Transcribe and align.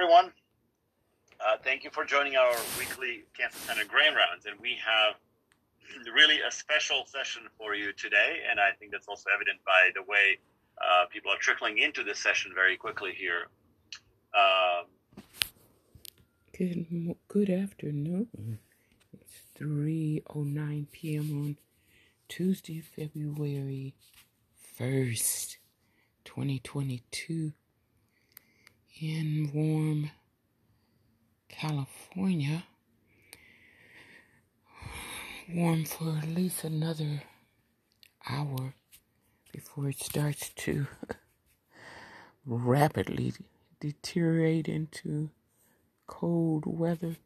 everyone. 0.00 0.30
Uh, 1.40 1.56
thank 1.64 1.82
you 1.82 1.90
for 1.90 2.04
joining 2.04 2.36
our 2.36 2.54
weekly 2.78 3.24
Cancer 3.36 3.58
Center 3.58 3.84
Grand 3.84 4.14
Rounds. 4.14 4.46
And 4.46 4.54
we 4.60 4.76
have 4.86 5.16
really 6.14 6.36
a 6.40 6.52
special 6.52 7.02
session 7.06 7.42
for 7.58 7.74
you 7.74 7.92
today. 7.94 8.36
And 8.48 8.60
I 8.60 8.70
think 8.78 8.92
that's 8.92 9.08
also 9.08 9.28
evident 9.34 9.58
by 9.66 9.90
the 9.96 10.02
way 10.02 10.38
uh, 10.80 11.06
people 11.12 11.32
are 11.32 11.38
trickling 11.40 11.78
into 11.78 12.04
this 12.04 12.20
session 12.20 12.52
very 12.54 12.76
quickly 12.76 13.10
here. 13.12 13.48
Um, 14.38 15.24
good, 16.56 17.16
good 17.26 17.50
afternoon. 17.50 18.60
It's 19.12 19.40
3.09 19.60 20.92
p.m. 20.92 21.42
on 21.44 21.56
Tuesday, 22.28 22.82
February 22.82 23.94
1st, 24.78 25.56
2022 26.24 27.52
in 29.00 29.50
warm 29.54 30.10
California. 31.48 32.64
Warm 35.54 35.84
for 35.84 36.18
at 36.18 36.28
least 36.28 36.64
another 36.64 37.22
hour 38.28 38.74
before 39.52 39.88
it 39.88 40.00
starts 40.00 40.50
to 40.50 40.86
rapidly 42.46 43.34
deteriorate 43.80 44.68
into 44.68 45.30
cold 46.06 46.64
weather. 46.66 47.16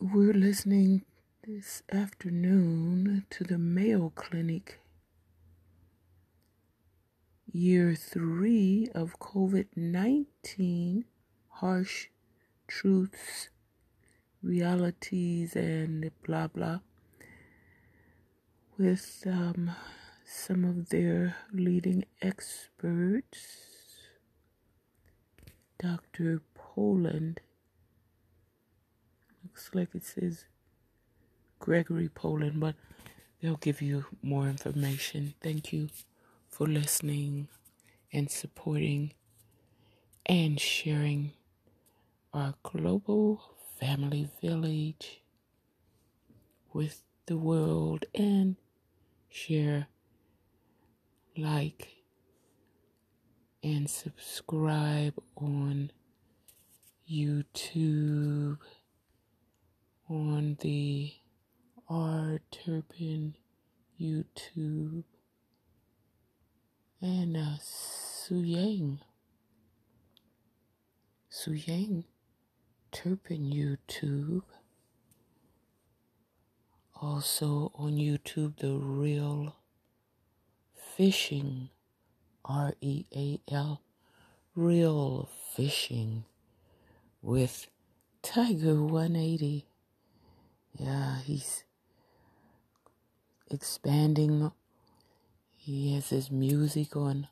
We're 0.00 0.34
listening 0.34 1.02
this 1.46 1.82
afternoon 1.92 3.26
to 3.30 3.44
the 3.44 3.58
Mayo 3.58 4.12
Clinic 4.14 4.80
year 7.58 7.92
three 7.96 8.88
of 8.94 9.18
COVID 9.18 9.66
19 9.74 11.04
harsh 11.48 12.06
truths, 12.68 13.48
realities, 14.42 15.56
and 15.56 16.08
blah 16.24 16.46
blah 16.46 16.78
with 18.78 19.24
um, 19.26 19.72
some 20.24 20.64
of 20.64 20.90
their 20.90 21.34
leading 21.52 22.04
experts. 22.22 23.40
Dr. 25.80 26.42
Poland. 26.54 27.40
Looks 29.42 29.70
like 29.74 29.94
it 29.94 30.04
says 30.04 30.44
Gregory 31.58 32.08
Poland, 32.08 32.60
but 32.60 32.76
they'll 33.40 33.56
give 33.56 33.82
you 33.82 34.04
more 34.22 34.48
information. 34.48 35.34
Thank 35.40 35.72
you 35.72 35.88
for 36.58 36.66
listening 36.66 37.46
and 38.12 38.28
supporting 38.28 39.12
and 40.26 40.58
sharing 40.58 41.30
our 42.34 42.52
global 42.64 43.40
family 43.78 44.28
village 44.42 45.22
with 46.72 47.04
the 47.26 47.36
world 47.36 48.04
and 48.12 48.56
share, 49.28 49.86
like, 51.36 51.86
and 53.62 53.88
subscribe 53.88 55.14
on 55.36 55.92
YouTube 57.08 58.58
on 60.10 60.56
the 60.60 61.12
R 61.88 62.40
Turpin 62.50 63.36
YouTube 64.00 65.04
and 67.00 67.36
uh, 67.36 67.58
Suyang. 67.60 68.98
Suyang 71.30 72.04
Turpin 72.90 73.50
YouTube. 73.50 74.42
Also 77.00 77.70
on 77.74 77.92
YouTube, 77.92 78.56
The 78.58 78.72
Real 78.72 79.56
Fishing. 80.96 81.68
R 82.44 82.74
E 82.80 83.04
A 83.14 83.40
L. 83.52 83.82
Real 84.56 85.28
Fishing 85.54 86.24
with 87.22 87.68
Tiger 88.22 88.82
180. 88.82 89.66
Yeah, 90.74 91.18
he's 91.24 91.64
expanding 93.50 94.50
he 95.68 95.94
has 95.94 96.08
his 96.08 96.30
music 96.30 96.96
on 96.96 97.28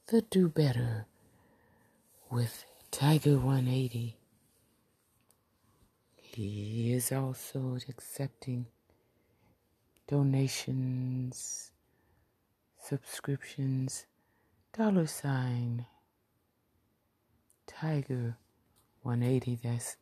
The 0.06 0.22
Do 0.22 0.50
Better 0.50 1.08
with 2.30 2.66
Tiger 2.92 3.40
180. 3.40 4.19
He 6.32 6.94
is 6.94 7.12
also 7.12 7.78
accepting 7.90 8.68
donations, 10.08 11.72
subscriptions, 12.78 14.06
dollar 14.72 15.08
sign, 15.08 15.88
Tiger 17.66 18.38
180. 19.02 19.60
That's 19.64 19.98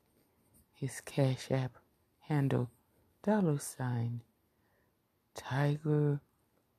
his 0.74 1.00
Cash 1.00 1.50
App 1.50 1.78
handle, 2.20 2.70
dollar 3.24 3.58
sign, 3.58 4.22
Tiger 5.34 6.20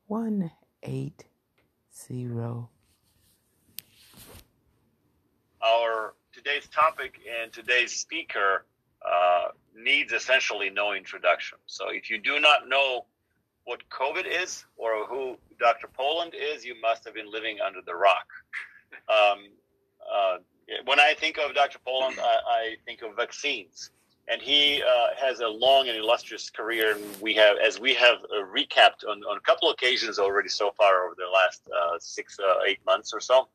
180. 0.08 1.26
Our 5.62 6.14
today's 6.32 6.68
topic 6.68 7.18
and 7.42 7.50
today's 7.50 7.92
speaker 7.96 8.66
uh, 9.06 9.48
needs 9.74 10.12
essentially 10.12 10.70
no 10.70 10.92
introduction. 10.92 11.58
So 11.66 11.90
if 11.90 12.10
you 12.10 12.18
do 12.18 12.40
not 12.40 12.68
know 12.68 13.06
what 13.64 13.80
COVID 13.90 14.24
is 14.26 14.64
or 14.76 15.06
who 15.06 15.36
Dr. 15.60 15.88
Poland 15.88 16.32
is, 16.34 16.64
you 16.64 16.74
must 16.80 17.04
have 17.04 17.14
been 17.14 17.30
living 17.30 17.58
under 17.64 17.80
the 17.84 17.94
rock. 17.94 18.26
Um, 19.08 19.48
uh, 20.00 20.38
when 20.84 20.98
I 20.98 21.14
think 21.14 21.38
of 21.38 21.54
Dr. 21.54 21.78
Poland, 21.84 22.18
I, 22.18 22.38
I 22.50 22.76
think 22.84 23.02
of 23.02 23.16
vaccines. 23.16 23.90
And 24.30 24.42
he 24.42 24.82
uh, 24.82 25.08
has 25.18 25.40
a 25.40 25.48
long 25.48 25.88
and 25.88 25.96
illustrious 25.96 26.50
career, 26.50 26.96
and 26.96 27.20
we 27.20 27.32
have, 27.34 27.56
as 27.56 27.80
we 27.80 27.94
have 27.94 28.18
uh, 28.24 28.44
recapped 28.44 29.08
on, 29.08 29.22
on 29.24 29.38
a 29.38 29.40
couple 29.40 29.70
occasions 29.70 30.18
already 30.18 30.50
so 30.50 30.70
far 30.76 31.06
over 31.06 31.14
the 31.16 31.26
last 31.32 31.62
uh, 31.68 31.98
six, 31.98 32.38
uh, 32.38 32.58
eight 32.66 32.78
months 32.84 33.14
or 33.14 33.20
so. 33.20 33.48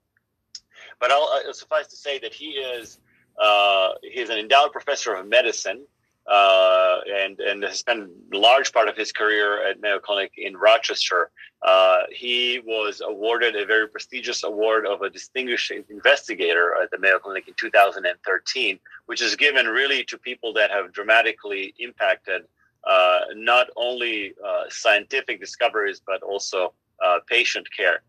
But 0.99 1.11
I'll 1.11 1.53
suffice 1.53 1.87
to 1.87 1.95
say 1.95 2.17
that 2.19 2.33
he 2.33 2.51
is 2.51 2.99
uh, 3.39 3.89
he's 4.03 4.29
an 4.29 4.37
endowed 4.37 4.71
professor 4.71 5.13
of 5.13 5.27
medicine 5.27 5.85
uh, 6.27 6.99
and 7.13 7.39
and 7.39 7.63
has 7.63 7.79
spent 7.79 8.09
a 8.33 8.37
large 8.37 8.71
part 8.71 8.87
of 8.87 8.95
his 8.95 9.11
career 9.11 9.67
at 9.67 9.81
Mayo 9.81 9.99
Clinic 9.99 10.31
in 10.37 10.55
Rochester. 10.55 11.31
Uh, 11.61 12.03
he 12.11 12.61
was 12.65 13.01
awarded 13.05 13.55
a 13.55 13.65
very 13.65 13.87
prestigious 13.87 14.43
award 14.43 14.85
of 14.85 15.01
a 15.01 15.09
distinguished 15.09 15.71
investigator 15.89 16.75
at 16.81 16.91
the 16.91 16.97
Mayo 16.97 17.19
Clinic 17.19 17.47
in 17.47 17.53
2013, 17.55 18.79
which 19.05 19.21
is 19.21 19.35
given 19.35 19.67
really 19.67 20.03
to 20.05 20.17
people 20.17 20.53
that 20.53 20.71
have 20.71 20.93
dramatically 20.93 21.73
impacted 21.79 22.43
uh, 22.85 23.19
not 23.35 23.67
only 23.75 24.33
uh, 24.45 24.63
scientific 24.69 25.39
discoveries 25.39 26.01
but 26.05 26.21
also 26.21 26.73
uh, 27.03 27.19
patient 27.27 27.67
care. 27.75 28.01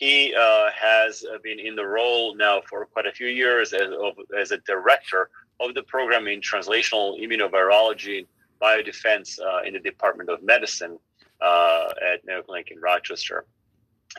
He 0.00 0.34
uh, 0.34 0.70
has 0.74 1.26
been 1.42 1.60
in 1.60 1.76
the 1.76 1.84
role 1.84 2.34
now 2.34 2.62
for 2.66 2.86
quite 2.86 3.06
a 3.06 3.12
few 3.12 3.26
years 3.26 3.74
as, 3.74 3.90
as 4.36 4.50
a 4.50 4.56
director 4.66 5.28
of 5.60 5.74
the 5.74 5.82
program 5.82 6.26
in 6.26 6.40
translational 6.40 7.20
immunovirology 7.20 8.20
and 8.20 8.26
biodefense 8.62 9.38
uh, 9.38 9.60
in 9.62 9.74
the 9.74 9.78
Department 9.78 10.30
of 10.30 10.42
Medicine 10.42 10.98
uh, 11.42 11.88
at 12.12 12.24
Mayo 12.24 12.40
Clinic 12.40 12.70
in 12.70 12.80
Rochester. 12.80 13.44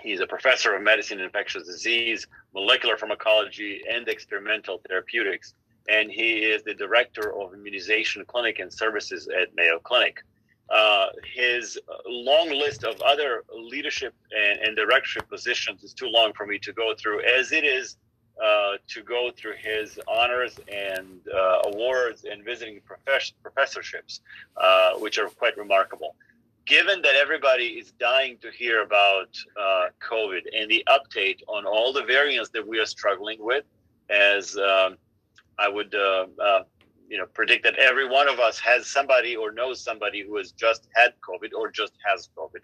He's 0.03 0.19
a 0.19 0.27
professor 0.27 0.75
of 0.75 0.83
medicine 0.83 1.17
and 1.17 1.25
infectious 1.25 1.65
disease, 1.65 2.27
molecular 2.53 2.95
pharmacology, 2.95 3.81
and 3.91 4.07
experimental 4.07 4.83
therapeutics. 4.87 5.55
And 5.89 6.11
he 6.11 6.43
is 6.43 6.61
the 6.61 6.75
director 6.75 7.35
of 7.35 7.55
immunization 7.55 8.23
clinic 8.25 8.59
and 8.59 8.71
services 8.71 9.27
at 9.35 9.55
Mayo 9.55 9.79
Clinic. 9.79 10.23
Uh, 10.71 11.07
his 11.35 11.77
long 12.07 12.49
list 12.49 12.85
of 12.85 13.01
other 13.01 13.43
leadership 13.53 14.13
and, 14.31 14.59
and, 14.61 14.77
directorship 14.77 15.27
positions 15.27 15.83
is 15.83 15.93
too 15.93 16.07
long 16.07 16.31
for 16.31 16.45
me 16.45 16.57
to 16.57 16.71
go 16.71 16.93
through, 16.95 17.19
as 17.21 17.51
it 17.51 17.65
is 17.65 17.97
uh, 18.41 18.77
to 18.87 19.03
go 19.03 19.31
through 19.35 19.55
his 19.57 19.99
honors 20.07 20.57
and 20.71 21.19
uh, 21.33 21.61
awards 21.65 22.23
and 22.23 22.45
visiting 22.45 22.79
profess- 22.85 23.33
professorships, 23.43 24.21
uh, 24.55 24.93
which 24.93 25.19
are 25.19 25.27
quite 25.27 25.57
remarkable. 25.57 26.15
Given 26.65 27.01
that 27.01 27.15
everybody 27.15 27.65
is 27.65 27.91
dying 27.99 28.37
to 28.41 28.49
hear 28.49 28.81
about 28.81 29.37
uh, 29.59 29.87
COVID 29.99 30.43
and 30.57 30.71
the 30.71 30.87
update 30.87 31.41
on 31.47 31.65
all 31.65 31.91
the 31.91 32.03
variants 32.03 32.49
that 32.51 32.65
we 32.65 32.79
are 32.79 32.85
struggling 32.85 33.43
with, 33.43 33.65
as 34.09 34.55
um, 34.55 34.95
I 35.59 35.67
would 35.67 35.93
uh, 35.93 36.27
you 37.11 37.17
know 37.19 37.27
predict 37.39 37.63
that 37.65 37.75
every 37.89 38.07
one 38.07 38.27
of 38.33 38.39
us 38.39 38.57
has 38.59 38.87
somebody 38.87 39.35
or 39.35 39.51
knows 39.51 39.83
somebody 39.89 40.19
who 40.25 40.37
has 40.37 40.51
just 40.65 40.87
had 40.95 41.13
COVID 41.27 41.51
or 41.57 41.69
just 41.69 41.93
has 42.07 42.29
COVID 42.37 42.63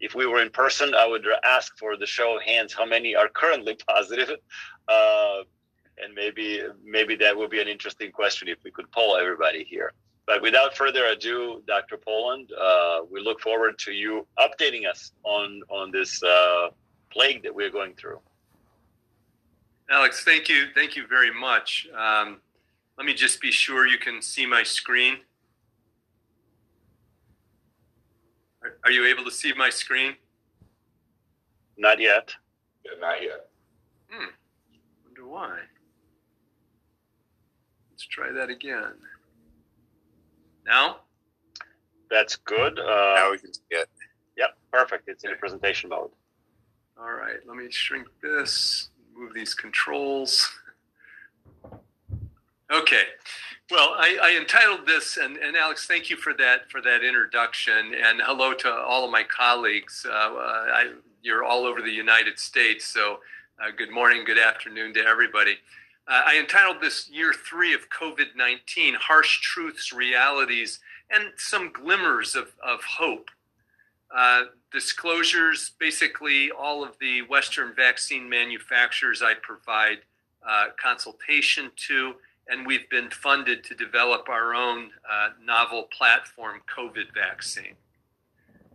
if 0.00 0.14
we 0.14 0.26
were 0.26 0.40
in 0.40 0.50
person, 0.50 0.94
I 0.94 1.06
would 1.06 1.26
ask 1.44 1.76
for 1.78 1.96
the 1.96 2.06
show 2.06 2.36
of 2.36 2.42
hands 2.42 2.72
how 2.72 2.86
many 2.86 3.14
are 3.14 3.28
currently 3.28 3.76
positive, 3.88 4.30
uh, 4.88 5.38
and 5.98 6.14
maybe 6.14 6.62
maybe 6.84 7.16
that 7.16 7.36
would 7.36 7.50
be 7.50 7.60
an 7.60 7.68
interesting 7.68 8.12
question 8.12 8.48
if 8.48 8.58
we 8.64 8.70
could 8.70 8.90
poll 8.92 9.16
everybody 9.16 9.64
here. 9.64 9.92
But 10.26 10.42
without 10.42 10.76
further 10.76 11.06
ado, 11.06 11.62
Dr. 11.66 11.96
Poland, 11.96 12.50
uh, 12.52 13.00
we 13.10 13.20
look 13.20 13.40
forward 13.40 13.78
to 13.80 13.92
you 13.92 14.26
updating 14.38 14.88
us 14.88 15.12
on 15.24 15.62
on 15.68 15.90
this 15.90 16.22
uh, 16.22 16.68
plague 17.10 17.42
that 17.42 17.54
we're 17.54 17.70
going 17.70 17.94
through. 17.94 18.20
Alex, 19.90 20.22
thank 20.22 20.48
you, 20.48 20.66
thank 20.74 20.96
you 20.96 21.06
very 21.06 21.32
much. 21.32 21.88
Um, 21.96 22.40
let 22.98 23.06
me 23.06 23.14
just 23.14 23.40
be 23.40 23.52
sure 23.52 23.86
you 23.86 23.96
can 23.96 24.20
see 24.20 24.44
my 24.44 24.64
screen. 24.64 25.18
Are 28.84 28.90
you 28.90 29.06
able 29.06 29.24
to 29.24 29.30
see 29.30 29.52
my 29.54 29.70
screen? 29.70 30.14
Not 31.76 32.00
yet. 32.00 32.34
Yeah, 32.84 32.92
not 33.00 33.22
yet. 33.22 33.48
Hmm. 34.10 34.30
Wonder 35.04 35.28
why. 35.28 35.58
Let's 37.92 38.04
try 38.04 38.32
that 38.32 38.50
again. 38.50 38.94
Now? 40.66 40.96
That's 42.10 42.34
good. 42.36 42.80
Uh, 42.80 43.14
now 43.14 43.30
we 43.30 43.38
can 43.38 43.54
see 43.54 43.60
it. 43.70 43.88
Yep, 44.36 44.56
perfect. 44.72 45.08
It's 45.08 45.22
in 45.24 45.36
presentation 45.36 45.90
mode. 45.90 46.10
All 47.00 47.12
right, 47.12 47.36
let 47.46 47.56
me 47.56 47.70
shrink 47.70 48.08
this, 48.20 48.90
move 49.16 49.32
these 49.34 49.54
controls. 49.54 50.50
Okay. 52.70 53.04
Well, 53.70 53.94
I, 53.96 54.18
I, 54.22 54.36
entitled 54.38 54.86
this, 54.86 55.16
and, 55.16 55.38
and 55.38 55.56
Alex, 55.56 55.86
thank 55.86 56.10
you 56.10 56.16
for 56.16 56.34
that 56.34 56.70
for 56.70 56.82
that 56.82 57.02
introduction, 57.02 57.94
and 57.94 58.20
hello 58.22 58.52
to 58.54 58.70
all 58.70 59.04
of 59.06 59.10
my 59.10 59.22
colleagues. 59.22 60.06
Uh, 60.06 60.12
I, 60.12 60.92
you're 61.22 61.44
all 61.44 61.64
over 61.64 61.80
the 61.80 61.90
United 61.90 62.38
States, 62.38 62.86
so 62.86 63.20
uh, 63.62 63.70
good 63.76 63.90
morning, 63.90 64.24
good 64.24 64.38
afternoon 64.38 64.92
to 64.94 65.00
everybody. 65.04 65.56
Uh, 66.06 66.22
I 66.26 66.38
entitled 66.38 66.82
this 66.82 67.10
Year 67.10 67.32
Three 67.32 67.72
of 67.72 67.88
COVID 67.88 68.36
19 68.36 68.94
Harsh 68.94 69.40
Truths, 69.40 69.92
Realities, 69.92 70.80
and 71.10 71.32
Some 71.36 71.72
Glimmers 71.72 72.34
of, 72.34 72.52
of 72.62 72.80
Hope. 72.84 73.30
Uh, 74.14 74.44
disclosures 74.72 75.72
basically, 75.78 76.50
all 76.50 76.84
of 76.84 76.98
the 77.00 77.22
Western 77.22 77.74
vaccine 77.74 78.28
manufacturers 78.28 79.22
I 79.22 79.34
provide 79.34 79.98
uh, 80.46 80.66
consultation 80.82 81.70
to 81.88 82.14
and 82.48 82.66
we've 82.66 82.88
been 82.90 83.10
funded 83.10 83.62
to 83.64 83.74
develop 83.74 84.28
our 84.28 84.54
own 84.54 84.90
uh, 85.10 85.30
novel 85.44 85.88
platform 85.96 86.60
COVID 86.74 87.12
vaccine. 87.14 87.74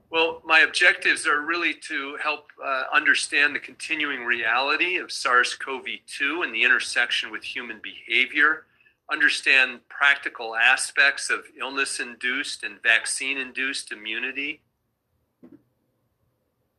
Well, 0.10 0.44
my 0.46 0.60
objectives 0.60 1.26
are 1.26 1.42
really 1.42 1.74
to 1.88 2.18
help 2.22 2.52
uh, 2.64 2.84
understand 2.94 3.56
the 3.56 3.60
continuing 3.60 4.26
reality 4.26 4.98
of 4.98 5.12
SARS 5.12 5.56
CoV 5.56 5.86
2 6.06 6.44
and 6.44 6.54
the 6.54 6.64
intersection 6.64 7.32
with 7.32 7.44
human 7.44 7.82
behavior, 7.82 8.66
understand 9.12 9.80
practical 9.90 10.56
aspects 10.56 11.32
of 11.32 11.46
illness 11.60 12.00
induced 12.00 12.64
and 12.64 12.82
vaccine 12.84 13.40
induced 13.40 13.92
immunity, 13.92 14.62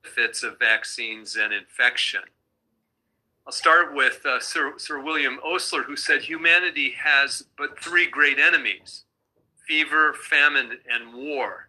benefits 0.04 0.44
of 0.44 0.58
vaccines 0.58 1.36
and 1.36 1.52
infection 1.52 2.22
I'll 3.46 3.52
start 3.52 3.94
with 3.94 4.24
uh, 4.24 4.40
Sir, 4.40 4.72
Sir 4.78 5.00
William 5.00 5.38
Osler, 5.44 5.82
who 5.82 5.96
said 5.96 6.22
humanity 6.22 6.94
has 7.02 7.44
but 7.58 7.78
three 7.78 8.06
great 8.06 8.38
enemies 8.38 9.04
fever, 9.68 10.14
famine, 10.14 10.78
and 10.90 11.14
war. 11.14 11.68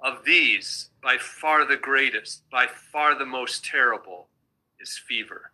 Of 0.00 0.24
these, 0.24 0.90
by 1.02 1.16
far 1.16 1.66
the 1.66 1.76
greatest, 1.76 2.42
by 2.50 2.66
far 2.66 3.18
the 3.18 3.24
most 3.24 3.64
terrible, 3.64 4.28
is 4.78 5.00
fever. 5.08 5.52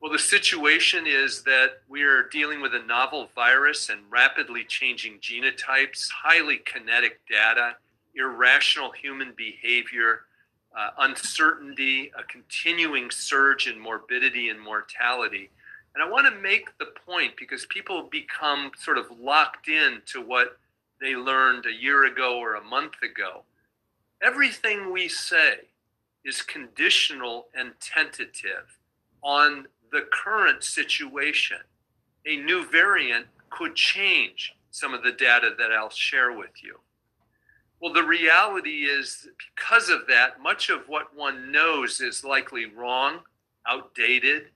Well, 0.00 0.12
the 0.12 0.18
situation 0.18 1.06
is 1.06 1.42
that 1.42 1.82
we 1.88 2.02
are 2.02 2.28
dealing 2.28 2.62
with 2.62 2.74
a 2.74 2.86
novel 2.86 3.28
virus 3.34 3.90
and 3.90 4.00
rapidly 4.10 4.64
changing 4.64 5.20
genotypes, 5.20 6.08
highly 6.10 6.58
kinetic 6.58 7.20
data, 7.30 7.76
irrational 8.14 8.92
human 8.92 9.34
behavior, 9.36 10.22
uh, 10.76 10.90
uncertainty, 10.98 12.12
a 12.18 12.22
continuing 12.24 13.10
surge 13.10 13.66
in 13.66 13.78
morbidity 13.80 14.50
and 14.50 14.60
mortality. 14.60 15.50
And 15.94 16.04
I 16.04 16.08
want 16.08 16.26
to 16.26 16.40
make 16.40 16.76
the 16.78 16.92
point 17.06 17.32
because 17.38 17.64
people 17.66 18.08
become 18.10 18.70
sort 18.78 18.98
of 18.98 19.06
locked 19.18 19.68
in 19.68 20.02
to 20.12 20.20
what 20.20 20.58
they 21.00 21.16
learned 21.16 21.64
a 21.66 21.72
year 21.72 22.04
ago 22.04 22.38
or 22.38 22.54
a 22.54 22.62
month 22.62 22.94
ago. 23.02 23.42
Everything 24.22 24.92
we 24.92 25.08
say 25.08 25.60
is 26.24 26.42
conditional 26.42 27.46
and 27.54 27.72
tentative 27.80 28.78
on 29.22 29.66
the 29.92 30.02
current 30.12 30.62
situation. 30.62 31.58
A 32.26 32.36
new 32.36 32.68
variant 32.68 33.26
could 33.48 33.74
change 33.74 34.54
some 34.70 34.92
of 34.92 35.02
the 35.02 35.12
data 35.12 35.54
that 35.58 35.72
I'll 35.72 35.90
share 35.90 36.32
with 36.32 36.62
you. 36.62 36.78
Well, 37.80 37.92
the 37.92 38.02
reality 38.02 38.84
is, 38.84 39.28
because 39.54 39.90
of 39.90 40.06
that, 40.08 40.40
much 40.40 40.70
of 40.70 40.88
what 40.88 41.14
one 41.14 41.52
knows 41.52 42.00
is 42.00 42.24
likely 42.24 42.64
wrong, 42.64 43.20
outdated, 43.68 44.48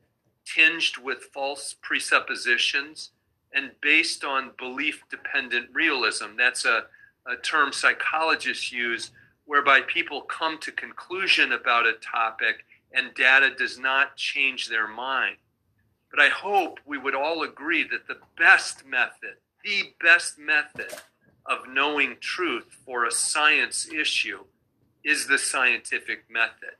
tinged 0.46 0.96
with 1.02 1.28
false 1.32 1.76
presuppositions, 1.82 3.10
and 3.52 3.72
based 3.82 4.24
on 4.24 4.52
belief 4.58 5.02
dependent 5.10 5.68
realism. 5.72 6.36
That's 6.38 6.64
a, 6.64 6.84
a 7.26 7.36
term 7.36 7.72
psychologists 7.72 8.72
use 8.72 9.10
whereby 9.44 9.80
people 9.82 10.22
come 10.22 10.58
to 10.58 10.72
conclusion 10.72 11.52
about 11.52 11.86
a 11.86 11.94
topic 11.94 12.64
and 12.92 13.14
data 13.14 13.50
does 13.56 13.78
not 13.78 14.16
change 14.16 14.68
their 14.68 14.88
mind. 14.88 15.36
But 16.10 16.20
I 16.20 16.28
hope 16.28 16.78
we 16.86 16.98
would 16.98 17.14
all 17.14 17.42
agree 17.42 17.82
that 17.88 18.06
the 18.06 18.18
best 18.38 18.86
method, 18.86 19.36
the 19.64 19.92
best 20.00 20.38
method 20.38 20.94
of 21.46 21.68
knowing 21.68 22.16
truth 22.20 22.76
for 22.84 23.04
a 23.04 23.10
science 23.10 23.88
issue 23.88 24.44
is 25.04 25.26
the 25.26 25.38
scientific 25.38 26.24
method. 26.30 26.76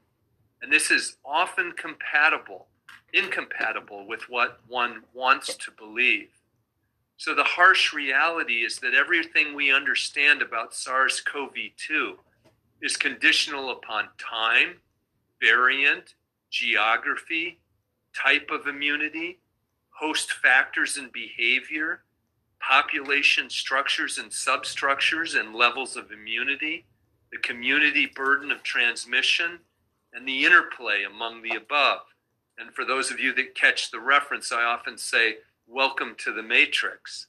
And 0.63 0.73
this 0.73 0.91
is 0.91 1.17
often 1.25 1.73
compatible, 1.73 2.67
incompatible 3.13 4.07
with 4.07 4.29
what 4.29 4.61
one 4.69 5.03
wants 5.15 5.55
to 5.57 5.71
believe. 5.71 6.29
So 7.17 7.35
the 7.35 7.45
harsh 7.45 7.93
reality 7.93 8.65
is 8.65 8.79
that 8.79 8.95
everything 8.95 9.55
we 9.55 9.73
understand 9.73 10.43
about 10.43 10.75
SARS 10.75 11.21
CoV 11.21 11.55
2 11.77 12.19
is 12.83 12.97
conditional 12.97 13.73
upon 13.73 14.09
time, 14.19 14.77
variant, 15.41 16.15
geography, 16.51 17.59
type 18.15 18.51
of 18.51 18.67
immunity, 18.67 19.39
host 19.91 20.33
factors 20.33 20.97
and 20.97 21.13
behavior, 21.13 22.03
population 22.61 23.49
structures 23.49 24.19
and 24.19 24.33
substructures 24.33 25.35
and 25.35 25.55
levels 25.55 25.97
of 25.97 26.13
immunity, 26.13 26.85
the 27.33 27.39
community 27.39 28.07
burden 28.15 28.51
of 28.51 28.63
transmission, 28.63 29.59
and 30.13 30.27
the 30.27 30.45
interplay 30.45 31.05
among 31.05 31.43
the 31.43 31.57
above. 31.57 32.01
And 32.59 32.73
for 32.75 32.85
those 32.85 33.11
of 33.11 33.19
you 33.19 33.33
that 33.35 33.55
catch 33.55 33.91
the 33.91 34.01
reference, 34.01 34.53
I 34.53 34.63
often 34.63 34.99
say, 34.99 35.39
Welcome 35.67 36.17
to 36.19 36.33
the 36.33 36.43
Matrix. 36.43 37.29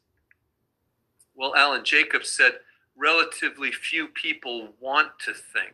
Well, 1.36 1.56
Alan 1.56 1.86
Jacobs 1.86 2.30
said, 2.30 2.54
Relatively 2.98 3.72
few 3.72 4.08
people 4.08 4.70
want 4.80 5.20
to 5.26 5.34
think. 5.34 5.74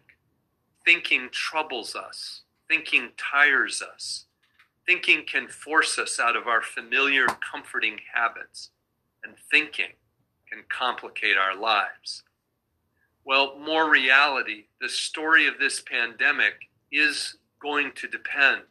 Thinking 0.86 1.30
troubles 1.32 1.96
us, 1.96 2.42
thinking 2.70 3.10
tires 3.18 3.82
us. 3.82 4.26
Thinking 4.86 5.24
can 5.26 5.48
force 5.48 5.98
us 5.98 6.20
out 6.20 6.36
of 6.36 6.48
our 6.48 6.62
familiar, 6.62 7.26
comforting 7.52 7.98
habits 8.14 8.70
and 9.24 9.36
thinking 9.52 9.94
can 10.50 10.64
complicate 10.70 11.38
our 11.38 11.56
lives. 11.56 12.24
Well, 13.26 13.58
more 13.60 13.90
reality, 13.90 14.66
the 14.80 14.90
story 14.90 15.48
of 15.48 15.60
this 15.60 15.82
pandemic 15.82 16.70
is 16.92 17.38
going 17.62 17.92
to 17.96 18.08
depend 18.08 18.62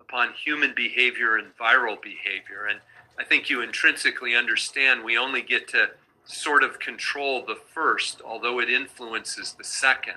upon 0.00 0.32
human 0.32 0.74
behavior 0.74 1.36
and 1.36 1.56
viral 1.56 2.00
behavior. 2.02 2.66
And 2.68 2.80
I 3.18 3.24
think 3.24 3.48
you 3.48 3.60
intrinsically 3.60 4.34
understand 4.34 5.04
we 5.04 5.16
only 5.16 5.42
get 5.42 5.68
to 5.68 5.90
sort 6.24 6.64
of 6.64 6.80
control 6.80 7.44
the 7.46 7.58
first, 7.72 8.20
although 8.24 8.58
it 8.60 8.68
influences 8.68 9.54
the 9.56 9.64
second. 9.64 10.16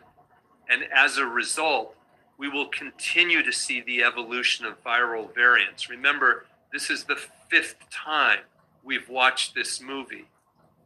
And 0.70 0.84
as 0.94 1.18
a 1.18 1.26
result, 1.26 1.96
we 2.38 2.50
will 2.50 2.68
continue 2.68 3.44
to 3.44 3.52
see 3.52 3.82
the 3.82 4.04
evolution 4.04 4.66
of 4.66 4.84
viral 4.84 5.34
variants. 5.34 5.90
Remember, 5.90 6.46
This 6.74 6.90
is 6.90 7.06
the 7.06 7.20
fifth 7.50 7.90
time 7.90 8.40
we've 8.86 9.10
watched 9.10 9.56
this 9.56 9.82
movie. 9.82 10.28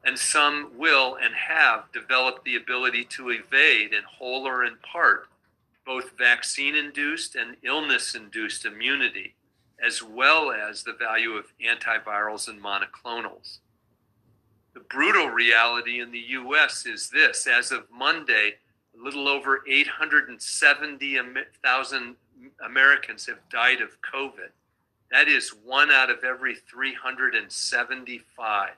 And 0.03 0.17
some 0.17 0.71
will 0.77 1.17
and 1.21 1.35
have 1.35 1.91
developed 1.91 2.45
the 2.45 2.55
ability 2.55 3.03
to 3.11 3.31
evade, 3.31 3.93
in 3.93 4.03
whole 4.03 4.47
or 4.47 4.63
in 4.63 4.77
part, 4.77 5.27
both 5.85 6.17
vaccine 6.17 6.75
induced 6.75 7.35
and 7.35 7.57
illness 7.63 8.15
induced 8.15 8.63
immunity, 8.65 9.35
as 9.85 10.01
well 10.01 10.51
as 10.51 10.83
the 10.83 10.93
value 10.93 11.33
of 11.33 11.51
antivirals 11.61 12.47
and 12.47 12.63
monoclonals. 12.63 13.59
The 14.73 14.79
brutal 14.79 15.27
reality 15.27 15.99
in 15.99 16.11
the 16.11 16.19
US 16.19 16.85
is 16.85 17.09
this 17.09 17.45
as 17.47 17.71
of 17.71 17.91
Monday, 17.91 18.59
a 18.97 19.03
little 19.03 19.27
over 19.27 19.65
870,000 19.67 22.15
Americans 22.63 23.25
have 23.25 23.49
died 23.49 23.81
of 23.81 24.01
COVID. 24.01 24.51
That 25.11 25.27
is 25.27 25.49
one 25.49 25.91
out 25.91 26.09
of 26.09 26.23
every 26.23 26.55
375. 26.55 28.69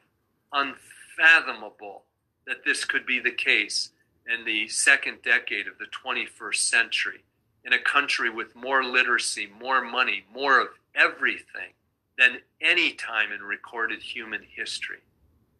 Unfathomable 0.53 2.03
that 2.47 2.65
this 2.65 2.85
could 2.85 3.05
be 3.05 3.19
the 3.19 3.31
case 3.31 3.91
in 4.27 4.45
the 4.45 4.67
second 4.67 5.21
decade 5.23 5.67
of 5.67 5.77
the 5.77 5.87
21st 5.87 6.55
century 6.55 7.23
in 7.63 7.73
a 7.73 7.79
country 7.79 8.29
with 8.29 8.55
more 8.55 8.83
literacy, 8.83 9.47
more 9.59 9.83
money, 9.83 10.23
more 10.33 10.59
of 10.59 10.69
everything 10.95 11.73
than 12.17 12.39
any 12.59 12.93
time 12.93 13.31
in 13.31 13.41
recorded 13.41 14.01
human 14.01 14.41
history. 14.55 14.99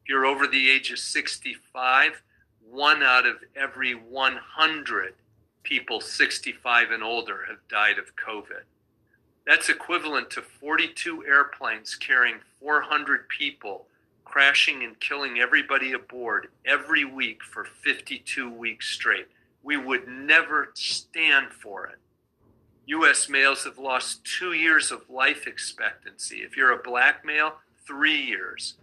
If 0.03 0.09
you're 0.09 0.25
over 0.25 0.47
the 0.47 0.69
age 0.69 0.91
of 0.91 0.99
65, 0.99 2.21
one 2.69 3.03
out 3.03 3.25
of 3.25 3.37
every 3.55 3.93
100 3.93 5.13
people 5.63 6.01
65 6.01 6.91
and 6.91 7.03
older 7.03 7.45
have 7.47 7.67
died 7.69 7.99
of 7.99 8.15
COVID. 8.15 8.63
That's 9.45 9.69
equivalent 9.69 10.29
to 10.31 10.41
42 10.41 11.25
airplanes 11.25 11.95
carrying 11.95 12.39
400 12.59 13.27
people 13.27 13.87
crashing 14.31 14.83
and 14.83 14.97
killing 14.99 15.39
everybody 15.39 15.91
aboard 15.91 16.47
every 16.65 17.03
week 17.03 17.43
for 17.43 17.65
52 17.65 18.49
weeks 18.49 18.89
straight. 18.89 19.27
We 19.61 19.75
would 19.75 20.07
never 20.07 20.69
stand 20.73 21.51
for 21.51 21.85
it. 21.87 21.97
US 22.85 23.27
males 23.27 23.65
have 23.65 23.77
lost 23.77 24.23
two 24.23 24.53
years 24.53 24.89
of 24.89 25.09
life 25.09 25.47
expectancy. 25.47 26.37
If 26.37 26.55
you're 26.55 26.71
a 26.71 26.81
black 26.81 27.25
male, 27.25 27.55
three 27.85 28.21
years. 28.21 28.75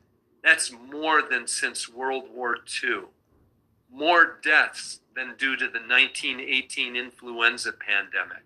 That's 0.44 0.70
more 0.70 1.22
than 1.22 1.46
since 1.46 1.88
World 1.88 2.24
War 2.32 2.58
II. 2.84 3.04
More 3.90 4.38
deaths 4.42 5.00
than 5.16 5.34
due 5.38 5.56
to 5.56 5.66
the 5.66 5.80
1918 5.80 6.94
influenza 6.94 7.72
pandemic. 7.72 8.44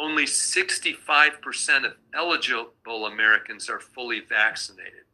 Only 0.00 0.24
65% 0.24 1.84
of 1.84 1.92
eligible 2.14 3.06
Americans 3.06 3.68
are 3.68 3.78
fully 3.78 4.20
vaccinated. 4.20 5.04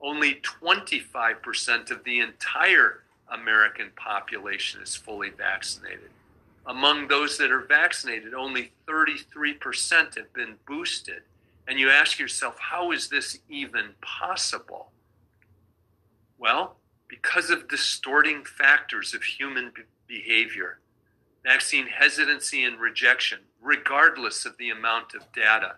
Only 0.00 0.36
25% 0.36 1.90
of 1.90 2.04
the 2.04 2.20
entire 2.20 3.02
American 3.30 3.90
population 3.96 4.80
is 4.80 4.96
fully 4.96 5.28
vaccinated. 5.28 6.08
Among 6.64 7.06
those 7.06 7.36
that 7.36 7.52
are 7.52 7.60
vaccinated, 7.60 8.32
only 8.32 8.72
33% 8.88 10.16
have 10.16 10.32
been 10.32 10.54
boosted. 10.66 11.20
And 11.68 11.78
you 11.78 11.90
ask 11.90 12.18
yourself, 12.18 12.56
how 12.58 12.92
is 12.92 13.10
this 13.10 13.40
even 13.50 13.90
possible? 14.00 14.90
Well, 16.38 16.76
because 17.08 17.50
of 17.50 17.68
distorting 17.68 18.44
factors 18.44 19.12
of 19.12 19.22
human 19.22 19.72
behavior, 20.06 20.78
vaccine 21.44 21.88
hesitancy 21.88 22.64
and 22.64 22.80
rejection, 22.80 23.40
regardless 23.62 24.46
of 24.46 24.56
the 24.58 24.70
amount 24.70 25.14
of 25.14 25.30
data, 25.32 25.76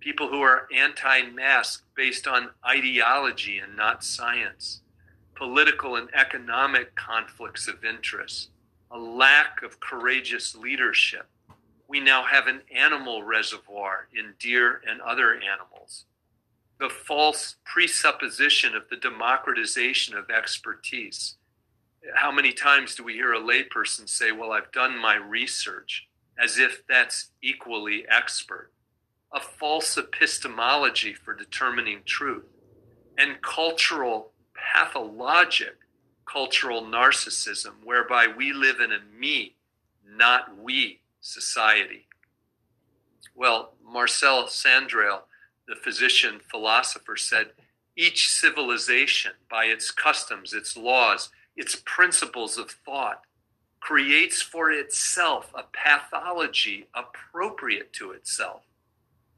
people 0.00 0.28
who 0.28 0.42
are 0.42 0.68
anti 0.74 1.22
mask 1.22 1.84
based 1.96 2.26
on 2.26 2.50
ideology 2.66 3.58
and 3.58 3.76
not 3.76 4.04
science, 4.04 4.80
political 5.34 5.96
and 5.96 6.08
economic 6.14 6.94
conflicts 6.94 7.68
of 7.68 7.84
interest, 7.84 8.50
a 8.90 8.98
lack 8.98 9.62
of 9.62 9.80
courageous 9.80 10.54
leadership. 10.54 11.26
We 11.88 12.00
now 12.00 12.22
have 12.22 12.46
an 12.46 12.62
animal 12.74 13.22
reservoir 13.22 14.08
in 14.14 14.34
deer 14.38 14.82
and 14.88 15.00
other 15.00 15.34
animals. 15.34 16.04
The 16.78 16.88
false 16.88 17.56
presupposition 17.64 18.74
of 18.74 18.88
the 18.88 18.96
democratization 18.96 20.16
of 20.16 20.30
expertise. 20.30 21.36
How 22.14 22.30
many 22.32 22.52
times 22.52 22.94
do 22.94 23.04
we 23.04 23.14
hear 23.14 23.32
a 23.32 23.40
layperson 23.40 24.08
say, 24.08 24.32
Well, 24.32 24.52
I've 24.52 24.72
done 24.72 24.98
my 24.98 25.14
research, 25.14 26.08
as 26.42 26.58
if 26.58 26.86
that's 26.86 27.30
equally 27.42 28.04
expert? 28.08 28.70
A 29.32 29.40
false 29.40 29.96
epistemology 29.96 31.12
for 31.12 31.34
determining 31.34 32.02
truth, 32.04 32.44
and 33.18 33.42
cultural 33.42 34.32
pathologic 34.54 35.76
cultural 36.24 36.82
narcissism 36.82 37.72
whereby 37.84 38.26
we 38.26 38.52
live 38.52 38.80
in 38.80 38.92
a 38.92 38.98
me, 39.18 39.54
not 40.06 40.56
we 40.58 41.00
society. 41.20 42.06
Well, 43.34 43.74
Marcel 43.84 44.44
Sendrail, 44.44 45.22
the 45.66 45.76
physician 45.76 46.40
philosopher, 46.50 47.16
said 47.16 47.50
each 47.96 48.28
civilization, 48.28 49.32
by 49.50 49.66
its 49.66 49.90
customs, 49.90 50.52
its 50.52 50.76
laws, 50.76 51.30
its 51.56 51.80
principles 51.84 52.58
of 52.58 52.70
thought, 52.70 53.22
creates 53.84 54.40
for 54.40 54.70
itself 54.70 55.52
a 55.54 55.62
pathology 55.62 56.86
appropriate 56.94 57.92
to 57.92 58.12
itself. 58.12 58.62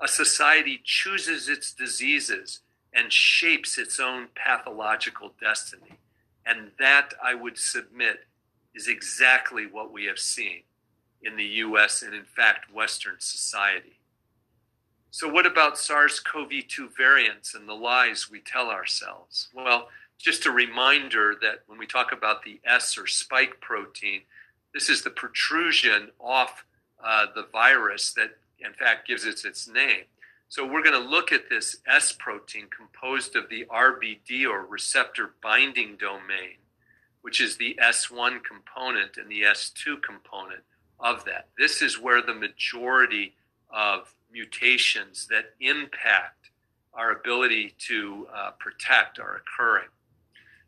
A 0.00 0.06
society 0.06 0.80
chooses 0.84 1.48
its 1.48 1.72
diseases 1.72 2.60
and 2.94 3.12
shapes 3.12 3.76
its 3.76 3.98
own 3.98 4.28
pathological 4.36 5.32
destiny. 5.40 5.98
And 6.46 6.70
that, 6.78 7.12
I 7.20 7.34
would 7.34 7.58
submit, 7.58 8.20
is 8.72 8.86
exactly 8.86 9.66
what 9.66 9.92
we 9.92 10.04
have 10.04 10.20
seen 10.20 10.62
in 11.20 11.36
the 11.36 11.44
US 11.64 12.02
and, 12.02 12.14
in 12.14 12.22
fact, 12.22 12.72
Western 12.72 13.16
society. 13.18 13.98
So, 15.10 15.28
what 15.28 15.46
about 15.46 15.76
SARS 15.76 16.20
CoV 16.20 16.68
2 16.68 16.90
variants 16.96 17.52
and 17.52 17.68
the 17.68 17.74
lies 17.74 18.30
we 18.30 18.38
tell 18.38 18.70
ourselves? 18.70 19.48
Well, 19.52 19.88
just 20.18 20.46
a 20.46 20.52
reminder 20.52 21.34
that 21.42 21.62
when 21.66 21.78
we 21.78 21.86
talk 21.86 22.12
about 22.12 22.44
the 22.44 22.60
S 22.64 22.96
or 22.96 23.08
spike 23.08 23.60
protein, 23.60 24.22
this 24.76 24.90
is 24.90 25.00
the 25.00 25.08
protrusion 25.08 26.10
off 26.20 26.66
uh, 27.02 27.24
the 27.34 27.46
virus 27.50 28.12
that, 28.12 28.32
in 28.60 28.74
fact, 28.74 29.08
gives 29.08 29.24
it 29.24 29.42
its 29.46 29.66
name. 29.66 30.04
So 30.50 30.66
we're 30.66 30.82
going 30.82 31.02
to 31.02 31.08
look 31.08 31.32
at 31.32 31.48
this 31.48 31.78
S 31.88 32.12
protein 32.12 32.66
composed 32.68 33.36
of 33.36 33.48
the 33.48 33.64
RBD 33.72 34.44
or 34.44 34.66
receptor 34.66 35.30
binding 35.42 35.96
domain, 35.96 36.58
which 37.22 37.40
is 37.40 37.56
the 37.56 37.78
S1 37.82 38.44
component 38.44 39.16
and 39.16 39.30
the 39.30 39.44
S2 39.44 40.02
component 40.02 40.60
of 41.00 41.24
that. 41.24 41.48
This 41.58 41.80
is 41.80 41.98
where 41.98 42.20
the 42.20 42.34
majority 42.34 43.34
of 43.70 44.14
mutations 44.30 45.26
that 45.28 45.54
impact 45.58 46.50
our 46.92 47.12
ability 47.12 47.72
to 47.78 48.28
uh, 48.30 48.50
protect 48.58 49.18
are 49.18 49.40
occurring. 49.40 49.88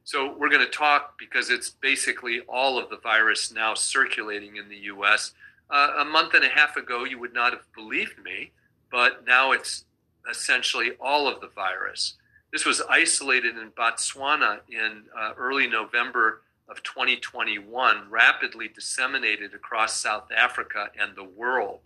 So 0.09 0.35
we're 0.39 0.49
going 0.49 0.65
to 0.65 0.73
talk 0.73 1.19
because 1.19 1.51
it's 1.51 1.69
basically 1.69 2.41
all 2.49 2.79
of 2.79 2.89
the 2.89 2.97
virus 2.97 3.53
now 3.53 3.75
circulating 3.75 4.57
in 4.57 4.67
the 4.67 4.79
US. 4.95 5.33
Uh, 5.69 5.97
a 5.99 6.05
month 6.05 6.33
and 6.33 6.45
a 6.45 6.49
half 6.49 6.79
ago, 6.79 7.05
you 7.05 7.19
would 7.19 7.35
not 7.35 7.53
have 7.53 7.71
believed 7.75 8.19
me 8.25 8.53
but 8.91 9.27
now 9.27 9.53
it's 9.53 9.85
essentially 10.31 10.93
all 11.01 11.29
of 11.29 11.41
the 11.41 11.49
virus. 11.49 12.15
This 12.53 12.65
was 12.65 12.81
isolated 12.89 13.57
in 13.57 13.71
Botswana 13.71 14.61
in 14.69 15.05
uh, 15.19 15.33
early 15.37 15.67
November 15.67 16.43
of 16.69 16.83
2021, 16.83 18.11
rapidly 18.11 18.69
disseminated 18.69 19.55
across 19.55 19.97
South 19.97 20.31
Africa 20.35 20.89
and 20.99 21.15
the 21.15 21.25
world. 21.25 21.81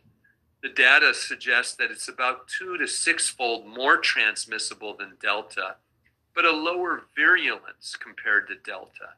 The 0.62 0.68
data 0.68 1.12
suggests 1.12 1.74
that 1.76 1.90
it's 1.90 2.08
about 2.08 2.46
two 2.46 2.78
to 2.78 2.86
six 2.86 3.28
fold 3.28 3.66
more 3.66 3.96
transmissible 3.96 4.96
than 4.96 5.14
Delta, 5.20 5.76
but 6.34 6.44
a 6.44 6.52
lower 6.52 7.04
virulence 7.14 7.96
compared 7.96 8.48
to 8.48 8.54
Delta. 8.54 9.14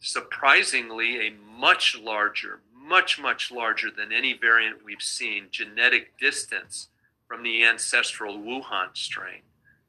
Surprisingly, 0.00 1.26
a 1.26 1.32
much 1.32 1.98
larger, 1.98 2.60
much, 2.74 3.20
much 3.20 3.50
larger 3.50 3.90
than 3.90 4.12
any 4.12 4.32
variant 4.32 4.84
we've 4.84 5.02
seen 5.02 5.48
genetic 5.50 6.16
distance 6.18 6.88
from 7.26 7.42
the 7.42 7.64
ancestral 7.64 8.38
Wuhan 8.38 8.96
strain. 8.96 9.42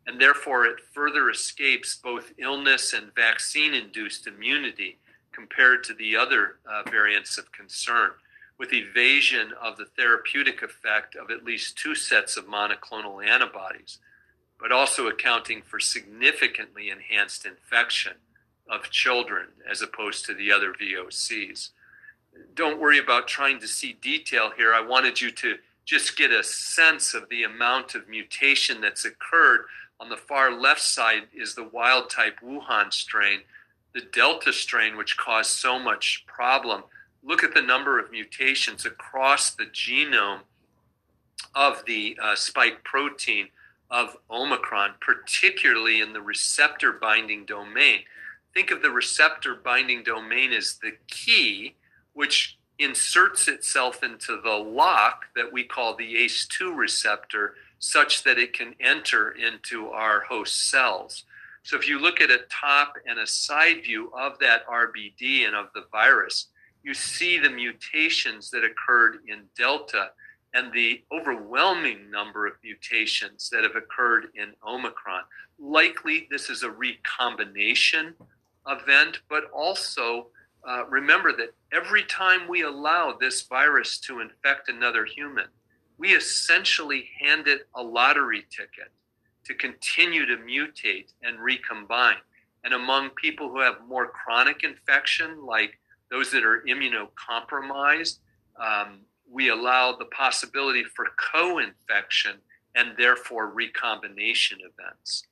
And 0.07 0.19
therefore, 0.19 0.65
it 0.65 0.79
further 0.93 1.29
escapes 1.29 1.95
both 1.95 2.33
illness 2.37 2.93
and 2.93 3.13
vaccine 3.13 3.73
induced 3.73 4.27
immunity 4.27 4.97
compared 5.31 5.83
to 5.83 5.93
the 5.93 6.15
other 6.15 6.57
uh, 6.65 6.89
variants 6.89 7.37
of 7.37 7.51
concern, 7.51 8.11
with 8.57 8.73
evasion 8.73 9.53
of 9.61 9.77
the 9.77 9.85
therapeutic 9.85 10.63
effect 10.63 11.15
of 11.15 11.29
at 11.29 11.45
least 11.45 11.77
two 11.77 11.95
sets 11.95 12.35
of 12.35 12.45
monoclonal 12.45 13.23
antibodies, 13.23 13.99
but 14.59 14.71
also 14.71 15.07
accounting 15.07 15.61
for 15.61 15.79
significantly 15.79 16.89
enhanced 16.89 17.45
infection 17.45 18.13
of 18.69 18.89
children 18.89 19.47
as 19.69 19.81
opposed 19.81 20.25
to 20.25 20.33
the 20.33 20.51
other 20.51 20.73
VOCs 20.73 21.69
don't 22.55 22.79
worry 22.79 22.99
about 22.99 23.27
trying 23.27 23.59
to 23.59 23.67
see 23.67 23.93
detail 23.93 24.51
here. 24.55 24.73
I 24.73 24.81
wanted 24.81 25.21
you 25.21 25.31
to 25.31 25.57
just 25.85 26.17
get 26.17 26.31
a 26.31 26.43
sense 26.43 27.13
of 27.13 27.29
the 27.29 27.43
amount 27.43 27.95
of 27.95 28.07
mutation 28.07 28.81
that's 28.81 29.05
occurred. 29.05 29.65
On 29.99 30.09
the 30.09 30.17
far 30.17 30.51
left 30.51 30.81
side 30.81 31.23
is 31.33 31.55
the 31.55 31.63
wild 31.63 32.09
type 32.09 32.39
Wuhan 32.43 32.93
strain, 32.93 33.41
the 33.93 34.01
Delta 34.01 34.53
strain, 34.53 34.97
which 34.97 35.17
caused 35.17 35.51
so 35.51 35.79
much 35.79 36.25
problem. 36.27 36.83
Look 37.23 37.43
at 37.43 37.53
the 37.53 37.61
number 37.61 37.99
of 37.99 38.11
mutations 38.11 38.85
across 38.85 39.51
the 39.51 39.65
genome 39.65 40.41
of 41.55 41.83
the 41.85 42.17
uh, 42.21 42.35
spike 42.35 42.83
protein 42.83 43.49
of 43.91 44.17
Omicron, 44.29 44.93
particularly 45.01 46.01
in 46.01 46.13
the 46.13 46.21
receptor 46.21 46.93
binding 46.93 47.45
domain. 47.45 48.01
Think 48.53 48.71
of 48.71 48.81
the 48.81 48.91
receptor 48.91 49.55
binding 49.55 50.03
domain 50.03 50.51
as 50.53 50.79
the 50.81 50.93
key, 51.07 51.75
which 52.13 52.57
inserts 52.77 53.47
itself 53.47 54.03
into 54.03 54.39
the 54.41 54.55
lock 54.55 55.25
that 55.35 55.51
we 55.51 55.63
call 55.63 55.95
the 55.95 56.15
ACE2 56.15 56.75
receptor, 56.75 57.55
such 57.79 58.23
that 58.23 58.37
it 58.37 58.53
can 58.53 58.75
enter 58.79 59.31
into 59.31 59.87
our 59.89 60.21
host 60.21 60.69
cells. 60.69 61.23
So 61.63 61.77
if 61.77 61.87
you 61.87 61.99
look 61.99 62.21
at 62.21 62.31
a 62.31 62.41
top 62.49 62.93
and 63.05 63.19
a 63.19 63.27
side 63.27 63.83
view 63.83 64.11
of 64.17 64.39
that 64.39 64.65
RBD 64.67 65.45
and 65.45 65.55
of 65.55 65.67
the 65.73 65.85
virus, 65.91 66.47
you 66.83 66.93
see 66.93 67.37
the 67.37 67.49
mutations 67.49 68.49
that 68.51 68.63
occurred 68.63 69.19
in 69.27 69.43
Delta 69.57 70.11
and 70.53 70.73
the 70.73 71.03
overwhelming 71.11 72.09
number 72.09 72.47
of 72.47 72.53
mutations 72.63 73.49
that 73.49 73.63
have 73.63 73.75
occurred 73.75 74.29
in 74.35 74.53
Omicron. 74.67 75.23
Likely, 75.59 76.27
this 76.31 76.49
is 76.49 76.63
a 76.63 76.71
recombination 76.71 78.15
event, 78.67 79.19
but 79.29 79.45
also 79.53 80.27
uh, 80.67 80.85
remember 80.87 81.31
that 81.35 81.53
every 81.71 82.03
time 82.03 82.47
we 82.47 82.63
allow 82.63 83.15
this 83.19 83.41
virus 83.43 83.99
to 83.99 84.19
infect 84.19 84.69
another 84.69 85.05
human, 85.05 85.45
we 85.97 86.09
essentially 86.13 87.09
hand 87.19 87.47
it 87.47 87.67
a 87.75 87.83
lottery 87.83 88.45
ticket 88.49 88.91
to 89.45 89.53
continue 89.53 90.25
to 90.25 90.37
mutate 90.37 91.11
and 91.23 91.39
recombine. 91.39 92.17
And 92.63 92.73
among 92.73 93.11
people 93.11 93.49
who 93.49 93.61
have 93.61 93.87
more 93.87 94.07
chronic 94.07 94.63
infection, 94.63 95.45
like 95.45 95.79
those 96.11 96.31
that 96.31 96.43
are 96.43 96.63
immunocompromised, 96.67 98.19
um, 98.59 98.99
we 99.31 99.49
allow 99.49 99.95
the 99.95 100.05
possibility 100.05 100.83
for 100.83 101.05
co 101.31 101.59
infection 101.59 102.37
and 102.75 102.93
therefore 102.97 103.49
recombination 103.49 104.59
events. 104.61 105.23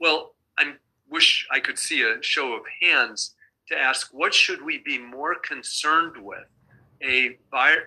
Well, 0.00 0.34
I 0.58 0.74
wish 1.08 1.46
I 1.50 1.60
could 1.60 1.78
see 1.78 2.02
a 2.02 2.22
show 2.22 2.54
of 2.54 2.62
hands 2.80 3.34
to 3.68 3.78
ask 3.78 4.08
what 4.12 4.34
should 4.34 4.62
we 4.62 4.78
be 4.78 4.98
more 4.98 5.36
concerned 5.36 6.16
with? 6.22 6.46
A 7.02 7.38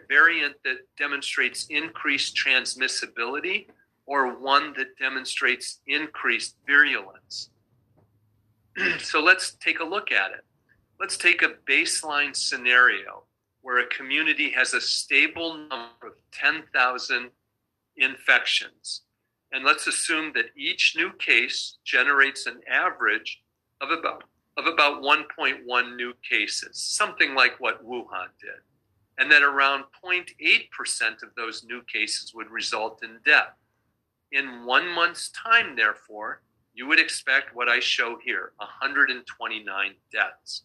variant 0.09 0.55
that 0.63 0.77
demonstrates 0.97 1.67
increased 1.69 2.35
transmissibility 2.35 3.67
or 4.05 4.37
one 4.39 4.73
that 4.77 4.97
demonstrates 4.97 5.81
increased 5.87 6.57
virulence? 6.67 7.49
so 8.99 9.21
let's 9.21 9.55
take 9.55 9.79
a 9.79 9.85
look 9.85 10.11
at 10.11 10.31
it. 10.31 10.43
Let's 10.99 11.17
take 11.17 11.41
a 11.41 11.55
baseline 11.69 12.35
scenario 12.35 13.24
where 13.65 13.79
a 13.79 13.87
community 13.87 14.51
has 14.51 14.75
a 14.75 14.79
stable 14.79 15.57
number 15.57 16.05
of 16.05 16.13
10,000 16.31 17.31
infections. 17.97 19.01
And 19.51 19.65
let's 19.65 19.87
assume 19.87 20.33
that 20.35 20.51
each 20.55 20.93
new 20.95 21.11
case 21.13 21.79
generates 21.83 22.45
an 22.45 22.61
average 22.69 23.41
of 23.81 23.89
about 23.89 24.23
of 24.57 24.67
about 24.67 25.01
1.1 25.01 25.95
new 25.95 26.13
cases, 26.29 26.77
something 26.77 27.33
like 27.33 27.59
what 27.59 27.83
Wuhan 27.83 28.27
did, 28.39 28.61
and 29.17 29.29
that 29.31 29.41
around 29.41 29.85
0.8% 30.01 31.23
of 31.23 31.29
those 31.35 31.65
new 31.65 31.81
cases 31.91 32.33
would 32.35 32.49
result 32.51 33.01
in 33.03 33.17
death. 33.25 33.55
In 34.31 34.65
one 34.65 34.87
month's 34.87 35.29
time, 35.31 35.75
therefore, 35.75 36.43
you 36.75 36.87
would 36.87 36.99
expect 36.99 37.55
what 37.55 37.67
I 37.67 37.79
show 37.79 38.17
here 38.23 38.53
129 38.57 39.93
deaths. 40.11 40.63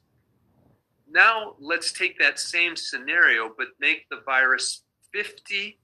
Now, 1.12 1.56
let's 1.58 1.92
take 1.92 2.18
that 2.20 2.38
same 2.38 2.76
scenario, 2.76 3.50
but 3.56 3.68
make 3.80 4.08
the 4.08 4.20
virus 4.24 4.84
50% 5.12 5.74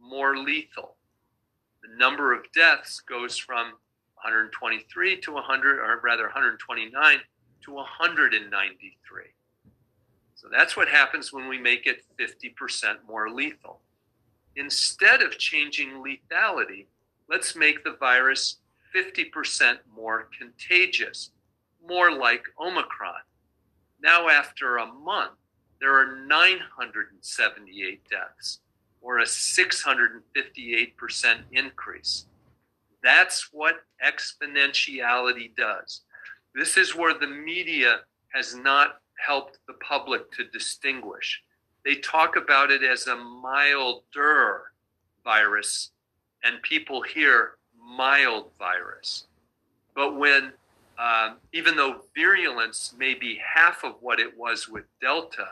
more 0.00 0.36
lethal. 0.36 0.96
The 1.82 1.96
number 1.96 2.32
of 2.32 2.50
deaths 2.52 3.00
goes 3.00 3.36
from 3.36 3.72
123 4.22 5.20
to 5.22 5.32
100, 5.32 5.78
or 5.80 6.00
rather 6.04 6.22
129 6.24 7.18
to 7.64 7.72
193. 7.72 9.22
So 10.36 10.48
that's 10.52 10.76
what 10.76 10.88
happens 10.88 11.32
when 11.32 11.48
we 11.48 11.58
make 11.58 11.86
it 11.86 12.02
50% 12.20 12.98
more 13.08 13.28
lethal. 13.30 13.80
Instead 14.54 15.20
of 15.20 15.36
changing 15.36 16.04
lethality, 16.04 16.86
let's 17.28 17.56
make 17.56 17.82
the 17.82 17.96
virus 17.98 18.58
50% 18.94 19.78
more 19.92 20.28
contagious, 20.38 21.32
more 21.84 22.12
like 22.12 22.44
Omicron. 22.60 23.20
Now, 24.00 24.28
after 24.28 24.78
a 24.78 24.86
month, 24.86 25.32
there 25.80 25.94
are 25.94 26.16
978 26.26 28.08
deaths, 28.08 28.60
or 29.00 29.18
a 29.18 29.24
658% 29.24 31.42
increase. 31.52 32.26
That's 33.02 33.52
what 33.52 33.84
exponentiality 34.04 35.56
does. 35.56 36.02
This 36.54 36.76
is 36.76 36.94
where 36.94 37.14
the 37.14 37.26
media 37.26 38.02
has 38.32 38.54
not 38.54 39.00
helped 39.24 39.58
the 39.66 39.74
public 39.74 40.30
to 40.32 40.44
distinguish. 40.48 41.42
They 41.84 41.96
talk 41.96 42.36
about 42.36 42.70
it 42.70 42.82
as 42.82 43.06
a 43.06 43.16
milder 43.16 44.72
virus, 45.24 45.90
and 46.42 46.62
people 46.62 47.02
hear 47.02 47.58
mild 47.78 48.50
virus. 48.58 49.26
But 49.94 50.16
when, 50.16 50.52
um, 50.98 51.36
even 51.52 51.76
though 51.76 52.02
virulence 52.14 52.94
may 52.96 53.14
be 53.14 53.38
half 53.54 53.84
of 53.84 53.96
what 54.00 54.18
it 54.18 54.36
was 54.36 54.68
with 54.68 54.84
Delta, 55.00 55.48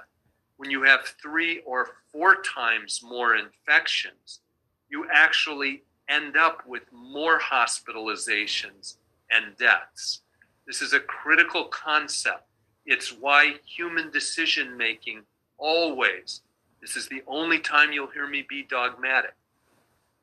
when 0.57 0.71
you 0.71 0.83
have 0.83 1.15
three 1.21 1.61
or 1.67 1.89
four 2.13 2.37
times 2.43 3.01
more 3.03 3.37
infections, 3.37 4.41
you 4.89 5.07
actually 5.13 5.83
end 6.09 6.37
up 6.37 6.67
with 6.67 6.83
more 6.93 7.41
hospitalizations 7.41 8.97
and 9.31 9.57
deaths. 9.59 10.21
This 10.67 10.81
is 10.81 10.93
a 10.93 11.01
critical 11.01 11.65
concept. 11.65 12.45
It's 12.87 13.13
why 13.13 13.55
human 13.67 14.11
decision 14.11 14.77
making 14.77 15.23
always, 15.59 16.43
this 16.81 16.97
is 16.97 17.09
the 17.09 17.23
only 17.27 17.59
time 17.59 17.93
you'll 17.93 18.11
hear 18.11 18.29
me 18.29 18.47
be 18.49 18.63
dogmatic, 18.63 19.35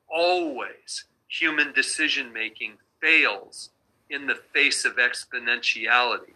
always 0.08 1.04
human 1.28 1.72
decision 1.72 2.32
making 2.32 2.74
fails 3.00 3.70
in 4.12 4.26
the 4.26 4.34
face 4.52 4.84
of 4.84 4.96
exponentiality 4.96 6.34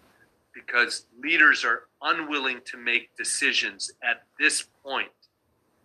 because 0.54 1.04
leaders 1.22 1.64
are 1.64 1.82
unwilling 2.00 2.60
to 2.64 2.78
make 2.78 3.14
decisions 3.16 3.92
at 4.02 4.22
this 4.40 4.64
point 4.82 5.10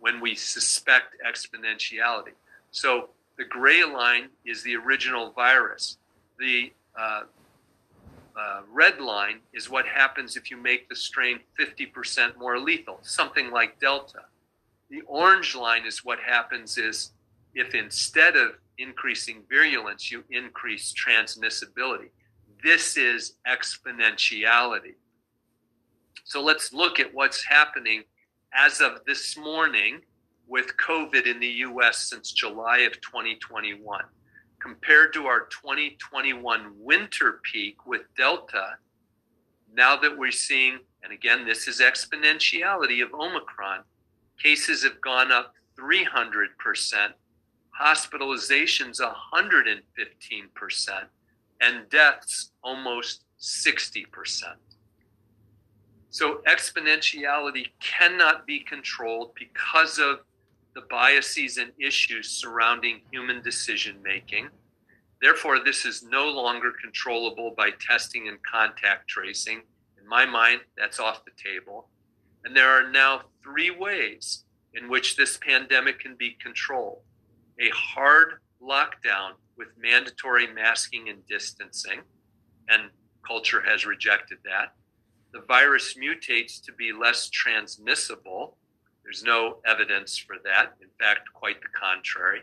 when 0.00 0.18
we 0.18 0.34
suspect 0.34 1.14
exponentiality. 1.24 2.32
So 2.70 3.10
the 3.36 3.44
gray 3.44 3.84
line 3.84 4.30
is 4.46 4.62
the 4.62 4.74
original 4.74 5.32
virus. 5.32 5.98
The 6.38 6.72
uh, 6.98 7.22
uh, 8.34 8.60
red 8.72 8.98
line 8.98 9.40
is 9.52 9.68
what 9.68 9.86
happens 9.86 10.36
if 10.36 10.50
you 10.50 10.56
make 10.56 10.88
the 10.88 10.96
strain 10.96 11.40
50% 11.60 12.38
more 12.38 12.58
lethal, 12.58 12.98
something 13.02 13.50
like 13.50 13.78
Delta. 13.78 14.22
The 14.88 15.02
orange 15.02 15.54
line 15.54 15.84
is 15.86 16.02
what 16.02 16.18
happens 16.20 16.78
is 16.78 17.12
if 17.54 17.74
instead 17.74 18.36
of 18.36 18.52
increasing 18.78 19.42
virulence, 19.48 20.10
you 20.10 20.24
increase 20.30 20.92
transmissibility. 20.92 22.08
This 22.62 22.96
is 22.96 23.36
exponentiality. 23.46 24.94
So 26.24 26.42
let's 26.42 26.72
look 26.72 27.00
at 27.00 27.12
what's 27.12 27.44
happening 27.44 28.04
as 28.54 28.80
of 28.80 29.04
this 29.06 29.36
morning 29.36 30.00
with 30.46 30.76
COVID 30.76 31.26
in 31.26 31.40
the 31.40 31.48
US 31.66 32.10
since 32.10 32.32
July 32.32 32.78
of 32.78 33.00
2021. 33.00 34.04
Compared 34.60 35.12
to 35.14 35.26
our 35.26 35.46
2021 35.46 36.72
winter 36.78 37.40
peak 37.42 37.84
with 37.86 38.02
Delta, 38.16 38.76
now 39.74 39.96
that 39.96 40.16
we're 40.16 40.30
seeing, 40.30 40.78
and 41.02 41.12
again, 41.12 41.46
this 41.46 41.66
is 41.66 41.80
exponentiality 41.80 43.02
of 43.02 43.12
Omicron, 43.12 43.80
cases 44.40 44.84
have 44.84 45.00
gone 45.00 45.32
up 45.32 45.54
300%, 45.78 47.12
hospitalizations 47.82 49.00
115%, 49.00 51.04
and 51.60 51.88
deaths 51.90 52.52
almost 52.62 53.24
60%. 53.40 54.04
So 56.10 56.42
exponentiality 56.46 57.66
cannot 57.80 58.46
be 58.46 58.60
controlled 58.60 59.32
because 59.34 59.98
of 59.98 60.20
the 60.74 60.82
biases 60.90 61.56
and 61.56 61.72
issues 61.78 62.28
surrounding 62.28 63.00
human 63.10 63.42
decision 63.42 63.96
making. 64.02 64.48
Therefore, 65.20 65.60
this 65.64 65.84
is 65.84 66.02
no 66.02 66.28
longer 66.28 66.72
controllable 66.82 67.54
by 67.56 67.70
testing 67.80 68.28
and 68.28 68.38
contact 68.42 69.08
tracing. 69.08 69.62
In 70.00 70.08
my 70.08 70.26
mind, 70.26 70.60
that's 70.76 70.98
off 70.98 71.24
the 71.24 71.30
table. 71.42 71.88
And 72.44 72.56
there 72.56 72.68
are 72.68 72.90
now 72.90 73.22
three 73.42 73.70
ways 73.70 74.44
in 74.74 74.88
which 74.88 75.16
this 75.16 75.38
pandemic 75.38 76.00
can 76.00 76.16
be 76.16 76.36
controlled. 76.42 77.02
A 77.60 77.68
hard 77.70 78.34
lockdown 78.62 79.32
with 79.56 79.68
mandatory 79.78 80.46
masking 80.52 81.08
and 81.08 81.26
distancing, 81.26 82.00
and 82.68 82.90
culture 83.26 83.60
has 83.60 83.86
rejected 83.86 84.38
that. 84.44 84.74
The 85.32 85.40
virus 85.40 85.94
mutates 85.94 86.62
to 86.64 86.72
be 86.72 86.92
less 86.92 87.30
transmissible. 87.30 88.56
There's 89.02 89.22
no 89.22 89.58
evidence 89.66 90.16
for 90.16 90.36
that. 90.44 90.74
In 90.80 90.88
fact, 90.98 91.32
quite 91.32 91.60
the 91.60 91.68
contrary. 91.68 92.42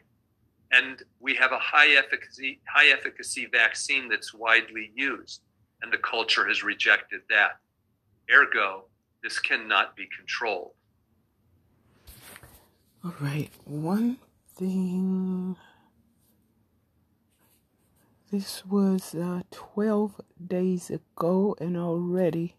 And 0.72 1.02
we 1.20 1.36
have 1.36 1.52
a 1.52 1.60
high 1.60 1.96
efficacy, 1.96 2.62
high 2.68 2.88
efficacy 2.92 3.48
vaccine 3.52 4.08
that's 4.08 4.34
widely 4.34 4.92
used, 4.96 5.42
and 5.82 5.92
the 5.92 5.98
culture 5.98 6.48
has 6.48 6.64
rejected 6.64 7.22
that. 7.30 7.58
Ergo, 8.32 8.86
this 9.24 9.40
cannot 9.40 9.96
be 9.96 10.08
controlled. 10.16 10.72
All 13.04 13.16
right, 13.20 13.50
one 13.66 14.18
thing. 14.60 15.56
This 18.30 18.66
was 18.66 19.16
uh, 19.16 19.44
12 19.52 20.20
days 20.46 20.90
ago, 20.90 21.56
and 21.62 21.78
already 21.78 22.56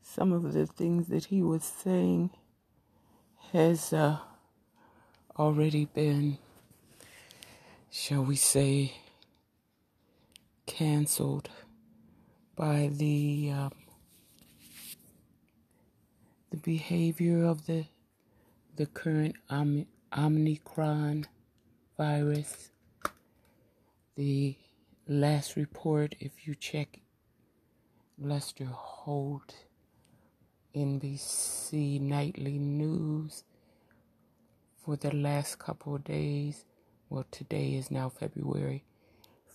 some 0.00 0.32
of 0.32 0.52
the 0.52 0.64
things 0.64 1.08
that 1.08 1.24
he 1.26 1.42
was 1.42 1.64
saying 1.64 2.30
has 3.52 3.92
uh, 3.92 4.18
already 5.36 5.86
been, 5.86 6.38
shall 7.90 8.22
we 8.22 8.36
say, 8.36 8.92
canceled 10.66 11.50
by 12.54 12.90
the 12.92 13.50
um, 13.52 13.72
the 16.50 16.56
behavior 16.58 17.44
of 17.44 17.66
the 17.66 17.86
the 18.76 18.86
current 18.86 19.34
Omicron 20.12 21.26
virus. 21.96 22.70
The 24.16 24.56
last 25.08 25.56
report, 25.56 26.14
if 26.20 26.46
you 26.46 26.54
check 26.54 27.00
Lester 28.18 28.66
Holt, 28.66 29.54
NBC 30.74 32.00
Nightly 32.00 32.58
News, 32.58 33.44
for 34.84 34.96
the 34.96 35.14
last 35.14 35.58
couple 35.58 35.96
of 35.96 36.04
days, 36.04 36.64
well, 37.08 37.26
today 37.30 37.74
is 37.74 37.90
now 37.90 38.08
February 38.08 38.84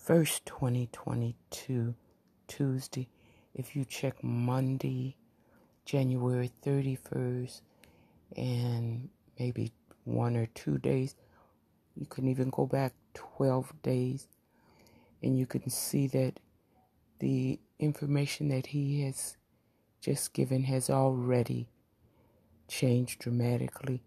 1st, 0.07 0.45
2022, 0.45 1.95
Tuesday. 2.47 3.07
If 3.53 3.75
you 3.75 3.85
check 3.85 4.23
Monday, 4.23 5.15
January 5.85 6.51
31st, 6.63 7.61
and 8.35 9.09
maybe 9.39 9.71
one 10.03 10.35
or 10.35 10.47
two 10.47 10.77
days, 10.77 11.15
you 11.95 12.05
can 12.05 12.27
even 12.27 12.49
go 12.49 12.65
back 12.65 12.93
12 13.13 13.73
days 13.81 14.27
and 15.21 15.37
you 15.37 15.45
can 15.45 15.69
see 15.69 16.07
that 16.07 16.39
the 17.19 17.59
information 17.79 18.49
that 18.49 18.67
he 18.67 19.03
has 19.03 19.37
just 20.01 20.33
given 20.33 20.63
has 20.63 20.89
already 20.89 21.67
changed 22.67 23.19
dramatically. 23.19 24.01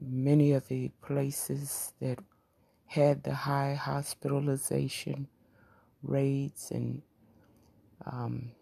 Many 0.00 0.52
of 0.52 0.68
the 0.68 0.90
places 1.02 1.92
that 2.00 2.18
had 2.86 3.24
the 3.24 3.34
high 3.34 3.74
hospitalization 3.74 5.28
rates 6.02 6.70
and 6.70 7.02
um, 8.04 8.52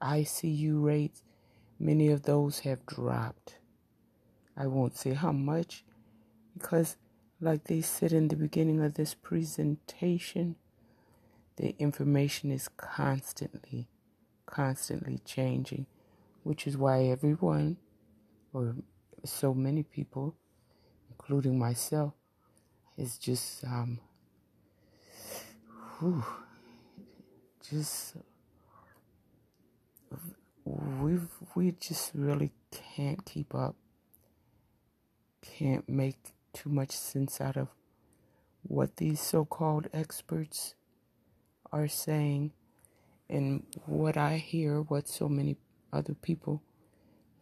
ICU 0.00 0.82
rates, 0.82 1.22
many 1.78 2.08
of 2.08 2.22
those 2.22 2.60
have 2.60 2.86
dropped. 2.86 3.56
I 4.56 4.66
won't 4.68 4.96
say 4.98 5.14
how 5.14 5.32
much 5.32 5.84
because 6.54 6.96
like 7.40 7.64
they 7.64 7.82
said 7.82 8.12
in 8.12 8.28
the 8.28 8.36
beginning 8.36 8.82
of 8.82 8.94
this 8.94 9.14
presentation, 9.14 10.56
the 11.56 11.74
information 11.78 12.52
is 12.52 12.68
constantly, 12.68 13.88
constantly 14.46 15.20
changing, 15.24 15.86
which 16.44 16.66
is 16.66 16.76
why 16.76 17.04
everyone, 17.04 17.78
or 18.52 18.76
so 19.24 19.54
many 19.54 19.82
people, 19.82 20.36
including 21.10 21.58
myself, 21.58 22.14
is 22.98 23.18
just, 23.18 23.64
um, 23.64 24.00
whew, 26.00 26.24
just, 27.70 28.16
we 30.64 31.18
we 31.54 31.72
just 31.72 32.12
really 32.14 32.52
can't 32.72 33.24
keep 33.26 33.54
up, 33.54 33.76
can't 35.44 35.88
make 35.88 36.34
too 36.54 36.70
much 36.70 36.92
sense 36.92 37.40
out 37.40 37.56
of 37.56 37.68
what 38.62 38.96
these 38.98 39.20
so 39.20 39.44
called 39.44 39.88
experts 39.92 40.74
are 41.72 41.88
saying 41.88 42.52
and 43.28 43.64
what 43.86 44.16
I 44.16 44.36
hear, 44.36 44.82
what 44.82 45.08
so 45.08 45.28
many 45.28 45.56
other 45.92 46.14
people 46.14 46.62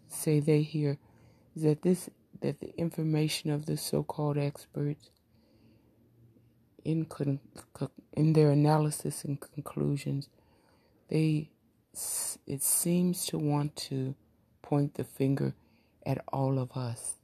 say 0.08 0.40
they 0.40 0.62
hear, 0.62 0.98
is 1.56 1.62
that 1.64 1.82
this 1.82 2.10
that 2.40 2.60
the 2.60 2.74
information 2.78 3.50
of 3.50 3.66
the 3.66 3.76
so-called 3.76 4.38
experts 4.38 5.10
in 6.84 7.04
con- 7.06 7.40
in 8.14 8.32
their 8.34 8.50
analysis 8.50 9.24
and 9.24 9.40
conclusions, 9.40 10.28
they 11.08 11.50
it 12.46 12.62
seems 12.62 13.26
to 13.26 13.38
want 13.38 13.76
to 13.76 14.14
point 14.62 14.94
the 14.94 15.04
finger 15.04 15.54
at 16.06 16.18
all 16.32 16.58
of 16.58 16.72
us 16.76 17.16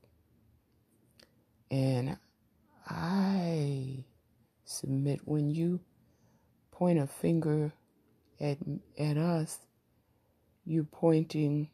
and 1.70 2.16
I 2.86 4.04
submit 4.64 5.20
when 5.24 5.50
you 5.50 5.80
point 6.70 6.98
a 6.98 7.06
finger 7.06 7.72
at, 8.40 8.58
at 8.98 9.16
us, 9.16 9.58
you're 10.64 10.84
pointing 10.84 11.70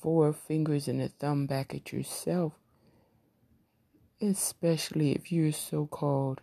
four 0.00 0.32
fingers 0.32 0.88
and 0.88 1.00
a 1.00 1.08
thumb 1.08 1.46
back 1.46 1.74
at 1.74 1.92
yourself, 1.92 2.54
especially 4.20 5.12
if 5.12 5.30
you're 5.30 5.52
so 5.52 5.86
called 5.86 6.40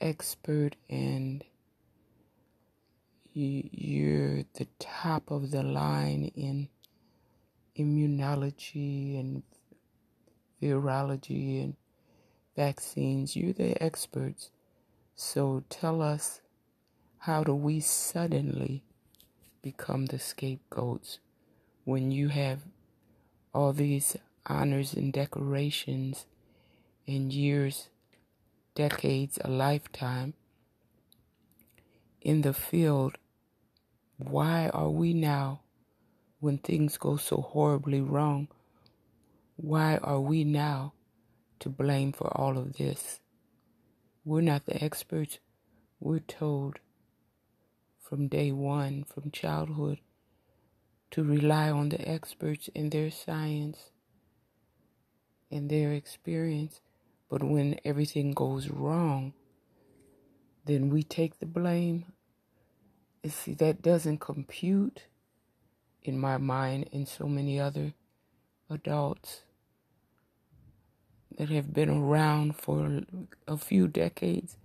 expert 0.00 0.76
and 0.88 1.44
you're 3.32 4.44
the 4.54 4.66
top 4.78 5.30
of 5.30 5.50
the 5.50 5.62
line 5.62 6.30
in 6.34 6.68
immunology 7.78 9.18
and 9.18 9.42
virology 10.60 11.62
and 11.62 11.76
vaccines. 12.56 13.36
You're 13.36 13.52
the 13.52 13.80
experts. 13.82 14.50
So 15.14 15.64
tell 15.68 16.02
us 16.02 16.40
how 17.18 17.44
do 17.44 17.54
we 17.54 17.80
suddenly 17.80 18.82
become 19.62 20.06
the 20.06 20.18
scapegoats 20.18 21.18
when 21.84 22.10
you 22.10 22.28
have 22.28 22.60
all 23.52 23.72
these 23.72 24.16
honors 24.46 24.94
and 24.94 25.12
decorations 25.12 26.26
in 27.06 27.30
years, 27.30 27.90
decades, 28.74 29.38
a 29.44 29.50
lifetime 29.50 30.34
in 32.22 32.42
the 32.42 32.54
field? 32.54 33.16
Why 34.16 34.68
are 34.72 34.90
we 34.90 35.14
now, 35.14 35.60
when 36.40 36.58
things 36.58 36.96
go 36.98 37.16
so 37.16 37.38
horribly 37.38 38.00
wrong, 38.00 38.48
why 39.62 39.98
are 39.98 40.20
we 40.20 40.42
now 40.42 40.94
to 41.58 41.68
blame 41.68 42.12
for 42.12 42.34
all 42.34 42.56
of 42.56 42.78
this? 42.78 43.20
We're 44.24 44.40
not 44.40 44.64
the 44.64 44.82
experts. 44.82 45.38
We're 46.00 46.20
told 46.20 46.78
from 48.00 48.28
day 48.28 48.52
one, 48.52 49.04
from 49.04 49.30
childhood, 49.30 49.98
to 51.10 51.22
rely 51.22 51.70
on 51.70 51.90
the 51.90 52.00
experts 52.08 52.70
and 52.74 52.90
their 52.90 53.10
science 53.10 53.90
and 55.50 55.68
their 55.68 55.92
experience. 55.92 56.80
But 57.28 57.42
when 57.42 57.78
everything 57.84 58.32
goes 58.32 58.70
wrong, 58.70 59.34
then 60.64 60.88
we 60.88 61.02
take 61.02 61.38
the 61.38 61.46
blame. 61.46 62.06
You 63.22 63.28
see, 63.28 63.52
that 63.54 63.82
doesn't 63.82 64.20
compute 64.20 65.02
in 66.02 66.18
my 66.18 66.38
mind 66.38 66.88
and 66.94 67.06
so 67.06 67.26
many 67.26 67.60
other 67.60 67.92
adults 68.70 69.42
that 71.36 71.48
have 71.48 71.72
been 71.72 71.88
around 71.88 72.56
for 72.56 73.02
a 73.46 73.56
few 73.56 73.88
decades 73.88 74.56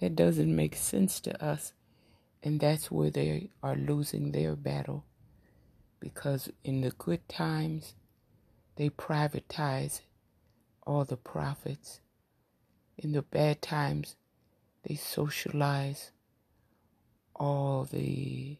that 0.00 0.16
doesn't 0.16 0.54
make 0.54 0.76
sense 0.76 1.20
to 1.20 1.44
us. 1.44 1.72
And 2.42 2.60
that's 2.60 2.90
where 2.90 3.10
they 3.10 3.50
are 3.62 3.76
losing 3.76 4.32
their 4.32 4.54
battle. 4.54 5.04
Because 6.00 6.50
in 6.62 6.82
the 6.82 6.90
good 6.90 7.28
times, 7.28 7.94
they 8.76 8.90
privatize 8.90 10.00
all 10.86 11.04
the 11.04 11.16
profits. 11.16 12.00
In 12.96 13.12
the 13.12 13.22
bad 13.22 13.60
times, 13.60 14.16
they 14.86 14.94
socialize 14.94 16.12
all 17.34 17.84
the 17.84 18.58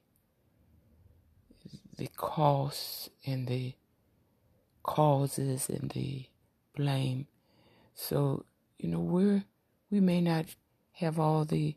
the 1.97 2.09
costs 2.17 3.11
and 3.27 3.49
the 3.49 3.75
causes 4.85 5.69
and 5.69 5.91
the 5.91 6.27
blame. 6.77 7.27
So, 8.01 8.45
you 8.79 8.89
know, 8.89 9.01
we're, 9.01 9.43
we 9.91 9.99
may 9.99 10.21
not 10.21 10.55
have 10.93 11.19
all 11.19 11.45
the, 11.45 11.75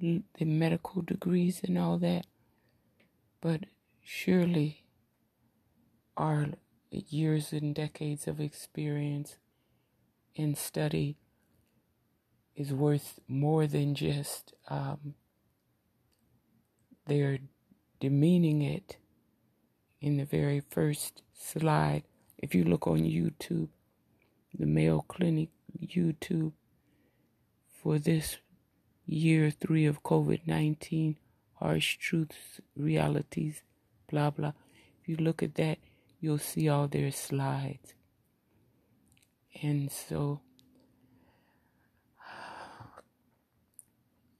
the 0.00 0.44
medical 0.44 1.00
degrees 1.00 1.60
and 1.62 1.78
all 1.78 1.96
that, 1.98 2.26
but 3.40 3.60
surely 4.02 4.82
our 6.16 6.48
years 6.90 7.52
and 7.52 7.72
decades 7.72 8.26
of 8.26 8.40
experience 8.40 9.36
and 10.36 10.58
study 10.58 11.16
is 12.56 12.72
worth 12.72 13.20
more 13.28 13.68
than 13.68 13.94
just 13.94 14.54
um, 14.68 15.14
their 17.06 17.38
demeaning 18.00 18.60
it 18.60 18.96
in 20.00 20.16
the 20.16 20.24
very 20.24 20.60
first 20.68 21.22
slide. 21.32 22.02
If 22.36 22.56
you 22.56 22.64
look 22.64 22.88
on 22.88 22.98
YouTube, 22.98 23.68
the 24.56 24.66
Mayo 24.66 25.00
Clinic 25.00 25.48
YouTube 25.80 26.52
for 27.82 27.98
this 27.98 28.38
year 29.06 29.50
three 29.50 29.86
of 29.86 30.02
COVID 30.02 30.46
19, 30.46 31.16
harsh 31.54 31.96
truths, 31.96 32.60
realities, 32.76 33.62
blah, 34.10 34.30
blah. 34.30 34.52
If 35.00 35.08
you 35.08 35.16
look 35.16 35.42
at 35.42 35.54
that, 35.56 35.78
you'll 36.20 36.38
see 36.38 36.68
all 36.68 36.88
their 36.88 37.10
slides. 37.10 37.94
And 39.62 39.90
so, 39.90 40.40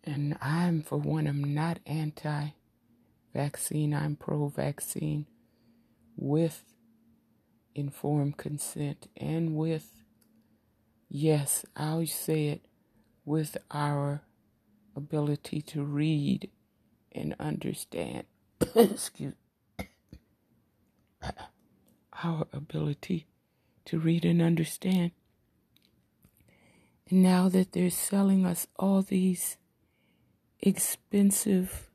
and 0.04 0.36
I'm, 0.40 0.82
for 0.82 0.98
one, 0.98 1.26
I'm 1.26 1.54
not 1.54 1.80
anti 1.86 2.50
vaccine, 3.34 3.94
I'm 3.94 4.16
pro 4.16 4.48
vaccine 4.48 5.26
with 6.16 6.64
informed 7.74 8.36
consent 8.36 9.08
and 9.16 9.54
with, 9.54 9.97
yes, 11.08 11.64
I'll 11.76 12.06
say 12.06 12.48
it, 12.48 12.62
with 13.24 13.56
our 13.70 14.22
ability 14.96 15.62
to 15.62 15.84
read 15.84 16.50
and 17.12 17.34
understand. 17.38 18.24
Excuse 18.74 19.34
our 22.24 22.46
ability 22.52 23.26
to 23.84 23.98
read 23.98 24.24
and 24.24 24.42
understand. 24.42 25.12
And 27.08 27.22
now 27.22 27.48
that 27.48 27.72
they're 27.72 27.90
selling 27.90 28.44
us 28.44 28.66
all 28.76 29.02
these 29.02 29.56
expensive 30.60 31.90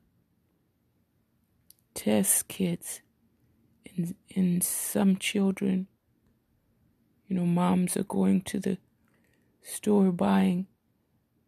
test 1.94 2.48
kits, 2.48 3.00
and, 3.96 4.14
and 4.34 4.62
some 4.64 5.16
children, 5.16 5.86
you 7.28 7.36
know, 7.36 7.46
moms 7.46 7.96
are 7.96 8.04
going 8.04 8.40
to 8.42 8.58
the 8.58 8.78
store 9.64 10.12
buying 10.12 10.66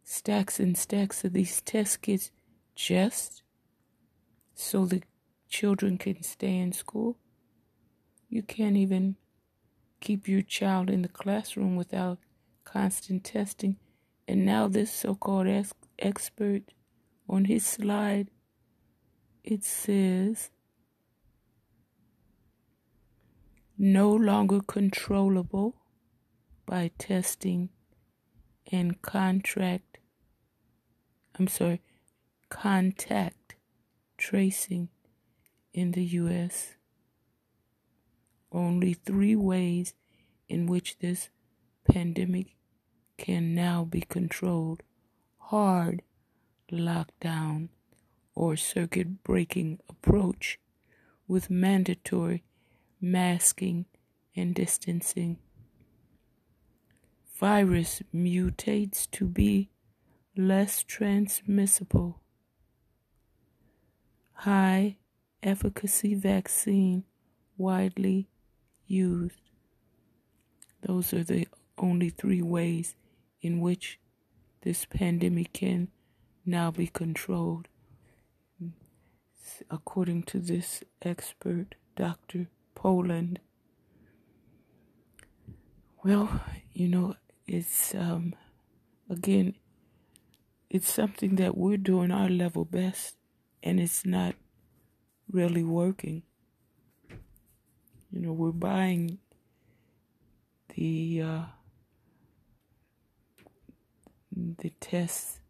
stacks 0.02 0.58
and 0.58 0.76
stacks 0.76 1.22
of 1.22 1.34
these 1.34 1.60
test 1.60 2.00
kits 2.00 2.30
just 2.74 3.42
so 4.54 4.86
the 4.86 5.02
children 5.48 5.98
can 5.98 6.22
stay 6.22 6.56
in 6.56 6.72
school. 6.72 7.18
You 8.28 8.42
can't 8.42 8.76
even 8.76 9.16
keep 10.00 10.26
your 10.26 10.42
child 10.42 10.88
in 10.90 11.02
the 11.02 11.08
classroom 11.08 11.76
without 11.76 12.18
constant 12.64 13.22
testing. 13.22 13.76
And 14.26 14.44
now, 14.44 14.66
this 14.66 14.90
so 14.90 15.14
called 15.14 15.46
expert 15.98 16.62
on 17.28 17.44
his 17.44 17.64
slide, 17.64 18.30
it 19.44 19.62
says 19.62 20.50
no 23.78 24.10
longer 24.10 24.60
controllable 24.66 25.76
by 26.64 26.90
testing 26.98 27.68
and 28.72 29.00
contract, 29.02 29.98
I'm 31.38 31.48
sorry, 31.48 31.82
contact 32.48 33.56
tracing 34.16 34.88
in 35.72 35.92
the 35.92 36.04
U.S 36.04 36.76
only 38.56 38.94
three 38.94 39.36
ways 39.36 39.94
in 40.48 40.66
which 40.66 40.98
this 40.98 41.28
pandemic 41.88 42.56
can 43.18 43.54
now 43.54 43.84
be 43.84 44.00
controlled 44.00 44.82
hard 45.38 46.02
lockdown 46.72 47.68
or 48.34 48.56
circuit 48.56 49.22
breaking 49.22 49.78
approach 49.88 50.58
with 51.28 51.50
mandatory 51.50 52.42
masking 53.00 53.84
and 54.34 54.54
distancing. 54.54 55.38
Virus 57.38 58.02
mutates 58.14 59.10
to 59.10 59.26
be 59.26 59.68
less 60.34 60.82
transmissible. 60.82 62.22
High 64.32 64.96
efficacy 65.42 66.14
vaccine 66.14 67.04
widely 67.58 68.30
used. 68.86 69.40
Those 70.80 71.12
are 71.12 71.24
the 71.24 71.46
only 71.76 72.08
three 72.08 72.40
ways 72.40 72.94
in 73.42 73.60
which 73.60 74.00
this 74.62 74.86
pandemic 74.86 75.52
can 75.52 75.88
now 76.46 76.70
be 76.70 76.86
controlled. 76.86 77.68
According 79.70 80.22
to 80.24 80.38
this 80.38 80.82
expert, 81.02 81.74
Dr. 81.96 82.48
Poland. 82.74 83.40
Well, 86.02 86.40
you 86.72 86.88
know, 86.88 87.14
it's, 87.46 87.94
um, 87.94 88.34
again, 89.08 89.54
it's 90.68 90.92
something 90.92 91.36
that 91.36 91.56
we're 91.56 91.76
doing 91.76 92.10
our 92.10 92.28
level 92.28 92.64
best, 92.64 93.16
and 93.62 93.78
it's 93.78 94.04
not 94.04 94.34
really 95.30 95.62
working. 95.62 96.22
You 98.10 98.20
know, 98.20 98.32
we're 98.32 98.50
buying 98.50 99.18
the 100.74 101.22
uh, 101.22 101.42
the 104.32 104.70
tests. 104.80 105.40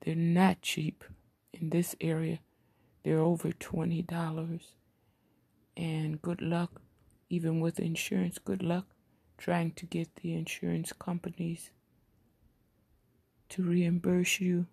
They're 0.00 0.14
not 0.14 0.62
cheap 0.62 1.04
in 1.52 1.70
this 1.70 1.94
area. 2.00 2.40
They're 3.04 3.20
over 3.20 3.52
twenty 3.52 4.02
dollars. 4.02 4.72
And 5.76 6.20
good 6.20 6.42
luck, 6.42 6.80
even 7.30 7.60
with 7.60 7.78
insurance. 7.78 8.38
Good 8.38 8.62
luck 8.62 8.86
trying 9.38 9.70
to 9.72 9.86
get 9.86 10.16
the 10.16 10.34
insurance 10.34 10.92
companies 10.92 11.70
to 13.48 13.62
reimburse 13.62 14.40
you. 14.40 14.66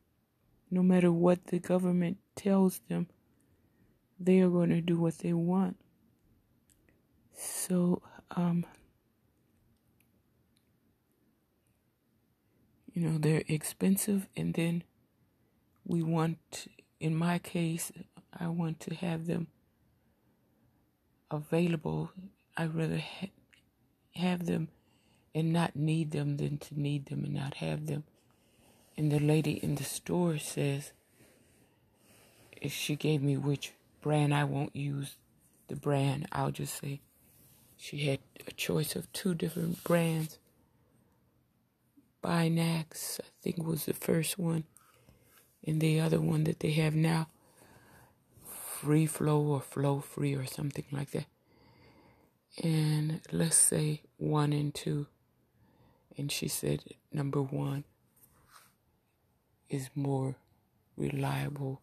No 0.69 0.84
matter 0.84 1.12
what 1.12 1.47
the 1.47 1.60
government 1.60 2.17
tells 2.36 2.82
them, 2.89 3.08
they 4.19 4.41
are 4.41 4.49
going 4.49 4.71
to 4.71 4.82
do 4.82 4.99
what 4.99 5.19
they 5.19 5.34
want. 5.34 5.78
So, 7.38 8.01
um, 8.32 8.65
you 12.93 13.08
know, 13.08 13.17
they're 13.17 13.43
expensive, 13.47 14.28
and 14.36 14.54
then 14.54 14.84
we 15.86 16.01
want, 16.01 16.67
in 16.99 17.15
my 17.15 17.39
case, 17.39 17.91
I 18.38 18.47
want 18.47 18.80
to 18.82 18.95
have 18.95 19.28
them 19.28 19.47
available. 21.30 22.12
I'd 22.58 22.73
rather 22.73 22.99
ha- 22.99 23.35
have 24.15 24.45
them 24.45 24.69
and 25.34 25.51
not 25.51 25.75
need 25.75 26.12
them 26.12 26.38
than 26.38 26.58
to 26.58 26.80
need 26.80 27.08
them 27.08 27.23
and 27.25 27.34
not 27.34 27.56
have 27.56 27.88
them. 27.88 28.04
And 28.97 29.12
the 29.12 29.19
lady 29.19 29.51
in 29.51 29.75
the 29.75 29.84
store 29.84 30.38
says, 30.38 30.93
if 32.62 32.71
she 32.71 32.95
gave 32.95 33.21
me 33.21 33.36
which 33.36 33.73
brand, 34.01 34.34
I 34.34 34.45
won't 34.45 34.75
use 34.75 35.15
the 35.67 35.75
brand. 35.75 36.28
I'll 36.32 36.51
just 36.51 36.82
say 36.82 37.01
she 37.75 38.06
had 38.06 38.19
a 38.47 38.51
choice 38.51 38.95
of 38.95 39.12
two 39.12 39.34
different 39.34 39.84
brands. 39.84 40.39
Binax, 42.23 43.19
I 43.19 43.28
think, 43.41 43.67
was 43.67 43.86
the 43.86 43.93
first 43.93 44.39
one, 44.39 44.63
and 45.67 45.80
the 45.80 45.99
other 45.99 46.19
one 46.19 46.45
that 46.45 46.60
they 46.62 46.71
have 46.71 46.95
now, 46.95 47.28
Free 48.47 49.06
Flow 49.06 49.41
or 49.41 49.62
Flow 49.62 49.99
Free 49.99 50.34
or 50.34 50.45
something 50.45 50.86
like 50.91 51.12
that. 51.12 51.25
And 52.63 53.22
let's 53.32 53.58
say 53.58 54.02
one 54.18 54.54
and 54.54 54.74
two. 54.74 55.08
And 56.18 56.32
she 56.32 56.48
said 56.48 56.84
number 57.12 57.41
one 57.41 57.84
is 59.70 59.89
more 59.96 60.36
reliable. 60.96 61.82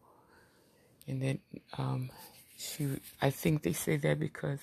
And 1.07 1.21
then 1.21 1.39
um, 1.77 2.09
she, 2.57 2.87
I 3.21 3.29
think 3.29 3.63
they 3.63 3.73
say 3.73 3.97
that 3.97 4.19
because 4.19 4.59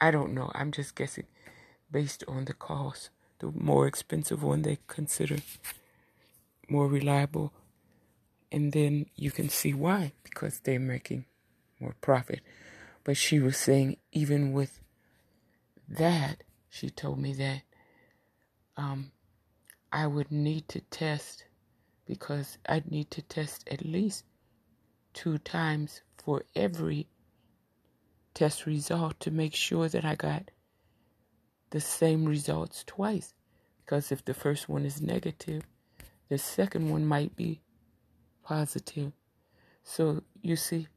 I 0.00 0.10
don't 0.10 0.34
know. 0.34 0.50
I'm 0.54 0.72
just 0.72 0.96
guessing 0.96 1.26
based 1.90 2.24
on 2.26 2.46
the 2.46 2.54
cost. 2.54 3.10
The 3.38 3.52
more 3.52 3.86
expensive 3.86 4.42
one 4.42 4.62
they 4.62 4.78
consider 4.88 5.36
more 6.68 6.88
reliable. 6.88 7.52
And 8.50 8.72
then 8.72 9.06
you 9.14 9.30
can 9.30 9.48
see 9.48 9.72
why, 9.72 10.12
because 10.24 10.60
they're 10.60 10.80
making 10.80 11.26
more 11.80 11.94
profit. 12.00 12.40
But 13.04 13.16
she 13.16 13.40
was 13.40 13.56
saying, 13.56 13.96
even 14.12 14.52
with 14.52 14.80
that, 15.88 16.44
she 16.68 16.90
told 16.90 17.18
me 17.18 17.32
that 17.34 17.62
um, 18.76 19.12
I 19.90 20.06
would 20.06 20.30
need 20.30 20.68
to 20.68 20.80
test 20.80 21.44
because 22.06 22.58
I'd 22.66 22.90
need 22.90 23.10
to 23.12 23.22
test 23.22 23.68
at 23.70 23.84
least 23.84 24.24
two 25.12 25.38
times 25.38 26.02
for 26.16 26.44
every 26.54 27.08
test 28.34 28.66
result 28.66 29.20
to 29.20 29.30
make 29.30 29.54
sure 29.54 29.88
that 29.88 30.04
I 30.04 30.14
got 30.14 30.50
the 31.70 31.80
same 31.80 32.24
results 32.24 32.84
twice. 32.84 33.34
Because 33.84 34.12
if 34.12 34.24
the 34.24 34.34
first 34.34 34.68
one 34.68 34.84
is 34.86 35.02
negative, 35.02 35.62
the 36.28 36.38
second 36.38 36.88
one 36.88 37.04
might 37.04 37.36
be 37.36 37.60
positive. 38.42 39.12
So 39.82 40.22
you 40.40 40.56
see, 40.56 40.88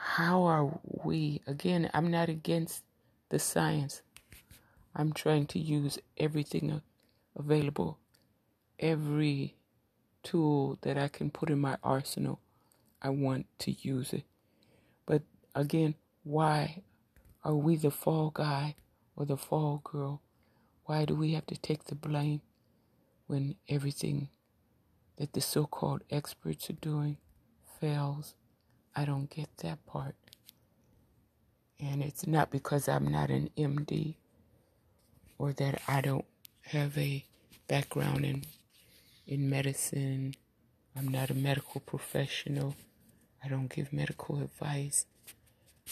how 0.00 0.44
are 0.44 0.80
we? 1.04 1.42
Again, 1.46 1.90
I'm 1.94 2.10
not 2.10 2.30
against 2.30 2.84
the 3.30 3.38
science. 3.40 4.02
I'm 4.96 5.12
trying 5.12 5.46
to 5.48 5.60
use 5.60 5.98
everything 6.18 6.82
available, 7.36 7.98
every 8.80 9.56
tool 10.22 10.78
that 10.82 10.98
I 10.98 11.08
can 11.08 11.30
put 11.30 11.50
in 11.50 11.60
my 11.60 11.78
arsenal. 11.82 12.40
I 13.02 13.10
want 13.10 13.46
to 13.60 13.72
use 13.72 14.12
it. 14.12 14.24
But 15.06 15.22
again, 15.54 15.96
why 16.24 16.82
are 17.44 17.56
we 17.56 17.76
the 17.76 17.90
fall 17.92 18.30
guy 18.30 18.76
or 19.16 19.26
the 19.26 19.36
fall 19.38 19.82
girl? 19.84 20.22
Why 20.86 21.04
do 21.06 21.14
we 21.16 21.34
have 21.34 21.46
to 21.48 21.56
take 21.56 21.84
the 21.86 21.96
blame 21.96 22.42
when 23.26 23.56
everything 23.68 24.30
that 25.18 25.32
the 25.34 25.40
so 25.42 25.66
called 25.66 26.04
experts 26.10 26.70
are 26.70 26.74
doing 26.74 27.18
fails? 27.80 28.34
I 28.94 29.04
don't 29.04 29.30
get 29.30 29.48
that 29.58 29.84
part. 29.86 30.14
And 31.78 32.02
it's 32.02 32.26
not 32.26 32.50
because 32.50 32.88
I'm 32.88 33.10
not 33.10 33.30
an 33.30 33.50
MD 33.56 34.16
or 35.38 35.52
that 35.54 35.80
I 35.88 36.00
don't 36.00 36.26
have 36.66 36.98
a 36.98 37.24
background 37.68 38.24
in 38.24 38.44
in 39.26 39.48
medicine. 39.48 40.34
I'm 40.96 41.08
not 41.08 41.30
a 41.30 41.34
medical 41.34 41.80
professional. 41.80 42.74
I 43.42 43.48
don't 43.48 43.68
give 43.72 43.92
medical 43.92 44.42
advice. 44.42 45.06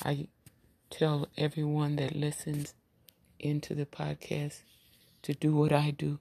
I 0.05 0.27
tell 0.91 1.29
everyone 1.37 1.97
that 1.97 2.17
listens 2.17 2.75
into 3.39 3.75
the 3.75 3.87
podcast 3.87 4.63
to 5.23 5.35
do 5.35 5.55
what 5.55 5.73
I 5.73 5.93
do. 5.93 6.19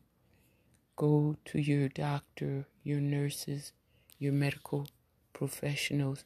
Go 0.96 1.38
to 1.46 1.60
your 1.60 1.90
doctor, 1.90 2.68
your 2.84 3.00
nurses, 3.00 3.72
your 4.20 4.34
medical 4.34 4.88
professionals, 5.34 6.24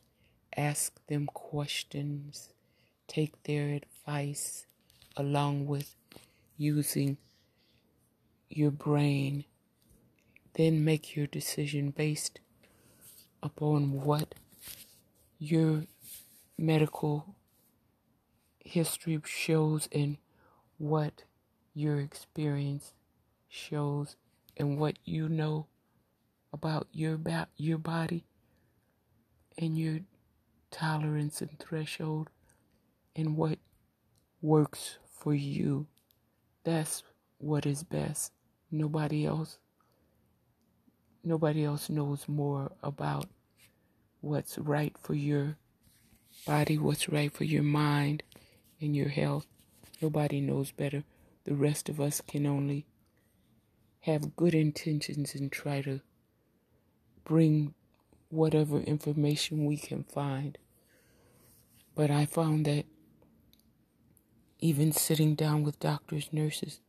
ask 0.57 0.93
them 1.07 1.27
questions, 1.27 2.49
take 3.07 3.43
their 3.43 3.69
advice 3.69 4.65
along 5.15 5.67
with 5.67 5.95
using 6.57 7.17
your 8.49 8.71
brain. 8.71 9.45
Then 10.53 10.83
make 10.83 11.15
your 11.15 11.27
decision 11.27 11.91
based 11.91 12.39
upon 13.41 14.01
what 14.01 14.35
your 15.39 15.85
medical 16.57 17.35
history 18.59 19.19
shows 19.25 19.87
and 19.91 20.17
what 20.77 21.23
your 21.73 21.99
experience 21.99 22.93
shows 23.47 24.15
and 24.57 24.77
what 24.77 24.97
you 25.05 25.27
know 25.27 25.67
about 26.53 26.87
your 26.91 27.15
about 27.15 27.47
your 27.57 27.77
body 27.77 28.25
and 29.57 29.77
your 29.77 29.99
tolerance 30.71 31.41
and 31.41 31.59
threshold 31.59 32.29
and 33.15 33.35
what 33.37 33.59
works 34.41 34.97
for 35.11 35.33
you. 35.33 35.87
That's 36.63 37.03
what 37.37 37.65
is 37.65 37.83
best. 37.83 38.31
Nobody 38.71 39.25
else 39.25 39.57
nobody 41.23 41.63
else 41.63 41.89
knows 41.89 42.27
more 42.27 42.71
about 42.81 43.27
what's 44.21 44.57
right 44.57 44.95
for 45.01 45.13
your 45.13 45.57
body, 46.45 46.77
what's 46.77 47.09
right 47.09 47.31
for 47.31 47.43
your 47.43 47.63
mind 47.63 48.23
and 48.79 48.95
your 48.95 49.09
health. 49.09 49.45
Nobody 50.01 50.41
knows 50.41 50.71
better. 50.71 51.03
The 51.43 51.53
rest 51.53 51.89
of 51.89 51.99
us 51.99 52.21
can 52.21 52.45
only 52.45 52.85
have 54.01 54.35
good 54.35 54.55
intentions 54.55 55.35
and 55.35 55.51
try 55.51 55.81
to 55.81 56.01
bring 57.23 57.73
whatever 58.29 58.79
information 58.79 59.65
we 59.65 59.77
can 59.77 60.03
find. 60.03 60.57
But 61.95 62.09
I 62.09 62.25
found 62.25 62.65
that 62.65 62.85
even 64.59 64.91
sitting 64.91 65.35
down 65.35 65.63
with 65.63 65.79
doctors, 65.79 66.29
nurses, 66.31 66.79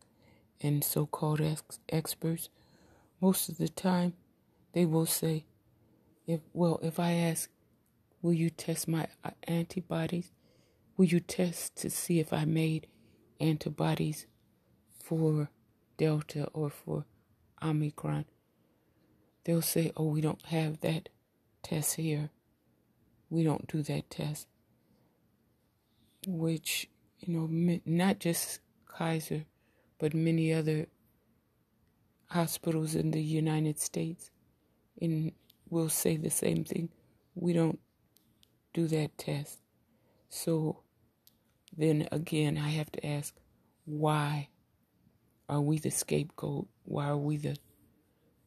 and 0.60 0.84
so 0.84 1.06
called 1.06 1.40
ex- 1.40 1.80
experts, 1.88 2.48
most 3.20 3.48
of 3.48 3.58
the 3.58 3.68
time 3.68 4.14
they 4.72 4.84
will 4.84 5.06
say, 5.06 5.44
if 6.26 6.40
well, 6.52 6.78
if 6.82 7.00
I 7.00 7.12
ask, 7.12 7.50
will 8.20 8.32
you 8.32 8.50
test 8.50 8.86
my 8.86 9.08
uh, 9.24 9.30
antibodies? 9.44 10.30
Will 10.96 11.06
you 11.06 11.20
test 11.20 11.76
to 11.76 11.90
see 11.90 12.20
if 12.20 12.32
I 12.32 12.44
made 12.44 12.86
antibodies 13.40 14.26
for 15.02 15.50
Delta 15.96 16.48
or 16.52 16.70
for 16.70 17.06
Omicron? 17.62 18.26
They'll 19.44 19.62
say, 19.62 19.90
oh, 19.96 20.04
we 20.04 20.20
don't 20.20 20.44
have 20.46 20.80
that 20.80 21.08
test 21.62 21.96
here. 21.96 22.30
We 23.30 23.42
don't 23.42 23.66
do 23.66 23.82
that 23.82 24.10
test. 24.10 24.46
Which, 26.26 26.88
you 27.18 27.34
know, 27.34 27.80
not 27.84 28.20
just 28.20 28.60
Kaiser, 28.86 29.44
but 29.98 30.14
many 30.14 30.52
other 30.52 30.86
hospitals 32.26 32.94
in 32.94 33.10
the 33.10 33.22
United 33.22 33.78
States 33.78 34.30
and 35.00 35.32
will 35.68 35.88
say 35.88 36.16
the 36.16 36.30
same 36.30 36.64
thing. 36.64 36.88
We 37.34 37.52
don't 37.52 37.78
do 38.72 38.86
that 38.88 39.18
test. 39.18 39.58
So 40.28 40.82
then 41.76 42.08
again, 42.12 42.56
I 42.56 42.68
have 42.68 42.92
to 42.92 43.06
ask, 43.06 43.34
why 43.84 44.48
are 45.48 45.60
we 45.60 45.78
the 45.78 45.90
scapegoat? 45.90 46.68
Why 46.84 47.08
are 47.08 47.16
we 47.16 47.36
the 47.36 47.56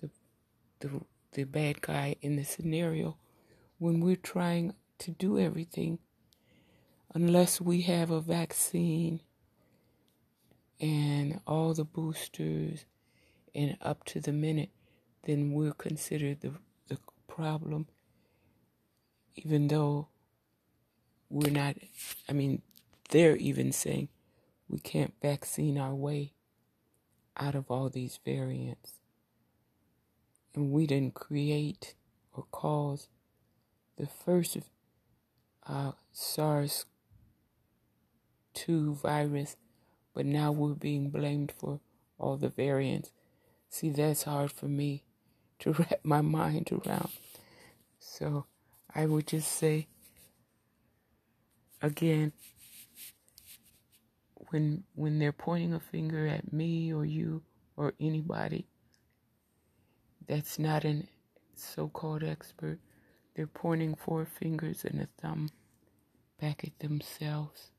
the 0.02 0.10
the, 0.80 1.02
the 1.34 1.44
bad 1.44 1.82
guy 1.82 2.16
in 2.22 2.36
the 2.38 2.44
scenario 2.44 3.18
when 3.80 4.00
we're 4.00 4.16
trying 4.16 4.74
to 5.00 5.12
do 5.12 5.38
everything? 5.40 6.00
Unless 7.16 7.62
we 7.62 7.84
have 7.84 8.12
a 8.12 8.20
vaccine 8.20 9.22
and 10.82 11.40
all 11.48 11.74
the 11.74 11.86
boosters 11.86 12.84
and 13.56 13.78
up 13.82 14.04
to 14.04 14.20
the 14.20 14.34
minute, 14.34 14.70
then 15.24 15.54
we're 15.54 15.72
considered 15.72 16.42
the 16.42 16.52
the 16.90 16.98
problem, 17.30 17.88
even 19.38 19.70
though 19.70 20.10
we're 21.30 21.54
not. 21.54 21.78
I 22.28 22.34
mean, 22.34 22.62
they're 23.12 23.38
even 23.38 23.72
saying 23.72 24.10
we 24.68 24.80
can't 24.80 25.14
vaccine 25.22 25.78
our 25.78 25.96
way 25.96 26.34
out 27.38 27.56
of 27.56 27.72
all 27.72 27.88
these 27.88 28.20
variants. 28.26 29.00
And 30.54 30.70
we 30.70 30.86
didn't 30.86 31.14
create 31.14 31.96
or 32.34 32.44
cause 32.52 33.08
the 33.96 34.06
first 34.06 34.58
uh, 35.66 35.94
SARS 36.12 36.86
2 38.56 38.96
virus, 38.96 39.56
but 40.14 40.26
now 40.26 40.52
we're 40.52 40.74
being 40.74 41.10
blamed 41.10 41.54
for 41.58 41.80
all 42.18 42.38
the 42.38 42.50
variants. 42.50 43.12
See, 43.70 43.90
that's 43.90 44.24
hard 44.24 44.52
for 44.52 44.68
me 44.68 45.04
to 45.60 45.74
wrap 45.74 46.00
my 46.04 46.22
mind 46.22 46.70
around. 46.72 47.10
So 48.00 48.46
I 48.94 49.06
would 49.06 49.28
just 49.28 49.52
say, 49.52 49.88
again, 51.82 52.32
when 54.50 54.84
when 54.94 55.20
they're 55.20 55.32
pointing 55.32 55.74
a 55.74 55.80
finger 55.80 56.28
at 56.28 56.54
me 56.54 56.94
or 56.94 57.06
you 57.06 57.42
or 57.76 57.94
anybody 58.00 58.68
that's 60.28 60.58
not 60.60 60.86
an 60.86 61.08
so-called 61.56 62.24
expert 62.24 62.80
they're 63.36 63.48
pointing 63.48 63.96
four 63.96 64.26
fingers 64.26 64.86
and 64.86 65.02
a 65.02 65.08
thumb 65.22 65.50
back 66.40 66.64
at 66.64 66.80
themselves 66.80 67.72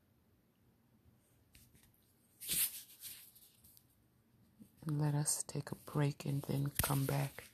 let 4.87 5.15
us 5.15 5.43
take 5.47 5.71
a 5.71 5.91
break 5.91 6.25
and 6.25 6.43
then 6.47 6.71
come 6.83 7.05
back 7.05 7.45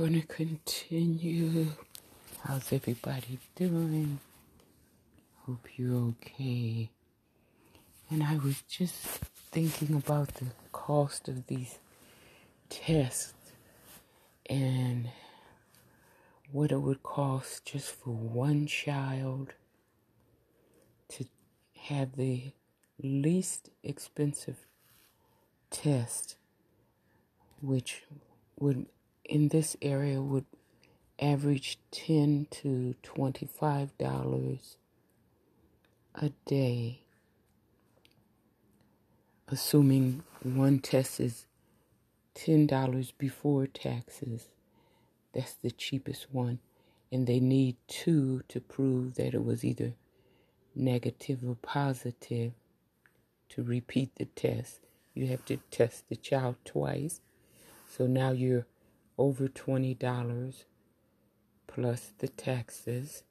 gonna 0.00 0.22
continue. 0.22 1.66
How's 2.42 2.72
everybody 2.72 3.38
doing? 3.54 4.18
Hope 5.44 5.68
you're 5.76 5.94
okay. 5.94 6.88
And 8.08 8.22
I 8.22 8.36
was 8.36 8.62
just 8.62 8.96
thinking 9.52 9.94
about 9.94 10.36
the 10.36 10.46
cost 10.72 11.28
of 11.28 11.48
these 11.48 11.78
tests 12.70 13.52
and 14.48 15.10
what 16.50 16.72
it 16.72 16.78
would 16.78 17.02
cost 17.02 17.66
just 17.66 17.90
for 17.90 18.14
one 18.14 18.66
child 18.66 19.52
to 21.10 21.26
have 21.76 22.16
the 22.16 22.52
least 23.02 23.68
expensive 23.84 24.64
test, 25.70 26.36
which 27.60 28.04
would 28.58 28.86
in 29.30 29.48
this 29.50 29.76
area 29.82 30.22
would 30.22 30.46
average 31.20 31.78
10 31.92 32.48
to 32.50 32.94
25 33.04 33.98
dollars 33.98 34.76
a 36.16 36.30
day. 36.46 37.02
Assuming 39.48 40.22
one 40.42 40.80
test 40.80 41.20
is 41.20 41.46
$10 42.36 43.12
before 43.18 43.66
taxes 43.66 44.48
that's 45.34 45.54
the 45.54 45.72
cheapest 45.72 46.28
one. 46.32 46.60
And 47.12 47.26
they 47.26 47.40
need 47.40 47.76
two 47.88 48.42
to 48.48 48.60
prove 48.60 49.16
that 49.16 49.34
it 49.34 49.44
was 49.44 49.64
either 49.64 49.94
negative 50.74 51.40
or 51.46 51.56
positive 51.56 52.52
to 53.50 53.62
repeat 53.62 54.12
the 54.16 54.26
test. 54.26 54.80
You 55.14 55.28
have 55.28 55.44
to 55.46 55.58
test 55.70 56.08
the 56.08 56.16
child 56.16 56.56
twice. 56.64 57.20
So 57.88 58.06
now 58.06 58.32
you're 58.32 58.66
over 59.20 59.48
$20 59.48 60.64
plus 61.66 62.12
the 62.18 62.28
taxes 62.28 63.22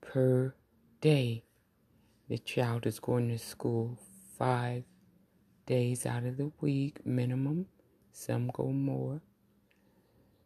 per 0.00 0.54
day. 1.02 1.44
The 2.30 2.38
child 2.38 2.86
is 2.86 2.98
going 2.98 3.28
to 3.28 3.38
school 3.38 3.98
five 4.38 4.84
days 5.66 6.06
out 6.06 6.24
of 6.24 6.38
the 6.38 6.50
week 6.62 7.04
minimum, 7.04 7.66
some 8.12 8.48
go 8.48 8.68
more. 8.68 9.20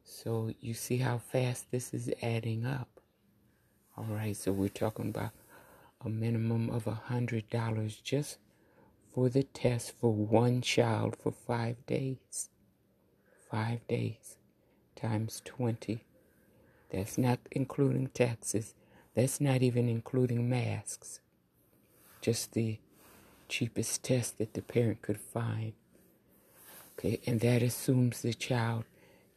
So 0.02 0.50
you 0.60 0.74
see 0.74 0.96
how 0.96 1.18
fast 1.18 1.70
this 1.70 1.94
is 1.94 2.10
adding 2.20 2.66
up. 2.66 2.88
All 3.96 4.06
right, 4.10 4.36
so 4.36 4.50
we're 4.50 4.70
talking 4.70 5.10
about 5.10 5.30
a 6.04 6.08
minimum 6.08 6.68
of 6.68 6.86
$100 6.86 8.02
just 8.02 8.38
for 9.14 9.28
the 9.28 9.44
test 9.44 9.92
for 10.00 10.12
one 10.12 10.62
child 10.62 11.14
for 11.14 11.30
five 11.30 11.86
days. 11.86 12.48
Five 13.50 13.86
days 13.88 14.36
times 14.94 15.42
20. 15.44 16.04
That's 16.90 17.16
not 17.16 17.38
including 17.50 18.08
taxes. 18.08 18.74
That's 19.14 19.40
not 19.40 19.62
even 19.62 19.88
including 19.88 20.48
masks. 20.48 21.20
Just 22.20 22.52
the 22.52 22.78
cheapest 23.48 24.02
test 24.02 24.38
that 24.38 24.54
the 24.54 24.62
parent 24.62 25.02
could 25.02 25.18
find. 25.18 25.72
Okay, 26.98 27.20
and 27.26 27.40
that 27.40 27.62
assumes 27.62 28.22
the 28.22 28.34
child 28.34 28.84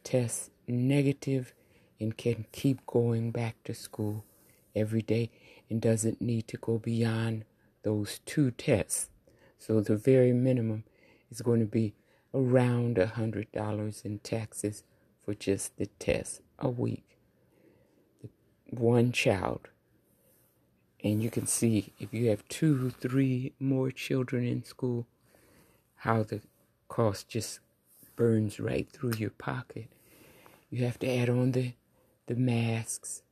tests 0.02 0.50
negative 0.68 1.54
and 1.98 2.16
can 2.16 2.44
keep 2.52 2.84
going 2.86 3.30
back 3.30 3.56
to 3.64 3.74
school 3.74 4.24
every 4.76 5.02
day 5.02 5.30
and 5.70 5.80
doesn't 5.80 6.20
need 6.20 6.46
to 6.48 6.56
go 6.58 6.78
beyond 6.78 7.44
those 7.82 8.20
two 8.26 8.50
tests. 8.50 9.08
So 9.58 9.80
the 9.80 9.96
very 9.96 10.32
minimum 10.32 10.84
is 11.30 11.40
going 11.40 11.60
to 11.60 11.66
be 11.66 11.94
around 12.34 12.98
a 12.98 13.06
hundred 13.06 13.50
dollars 13.52 14.02
in 14.04 14.18
taxes 14.18 14.82
for 15.24 15.34
just 15.34 15.76
the 15.78 15.86
test 15.86 16.42
a 16.58 16.68
week. 16.68 17.18
One 18.70 19.12
child. 19.12 19.68
And 21.02 21.22
you 21.22 21.30
can 21.30 21.46
see 21.46 21.92
if 22.00 22.12
you 22.12 22.30
have 22.30 22.48
two, 22.48 22.90
three 22.90 23.52
more 23.60 23.90
children 23.90 24.44
in 24.46 24.64
school, 24.64 25.06
how 25.96 26.22
the 26.22 26.40
cost 26.88 27.28
just 27.28 27.60
burns 28.16 28.58
right 28.58 28.88
through 28.90 29.14
your 29.18 29.30
pocket. 29.30 29.88
You 30.70 30.84
have 30.84 30.98
to 31.00 31.08
add 31.08 31.28
on 31.28 31.52
the 31.52 31.74
the 32.26 32.34
masks, 32.34 33.22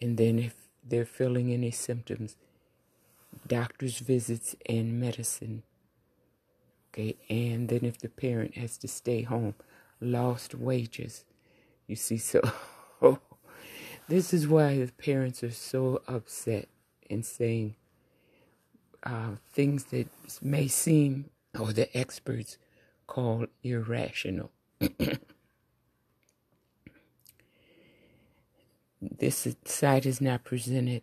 and 0.00 0.18
then 0.18 0.38
if 0.38 0.54
they're 0.86 1.06
feeling 1.06 1.50
any 1.52 1.70
symptoms, 1.70 2.36
doctor's 3.46 3.98
visits 3.98 4.54
and 4.68 5.00
medicine. 5.00 5.62
Okay, 6.96 7.16
and 7.28 7.68
then 7.68 7.84
if 7.84 7.98
the 7.98 8.08
parent 8.08 8.56
has 8.56 8.78
to 8.78 8.88
stay 8.88 9.20
home, 9.20 9.54
lost 10.00 10.54
wages. 10.54 11.26
You 11.86 11.94
see, 11.94 12.16
so 12.16 12.40
this 14.08 14.32
is 14.32 14.48
why 14.48 14.78
the 14.78 14.90
parents 14.92 15.44
are 15.44 15.50
so 15.50 16.00
upset 16.08 16.68
and 17.10 17.22
saying 17.24 17.76
uh, 19.02 19.32
things 19.52 19.84
that 19.84 20.08
may 20.40 20.68
seem, 20.68 21.28
or 21.58 21.74
the 21.74 21.94
experts 21.94 22.56
call 23.06 23.44
irrational. 23.62 24.50
this 29.02 29.54
side 29.66 30.06
is 30.06 30.22
not 30.22 30.44
presented. 30.44 31.02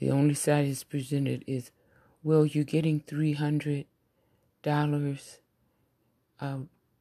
The 0.00 0.10
only 0.10 0.34
side 0.34 0.66
is 0.66 0.82
presented 0.82 1.44
is, 1.46 1.70
well, 2.24 2.44
you're 2.44 2.64
getting 2.64 2.98
three 2.98 3.34
hundred 3.34 3.86
dollars 4.62 5.38
uh, 6.40 6.58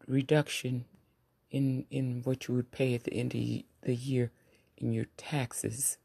reduction 0.07 0.86
in 1.51 1.86
in 1.89 2.22
what 2.24 2.47
you 2.47 2.55
would 2.55 2.72
pay 2.72 2.93
at 2.93 3.03
the 3.03 3.14
end 3.14 3.34
of 3.36 3.41
the 3.88 3.95
year 3.95 4.32
in 4.78 4.93
your 4.93 5.05
taxes, 5.18 5.97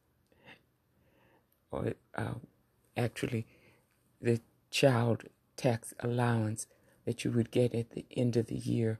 or 1.70 1.94
uh, 2.14 2.34
actually, 2.96 3.46
the 4.20 4.40
child 4.70 5.24
tax 5.56 5.94
allowance 6.00 6.66
that 7.04 7.24
you 7.24 7.30
would 7.30 7.50
get 7.50 7.74
at 7.74 7.90
the 7.90 8.04
end 8.16 8.36
of 8.36 8.46
the 8.46 8.56
year 8.56 8.98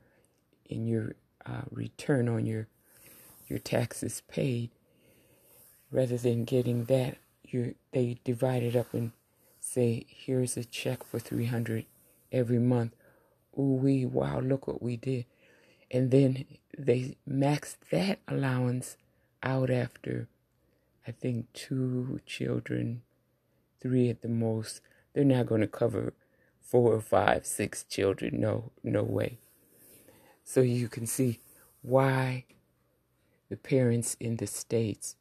in 0.66 0.86
your 0.86 1.14
uh, 1.46 1.62
return 1.70 2.28
on 2.28 2.46
your 2.46 2.68
your 3.48 3.58
taxes 3.58 4.22
paid. 4.28 4.70
Rather 5.90 6.16
than 6.16 6.44
getting 6.44 6.86
that 6.86 7.18
you 7.44 7.74
they 7.92 8.18
divide 8.24 8.62
it 8.62 8.74
up 8.74 8.92
and 8.92 9.12
say 9.60 10.04
here's 10.08 10.56
a 10.56 10.64
check 10.64 11.04
for 11.04 11.18
300 11.18 11.86
every 12.34 12.58
month. 12.58 12.94
Ooh 13.58 13.78
we 13.80 14.04
wow 14.04 14.40
look 14.40 14.66
what 14.66 14.82
we 14.82 14.96
did. 14.96 15.26
And 15.90 16.10
then 16.10 16.44
they 16.76 17.16
max 17.26 17.76
that 17.90 18.18
allowance 18.26 18.96
out 19.42 19.70
after 19.70 20.26
i 21.06 21.12
think 21.12 21.52
two 21.52 22.18
children 22.24 23.02
three 23.84 24.08
at 24.08 24.22
the 24.22 24.28
most. 24.28 24.80
They're 25.12 25.24
not 25.24 25.46
going 25.46 25.60
to 25.60 25.66
cover 25.66 26.14
four 26.62 26.94
or 26.94 27.00
five 27.02 27.46
six 27.46 27.84
children 27.84 28.40
no 28.40 28.72
no 28.82 29.02
way. 29.02 29.38
So 30.42 30.62
you 30.62 30.88
can 30.88 31.06
see 31.06 31.40
why 31.82 32.46
the 33.50 33.56
parents 33.56 34.16
in 34.18 34.36
the 34.36 34.46
states 34.46 35.16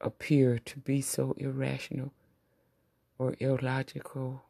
appear 0.00 0.58
to 0.58 0.78
be 0.80 1.02
so 1.02 1.34
irrational 1.36 2.12
or 3.18 3.36
illogical 3.40 4.44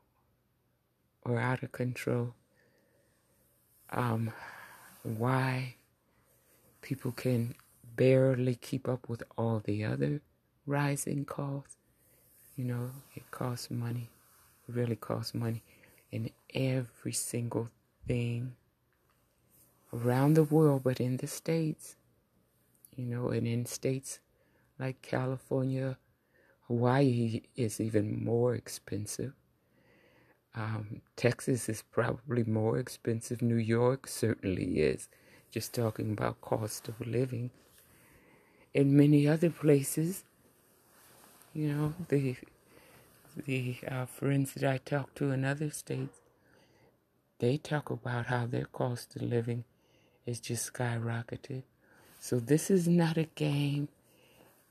or 1.29 1.39
out 1.39 1.63
of 1.63 1.73
control. 1.73 2.35
Um, 3.91 4.33
why 5.03 5.77
people 6.83 7.13
can 7.13 7.55
barely 7.97 8.55
keep 8.55 8.89
up 8.89 9.09
with 9.09 9.23
all 9.37 9.61
the 9.65 9.85
other 9.85 10.21
rising 10.67 11.25
costs. 11.25 11.77
You 12.57 12.65
know, 12.65 12.91
it 13.15 13.31
costs 13.31 13.71
money. 13.71 14.11
It 14.69 14.75
really 14.75 14.97
costs 14.97 15.35
money. 15.35 15.63
in 16.11 16.31
every 16.55 17.13
single 17.13 17.69
thing 18.07 18.55
around 19.93 20.35
the 20.35 20.43
world, 20.45 20.83
but 20.85 21.01
in 21.01 21.19
the 21.19 21.27
States, 21.27 21.97
you 22.97 23.05
know, 23.05 23.29
and 23.29 23.47
in 23.47 23.67
states 23.67 24.21
like 24.79 25.03
California, 25.03 25.99
Hawaii 26.67 27.43
is 27.57 27.81
even 27.81 28.25
more 28.25 28.55
expensive. 28.55 29.35
Um, 30.55 31.03
Texas 31.17 31.69
is 31.69 31.83
probably 31.83 32.45
more 32.45 32.79
expensive. 32.79 33.43
New 33.43 33.57
York 33.57 34.07
certainly 34.07 34.81
is. 34.81 35.09
Just 35.51 35.75
talking 35.75 36.13
about 36.13 36.41
cost 36.41 36.89
of 36.89 37.01
living. 37.01 37.51
In 38.75 38.97
many 38.97 39.27
other 39.27 39.51
places, 39.51 40.25
you 41.55 41.69
know, 41.69 41.95
the 42.09 42.37
the 43.47 43.77
uh, 43.87 44.07
friends 44.07 44.55
that 44.55 44.65
I 44.65 44.79
talk 44.79 45.15
to 45.17 45.31
in 45.31 45.45
other 45.45 45.71
states, 45.71 46.19
they 47.39 47.57
talk 47.57 47.91
about 47.91 48.27
how 48.27 48.47
their 48.47 48.65
cost 48.65 49.15
of 49.17 49.23
living 49.23 49.65
is 50.27 50.41
just 50.41 50.73
skyrocketed. 50.73 51.63
So 52.21 52.41
this 52.41 52.71
is 52.71 52.89
not 52.89 53.17
a 53.17 53.25
game 53.25 53.89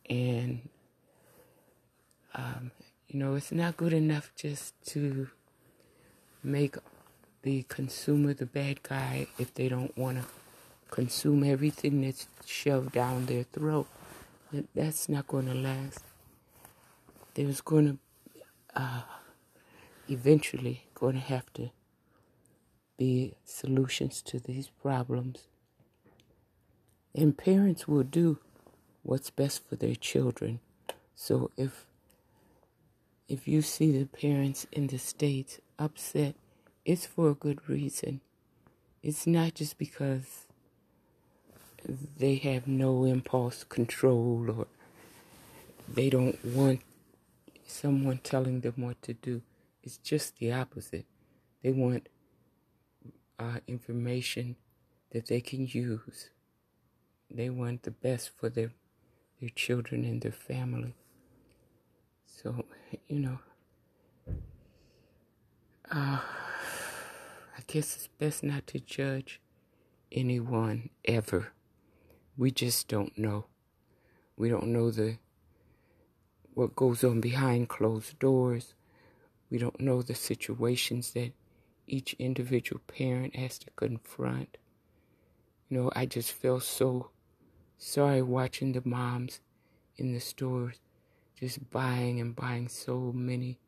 and 0.09 0.69
um, 2.35 2.71
you 3.07 3.19
know 3.19 3.35
it's 3.35 3.51
not 3.51 3.77
good 3.77 3.93
enough 3.93 4.31
just 4.35 4.73
to 4.87 5.29
make 6.47 6.75
the 7.43 7.63
consumer 7.63 8.33
the 8.33 8.45
bad 8.45 8.81
guy 8.83 9.27
if 9.37 9.53
they 9.53 9.69
don't 9.69 9.95
want 9.97 10.17
to 10.17 10.25
consume 10.89 11.43
everything 11.43 12.01
that's 12.01 12.27
shoved 12.45 12.93
down 12.93 13.25
their 13.25 13.43
throat. 13.43 13.87
That's 14.73 15.09
not 15.09 15.27
going 15.27 15.47
to 15.47 15.53
last. 15.53 15.99
There's 17.33 17.61
going 17.61 17.99
to 18.73 18.81
uh, 18.81 19.01
eventually 20.09 20.85
going 20.95 21.15
to 21.15 21.21
have 21.21 21.51
to 21.53 21.69
be 22.97 23.35
solutions 23.43 24.21
to 24.23 24.39
these 24.39 24.69
problems. 24.81 25.43
And 27.13 27.37
parents 27.37 27.87
will 27.87 28.03
do 28.03 28.39
what's 29.03 29.29
best 29.29 29.67
for 29.67 29.75
their 29.75 29.95
children. 29.95 30.59
So 31.15 31.51
if 31.57 31.85
if 33.27 33.47
you 33.47 33.61
see 33.61 33.91
the 33.91 34.05
parents 34.05 34.65
in 34.71 34.87
the 34.87 34.97
states 34.97 35.59
upset, 35.79 36.35
it's 36.85 37.05
for 37.05 37.29
a 37.29 37.33
good 37.33 37.67
reason. 37.69 38.21
It's 39.03 39.27
not 39.27 39.55
just 39.55 39.77
because 39.77 40.47
they 42.17 42.35
have 42.35 42.67
no 42.67 43.05
impulse 43.05 43.63
control 43.63 44.49
or 44.49 44.67
they 45.87 46.09
don't 46.09 46.43
want 46.43 46.81
someone 47.65 48.19
telling 48.23 48.61
them 48.61 48.73
what 48.77 49.01
to 49.03 49.13
do. 49.13 49.41
It's 49.83 49.97
just 49.97 50.37
the 50.37 50.51
opposite. 50.51 51.05
They 51.63 51.71
want 51.71 52.09
uh, 53.39 53.59
information 53.67 54.55
that 55.11 55.27
they 55.27 55.41
can 55.41 55.67
use. 55.67 56.29
They 57.29 57.49
want 57.49 57.83
the 57.83 57.91
best 57.91 58.31
for 58.37 58.49
their 58.49 58.71
their 59.39 59.49
children 59.49 60.03
and 60.03 60.21
their 60.21 60.31
family. 60.31 60.95
So, 62.25 62.65
you 63.07 63.19
know, 63.19 63.39
uh, 65.91 66.19
I 67.57 67.61
guess 67.67 67.95
it's 67.95 68.07
best 68.07 68.43
not 68.43 68.67
to 68.67 68.79
judge 68.79 69.39
anyone 70.11 70.89
ever. 71.05 71.53
We 72.37 72.51
just 72.51 72.87
don't 72.87 73.17
know. 73.17 73.45
We 74.35 74.49
don't 74.49 74.67
know 74.67 74.91
the 74.91 75.17
what 76.53 76.75
goes 76.75 77.03
on 77.03 77.21
behind 77.21 77.69
closed 77.69 78.19
doors. 78.19 78.73
We 79.49 79.57
don't 79.57 79.79
know 79.79 80.01
the 80.01 80.15
situations 80.15 81.11
that 81.11 81.31
each 81.87 82.13
individual 82.19 82.81
parent 82.87 83.35
has 83.35 83.57
to 83.59 83.67
confront. 83.75 84.57
You 85.69 85.77
know, 85.77 85.91
I 85.95 86.05
just 86.05 86.31
feel 86.33 86.59
so 86.59 87.11
sorry 87.77 88.21
watching 88.21 88.73
the 88.73 88.81
moms 88.83 89.39
in 89.95 90.13
the 90.13 90.19
stores 90.19 90.79
just 91.39 91.69
buying 91.69 92.19
and 92.19 92.35
buying 92.35 92.67
so 92.67 93.11
many 93.13 93.59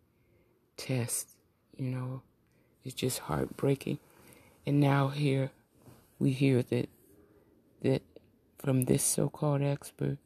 tests. 0.76 1.39
You 1.80 1.90
know, 1.90 2.22
it's 2.84 2.94
just 2.94 3.20
heartbreaking. 3.20 3.98
And 4.68 4.80
now 4.80 5.08
here 5.08 5.52
we 6.20 6.32
hear 6.32 6.62
that 6.64 6.90
that 7.82 8.02
from 8.58 8.84
this 8.84 9.02
so-called 9.02 9.62
expert 9.62 10.18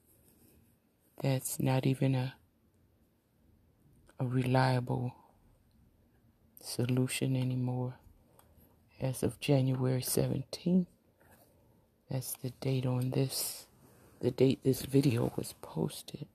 that's 1.21 1.59
not 1.59 1.85
even 1.85 2.15
a 2.15 2.33
a 4.19 4.25
reliable 4.25 5.13
solution 6.61 7.35
anymore 7.35 7.95
as 9.01 9.21
of 9.21 9.39
January 9.39 10.01
17th. 10.01 10.87
That's 12.09 12.33
the 12.33 12.51
date 12.61 12.85
on 12.85 13.09
this, 13.11 13.65
the 14.21 14.31
date 14.31 14.59
this 14.63 14.83
video 14.83 15.33
was 15.35 15.55
posted. 15.61 16.27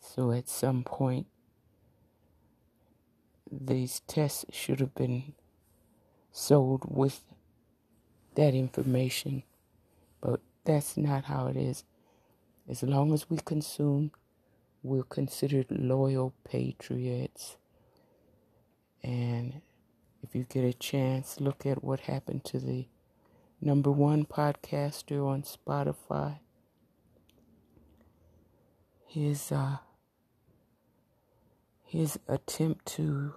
So 0.00 0.32
at 0.32 0.48
some 0.48 0.84
point, 0.84 1.26
these 3.52 4.00
tests 4.06 4.46
should 4.50 4.80
have 4.80 4.94
been 4.94 5.34
sold 6.30 6.84
with 6.88 7.22
that 8.34 8.54
information, 8.54 9.42
but 10.20 10.40
that's 10.64 10.96
not 10.96 11.24
how 11.24 11.48
it 11.48 11.56
is. 11.56 11.84
As 12.68 12.82
long 12.82 13.12
as 13.12 13.28
we 13.28 13.38
consume, 13.38 14.12
we're 14.82 15.02
considered 15.02 15.66
loyal 15.70 16.32
patriots. 16.44 17.56
And 19.02 19.60
if 20.22 20.34
you 20.34 20.44
get 20.44 20.64
a 20.64 20.72
chance, 20.72 21.40
look 21.40 21.66
at 21.66 21.84
what 21.84 22.00
happened 22.00 22.44
to 22.44 22.58
the 22.58 22.86
number 23.60 23.90
one 23.90 24.24
podcaster 24.24 25.26
on 25.26 25.42
Spotify. 25.42 26.38
His 29.06 29.52
uh, 29.52 29.78
his 31.84 32.18
attempt 32.26 32.86
to 32.86 33.34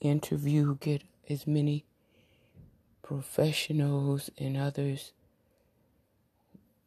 interview, 0.00 0.76
get 0.76 1.02
as 1.28 1.46
many 1.46 1.84
professionals 3.02 4.30
and 4.38 4.56
others 4.56 5.12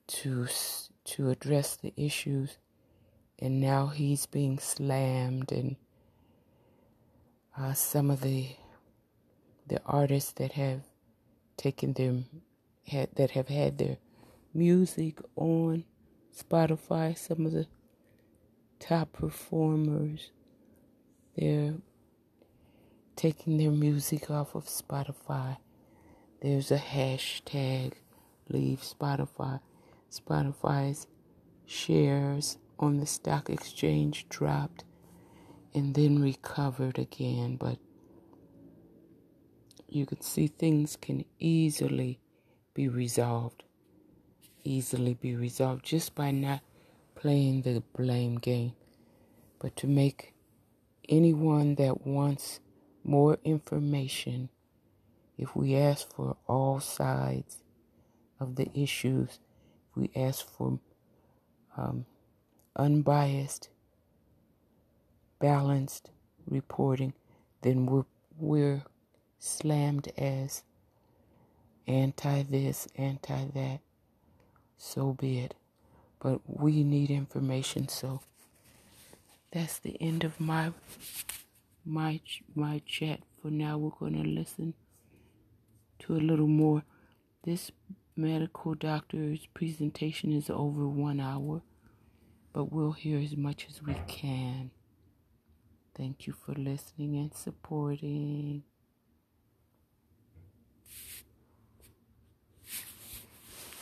to 0.07 0.47
to 1.05 1.30
address 1.30 1.76
the 1.76 1.93
issues, 1.95 2.57
and 3.39 3.62
now 3.62 3.88
he's 3.88 4.26
being 4.26 4.60
slammed, 4.60 5.51
and 5.51 5.76
uh, 7.57 7.74
some 7.74 8.10
of 8.10 8.22
the 8.22 8.47
the 9.68 9.82
artists 9.86 10.32
that 10.34 10.53
have 10.53 10.82
taken 11.57 11.93
them 11.93 12.26
had 12.88 13.10
that 13.16 13.32
have 13.32 13.47
had 13.47 13.78
their 13.78 13.97
music 14.53 15.20
on 15.36 15.84
Spotify, 16.36 17.18
some 17.18 17.45
of 17.45 17.51
the 17.51 17.68
top 18.80 19.14
performers, 19.14 20.32
they're 21.36 21.76
taking 23.20 23.58
their 23.58 23.70
music 23.70 24.32
off 24.32 24.56
of 24.56 24.64
Spotify. 24.64 25.58
There's 26.42 26.72
a 26.72 26.78
hashtag 26.78 27.92
leave 28.48 28.80
Spotify. 28.80 29.60
Spotify's 30.10 31.06
shares 31.66 32.58
on 32.80 33.02
the 33.02 33.06
stock 33.06 33.50
exchange 33.50 34.30
dropped 34.30 34.86
and 35.74 35.96
then 35.96 36.22
recovered 36.22 36.98
again, 36.98 37.58
but 37.58 37.78
you 39.90 40.06
can 40.06 40.22
see 40.22 40.48
things 40.48 40.96
can 40.96 41.26
easily 41.40 42.22
be 42.74 42.88
resolved. 42.88 43.64
Easily 44.64 45.14
be 45.14 45.36
resolved 45.36 45.84
just 45.84 46.16
by 46.16 46.32
not 46.32 46.62
playing 47.16 47.64
the 47.64 47.84
blame 47.98 48.38
game. 48.38 48.76
But 49.60 49.76
to 49.76 49.88
make 49.88 50.34
anyone 51.10 51.76
that 51.76 52.08
wants 52.08 52.62
more 53.04 53.38
information, 53.43 54.50
if 55.38 55.56
we 55.56 55.76
ask 55.76 56.14
for 56.14 56.36
all 56.47 56.80
sides 56.80 57.64
of 58.39 58.56
the 58.56 58.70
issues, 58.74 59.39
if 59.89 59.95
we 59.95 60.12
ask 60.16 60.47
for 60.47 60.80
um, 61.78 62.06
unbiased, 62.76 63.70
balanced 65.39 66.12
reporting, 66.47 67.14
then 67.62 67.86
we're, 67.86 68.06
we're 68.38 68.84
slammed 69.39 70.12
as 70.18 70.64
anti 71.88 72.43
this, 72.43 72.88
anti 72.95 73.45
that. 73.54 73.80
So 74.78 75.14
be 75.14 75.39
it. 75.39 75.56
But 76.20 76.41
we 76.45 76.84
need 76.84 77.10
information, 77.10 77.88
so 77.88 78.22
that's 79.52 79.80
the 79.80 79.97
end 80.02 80.24
of 80.24 80.39
my 80.39 80.74
my 81.86 82.22
my 82.56 82.82
chat 82.86 83.22
for 83.42 83.50
now. 83.50 83.78
We're 83.78 83.92
going 84.00 84.22
to 84.22 84.30
listen 84.30 84.74
to 86.00 86.16
a 86.16 86.18
little 86.18 86.48
more. 86.48 86.84
This 87.44 87.72
medical 88.16 88.74
doctor's 88.74 89.48
presentation 89.54 90.34
is 90.34 90.50
over 90.50 90.88
one 90.88 91.20
hour, 91.20 91.62
but 92.54 92.72
we'll 92.72 92.92
hear 92.92 93.20
as 93.20 93.36
much 93.38 93.68
as 93.70 93.82
we 93.82 93.96
can. 94.08 94.72
Thank 95.96 96.28
you 96.28 96.34
for 96.34 96.54
listening 96.54 97.16
and 97.16 97.34
supporting. 97.34 98.64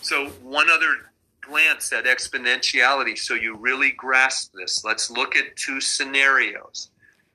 So, 0.01 0.27
one 0.41 0.69
other 0.69 1.11
glance 1.41 1.91
at 1.93 2.05
exponentiality 2.05 3.17
so 3.17 3.33
you 3.33 3.55
really 3.55 3.91
grasp 3.91 4.53
this. 4.53 4.83
Let's 4.83 5.09
look 5.09 5.35
at 5.35 5.55
two 5.55 5.81
scenarios. 5.81 6.91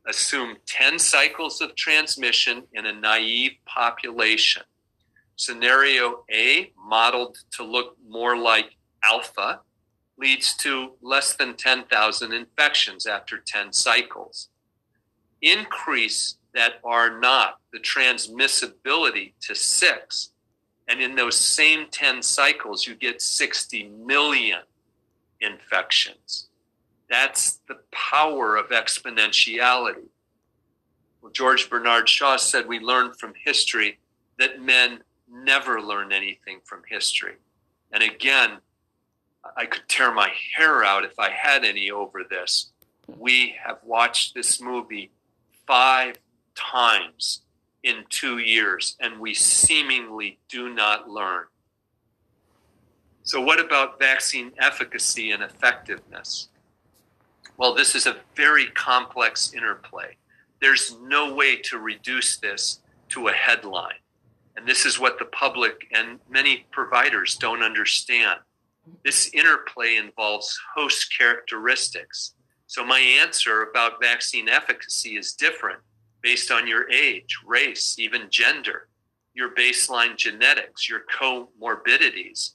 Assume 0.06 0.56
10 0.66 0.98
cycles 0.98 1.60
of 1.60 1.74
transmission 1.76 2.64
in 2.72 2.86
a 2.86 2.92
naive 2.92 3.52
population. 3.66 4.62
Scenario 5.36 6.24
A, 6.30 6.72
modeled 6.76 7.38
to 7.52 7.64
look 7.64 7.96
more 8.08 8.36
like 8.36 8.76
alpha, 9.04 9.60
leads 10.18 10.54
to 10.58 10.92
less 11.00 11.34
than 11.34 11.54
10,000 11.56 12.32
infections 12.32 13.06
after 13.06 13.38
10 13.38 13.72
cycles. 13.72 14.48
Increase 15.40 16.36
that 16.54 16.74
R 16.84 17.18
naught 17.18 17.58
the 17.72 17.78
transmissibility 17.78 19.32
to 19.40 19.54
six 19.54 20.32
and 20.88 21.00
in 21.00 21.14
those 21.14 21.36
same 21.36 21.86
10 21.90 22.22
cycles, 22.22 22.86
you 22.86 22.94
get 22.94 23.22
60 23.22 23.88
million 24.04 24.60
infections. 25.40 26.48
That's 27.12 27.60
the 27.68 27.76
power 27.90 28.56
of 28.56 28.70
exponentiality. 28.70 30.08
Well, 31.20 31.30
George 31.30 31.68
Bernard 31.68 32.08
Shaw 32.08 32.38
said 32.38 32.66
we 32.66 32.80
learn 32.80 33.12
from 33.12 33.34
history 33.36 33.98
that 34.38 34.62
men 34.62 35.00
never 35.30 35.78
learn 35.82 36.10
anything 36.10 36.60
from 36.64 36.80
history. 36.88 37.34
And 37.92 38.02
again, 38.02 38.52
I 39.58 39.66
could 39.66 39.86
tear 39.88 40.10
my 40.10 40.32
hair 40.56 40.84
out 40.84 41.04
if 41.04 41.18
I 41.18 41.28
had 41.28 41.66
any 41.66 41.90
over 41.90 42.22
this. 42.24 42.72
We 43.18 43.56
have 43.62 43.80
watched 43.84 44.34
this 44.34 44.58
movie 44.58 45.10
five 45.66 46.16
times 46.54 47.42
in 47.82 48.04
two 48.08 48.38
years, 48.38 48.96
and 49.00 49.20
we 49.20 49.34
seemingly 49.34 50.38
do 50.48 50.72
not 50.72 51.10
learn. 51.10 51.44
So, 53.22 53.42
what 53.42 53.60
about 53.60 53.98
vaccine 53.98 54.52
efficacy 54.58 55.32
and 55.32 55.42
effectiveness? 55.42 56.48
Well, 57.62 57.74
this 57.74 57.94
is 57.94 58.06
a 58.06 58.16
very 58.34 58.66
complex 58.70 59.52
interplay. 59.54 60.16
There's 60.60 60.96
no 61.00 61.32
way 61.32 61.54
to 61.58 61.78
reduce 61.78 62.36
this 62.38 62.80
to 63.10 63.28
a 63.28 63.32
headline. 63.32 64.02
And 64.56 64.66
this 64.66 64.84
is 64.84 64.98
what 64.98 65.20
the 65.20 65.26
public 65.26 65.86
and 65.94 66.18
many 66.28 66.66
providers 66.72 67.36
don't 67.36 67.62
understand. 67.62 68.40
This 69.04 69.32
interplay 69.32 69.94
involves 69.94 70.58
host 70.74 71.16
characteristics. 71.16 72.34
So, 72.66 72.84
my 72.84 72.98
answer 72.98 73.62
about 73.62 74.02
vaccine 74.02 74.48
efficacy 74.48 75.16
is 75.16 75.34
different 75.34 75.78
based 76.20 76.50
on 76.50 76.66
your 76.66 76.90
age, 76.90 77.38
race, 77.46 77.96
even 77.96 78.22
gender, 78.28 78.88
your 79.34 79.54
baseline 79.54 80.16
genetics, 80.16 80.88
your 80.88 81.02
comorbidities, 81.16 82.54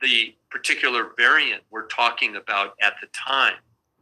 the 0.00 0.36
particular 0.48 1.10
variant 1.16 1.64
we're 1.72 1.88
talking 1.88 2.36
about 2.36 2.74
at 2.80 2.94
the 3.00 3.08
time, 3.08 3.56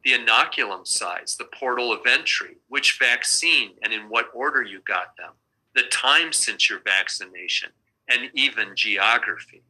the 0.05 0.13
inoculum 0.13 0.87
size, 0.87 1.37
the 1.39 1.49
portal 1.59 1.93
of 1.93 2.07
entry, 2.07 2.57
which 2.69 2.99
vaccine 2.99 3.73
and 3.83 3.93
in 3.93 4.09
what 4.09 4.27
order 4.35 4.63
you 4.63 4.81
got 4.81 5.17
them, 5.17 5.33
the 5.75 5.83
time 5.91 6.33
since 6.33 6.69
your 6.69 6.81
vaccination, 6.81 7.71
and 8.09 8.31
even 8.35 8.75
geography. 8.75 9.63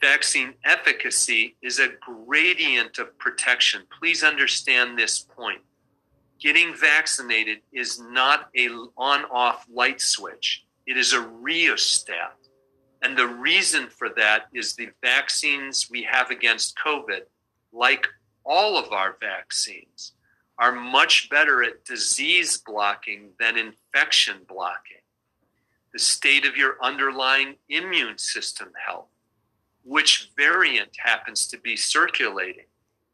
Vaccine 0.00 0.54
efficacy 0.64 1.56
is 1.62 1.78
a 1.78 1.88
gradient 2.00 2.98
of 2.98 3.16
protection. 3.18 3.82
Please 3.98 4.24
understand 4.24 4.98
this 4.98 5.20
point 5.20 5.60
getting 6.40 6.74
vaccinated 6.74 7.58
is 7.72 8.00
not 8.00 8.48
a 8.56 8.68
on 8.96 9.24
off 9.30 9.66
light 9.72 10.00
switch. 10.00 10.64
it 10.86 10.96
is 10.96 11.12
a 11.12 11.20
rheostat. 11.20 12.36
And 13.02 13.16
the 13.16 13.26
reason 13.26 13.88
for 13.88 14.08
that 14.16 14.46
is 14.52 14.74
the 14.74 14.88
vaccines 15.02 15.88
we 15.90 16.02
have 16.10 16.30
against 16.30 16.76
COVID, 16.84 17.20
like 17.72 18.08
all 18.44 18.76
of 18.78 18.92
our 18.92 19.16
vaccines, 19.20 20.12
are 20.58 20.72
much 20.72 21.30
better 21.30 21.62
at 21.62 21.84
disease 21.86 22.58
blocking 22.58 23.30
than 23.40 23.56
infection 23.56 24.36
blocking. 24.46 24.98
The 25.92 25.98
state 25.98 26.46
of 26.46 26.56
your 26.56 26.76
underlying 26.82 27.56
immune 27.70 28.18
system 28.18 28.68
health, 28.86 29.08
which 29.84 30.30
variant 30.36 30.90
happens 30.98 31.46
to 31.48 31.58
be 31.58 31.76
circulating, 31.76 32.66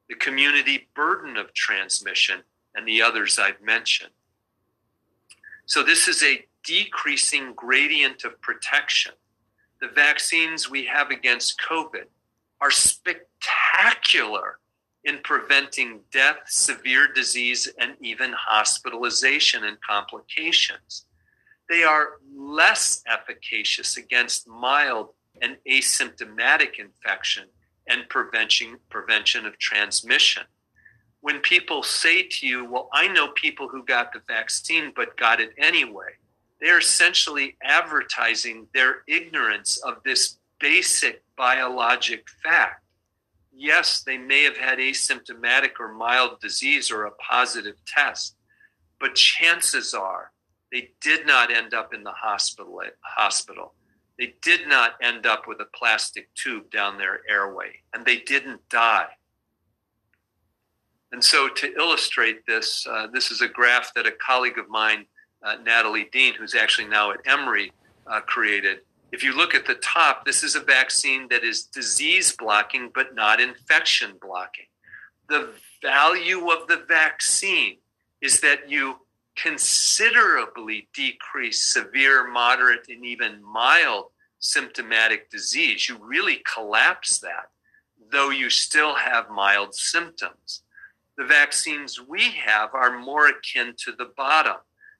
the 0.08 0.16
community 0.16 0.88
burden 0.94 1.36
of 1.36 1.54
transmission, 1.54 2.40
and 2.74 2.86
the 2.86 3.00
others 3.00 3.38
I've 3.38 3.62
mentioned. 3.62 4.10
So, 5.66 5.82
this 5.82 6.08
is 6.08 6.22
a 6.22 6.44
decreasing 6.64 7.54
gradient 7.54 8.24
of 8.24 8.40
protection. 8.40 9.12
The 9.80 9.88
vaccines 9.88 10.68
we 10.68 10.84
have 10.86 11.10
against 11.10 11.60
COVID 11.60 12.06
are 12.60 12.70
spectacular 12.70 14.58
in 15.06 15.20
preventing 15.22 16.00
death, 16.12 16.38
severe 16.46 17.06
disease, 17.12 17.72
and 17.78 17.94
even 18.00 18.32
hospitalization 18.36 19.64
and 19.64 19.78
complications. 19.80 21.06
They 21.70 21.84
are 21.84 22.18
less 22.36 23.02
efficacious 23.06 23.96
against 23.96 24.48
mild 24.48 25.10
and 25.40 25.56
asymptomatic 25.68 26.80
infection 26.80 27.44
and 27.86 28.08
prevention, 28.08 28.78
prevention 28.90 29.46
of 29.46 29.56
transmission. 29.58 30.42
When 31.20 31.38
people 31.38 31.84
say 31.84 32.24
to 32.24 32.46
you, 32.46 32.64
Well, 32.68 32.88
I 32.92 33.06
know 33.06 33.28
people 33.28 33.68
who 33.68 33.84
got 33.84 34.12
the 34.12 34.22
vaccine 34.26 34.92
but 34.94 35.16
got 35.16 35.40
it 35.40 35.52
anyway, 35.56 36.10
they're 36.60 36.78
essentially 36.78 37.56
advertising 37.62 38.66
their 38.74 39.02
ignorance 39.06 39.78
of 39.78 40.02
this 40.04 40.38
basic 40.58 41.22
biologic 41.36 42.26
fact. 42.42 42.82
Yes, 43.58 44.02
they 44.02 44.18
may 44.18 44.42
have 44.42 44.58
had 44.58 44.78
asymptomatic 44.78 45.80
or 45.80 45.94
mild 45.94 46.40
disease 46.40 46.90
or 46.90 47.06
a 47.06 47.10
positive 47.12 47.76
test, 47.86 48.36
but 49.00 49.14
chances 49.14 49.94
are 49.94 50.30
they 50.70 50.90
did 51.00 51.26
not 51.26 51.50
end 51.50 51.72
up 51.72 51.94
in 51.94 52.04
the 52.04 52.12
hospital. 52.12 52.82
hospital. 53.00 53.72
They 54.18 54.34
did 54.42 54.68
not 54.68 54.96
end 55.02 55.24
up 55.24 55.48
with 55.48 55.58
a 55.60 55.68
plastic 55.74 56.28
tube 56.34 56.70
down 56.70 56.98
their 56.98 57.20
airway, 57.30 57.80
and 57.94 58.04
they 58.04 58.18
didn't 58.18 58.60
die. 58.68 59.08
And 61.12 61.24
so, 61.24 61.48
to 61.48 61.74
illustrate 61.76 62.44
this, 62.46 62.86
uh, 62.86 63.06
this 63.10 63.30
is 63.30 63.40
a 63.40 63.48
graph 63.48 63.94
that 63.94 64.06
a 64.06 64.12
colleague 64.12 64.58
of 64.58 64.68
mine 64.68 65.06
uh, 65.42 65.56
Natalie 65.64 66.08
Dean, 66.12 66.34
who's 66.34 66.54
actually 66.54 66.88
now 66.88 67.10
at 67.10 67.20
Emory, 67.24 67.72
uh, 68.06 68.20
created. 68.20 68.80
If 69.12 69.22
you 69.22 69.36
look 69.36 69.54
at 69.54 69.66
the 69.66 69.74
top, 69.74 70.24
this 70.24 70.42
is 70.42 70.56
a 70.56 70.60
vaccine 70.60 71.28
that 71.28 71.44
is 71.44 71.64
disease 71.64 72.34
blocking 72.36 72.90
but 72.94 73.14
not 73.14 73.40
infection 73.40 74.14
blocking. 74.20 74.66
The 75.28 75.50
value 75.82 76.50
of 76.50 76.66
the 76.68 76.84
vaccine 76.88 77.78
is 78.20 78.40
that 78.40 78.68
you 78.70 78.96
considerably 79.36 80.88
decrease 80.94 81.62
severe, 81.62 82.28
moderate, 82.28 82.88
and 82.88 83.04
even 83.04 83.42
mild 83.42 84.06
symptomatic 84.38 85.30
disease. 85.30 85.88
You 85.88 85.98
really 86.00 86.42
collapse 86.52 87.18
that, 87.18 87.50
though 88.10 88.30
you 88.30 88.50
still 88.50 88.94
have 88.94 89.30
mild 89.30 89.74
symptoms. 89.74 90.62
The 91.16 91.24
vaccines 91.24 92.00
we 92.00 92.22
have 92.32 92.74
are 92.74 92.98
more 92.98 93.28
akin 93.28 93.74
to 93.78 93.92
the 93.92 94.10
bottom 94.16 94.56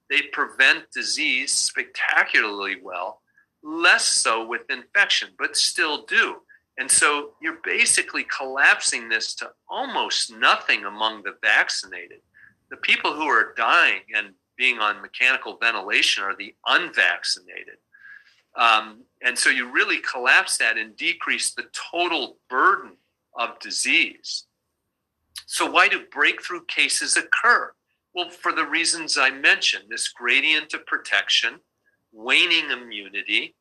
they 0.09 0.23
prevent 0.33 0.91
disease 0.93 1.53
spectacularly 1.53 2.77
well, 2.83 3.23
less 3.67 4.07
so 4.07 4.47
with 4.47 4.71
infection, 4.71 5.31
but 5.39 5.57
still 5.57 6.05
do. 6.05 6.37
And 6.79 6.91
so 6.91 7.33
you're 7.43 7.59
basically 7.65 8.25
collapsing 8.25 9.09
this 9.09 9.35
to 9.37 9.51
almost 9.69 10.33
nothing 10.33 10.85
among 10.85 11.23
the 11.23 11.35
vaccinated. 11.43 12.21
The 12.71 12.77
people 12.77 13.13
who 13.13 13.27
are 13.27 13.55
dying 13.57 14.03
and 14.15 14.35
being 14.57 14.79
on 14.79 15.03
mechanical 15.03 15.59
ventilation 15.61 16.23
are 16.23 16.37
the 16.37 16.55
unvaccinated. 16.67 17.79
Um, 18.55 19.03
and 19.23 19.37
so 19.37 19.51
you 19.51 19.71
really 19.71 19.99
collapse 19.99 20.57
that 20.59 20.79
and 20.79 20.97
decrease 20.97 21.53
the 21.53 21.65
total 21.91 22.39
burden 22.49 22.93
of 23.37 23.59
disease. 23.61 24.45
So, 25.47 25.71
why 25.71 25.89
do 25.89 26.07
breakthrough 26.11 26.65
cases 26.67 27.17
occur? 27.17 27.73
Well, 28.15 28.31
for 28.31 28.53
the 28.53 28.65
reasons 28.65 29.19
I 29.19 29.31
mentioned 29.31 29.85
this 29.91 30.09
gradient 30.09 30.73
of 30.73 30.87
protection, 30.87 31.61
waning 32.17 32.71
immunity, 32.71 33.55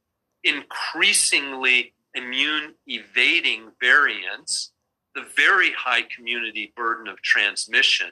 increasingly 0.43 1.93
immune 2.16 2.74
evading 2.88 3.72
variants, 3.82 4.72
the 5.14 5.26
very 5.36 5.72
high 5.74 6.03
community 6.03 6.74
burden 6.76 7.08
of 7.08 7.22
transmission, 7.22 8.12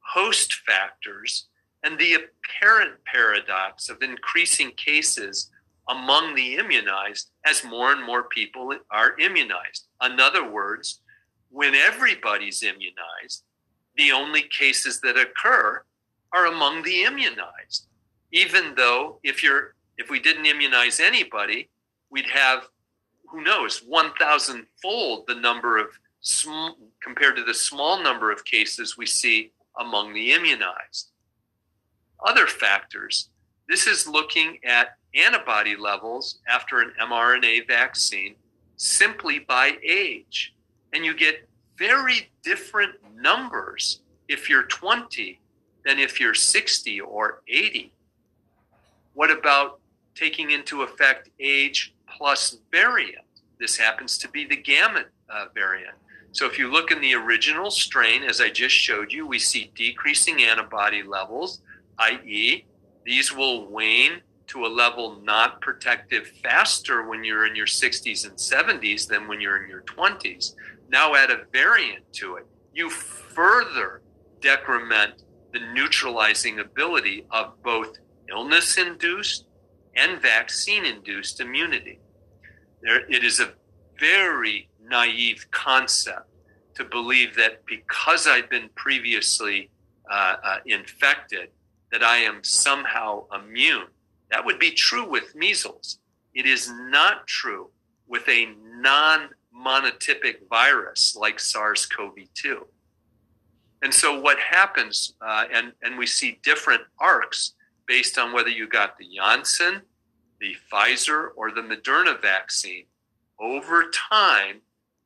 host 0.00 0.54
factors, 0.66 1.48
and 1.82 1.98
the 1.98 2.14
apparent 2.14 2.92
paradox 3.04 3.88
of 3.88 4.02
increasing 4.02 4.70
cases 4.72 5.50
among 5.88 6.34
the 6.34 6.56
immunized 6.56 7.30
as 7.44 7.62
more 7.64 7.92
and 7.92 8.04
more 8.04 8.24
people 8.24 8.72
are 8.90 9.18
immunized. 9.18 9.86
In 10.02 10.18
other 10.18 10.50
words, 10.50 11.00
when 11.50 11.74
everybody's 11.74 12.62
immunized, 12.62 13.44
the 13.96 14.10
only 14.10 14.42
cases 14.42 15.00
that 15.00 15.16
occur 15.16 15.82
are 16.32 16.46
among 16.46 16.82
the 16.82 17.04
immunized. 17.04 17.86
Even 18.32 18.74
though 18.74 19.18
if 19.22 19.42
you're 19.42 19.74
if 19.98 20.10
we 20.10 20.20
didn't 20.20 20.46
immunize 20.46 21.00
anybody, 21.00 21.68
we'd 22.10 22.26
have 22.26 22.68
who 23.28 23.42
knows 23.42 23.78
1000 23.78 24.66
fold 24.82 25.24
the 25.26 25.34
number 25.34 25.78
of 25.78 25.88
sm- 26.20 26.76
compared 27.02 27.36
to 27.36 27.44
the 27.44 27.54
small 27.54 28.02
number 28.02 28.30
of 28.30 28.44
cases 28.44 28.96
we 28.96 29.06
see 29.06 29.52
among 29.78 30.12
the 30.12 30.32
immunized. 30.32 31.10
Other 32.24 32.46
factors. 32.46 33.30
This 33.68 33.86
is 33.86 34.06
looking 34.06 34.58
at 34.64 34.96
antibody 35.14 35.76
levels 35.76 36.38
after 36.48 36.80
an 36.80 36.92
mRNA 37.00 37.66
vaccine 37.66 38.36
simply 38.76 39.40
by 39.40 39.76
age. 39.82 40.54
And 40.92 41.04
you 41.04 41.14
get 41.14 41.48
very 41.76 42.30
different 42.42 42.94
numbers 43.14 44.00
if 44.28 44.48
you're 44.48 44.64
20 44.64 45.40
than 45.84 45.98
if 45.98 46.20
you're 46.20 46.34
60 46.34 47.00
or 47.00 47.42
80. 47.48 47.92
What 49.16 49.30
about 49.30 49.80
taking 50.14 50.50
into 50.50 50.82
effect 50.82 51.30
age 51.40 51.94
plus 52.18 52.58
variant? 52.70 53.24
This 53.58 53.74
happens 53.74 54.18
to 54.18 54.28
be 54.28 54.44
the 54.44 54.58
gamma 54.58 55.04
uh, 55.30 55.46
variant. 55.54 55.94
So 56.32 56.44
if 56.44 56.58
you 56.58 56.70
look 56.70 56.90
in 56.90 57.00
the 57.00 57.14
original 57.14 57.70
strain, 57.70 58.24
as 58.24 58.42
I 58.42 58.50
just 58.50 58.74
showed 58.74 59.10
you, 59.10 59.26
we 59.26 59.38
see 59.38 59.72
decreasing 59.74 60.42
antibody 60.42 61.02
levels, 61.02 61.62
i.e., 61.98 62.66
these 63.06 63.34
will 63.34 63.70
wane 63.70 64.20
to 64.48 64.66
a 64.66 64.68
level 64.68 65.18
not 65.22 65.62
protective 65.62 66.26
faster 66.42 67.08
when 67.08 67.24
you're 67.24 67.46
in 67.46 67.56
your 67.56 67.64
60s 67.64 68.28
and 68.28 68.36
70s 68.36 69.08
than 69.08 69.26
when 69.28 69.40
you're 69.40 69.64
in 69.64 69.70
your 69.70 69.82
20s. 69.84 70.56
Now 70.90 71.14
add 71.14 71.30
a 71.30 71.44
variant 71.54 72.04
to 72.16 72.36
it. 72.36 72.46
You 72.74 72.90
further 72.90 74.02
decrement 74.42 75.22
the 75.54 75.60
neutralizing 75.72 76.58
ability 76.58 77.24
of 77.30 77.54
both 77.62 77.96
illness 78.30 78.78
induced 78.78 79.46
and 79.94 80.20
vaccine 80.20 80.84
induced 80.84 81.40
immunity. 81.40 81.98
There, 82.82 83.10
it 83.10 83.24
is 83.24 83.40
a 83.40 83.52
very 83.98 84.68
naive 84.82 85.46
concept 85.50 86.28
to 86.74 86.84
believe 86.84 87.34
that 87.36 87.64
because 87.66 88.26
I've 88.26 88.50
been 88.50 88.68
previously 88.74 89.70
uh, 90.10 90.36
uh, 90.44 90.56
infected, 90.66 91.48
that 91.90 92.02
I 92.02 92.18
am 92.18 92.44
somehow 92.44 93.24
immune. 93.34 93.86
That 94.30 94.44
would 94.44 94.58
be 94.58 94.72
true 94.72 95.08
with 95.08 95.34
measles. 95.34 95.98
It 96.34 96.46
is 96.46 96.70
not 96.70 97.26
true 97.26 97.70
with 98.06 98.28
a 98.28 98.48
non 98.78 99.30
monotypic 99.56 100.48
virus 100.50 101.16
like 101.16 101.40
SARS 101.40 101.86
CoV 101.86 102.14
2. 102.34 102.66
And 103.82 103.92
so, 103.92 104.20
what 104.20 104.38
happens, 104.38 105.14
uh, 105.20 105.44
and, 105.52 105.72
and 105.82 105.98
we 105.98 106.06
see 106.06 106.38
different 106.42 106.82
arcs 106.98 107.54
based 107.86 108.18
on 108.18 108.32
whether 108.32 108.48
you 108.48 108.68
got 108.68 108.98
the 108.98 109.06
Janssen, 109.14 109.82
the 110.40 110.54
Pfizer, 110.70 111.28
or 111.36 111.50
the 111.50 111.62
Moderna 111.62 112.20
vaccine. 112.20 112.84
Over 113.40 113.90
time, 113.90 114.60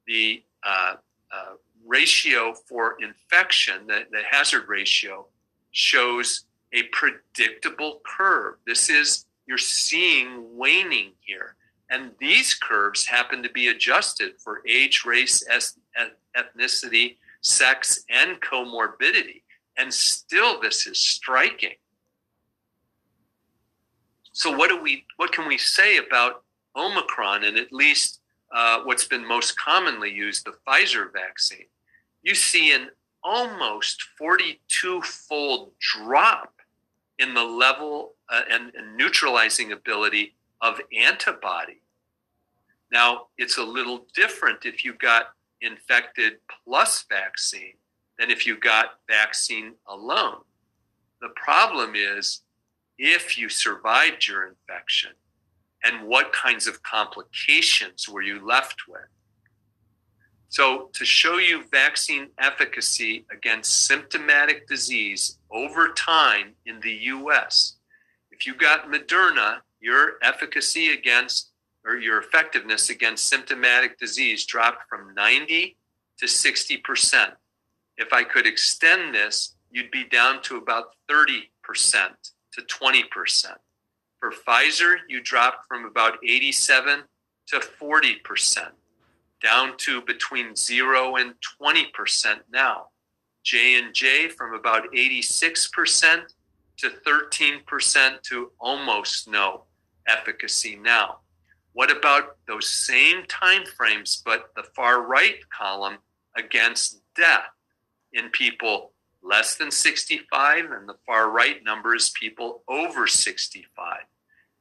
the 0.06 0.42
uh, 0.64 0.94
uh, 1.32 1.54
ratio 1.86 2.54
for 2.68 2.96
infection, 3.00 3.86
the, 3.86 4.04
the 4.10 4.22
hazard 4.30 4.68
ratio, 4.68 5.26
shows 5.72 6.44
a 6.72 6.82
predictable 6.92 8.00
curve. 8.04 8.56
This 8.66 8.88
is, 8.88 9.26
you're 9.46 9.58
seeing 9.58 10.56
waning 10.56 11.12
here. 11.20 11.56
And 11.90 12.12
these 12.20 12.54
curves 12.54 13.04
happen 13.04 13.42
to 13.42 13.50
be 13.50 13.68
adjusted 13.68 14.32
for 14.42 14.62
age, 14.68 15.04
race, 15.04 15.44
ethnicity, 16.36 17.16
sex, 17.40 18.04
and 18.08 18.40
comorbidity. 18.40 19.42
And 19.76 19.92
still, 19.92 20.60
this 20.60 20.86
is 20.86 21.00
striking. 21.00 21.74
So 24.40 24.50
what 24.50 24.70
do 24.70 24.80
we 24.80 25.04
what 25.18 25.32
can 25.32 25.46
we 25.46 25.58
say 25.58 25.98
about 25.98 26.44
Omicron 26.74 27.44
and 27.44 27.58
at 27.58 27.74
least 27.74 28.20
uh, 28.50 28.80
what's 28.84 29.04
been 29.04 29.28
most 29.28 29.58
commonly 29.58 30.10
used, 30.10 30.46
the 30.46 30.54
Pfizer 30.66 31.12
vaccine? 31.12 31.66
You 32.22 32.34
see 32.34 32.72
an 32.72 32.88
almost 33.22 34.02
42 34.16 35.02
fold 35.02 35.72
drop 35.78 36.54
in 37.18 37.34
the 37.34 37.44
level 37.44 38.14
uh, 38.30 38.40
and, 38.50 38.72
and 38.74 38.96
neutralizing 38.96 39.72
ability 39.72 40.34
of 40.62 40.80
antibody. 40.98 41.82
Now, 42.90 43.26
it's 43.36 43.58
a 43.58 43.62
little 43.62 44.06
different 44.14 44.64
if 44.64 44.86
you 44.86 44.94
got 44.94 45.34
infected 45.60 46.38
plus 46.64 47.04
vaccine 47.10 47.74
than 48.18 48.30
if 48.30 48.46
you 48.46 48.58
got 48.58 49.00
vaccine 49.06 49.74
alone. 49.86 50.38
The 51.20 51.28
problem 51.36 51.92
is 51.94 52.40
if 53.00 53.38
you 53.38 53.48
survived 53.48 54.28
your 54.28 54.46
infection 54.46 55.12
and 55.82 56.06
what 56.06 56.34
kinds 56.34 56.66
of 56.66 56.82
complications 56.82 58.06
were 58.06 58.20
you 58.20 58.46
left 58.46 58.82
with. 58.86 59.08
So, 60.50 60.90
to 60.92 61.04
show 61.06 61.38
you 61.38 61.64
vaccine 61.72 62.28
efficacy 62.38 63.24
against 63.32 63.86
symptomatic 63.86 64.68
disease 64.68 65.38
over 65.50 65.92
time 65.92 66.56
in 66.66 66.80
the 66.80 66.92
US, 66.92 67.76
if 68.30 68.46
you 68.46 68.54
got 68.54 68.90
Moderna, 68.90 69.60
your 69.80 70.14
efficacy 70.22 70.90
against 70.90 71.52
or 71.86 71.96
your 71.96 72.18
effectiveness 72.18 72.90
against 72.90 73.28
symptomatic 73.28 73.98
disease 73.98 74.44
dropped 74.44 74.86
from 74.90 75.14
90 75.14 75.78
to 76.18 76.26
60%. 76.26 77.32
If 77.96 78.12
I 78.12 78.24
could 78.24 78.46
extend 78.46 79.14
this, 79.14 79.54
you'd 79.70 79.90
be 79.90 80.04
down 80.04 80.42
to 80.42 80.58
about 80.58 80.96
30% 81.10 81.44
to 82.54 82.62
20%. 82.62 83.04
For 84.18 84.32
Pfizer, 84.32 84.96
you 85.08 85.22
dropped 85.22 85.66
from 85.66 85.84
about 85.84 86.18
87 86.24 87.04
to 87.48 87.56
40%, 87.56 88.70
down 89.42 89.76
to 89.78 90.02
between 90.02 90.54
0 90.54 91.16
and 91.16 91.34
20% 91.60 92.40
now. 92.52 92.88
J&J 93.44 94.28
from 94.28 94.54
about 94.54 94.92
86% 94.92 96.22
to 96.78 96.90
13% 97.06 98.22
to 98.22 98.52
almost 98.60 99.28
no 99.28 99.64
efficacy 100.06 100.76
now. 100.76 101.20
What 101.72 101.90
about 101.90 102.36
those 102.46 102.68
same 102.68 103.24
time 103.26 103.64
frames, 103.64 104.22
but 104.24 104.50
the 104.56 104.64
far 104.74 105.06
right 105.06 105.36
column 105.50 105.98
against 106.36 107.00
death 107.16 107.50
in 108.12 108.28
people 108.30 108.92
less 109.22 109.56
than 109.56 109.70
65, 109.70 110.70
and 110.70 110.88
the 110.88 110.96
far 111.06 111.30
right 111.30 111.62
number 111.64 111.94
is 111.94 112.10
people 112.10 112.62
over 112.68 113.06
65. 113.06 113.98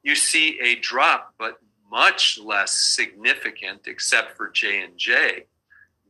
You 0.03 0.15
see 0.15 0.59
a 0.61 0.75
drop, 0.75 1.33
but 1.37 1.57
much 1.89 2.39
less 2.43 2.71
significant, 2.71 3.81
except 3.87 4.37
for 4.37 4.49
J 4.49 4.83
and 4.83 4.97
J, 4.97 5.45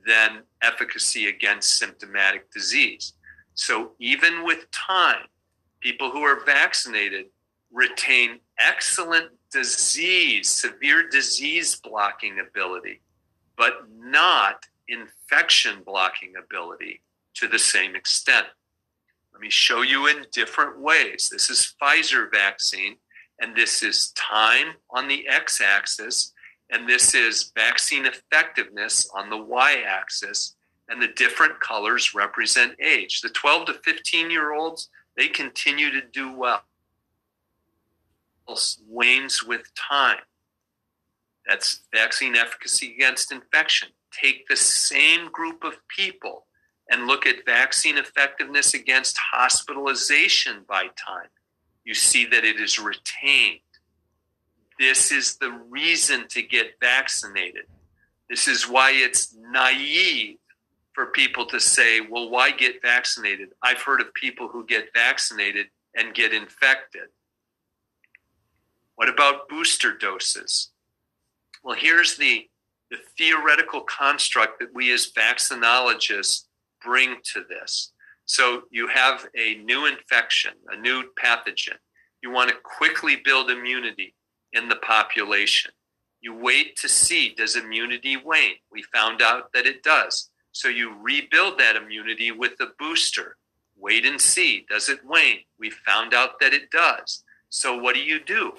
than 0.06 0.44
efficacy 0.62 1.28
against 1.28 1.78
symptomatic 1.78 2.52
disease. 2.52 3.14
So 3.54 3.92
even 4.00 4.44
with 4.44 4.70
time, 4.72 5.28
people 5.80 6.12
who 6.12 6.22
are 6.22 6.44
vaccinated 6.46 7.26
retain 7.72 8.40
excellent 8.58 9.30
disease, 9.52 10.50
severe 10.50 11.08
disease 11.10 11.76
blocking 11.76 12.40
ability, 12.40 13.02
but 13.58 13.88
not 13.98 14.66
infection 14.88 15.84
blocking 15.86 16.34
ability 16.42 17.02
to 17.40 17.48
the 17.48 17.60
same 17.60 17.96
extent. 17.96 18.48
Let 19.34 19.42
me 19.42 19.50
show 19.50 19.82
you 19.82 20.08
in 20.08 20.26
different 20.34 20.80
ways. 20.80 21.30
This 21.32 21.50
is 21.50 21.74
Pfizer 21.82 22.30
vaccine, 22.30 22.98
and 23.40 23.56
this 23.56 23.82
is 23.82 24.12
time 24.12 24.74
on 24.90 25.08
the 25.08 25.28
x 25.28 25.62
axis, 25.62 26.34
and 26.70 26.88
this 26.88 27.16
is 27.16 27.52
vaccine 27.56 28.06
effectiveness 28.06 29.10
on 29.16 29.30
the 29.30 29.38
y 29.38 29.84
axis, 29.88 30.56
and 30.90 31.02
the 31.02 31.08
different 31.08 31.60
colors 31.62 32.14
represent 32.14 32.76
age. 32.84 33.22
The 33.22 33.30
12 33.30 33.68
to 33.68 33.74
15 33.86 34.30
year 34.30 34.54
olds, 34.54 34.90
they 35.16 35.28
continue 35.30 35.92
to 35.92 36.02
do 36.12 36.34
well. 36.34 36.64
Wanes 38.88 39.44
with 39.44 39.62
time. 39.76 40.18
That's 41.48 41.82
vaccine 41.94 42.36
efficacy 42.36 42.94
against 42.96 43.32
infection. 43.32 43.90
Take 44.12 44.48
the 44.48 44.58
same 44.58 45.30
group 45.32 45.64
of 45.64 45.76
people 45.88 46.48
and 46.90 47.08
look 47.08 47.26
at 47.26 47.46
vaccine 47.46 47.98
effectiveness 47.98 48.74
against 48.74 49.18
hospitalization 49.32 50.66
by 50.68 50.84
time, 50.96 51.30
you 51.84 51.94
see 51.94 52.26
that 52.26 52.44
it 52.44 52.60
is 52.60 52.80
retained. 52.80 53.60
This 54.80 55.12
is 55.12 55.38
the 55.38 55.52
reason 55.70 56.28
to 56.30 56.42
get 56.42 56.80
vaccinated. 56.80 57.66
This 58.30 58.48
is 58.48 58.68
why 58.68 58.92
it's 58.92 59.36
naive 59.52 60.38
for 60.94 61.08
people 61.08 61.46
to 61.48 61.60
say, 61.60 62.02
well, 62.02 62.30
why 62.30 62.52
get 62.52 62.82
vaccinated? 62.82 63.50
I've 63.62 63.82
heard 63.82 64.02
of 64.02 64.14
people 64.14 64.48
who 64.48 64.66
get 64.66 64.90
vaccinated 64.94 65.68
and 65.96 66.14
get 66.14 66.34
infected. 66.34 67.10
What 68.96 69.10
about 69.10 69.48
booster 69.48 69.96
doses? 69.98 70.72
Well, 71.64 71.76
here's 71.76 72.18
the, 72.18 72.48
the 72.90 72.98
theoretical 73.18 73.82
construct 73.82 74.60
that 74.60 74.74
we 74.74 74.92
as 74.92 75.12
vaccinologists 75.12 76.46
bring 76.84 77.18
to 77.34 77.44
this. 77.48 77.92
So 78.26 78.64
you 78.70 78.88
have 78.88 79.28
a 79.36 79.56
new 79.56 79.86
infection, 79.88 80.52
a 80.72 80.78
new 80.78 81.04
pathogen. 81.22 81.78
You 82.22 82.32
want 82.32 82.50
to 82.50 82.56
quickly 82.64 83.18
build 83.24 83.50
immunity 83.50 84.14
in 84.54 84.70
the 84.70 84.76
population. 84.78 85.72
You 86.22 86.36
wait 86.36 86.76
to 86.78 86.90
see 86.90 87.34
does 87.36 87.56
immunity 87.56 88.18
wane? 88.18 88.58
We 88.72 88.84
found 88.94 89.22
out 89.22 89.52
that 89.54 89.66
it 89.66 89.84
does. 89.84 90.30
So 90.52 90.68
you 90.68 90.96
rebuild 91.02 91.58
that 91.60 91.76
immunity 91.76 92.32
with 92.32 92.58
the 92.58 92.74
booster. 92.78 93.38
Wait 93.78 94.06
and 94.06 94.20
see 94.20 94.66
does 94.70 94.90
it 94.90 95.00
wane? 95.06 95.40
We 95.58 95.70
found 95.70 96.14
out 96.14 96.40
that 96.42 96.54
it 96.54 96.70
does. 96.72 97.24
So 97.50 97.78
what 97.78 97.96
do 97.96 98.02
you 98.02 98.20
do? 98.24 98.54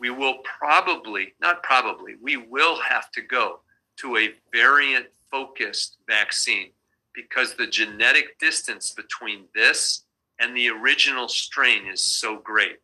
We 0.00 0.10
will 0.10 0.38
probably, 0.58 1.34
not 1.40 1.62
probably, 1.62 2.16
we 2.20 2.36
will 2.36 2.80
have 2.80 3.10
to 3.12 3.22
go 3.22 3.60
to 4.00 4.16
a 4.16 4.34
variant 4.52 5.06
focused 5.30 5.98
vaccine 6.08 6.70
because 7.18 7.54
the 7.54 7.66
genetic 7.66 8.38
distance 8.38 8.92
between 8.92 9.46
this 9.52 10.04
and 10.38 10.56
the 10.56 10.68
original 10.68 11.26
strain 11.26 11.88
is 11.92 12.00
so 12.00 12.38
great. 12.38 12.78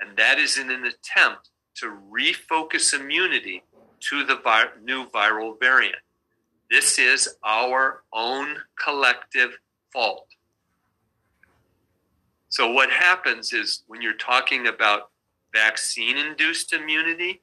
And 0.00 0.16
that 0.16 0.40
is 0.40 0.58
in 0.58 0.68
an 0.68 0.84
attempt 0.84 1.50
to 1.76 1.96
refocus 2.10 2.92
immunity 2.92 3.62
to 4.00 4.24
the 4.24 4.40
vi- 4.42 4.66
new 4.82 5.06
viral 5.10 5.60
variant. 5.60 6.02
This 6.72 6.98
is 6.98 7.36
our 7.44 8.02
own 8.12 8.56
collective 8.82 9.56
fault. 9.92 10.26
So, 12.48 12.72
what 12.72 12.90
happens 12.90 13.52
is 13.52 13.84
when 13.86 14.02
you're 14.02 14.14
talking 14.14 14.66
about 14.66 15.10
vaccine 15.54 16.18
induced 16.18 16.72
immunity 16.72 17.42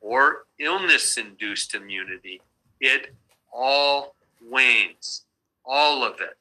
or 0.00 0.46
illness 0.58 1.16
induced 1.16 1.74
immunity, 1.74 2.40
it 2.80 3.14
all 3.52 4.16
wanes 4.44 5.24
all 5.64 6.04
of 6.04 6.20
it, 6.20 6.38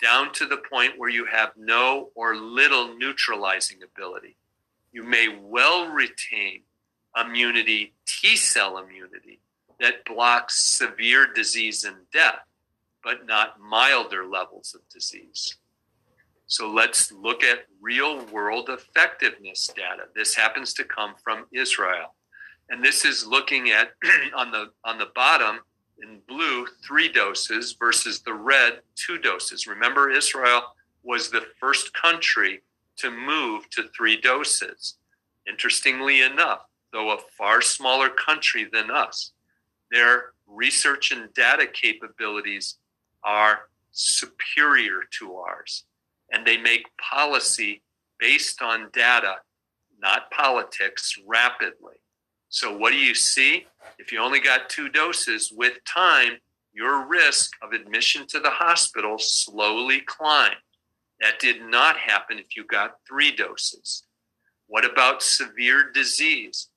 down 0.00 0.32
to 0.34 0.46
the 0.46 0.62
point 0.70 0.98
where 0.98 1.10
you 1.10 1.26
have 1.26 1.50
no 1.56 2.10
or 2.14 2.36
little 2.36 2.96
neutralizing 2.96 3.78
ability. 3.82 4.36
You 4.92 5.02
may 5.02 5.28
well 5.40 5.88
retain 5.88 6.62
immunity, 7.18 7.94
T 8.06 8.36
cell 8.36 8.78
immunity, 8.78 9.40
that 9.80 10.04
blocks 10.04 10.62
severe 10.62 11.26
disease 11.32 11.84
and 11.84 11.96
death, 12.12 12.40
but 13.02 13.26
not 13.26 13.60
milder 13.60 14.24
levels 14.24 14.74
of 14.74 14.88
disease. 14.88 15.56
So 16.46 16.70
let's 16.70 17.12
look 17.12 17.44
at 17.44 17.66
real 17.80 18.24
world 18.26 18.70
effectiveness 18.70 19.70
data. 19.74 20.04
This 20.14 20.34
happens 20.34 20.72
to 20.74 20.84
come 20.84 21.14
from 21.22 21.44
Israel. 21.52 22.14
And 22.70 22.82
this 22.82 23.04
is 23.04 23.26
looking 23.26 23.70
at 23.70 23.90
on 24.36 24.50
the 24.50 24.70
on 24.84 24.98
the 24.98 25.10
bottom 25.14 25.60
in 26.02 26.20
blue 26.28 26.66
three 26.86 27.08
doses 27.08 27.76
versus 27.78 28.20
the 28.20 28.34
red 28.34 28.80
two 28.94 29.18
doses. 29.18 29.66
Remember, 29.66 30.10
Israel 30.10 30.62
was 31.02 31.30
the 31.30 31.46
first 31.60 31.92
country 31.94 32.62
to 32.96 33.10
move 33.10 33.68
to 33.70 33.84
three 33.96 34.20
doses. 34.20 34.96
Interestingly 35.48 36.22
enough, 36.22 36.60
though 36.92 37.10
a 37.12 37.18
far 37.36 37.62
smaller 37.62 38.10
country 38.10 38.68
than 38.70 38.90
us, 38.90 39.32
their 39.90 40.32
research 40.46 41.12
and 41.12 41.32
data 41.34 41.66
capabilities 41.66 42.76
are 43.24 43.68
superior 43.92 45.02
to 45.18 45.34
ours. 45.34 45.84
And 46.30 46.46
they 46.46 46.58
make 46.58 46.86
policy 46.98 47.82
based 48.18 48.60
on 48.60 48.90
data, 48.92 49.36
not 49.98 50.30
politics, 50.30 51.14
rapidly. 51.26 51.94
So, 52.48 52.76
what 52.76 52.92
do 52.92 52.98
you 52.98 53.14
see? 53.14 53.66
If 53.98 54.10
you 54.10 54.20
only 54.20 54.40
got 54.40 54.70
two 54.70 54.88
doses 54.88 55.52
with 55.54 55.84
time, 55.84 56.38
your 56.72 57.06
risk 57.06 57.52
of 57.62 57.72
admission 57.72 58.26
to 58.28 58.40
the 58.40 58.50
hospital 58.50 59.18
slowly 59.18 60.00
climbed. 60.00 60.54
That 61.20 61.40
did 61.40 61.62
not 61.62 61.96
happen 61.96 62.38
if 62.38 62.56
you 62.56 62.64
got 62.64 62.96
three 63.06 63.34
doses. 63.34 64.04
What 64.68 64.84
about 64.84 65.22
severe 65.22 65.90
disease? 65.92 66.68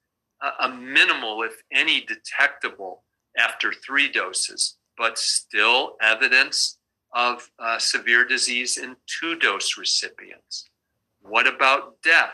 A, 0.41 0.65
a 0.65 0.69
minimal, 0.69 1.43
if 1.43 1.61
any, 1.71 2.01
detectable 2.01 3.03
after 3.37 3.71
three 3.71 4.11
doses, 4.11 4.77
but 4.97 5.17
still 5.17 5.95
evidence 6.01 6.79
of 7.13 7.49
uh, 7.59 7.77
severe 7.77 8.25
disease 8.25 8.77
in 8.77 8.95
two 9.05 9.35
dose 9.35 9.77
recipients. 9.77 10.69
What 11.21 11.47
about 11.47 12.01
death? 12.01 12.33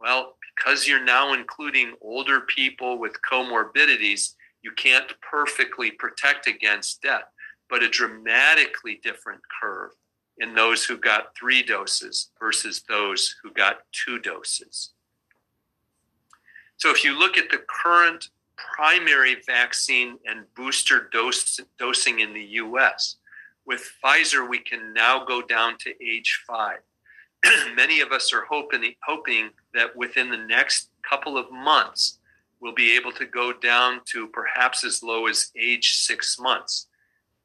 Well, 0.00 0.36
because 0.56 0.86
you're 0.86 1.04
now 1.04 1.34
including 1.34 1.94
older 2.00 2.40
people 2.40 2.98
with 2.98 3.12
comorbidities, 3.30 4.34
you 4.62 4.72
can't 4.72 5.12
perfectly 5.20 5.90
protect 5.90 6.46
against 6.46 7.02
death, 7.02 7.24
but 7.68 7.82
a 7.82 7.88
dramatically 7.88 9.00
different 9.02 9.40
curve 9.60 9.90
in 10.38 10.54
those 10.54 10.84
who 10.84 10.96
got 10.96 11.36
three 11.36 11.62
doses 11.62 12.30
versus 12.40 12.82
those 12.88 13.36
who 13.42 13.52
got 13.52 13.82
two 13.92 14.18
doses. 14.18 14.90
So 16.76 16.90
if 16.90 17.04
you 17.04 17.18
look 17.18 17.38
at 17.38 17.50
the 17.50 17.62
current 17.68 18.28
primary 18.56 19.36
vaccine 19.46 20.18
and 20.26 20.44
booster 20.56 21.08
dose, 21.12 21.60
dosing 21.78 22.20
in 22.20 22.32
the 22.32 22.42
US, 22.42 23.16
with 23.66 23.90
Pfizer, 24.02 24.48
we 24.48 24.58
can 24.58 24.92
now 24.92 25.24
go 25.24 25.40
down 25.40 25.78
to 25.78 26.04
age 26.04 26.42
five. 26.46 26.80
Many 27.74 28.00
of 28.00 28.12
us 28.12 28.32
are 28.32 28.44
hoping, 28.48 28.94
hoping 29.06 29.50
that 29.74 29.94
within 29.96 30.30
the 30.30 30.36
next 30.36 30.88
couple 31.08 31.36
of 31.36 31.50
months, 31.50 32.18
we'll 32.60 32.74
be 32.74 32.96
able 32.96 33.12
to 33.12 33.26
go 33.26 33.52
down 33.52 34.00
to 34.06 34.26
perhaps 34.28 34.84
as 34.84 35.02
low 35.02 35.26
as 35.26 35.50
age 35.60 35.96
six 35.96 36.38
months. 36.38 36.86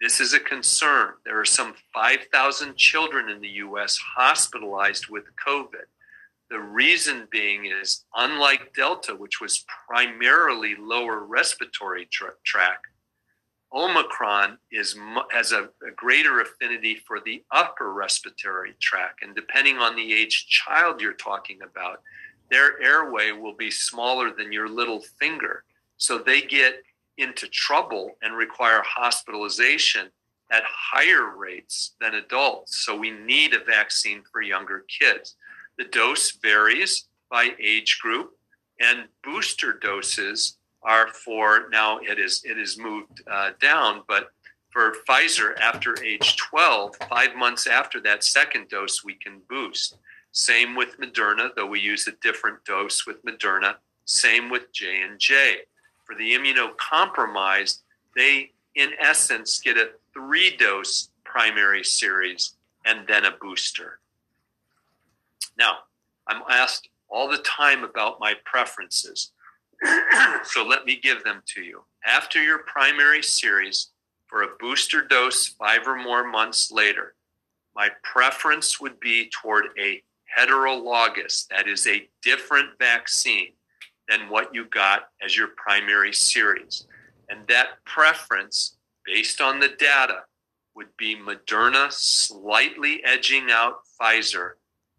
This 0.01 0.21
is 0.21 0.33
a 0.33 0.39
concern. 0.39 1.15
There 1.25 1.39
are 1.39 1.45
some 1.45 1.73
5,000 1.93 2.77
children 2.77 3.29
in 3.29 3.41
the 3.41 3.49
US 3.49 3.97
hospitalized 3.97 5.07
with 5.09 5.25
COVID. 5.45 5.87
The 6.49 6.59
reason 6.59 7.27
being 7.29 7.65
is, 7.65 8.05
unlike 8.15 8.73
Delta, 8.73 9.13
which 9.13 9.41
was 9.41 9.65
primarily 9.87 10.75
lower 10.79 11.19
respiratory 11.19 12.07
tra- 12.09 12.31
tract, 12.45 12.87
Omicron 13.73 14.57
is 14.71 14.97
has 15.31 15.51
a, 15.51 15.69
a, 15.87 15.91
greater 15.95 16.41
affinity 16.41 16.95
for 17.07 17.19
the 17.19 17.43
upper 17.51 17.93
respiratory 17.93 18.73
tract, 18.81 19.21
and 19.21 19.35
depending 19.35 19.77
on 19.77 19.95
the 19.95 20.13
age 20.13 20.47
child 20.47 21.01
you're 21.01 21.13
talking 21.13 21.59
about, 21.61 22.01
their 22.49 22.81
airway 22.81 23.31
will 23.31 23.55
be 23.55 23.69
smaller 23.69 24.31
than 24.35 24.51
your 24.51 24.67
little 24.67 25.01
finger, 25.19 25.63
so 25.97 26.17
they 26.17 26.41
get 26.41 26.81
into 27.17 27.47
trouble 27.47 28.17
and 28.23 28.35
require 28.35 28.81
hospitalization 28.83 30.07
at 30.51 30.63
higher 30.65 31.37
rates 31.37 31.95
than 32.01 32.15
adults. 32.15 32.83
So 32.85 32.97
we 32.97 33.11
need 33.11 33.53
a 33.53 33.63
vaccine 33.63 34.23
for 34.31 34.41
younger 34.41 34.85
kids. 34.99 35.35
The 35.77 35.85
dose 35.85 36.31
varies 36.41 37.07
by 37.29 37.51
age 37.63 37.99
group, 38.01 38.31
and 38.79 39.09
booster 39.23 39.73
doses 39.73 40.57
are 40.83 41.07
for 41.07 41.67
now. 41.69 41.99
It 41.99 42.19
is 42.19 42.43
it 42.45 42.57
is 42.57 42.77
moved 42.77 43.21
uh, 43.29 43.51
down, 43.61 44.03
but 44.07 44.31
for 44.69 44.93
Pfizer 45.07 45.57
after 45.59 46.01
age 46.03 46.37
12, 46.37 46.95
five 47.09 47.35
months 47.35 47.65
after 47.65 47.99
that 48.01 48.23
second 48.23 48.69
dose, 48.69 49.03
we 49.03 49.15
can 49.15 49.41
boost. 49.49 49.97
Same 50.31 50.75
with 50.75 50.99
Moderna, 50.99 51.49
though 51.55 51.65
we 51.65 51.79
use 51.79 52.07
a 52.07 52.11
different 52.21 52.63
dose 52.65 53.07
with 53.07 53.25
Moderna. 53.25 53.75
Same 54.05 54.49
with 54.49 54.71
J 54.71 55.01
and 55.01 55.19
J. 55.19 55.61
For 56.05 56.15
the 56.15 56.33
immunocompromised, 56.33 57.79
they 58.15 58.51
in 58.75 58.91
essence 58.99 59.59
get 59.59 59.77
a 59.77 59.89
three 60.13 60.55
dose 60.55 61.09
primary 61.23 61.83
series 61.83 62.53
and 62.85 63.07
then 63.07 63.25
a 63.25 63.31
booster. 63.31 63.99
Now, 65.57 65.79
I'm 66.27 66.41
asked 66.49 66.89
all 67.09 67.29
the 67.29 67.39
time 67.39 67.83
about 67.83 68.19
my 68.19 68.35
preferences. 68.45 69.31
so 70.43 70.65
let 70.65 70.85
me 70.85 70.99
give 71.01 71.23
them 71.23 71.41
to 71.47 71.61
you. 71.61 71.83
After 72.05 72.41
your 72.41 72.59
primary 72.59 73.23
series, 73.23 73.91
for 74.27 74.43
a 74.43 74.55
booster 74.59 75.01
dose 75.01 75.47
five 75.47 75.87
or 75.87 75.95
more 75.95 76.29
months 76.29 76.71
later, 76.71 77.15
my 77.75 77.89
preference 78.03 78.79
would 78.79 78.99
be 78.99 79.29
toward 79.29 79.65
a 79.79 80.01
heterologous, 80.37 81.47
that 81.47 81.67
is 81.67 81.87
a 81.87 82.07
different 82.21 82.69
vaccine 82.77 83.53
than 84.07 84.29
what 84.29 84.53
you 84.53 84.65
got 84.65 85.09
as 85.23 85.35
your 85.35 85.49
primary 85.57 86.13
series. 86.13 86.85
And 87.29 87.47
that 87.47 87.83
preference, 87.85 88.77
based 89.05 89.41
on 89.41 89.59
the 89.59 89.69
data, 89.69 90.23
would 90.75 90.95
be 90.97 91.15
Moderna 91.15 91.91
slightly 91.91 93.01
edging 93.03 93.47
out 93.49 93.79
Pfizer 93.99 94.51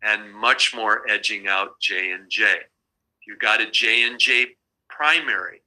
and 0.02 0.32
much 0.32 0.74
more 0.74 1.08
edging 1.08 1.48
out 1.48 1.78
J 1.80 2.12
and 2.12 2.28
J. 2.28 2.44
If 2.44 3.26
you 3.26 3.36
got 3.36 3.60
a 3.60 3.70
J 3.70 4.04
and 4.04 4.18
J 4.18 4.56
primary, 5.00 5.62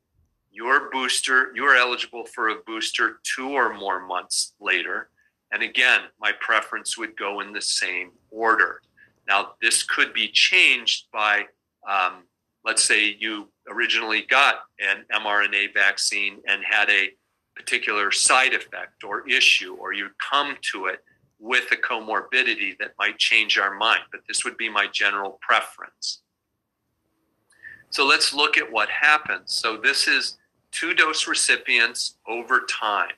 your 0.51 0.91
booster, 0.91 1.51
you're 1.55 1.75
eligible 1.75 2.23
for 2.23 2.49
a 2.49 2.55
booster 2.67 3.19
two 3.23 3.49
or 3.49 3.73
more 3.73 3.99
months 4.05 4.53
later. 4.61 5.09
And 5.51 5.63
again, 5.63 6.01
my 6.19 6.33
preference 6.39 6.99
would 6.99 7.17
go 7.17 7.39
in 7.39 7.51
the 7.51 7.59
same 7.61 8.11
order. 8.29 8.81
Now, 9.27 9.53
this 9.59 9.81
could 9.81 10.13
be 10.13 10.27
changed 10.27 11.07
by, 11.11 11.45
um, 11.89 12.25
let's 12.63 12.83
say 12.83 13.17
you 13.19 13.51
originally 13.67 14.21
got 14.21 14.57
an 14.79 15.03
mRNA 15.11 15.73
vaccine 15.73 16.37
and 16.47 16.61
had 16.63 16.91
a 16.91 17.09
particular 17.55 18.11
side 18.11 18.53
effect 18.53 19.03
or 19.03 19.27
issue, 19.27 19.73
or 19.81 19.93
you 19.93 20.09
come 20.31 20.57
to 20.73 20.85
it 20.85 20.99
with 21.39 21.71
a 21.71 21.75
comorbidity 21.75 22.77
that 22.77 22.91
might 22.99 23.17
change 23.17 23.57
our 23.57 23.73
mind, 23.73 24.01
but 24.11 24.21
this 24.27 24.45
would 24.45 24.57
be 24.57 24.69
my 24.69 24.85
general 24.93 25.39
preference. 25.41 26.22
So 27.93 28.07
let's 28.07 28.33
look 28.33 28.57
at 28.57 28.71
what 28.71 28.89
happens. 28.89 29.53
So 29.53 29.77
this 29.77 30.07
is 30.07 30.37
two 30.71 30.95
dose 30.95 31.27
recipients 31.27 32.17
over 32.27 32.61
time. 32.61 33.11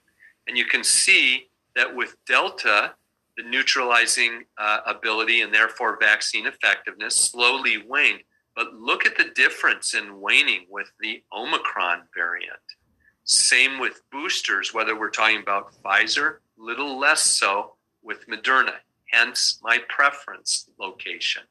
And 0.49 0.57
you 0.57 0.65
can 0.65 0.83
see 0.83 1.47
that 1.77 1.95
with 1.95 2.17
Delta, 2.27 2.93
the 3.37 3.43
neutralizing 3.43 4.43
uh, 4.57 4.79
ability 4.85 5.39
and 5.39 5.53
therefore 5.53 5.97
vaccine 5.97 6.45
effectiveness 6.45 7.15
slowly 7.15 7.85
waned. 7.87 8.19
But 8.53 8.73
look 8.73 9.05
at 9.05 9.15
the 9.15 9.31
difference 9.33 9.93
in 9.93 10.19
waning 10.19 10.65
with 10.69 10.91
the 10.99 11.23
Omicron 11.31 12.01
variant. 12.13 12.59
Same 13.23 13.79
with 13.79 14.01
boosters, 14.11 14.73
whether 14.73 14.99
we're 14.99 15.09
talking 15.09 15.39
about 15.39 15.71
Pfizer, 15.81 16.39
little 16.57 16.99
less 16.99 17.21
so, 17.21 17.75
with 18.03 18.27
Moderna, 18.27 18.73
hence 19.09 19.57
my 19.63 19.79
preference 19.87 20.69
location. 20.77 21.43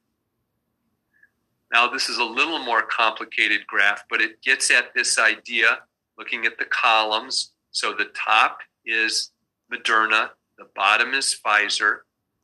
Now, 1.73 1.89
this 1.89 2.09
is 2.09 2.19
a 2.19 2.25
little 2.25 2.59
more 2.59 2.83
complicated 2.83 3.67
graph, 3.67 4.05
but 4.09 4.21
it 4.21 4.43
gets 4.43 4.71
at 4.71 4.95
this 4.95 5.19
idea 5.19 5.81
looking 6.17 6.47
at 6.47 6.59
the 6.59 6.67
columns. 6.67 7.53
So 7.71 7.93
the 7.93 8.11
top 8.15 8.59
is 8.87 9.33
Moderna, 9.73 10.31
the 10.59 10.69
bottom 10.77 11.15
is 11.15 11.37
Pfizer, 11.45 11.99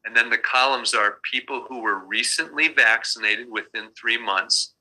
and 0.05 0.17
then 0.17 0.31
the 0.31 0.39
columns 0.39 0.95
are 0.95 1.19
people 1.31 1.65
who 1.69 1.81
were 1.81 1.99
recently 1.99 2.69
vaccinated 2.69 3.49
within 3.51 3.91
three 3.91 4.19
months, 4.19 4.75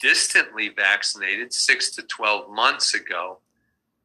distantly 0.00 0.68
vaccinated 0.68 1.52
six 1.52 1.90
to 1.96 2.02
12 2.02 2.50
months 2.50 2.94
ago, 2.94 3.40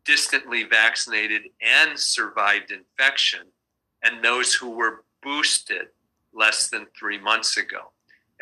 distantly 0.05 0.63
vaccinated 0.63 1.43
and 1.61 1.99
survived 1.99 2.71
infection, 2.71 3.41
and 4.03 4.23
those 4.23 4.53
who 4.53 4.71
were 4.71 5.03
boosted 5.21 5.87
less 6.33 6.69
than 6.69 6.87
three 6.97 7.19
months 7.19 7.57
ago. 7.57 7.92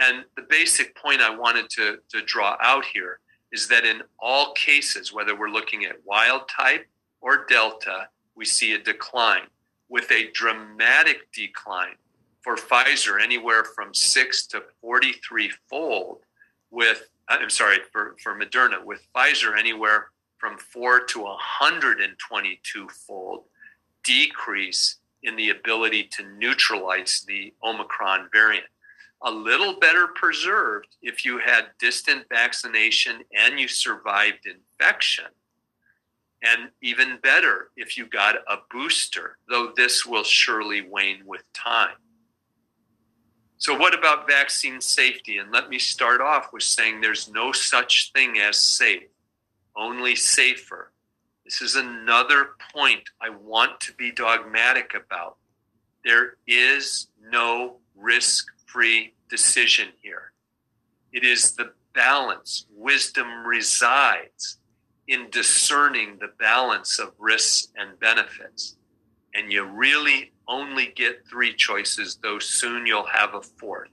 And 0.01 0.25
the 0.35 0.45
basic 0.49 0.95
point 0.95 1.21
I 1.21 1.29
wanted 1.29 1.69
to, 1.71 1.99
to 2.09 2.21
draw 2.23 2.57
out 2.59 2.83
here 2.85 3.19
is 3.51 3.67
that 3.67 3.85
in 3.85 4.01
all 4.19 4.51
cases, 4.53 5.13
whether 5.13 5.37
we're 5.37 5.49
looking 5.49 5.85
at 5.85 6.03
wild 6.05 6.49
type 6.49 6.87
or 7.21 7.45
delta, 7.45 8.07
we 8.35 8.43
see 8.43 8.73
a 8.73 8.79
decline 8.79 9.43
with 9.89 10.11
a 10.11 10.31
dramatic 10.31 11.31
decline 11.31 11.95
for 12.41 12.55
Pfizer, 12.55 13.21
anywhere 13.21 13.63
from 13.63 13.93
six 13.93 14.47
to 14.47 14.63
43 14.81 15.51
fold, 15.69 16.21
with, 16.71 17.09
uh, 17.29 17.37
I'm 17.39 17.51
sorry, 17.51 17.77
for, 17.91 18.15
for 18.23 18.33
Moderna, 18.33 18.83
with 18.83 19.05
Pfizer, 19.15 19.55
anywhere 19.55 20.07
from 20.39 20.57
four 20.57 21.01
to 21.01 21.21
122 21.21 22.87
fold 22.89 23.43
decrease 24.03 24.95
in 25.21 25.35
the 25.35 25.51
ability 25.51 26.05
to 26.13 26.27
neutralize 26.39 27.23
the 27.27 27.53
Omicron 27.63 28.27
variant. 28.33 28.65
A 29.23 29.31
little 29.31 29.79
better 29.79 30.07
preserved 30.07 30.95
if 31.01 31.23
you 31.23 31.37
had 31.37 31.71
distant 31.79 32.25
vaccination 32.29 33.21
and 33.37 33.59
you 33.59 33.67
survived 33.67 34.47
infection. 34.47 35.25
And 36.43 36.69
even 36.81 37.19
better 37.21 37.69
if 37.77 37.97
you 37.97 38.07
got 38.07 38.37
a 38.47 38.57
booster, 38.71 39.37
though 39.47 39.73
this 39.75 40.05
will 40.07 40.23
surely 40.23 40.81
wane 40.81 41.21
with 41.25 41.43
time. 41.53 41.97
So, 43.61 43.77
what 43.77 43.93
about 43.93 44.27
vaccine 44.27 44.81
safety? 44.81 45.37
And 45.37 45.51
let 45.51 45.69
me 45.69 45.77
start 45.77 46.19
off 46.19 46.51
with 46.51 46.63
saying 46.63 46.99
there's 46.99 47.29
no 47.29 47.51
such 47.51 48.11
thing 48.11 48.39
as 48.39 48.57
safe, 48.57 49.03
only 49.75 50.15
safer. 50.15 50.91
This 51.45 51.61
is 51.61 51.75
another 51.75 52.55
point 52.73 53.03
I 53.21 53.29
want 53.29 53.79
to 53.81 53.93
be 53.93 54.11
dogmatic 54.11 54.95
about. 54.95 55.37
There 56.03 56.37
is 56.47 57.09
no 57.29 57.77
risk 57.95 58.47
free 58.71 59.13
decision 59.29 59.89
here. 60.01 60.31
It 61.11 61.23
is 61.23 61.55
the 61.55 61.73
balance. 61.93 62.65
Wisdom 62.73 63.45
resides 63.45 64.59
in 65.07 65.29
discerning 65.29 66.17
the 66.19 66.31
balance 66.39 66.99
of 66.99 67.13
risks 67.19 67.67
and 67.75 67.99
benefits. 67.99 68.77
And 69.33 69.51
you 69.51 69.63
really 69.63 70.31
only 70.47 70.93
get 70.95 71.27
three 71.29 71.53
choices, 71.53 72.17
though 72.21 72.39
soon 72.39 72.85
you'll 72.85 73.05
have 73.07 73.33
a 73.33 73.41
fourth. 73.41 73.89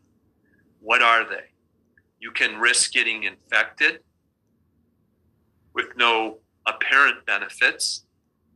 What 0.81 1.03
are 1.03 1.29
they? 1.29 1.45
You 2.21 2.31
can 2.31 2.59
risk 2.61 2.93
getting 2.93 3.25
infected 3.25 4.01
with 5.75 5.97
no 5.97 6.39
apparent 6.67 7.25
benefits. 7.27 8.05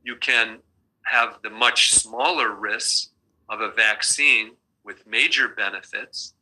You 0.04 0.16
can 0.16 0.58
have 1.04 1.38
the 1.42 1.50
much 1.50 1.92
smaller 1.92 2.54
risks 2.54 3.10
of 3.48 3.60
a 3.60 3.70
vaccine 3.70 4.52
with 4.84 5.06
major 5.06 5.48
benefits. 5.48 6.34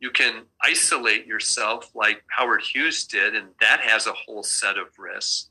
You 0.00 0.10
can 0.10 0.44
isolate 0.62 1.26
yourself 1.26 1.90
like 1.94 2.22
Howard 2.28 2.62
Hughes 2.62 3.06
did, 3.06 3.34
and 3.34 3.48
that 3.60 3.80
has 3.80 4.06
a 4.06 4.12
whole 4.12 4.42
set 4.42 4.76
of 4.76 4.88
risks. 4.98 5.50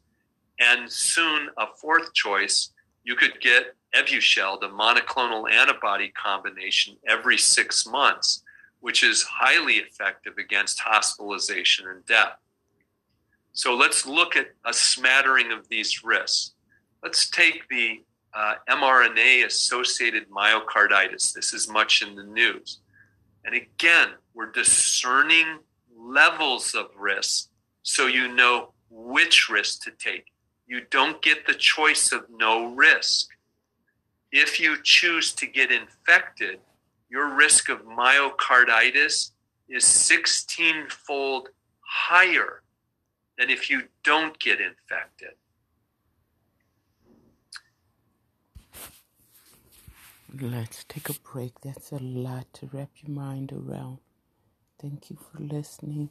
And 0.59 0.91
soon, 0.91 1.49
a 1.57 1.65
fourth 1.82 2.13
choice, 2.13 2.71
you 3.03 3.15
could 3.15 3.41
get 3.41 3.76
Evusheld, 3.95 4.63
a 4.63 4.69
monoclonal 4.69 5.49
antibody 5.49 6.09
combination, 6.09 6.97
every 7.07 7.38
six 7.38 7.86
months, 7.86 8.43
which 8.82 9.03
is 9.03 9.23
highly 9.23 9.76
effective 9.76 10.38
against 10.38 10.80
hospitalization 10.80 11.88
and 11.88 12.05
death. 12.05 12.38
So 13.53 13.73
let's 13.73 14.05
look 14.05 14.36
at 14.36 14.47
a 14.65 14.73
smattering 14.73 15.52
of 15.52 15.68
these 15.69 16.03
risks. 16.03 16.52
Let's 17.02 17.30
take 17.30 17.68
the 17.69 18.03
uh, 18.36 18.56
mRNA 18.70 19.45
associated 19.45 20.30
myocarditis. 20.30 21.34
This 21.34 21.53
is 21.53 21.70
much 21.70 22.02
in 22.02 22.16
the 22.16 22.24
news. 22.24 22.80
And 23.45 23.56
again, 23.56 24.10
we're 24.34 24.52
discerning 24.52 25.60
levels 25.98 26.76
of 26.76 26.88
risk 26.98 27.49
so 27.84 28.07
you 28.07 28.28
know 28.34 28.74
which 28.90 29.49
risk 29.49 29.84
to 29.84 29.91
take. 29.91 30.26
You 30.68 30.82
don't 30.90 31.22
get 31.22 31.45
the 31.45 31.53
choice 31.53 32.12
of 32.12 32.26
no 32.30 32.74
risk. 32.74 33.30
If 34.32 34.60
you 34.60 34.78
choose 34.84 35.32
to 35.34 35.45
get 35.45 35.72
infected, 35.72 36.60
your 37.10 37.34
risk 37.34 37.70
of 37.70 37.86
myocarditis 37.86 39.32
is 39.70 39.86
16 39.86 40.90
fold 40.90 41.49
higher 41.82 42.64
than 43.38 43.49
if 43.49 43.70
you 43.70 43.84
don't 44.03 44.38
get 44.40 44.60
infected. 44.60 45.36
Let's 50.41 50.84
take 50.84 51.07
a 51.10 51.14
break. 51.14 51.62
That's 51.62 51.94
a 51.94 51.98
lot 51.98 52.48
to 52.56 52.70
wrap 52.74 52.90
your 53.02 53.16
mind 53.16 53.53
around. 53.53 53.99
Thank 54.82 55.10
you 55.10 55.18
for 55.18 55.41
listening. 55.41 56.10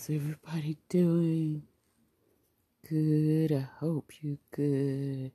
How's 0.00 0.16
everybody 0.16 0.78
doing? 0.88 1.64
Good. 2.88 3.52
I 3.52 3.68
hope 3.80 4.10
you're 4.22 4.38
good. 4.50 5.32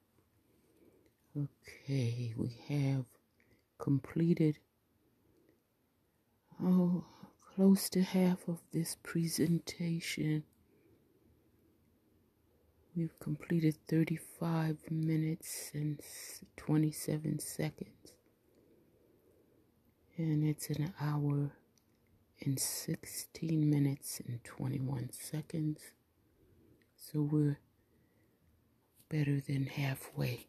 Okay, 1.37 2.33
we 2.35 2.57
have 2.67 3.05
completed 3.77 4.57
oh 6.63 7.03
close 7.53 7.89
to 7.89 8.01
half 8.01 8.47
of 8.47 8.57
this 8.73 8.97
presentation. 9.03 10.43
We've 12.95 13.19
completed 13.19 13.75
35 13.87 14.77
minutes 14.89 15.69
and 15.75 16.01
27 16.57 17.37
seconds. 17.37 18.15
And 20.17 20.43
it's 20.43 20.71
an 20.71 20.91
hour 20.99 21.51
and 22.45 22.59
16 22.59 23.69
minutes 23.69 24.21
and 24.27 24.43
21 24.43 25.09
seconds. 25.11 25.79
So 26.95 27.21
we're 27.21 27.59
better 29.09 29.39
than 29.39 29.65
halfway. 29.65 30.47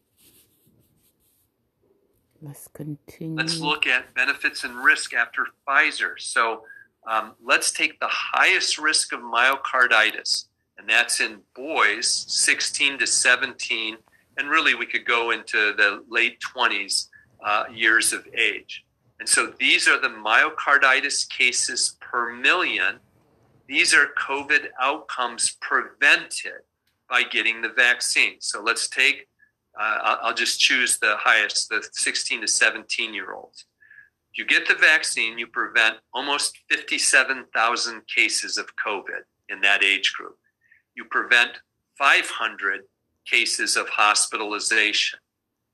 Let's 2.41 2.67
continue. 2.67 3.35
Let's 3.35 3.59
look 3.59 3.87
at 3.87 4.13
benefits 4.13 4.63
and 4.63 4.75
risk 4.75 5.13
after 5.13 5.47
Pfizer. 5.67 6.19
So 6.19 6.63
um, 7.07 7.33
let's 7.43 7.71
take 7.71 7.99
the 7.99 8.09
highest 8.09 8.77
risk 8.77 9.13
of 9.13 9.21
myocarditis, 9.21 10.45
and 10.77 10.87
that's 10.87 11.19
in 11.19 11.39
boys 11.55 12.07
16 12.07 12.99
to 12.99 13.07
17, 13.07 13.97
and 14.37 14.49
really 14.49 14.75
we 14.75 14.85
could 14.85 15.05
go 15.05 15.31
into 15.31 15.73
the 15.73 16.03
late 16.09 16.37
20s 16.55 17.07
uh, 17.43 17.63
years 17.73 18.13
of 18.13 18.27
age. 18.37 18.85
And 19.19 19.27
so 19.27 19.53
these 19.59 19.87
are 19.87 19.99
the 19.99 20.09
myocarditis 20.09 21.27
cases 21.29 21.97
per 21.99 22.33
million. 22.33 22.99
These 23.67 23.93
are 23.93 24.07
COVID 24.17 24.67
outcomes 24.79 25.57
prevented 25.59 26.61
by 27.09 27.23
getting 27.23 27.61
the 27.61 27.69
vaccine. 27.69 28.35
So 28.39 28.61
let's 28.61 28.87
take, 28.87 29.27
uh, 29.79 30.17
I'll 30.21 30.33
just 30.33 30.59
choose 30.59 30.99
the 30.99 31.15
highest, 31.17 31.69
the 31.69 31.87
16 31.91 32.41
to 32.41 32.47
17 32.47 33.13
year 33.13 33.33
olds. 33.33 33.65
You 34.35 34.45
get 34.45 34.67
the 34.67 34.75
vaccine, 34.75 35.39
you 35.39 35.47
prevent 35.47 35.95
almost 36.13 36.59
57,000 36.69 38.01
cases 38.07 38.57
of 38.57 38.67
COVID 38.85 39.23
in 39.49 39.61
that 39.61 39.83
age 39.83 40.13
group. 40.13 40.37
You 40.95 41.05
prevent 41.05 41.57
500 41.97 42.81
cases 43.25 43.75
of 43.75 43.89
hospitalization. 43.89 45.19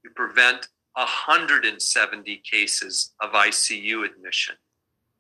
You 0.04 0.12
prevent 0.16 0.70
170 0.96 2.42
cases 2.50 3.14
of 3.20 3.32
ICU 3.32 4.06
admission 4.06 4.56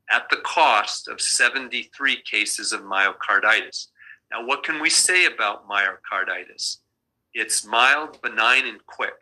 at 0.10 0.30
the 0.30 0.38
cost 0.38 1.08
of 1.08 1.20
73 1.20 2.22
cases 2.22 2.72
of 2.72 2.82
myocarditis. 2.82 3.88
Now, 4.32 4.46
what 4.46 4.64
can 4.64 4.82
we 4.82 4.90
say 4.90 5.26
about 5.26 5.68
myocarditis? 5.68 6.78
It's 7.34 7.66
mild, 7.66 8.22
benign, 8.22 8.68
and 8.68 8.86
quick. 8.86 9.18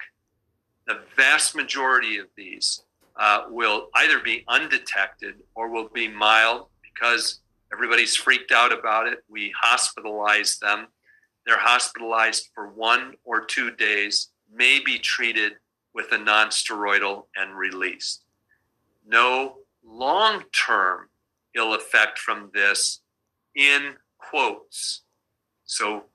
The 0.88 1.00
vast 1.16 1.56
majority 1.56 2.18
of 2.18 2.28
these 2.36 2.84
uh, 3.18 3.46
will 3.50 3.90
either 3.96 4.20
be 4.20 4.44
undetected 4.48 5.36
or 5.56 5.70
will 5.70 5.90
be 5.90 6.08
mild 6.08 6.68
because 6.84 7.40
everybody's 7.72 8.16
freaked 8.16 8.52
out 8.52 8.78
about 8.78 9.08
it. 9.08 9.20
We 9.30 9.54
hospitalize 9.64 10.60
them. 10.60 10.88
They're 11.46 11.58
hospitalized 11.58 12.50
for 12.54 12.68
one 12.68 13.14
or 13.24 13.46
two 13.46 13.72
days, 13.72 14.30
may 14.54 14.80
be 14.80 15.00
treated 15.00 15.54
with 15.94 16.12
a 16.12 16.18
nonsteroidal 16.18 17.26
and 17.36 17.58
released. 17.58 18.24
No 19.06 19.58
long 19.84 20.44
term 20.52 21.10
ill 21.56 21.74
effect 21.74 22.20
from 22.20 22.52
this 22.54 23.02
in 23.56 23.96
quotes. 24.18 25.02
So 25.66 26.06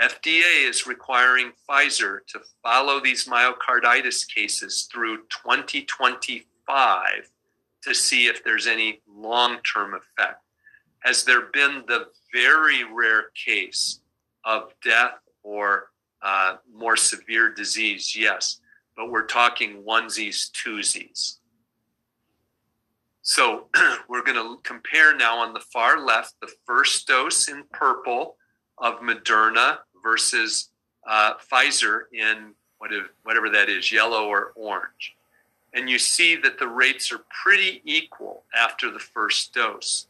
FDA 0.00 0.68
is 0.68 0.86
requiring 0.86 1.52
Pfizer 1.68 2.20
to 2.28 2.40
follow 2.62 3.00
these 3.00 3.26
myocarditis 3.26 4.26
cases 4.26 4.88
through 4.90 5.18
2025 5.28 7.30
to 7.82 7.94
see 7.94 8.26
if 8.26 8.42
there's 8.42 8.66
any 8.66 9.02
long 9.08 9.58
term 9.62 9.94
effect. 9.94 10.42
Has 11.00 11.24
there 11.24 11.46
been 11.52 11.84
the 11.86 12.08
very 12.32 12.84
rare 12.84 13.26
case 13.34 14.00
of 14.44 14.72
death 14.82 15.18
or 15.42 15.90
uh, 16.22 16.56
more 16.72 16.96
severe 16.96 17.52
disease? 17.52 18.16
Yes 18.16 18.60
but 18.96 19.10
we're 19.10 19.26
talking 19.26 19.82
onesies, 19.88 20.50
twosies. 20.50 21.36
So 23.22 23.66
we're 24.08 24.24
going 24.24 24.36
to 24.36 24.60
compare 24.62 25.16
now 25.16 25.38
on 25.38 25.52
the 25.52 25.60
far 25.72 26.04
left 26.04 26.34
the 26.40 26.50
first 26.66 27.06
dose 27.06 27.48
in 27.48 27.64
purple 27.72 28.36
of 28.78 29.00
Moderna 29.00 29.78
versus 30.02 30.70
uh, 31.06 31.34
Pfizer 31.50 32.02
in 32.12 32.54
whatever 33.22 33.50
that 33.50 33.68
is, 33.68 33.92
yellow 33.92 34.26
or 34.26 34.52
orange. 34.56 35.14
And 35.74 35.88
you 35.88 35.98
see 35.98 36.34
that 36.36 36.58
the 36.58 36.66
rates 36.66 37.12
are 37.12 37.24
pretty 37.42 37.82
equal 37.84 38.44
after 38.54 38.90
the 38.90 38.98
first 38.98 39.52
dose. 39.54 40.08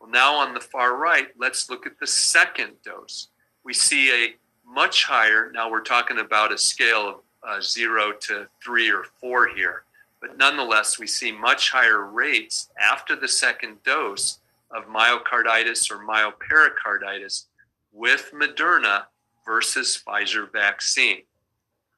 Well, 0.00 0.10
now 0.10 0.36
on 0.36 0.54
the 0.54 0.60
far 0.60 0.96
right, 0.96 1.28
let's 1.38 1.68
look 1.68 1.86
at 1.86 1.98
the 1.98 2.06
second 2.06 2.72
dose. 2.84 3.28
We 3.64 3.74
see 3.74 4.10
a 4.10 4.34
much 4.66 5.04
higher, 5.04 5.50
now 5.52 5.70
we're 5.70 5.82
talking 5.82 6.18
about 6.18 6.52
a 6.52 6.58
scale 6.58 7.08
of 7.08 7.16
uh, 7.46 7.60
zero 7.60 8.12
to 8.12 8.46
three 8.62 8.90
or 8.90 9.04
four 9.20 9.48
here. 9.48 9.82
But 10.20 10.38
nonetheless, 10.38 10.98
we 10.98 11.06
see 11.06 11.32
much 11.32 11.70
higher 11.70 12.04
rates 12.04 12.68
after 12.80 13.16
the 13.16 13.28
second 13.28 13.82
dose 13.82 14.38
of 14.70 14.86
myocarditis 14.86 15.90
or 15.90 15.98
myopericarditis 15.98 17.46
with 17.92 18.30
Moderna 18.32 19.04
versus 19.44 20.00
Pfizer 20.06 20.50
vaccine. 20.50 21.22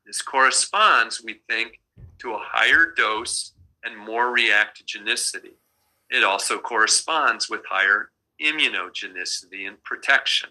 This 0.06 0.22
corresponds, 0.22 1.22
we 1.22 1.40
think, 1.48 1.80
to 2.18 2.32
a 2.32 2.40
higher 2.40 2.92
dose 2.96 3.52
and 3.84 3.96
more 3.96 4.34
reactogenicity. 4.34 5.52
It 6.10 6.24
also 6.24 6.58
corresponds 6.58 7.48
with 7.48 7.62
higher 7.68 8.10
immunogenicity 8.42 9.68
and 9.68 9.82
protection. 9.82 10.50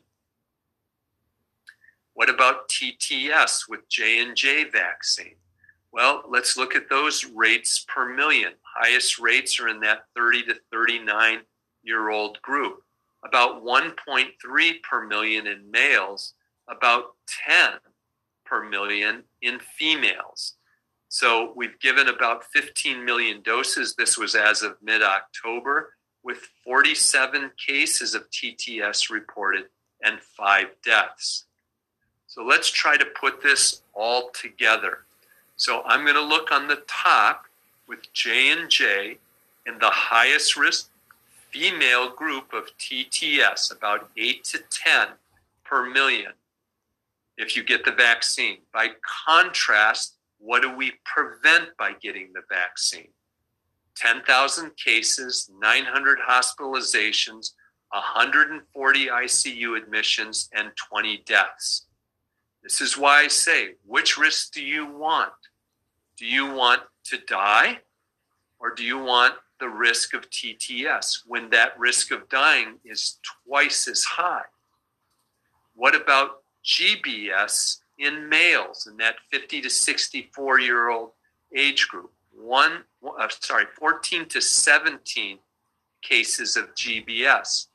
What 2.13 2.29
about 2.29 2.69
TTS 2.69 3.67
with 3.67 3.89
J&J 3.89 4.69
vaccine? 4.69 5.35
Well, 5.91 6.23
let's 6.27 6.57
look 6.57 6.75
at 6.75 6.89
those 6.89 7.25
rates 7.25 7.85
per 7.87 8.13
million. 8.13 8.53
Highest 8.61 9.19
rates 9.19 9.59
are 9.59 9.67
in 9.67 9.79
that 9.81 10.05
30 10.15 10.43
to 10.43 10.55
39 10.71 11.41
year 11.83 12.09
old 12.09 12.41
group. 12.41 12.83
About 13.25 13.63
1.3 13.63 14.81
per 14.81 15.05
million 15.05 15.47
in 15.47 15.69
males, 15.71 16.33
about 16.67 17.15
10 17.47 17.73
per 18.45 18.63
million 18.67 19.23
in 19.41 19.59
females. 19.59 20.55
So 21.09 21.53
we've 21.55 21.79
given 21.79 22.07
about 22.07 22.43
15 22.45 23.05
million 23.05 23.41
doses. 23.43 23.95
This 23.95 24.17
was 24.17 24.33
as 24.33 24.63
of 24.63 24.77
mid 24.81 25.03
October, 25.03 25.93
with 26.23 26.39
47 26.65 27.51
cases 27.63 28.15
of 28.15 28.29
TTS 28.31 29.11
reported 29.11 29.65
and 30.03 30.19
five 30.19 30.67
deaths. 30.83 31.45
So 32.33 32.43
let's 32.43 32.71
try 32.71 32.97
to 32.97 33.05
put 33.05 33.43
this 33.43 33.83
all 33.93 34.31
together. 34.31 35.05
So 35.55 35.83
I'm 35.85 36.01
going 36.01 36.15
to 36.15 36.21
look 36.23 36.51
on 36.51 36.67
the 36.67 36.81
top 36.87 37.45
with 37.87 38.11
J 38.11 38.49
and 38.49 38.71
J 38.71 39.19
in 39.67 39.77
the 39.77 39.91
highest 39.91 40.57
risk 40.57 40.89
female 41.51 42.09
group 42.09 42.51
of 42.51 42.75
TTS, 42.79 43.71
about 43.71 44.09
8 44.17 44.43
to 44.45 44.63
10 44.67 45.09
per 45.63 45.87
million 45.87 46.31
if 47.37 47.55
you 47.55 47.63
get 47.63 47.85
the 47.85 47.91
vaccine. 47.91 48.57
By 48.73 48.93
contrast, 49.27 50.15
what 50.39 50.63
do 50.63 50.75
we 50.75 50.93
prevent 51.05 51.77
by 51.77 51.91
getting 52.01 52.29
the 52.33 52.41
vaccine? 52.49 53.09
10,000 53.95 54.75
cases, 54.75 55.51
900 55.59 56.17
hospitalizations, 56.27 57.51
140 57.91 59.05
ICU 59.05 59.77
admissions, 59.77 60.49
and 60.51 60.71
20 60.89 61.21
deaths. 61.27 61.85
This 62.63 62.79
is 62.79 62.97
why 62.97 63.23
I 63.23 63.27
say, 63.27 63.75
which 63.85 64.17
risk 64.17 64.53
do 64.53 64.63
you 64.63 64.85
want? 64.87 65.33
Do 66.17 66.25
you 66.25 66.51
want 66.53 66.83
to 67.05 67.17
die 67.27 67.79
or 68.57 68.73
do 68.73 68.85
you 68.85 68.97
want 68.97 69.35
the 69.59 69.67
risk 69.67 70.13
of 70.13 70.29
TTS 70.29 71.23
when 71.27 71.49
that 71.49 71.77
risk 71.77 72.11
of 72.11 72.29
dying 72.29 72.79
is 72.85 73.19
twice 73.45 73.89
as 73.89 74.05
high? 74.05 74.45
What 75.75 75.93
about 75.93 76.43
GBS 76.63 77.79
in 77.97 78.29
males 78.29 78.87
in 78.89 78.95
that 78.97 79.15
50 79.29 79.61
to 79.61 79.69
64 79.69 80.59
year 80.61 80.89
old 80.89 81.11
age 81.53 81.89
group? 81.89 82.13
One, 82.33 82.83
uh, 83.05 83.27
sorry, 83.41 83.65
14 83.77 84.25
to 84.29 84.41
17 84.41 85.37
cases 86.01 86.55
of 86.55 86.73
GBS, 86.75 87.67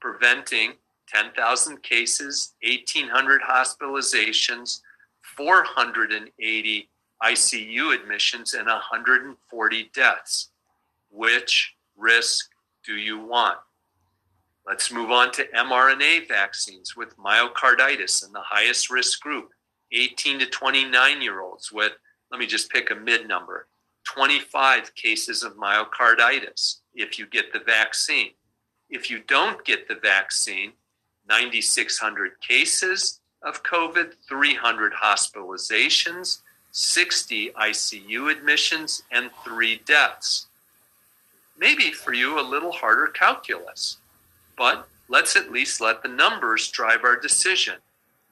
preventing 0.00 0.74
10,000 1.08 1.82
cases, 1.82 2.54
1,800 2.62 3.40
hospitalizations, 3.42 4.80
480 5.36 6.88
ICU 7.22 7.94
admissions, 7.94 8.54
and 8.54 8.66
140 8.66 9.90
deaths. 9.94 10.50
Which 11.10 11.74
risk 11.96 12.50
do 12.84 12.96
you 12.96 13.18
want? 13.18 13.58
Let's 14.66 14.90
move 14.90 15.12
on 15.12 15.30
to 15.32 15.46
mRNA 15.54 16.26
vaccines 16.26 16.96
with 16.96 17.16
myocarditis 17.16 18.26
in 18.26 18.32
the 18.32 18.40
highest 18.40 18.90
risk 18.90 19.20
group, 19.20 19.50
18 19.92 20.40
to 20.40 20.46
29 20.46 21.22
year 21.22 21.40
olds 21.40 21.70
with, 21.70 21.92
let 22.32 22.40
me 22.40 22.46
just 22.46 22.70
pick 22.70 22.90
a 22.90 22.94
mid 22.96 23.28
number, 23.28 23.68
25 24.04 24.94
cases 24.96 25.44
of 25.44 25.56
myocarditis 25.56 26.80
if 26.94 27.18
you 27.18 27.26
get 27.26 27.52
the 27.52 27.60
vaccine. 27.60 28.30
If 28.90 29.10
you 29.10 29.20
don't 29.26 29.64
get 29.64 29.86
the 29.88 29.96
vaccine, 29.96 30.72
9,600 31.28 32.40
cases 32.40 33.20
of 33.42 33.62
COVID, 33.62 34.14
300 34.28 34.92
hospitalizations, 34.92 36.38
60 36.72 37.50
ICU 37.50 38.30
admissions, 38.30 39.02
and 39.10 39.30
three 39.44 39.80
deaths. 39.86 40.46
Maybe 41.58 41.90
for 41.92 42.12
you, 42.12 42.38
a 42.38 42.42
little 42.42 42.72
harder 42.72 43.06
calculus, 43.06 43.98
but 44.58 44.88
let's 45.08 45.36
at 45.36 45.52
least 45.52 45.80
let 45.80 46.02
the 46.02 46.08
numbers 46.08 46.70
drive 46.70 47.04
our 47.04 47.18
decision, 47.18 47.76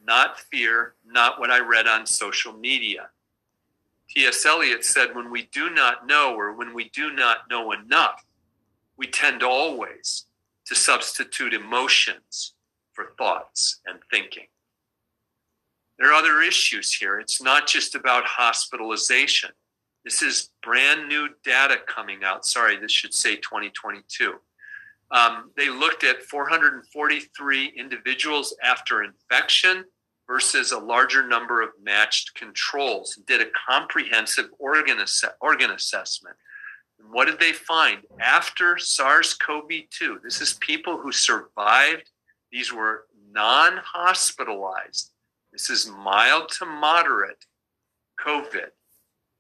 not 0.07 0.41
fear, 0.41 0.95
not 1.07 1.39
what 1.41 1.51
I 1.51 1.61
read 1.61 1.87
on 1.87 2.07
social 2.07 2.53
media. 2.53 3.09
T.S. 4.11 4.45
Eliot 4.45 4.85
said, 4.85 5.15
when 5.15 5.31
we 5.31 5.49
do 5.53 5.71
not 5.71 6.07
know 6.07 6.35
or 6.35 6.53
when 6.53 6.75
we 6.75 6.91
do 6.91 7.12
not 7.12 7.49
know 7.49 7.73
enough, 7.73 8.25
we 8.97 9.07
tend 9.07 9.43
always 9.43 10.27
to 10.66 10.75
substitute 10.75 11.55
emotions 11.55 12.53
for 12.95 13.12
thoughts 13.19 13.81
and 13.87 13.99
thinking. 14.11 14.47
There 15.99 16.11
are 16.11 16.15
other 16.15 16.41
issues 16.41 16.93
here. 16.93 17.21
It's 17.21 17.43
not 17.43 17.66
just 17.66 17.95
about 17.95 18.25
hospitalization. 18.25 19.51
This 20.05 20.23
is 20.23 20.51
brand 20.62 21.09
new 21.09 21.29
data 21.45 21.77
coming 21.87 22.25
out. 22.25 22.45
Sorry, 22.45 22.77
this 22.77 22.93
should 22.93 23.15
say 23.15 23.37
2022. 23.37 24.35
Um, 25.11 25.51
they 25.57 25.71
looked 25.71 26.03
at 26.05 26.23
443 26.25 27.73
individuals 27.77 28.55
after 28.62 29.05
infection 29.05 29.85
versus 30.27 30.73
a 30.73 30.79
larger 30.79 31.27
number 31.27 31.62
of 31.62 31.71
matched 31.83 32.35
controls 32.35 33.16
and 33.16 33.27
did 33.27 33.41
a 33.41 33.51
comprehensive 33.69 34.47
organ, 34.59 34.99
ass- 35.01 35.25
organ 35.41 35.71
assessment. 35.71 36.37
And 36.99 37.12
what 37.12 37.27
did 37.27 37.39
they 37.39 37.53
find? 37.53 37.99
After 38.21 38.79
SARS 38.79 39.35
CoV 39.35 39.69
2, 39.91 40.21
this 40.23 40.41
is 40.41 40.55
people 40.55 40.99
who 40.99 41.12
survived, 41.12 42.11
these 42.55 42.72
were 42.72 43.06
non 43.32 43.81
hospitalized 43.85 45.10
this 45.55 45.70
is 45.70 45.89
mild 45.89 46.48
to 46.59 46.66
moderate 46.66 47.44
COVID. 48.20 48.70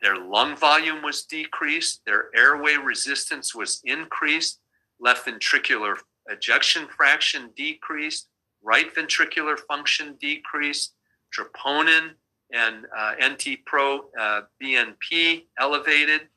Their 0.00 0.16
lung 0.16 0.56
volume 0.56 1.02
was 1.02 1.24
decreased, 1.24 2.02
their 2.06 2.26
airway 2.36 2.76
resistance 2.76 3.52
was 3.52 3.80
increased, 3.84 4.60
left 5.00 5.26
ventricular 5.26 5.96
ejection 6.28 6.86
fraction 6.86 7.50
decreased, 7.56 8.28
right 8.62 8.94
ventricular 8.94 9.58
function 9.58 10.16
decreased, 10.20 10.94
troponin 11.36 12.10
and 12.52 12.86
uh, 12.96 13.14
NT 13.20 13.64
pro 13.66 14.04
uh, 14.16 14.42
BNP 14.62 15.46
elevated, 15.58 16.28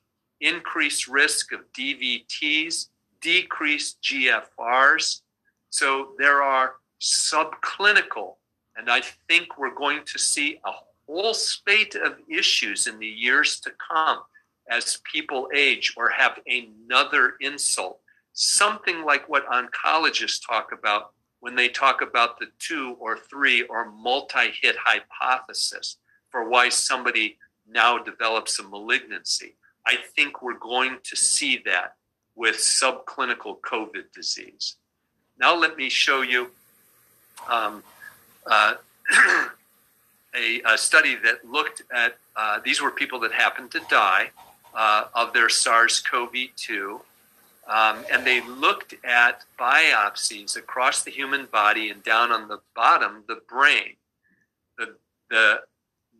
increased 0.41 1.07
risk 1.07 1.51
of 1.51 1.59
DVTs, 1.77 2.87
decreased 3.21 3.99
GFRs. 4.01 5.21
So 5.69 6.13
there 6.17 6.41
are 6.41 6.75
subclinical 6.99 8.35
and 8.77 8.91
I 8.91 9.01
think 9.27 9.57
we're 9.57 9.73
going 9.73 10.01
to 10.05 10.19
see 10.19 10.59
a 10.63 10.71
whole 11.07 11.33
spate 11.33 11.95
of 11.95 12.17
issues 12.29 12.85
in 12.85 12.99
the 12.99 13.07
years 13.07 13.59
to 13.61 13.71
come 13.71 14.19
as 14.69 15.01
people 15.11 15.49
age 15.53 15.93
or 15.97 16.09
have 16.09 16.39
another 16.47 17.33
insult. 17.41 17.99
Something 18.33 19.03
like 19.03 19.27
what 19.27 19.47
oncologists 19.47 20.45
talk 20.47 20.71
about 20.71 21.11
when 21.39 21.55
they 21.55 21.69
talk 21.69 22.01
about 22.01 22.37
the 22.37 22.47
two 22.59 22.95
or 22.99 23.17
three 23.17 23.63
or 23.63 23.91
multi 23.91 24.51
hit 24.61 24.75
hypothesis 24.77 25.97
for 26.29 26.47
why 26.47 26.69
somebody 26.69 27.37
now 27.67 27.97
develops 27.97 28.59
a 28.59 28.63
malignancy. 28.63 29.55
I 29.87 29.95
think 30.15 30.41
we're 30.41 30.59
going 30.59 30.97
to 31.03 31.15
see 31.15 31.61
that 31.65 31.95
with 32.35 32.57
subclinical 32.57 33.59
COVID 33.61 34.11
disease. 34.13 34.75
Now, 35.39 35.55
let 35.55 35.77
me 35.77 35.89
show 35.89 36.21
you 36.21 36.49
um, 37.47 37.83
uh, 38.45 38.75
a, 40.35 40.61
a, 40.65 40.77
study 40.77 41.15
that 41.15 41.45
looked 41.45 41.83
at 41.93 42.17
uh, 42.35 42.59
these 42.63 42.81
were 42.81 42.91
people 42.91 43.19
that 43.19 43.31
happened 43.31 43.71
to 43.71 43.81
die 43.89 44.31
uh, 44.73 45.05
of 45.13 45.33
their 45.33 45.49
SARS 45.49 45.99
CoV 45.99 46.33
2. 46.55 46.99
Um, 47.67 48.05
and 48.11 48.25
they 48.25 48.41
looked 48.41 48.95
at 49.03 49.43
biopsies 49.59 50.55
across 50.55 51.03
the 51.03 51.11
human 51.11 51.47
body 51.47 51.89
and 51.89 52.01
down 52.03 52.31
on 52.31 52.47
the 52.47 52.59
bottom, 52.75 53.23
the 53.27 53.41
brain. 53.49 53.95
The, 54.77 54.95
the 55.29 55.61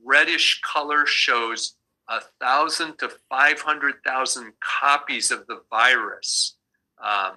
reddish 0.03 0.61
color 0.61 1.05
shows 1.05 1.75
a 2.09 2.21
thousand 2.41 2.99
to 2.99 3.09
500,000 3.29 4.53
copies 4.59 5.31
of 5.31 5.47
the 5.47 5.61
virus 5.69 6.55
um, 7.01 7.35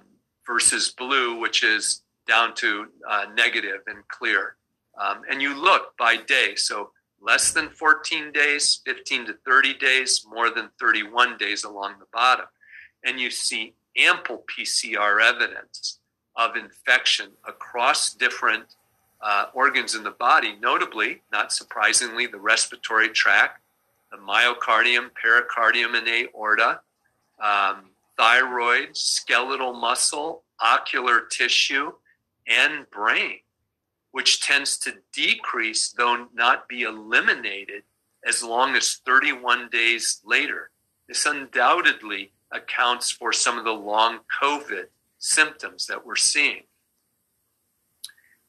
versus 0.51 0.90
blue, 0.90 1.39
which 1.39 1.62
is 1.62 2.02
down 2.27 2.55
to 2.56 2.86
uh, 3.09 3.27
negative 3.35 3.82
and 3.86 4.06
clear. 4.09 4.56
Um, 5.01 5.22
and 5.31 5.40
you 5.40 5.55
look 5.55 5.97
by 5.97 6.16
day. 6.16 6.55
So 6.56 6.90
less 7.22 7.52
than 7.52 7.70
14 7.70 8.32
days, 8.32 8.81
15 8.85 9.27
to 9.27 9.35
30 9.47 9.74
days, 9.74 10.27
more 10.28 10.51
than 10.51 10.70
31 10.81 11.36
days 11.39 11.62
along 11.62 11.94
the 12.01 12.06
bottom. 12.12 12.47
And 13.05 13.20
you 13.20 13.31
see 13.31 13.74
ample 13.97 14.44
PCR 14.59 15.22
evidence 15.22 16.01
of 16.35 16.56
infection 16.56 17.31
across 17.47 18.14
different 18.14 18.64
uh, 19.22 19.47
organs 19.55 19.94
in 19.94 20.02
the 20.02 20.10
body, 20.10 20.56
notably, 20.60 21.22
not 21.31 21.52
surprisingly, 21.52 22.27
the 22.27 22.39
respiratory 22.39 23.10
tract, 23.10 23.60
the 24.10 24.18
myocardium, 24.18 25.10
pericardium, 25.22 25.94
and 25.94 26.09
aorta, 26.09 26.81
um, 27.40 27.90
thyroid, 28.20 28.97
skeletal 28.97 29.72
muscle, 29.72 30.42
ocular 30.60 31.22
tissue, 31.30 31.92
and 32.47 32.88
brain 32.90 33.38
which 34.12 34.40
tends 34.40 34.78
to 34.78 34.94
decrease, 35.12 35.90
though 35.90 36.28
not 36.34 36.68
be 36.68 36.82
eliminated, 36.82 37.82
as 38.26 38.42
long 38.42 38.74
as 38.74 39.01
31 39.06 39.68
days 39.70 40.20
later. 40.24 40.70
This 41.09 41.26
undoubtedly 41.26 42.32
accounts 42.52 43.10
for 43.10 43.32
some 43.32 43.59
of 43.59 43.64
the 43.64 43.70
long 43.70 44.18
COVID 44.42 44.86
symptoms 45.18 45.86
that 45.86 46.05
we're 46.05 46.16
seeing. 46.16 46.64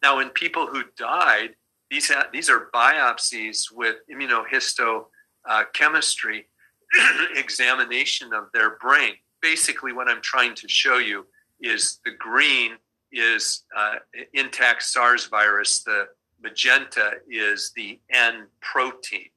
Now, 0.01 0.17
in 0.19 0.29
people 0.29 0.67
who 0.67 0.83
died, 0.97 1.51
these, 1.89 2.09
ha- 2.09 2.27
these 2.33 2.49
are 2.49 2.69
biopsies 2.73 3.71
with 3.71 3.97
immunohistochemistry 4.11 6.45
examination 7.35 8.33
of 8.33 8.45
their 8.53 8.77
brain. 8.77 9.13
Basically, 9.41 9.93
what 9.93 10.07
I'm 10.07 10.21
trying 10.21 10.55
to 10.55 10.67
show 10.67 10.97
you 10.97 11.25
is 11.59 11.99
the 12.05 12.11
green 12.11 12.73
is 13.11 13.63
uh, 13.75 13.95
intact 14.33 14.83
SARS 14.83 15.25
virus. 15.25 15.83
The 15.83 16.07
magenta 16.41 17.13
is 17.29 17.71
the 17.75 17.99
N 18.11 18.47
protein. 18.61 19.29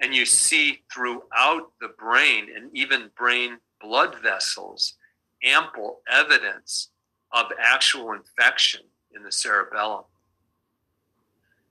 And 0.00 0.14
you 0.14 0.26
see 0.26 0.82
throughout 0.92 1.72
the 1.80 1.88
brain 1.98 2.48
and 2.54 2.70
even 2.76 3.10
brain 3.16 3.58
blood 3.80 4.16
vessels 4.22 4.94
ample 5.42 6.00
evidence 6.10 6.90
of 7.32 7.46
actual 7.58 8.12
infection 8.12 8.82
in 9.14 9.22
the 9.22 9.32
cerebellum. 9.32 10.04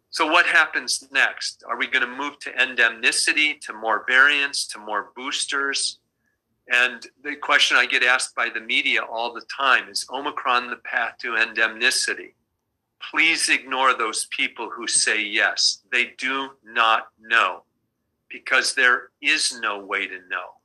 So, 0.09 0.25
what 0.25 0.45
happens 0.45 1.07
next? 1.11 1.63
Are 1.67 1.77
we 1.77 1.87
going 1.87 2.05
to 2.05 2.15
move 2.15 2.39
to 2.39 2.51
endemicity, 2.51 3.59
to 3.61 3.73
more 3.73 4.05
variants, 4.07 4.65
to 4.67 4.79
more 4.79 5.11
boosters? 5.15 5.99
And 6.71 7.05
the 7.23 7.35
question 7.35 7.77
I 7.77 7.85
get 7.85 8.03
asked 8.03 8.35
by 8.35 8.49
the 8.49 8.59
media 8.59 9.01
all 9.03 9.33
the 9.33 9.45
time 9.55 9.87
is 9.89 10.05
Omicron 10.11 10.69
the 10.69 10.77
path 10.77 11.17
to 11.19 11.33
endemicity? 11.33 12.33
Please 13.11 13.49
ignore 13.49 13.93
those 13.93 14.25
people 14.31 14.69
who 14.69 14.87
say 14.87 15.21
yes. 15.21 15.83
They 15.91 16.13
do 16.17 16.49
not 16.63 17.07
know 17.19 17.63
because 18.29 18.73
there 18.73 19.09
is 19.21 19.59
no 19.59 19.79
way 19.79 20.07
to 20.07 20.17
know. 20.29 20.55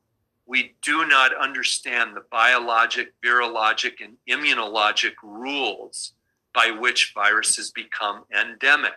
We 0.46 0.74
do 0.82 1.06
not 1.06 1.36
understand 1.36 2.16
the 2.16 2.24
biologic, 2.30 3.12
virologic, 3.24 4.02
and 4.02 4.16
immunologic 4.28 5.12
rules 5.22 6.14
by 6.54 6.70
which 6.70 7.12
viruses 7.14 7.70
become 7.70 8.24
endemic. 8.36 8.94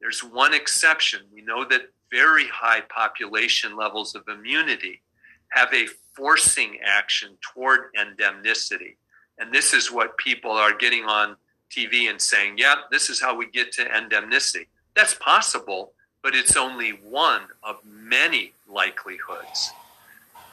There's 0.00 0.22
one 0.22 0.54
exception. 0.54 1.22
We 1.34 1.42
know 1.42 1.64
that 1.64 1.92
very 2.10 2.46
high 2.46 2.82
population 2.88 3.76
levels 3.76 4.14
of 4.14 4.22
immunity 4.28 5.02
have 5.50 5.72
a 5.72 5.86
forcing 6.14 6.78
action 6.84 7.38
toward 7.40 7.92
endemicity. 7.94 8.96
And 9.38 9.52
this 9.52 9.72
is 9.72 9.92
what 9.92 10.16
people 10.18 10.50
are 10.50 10.74
getting 10.76 11.04
on 11.04 11.36
TV 11.70 12.10
and 12.10 12.20
saying, 12.20 12.58
yeah, 12.58 12.76
this 12.90 13.08
is 13.10 13.20
how 13.20 13.36
we 13.36 13.46
get 13.46 13.72
to 13.72 13.84
endemicity. 13.84 14.66
That's 14.96 15.14
possible, 15.14 15.92
but 16.22 16.34
it's 16.34 16.56
only 16.56 16.90
one 16.90 17.42
of 17.62 17.76
many 17.84 18.52
likelihoods. 18.68 19.72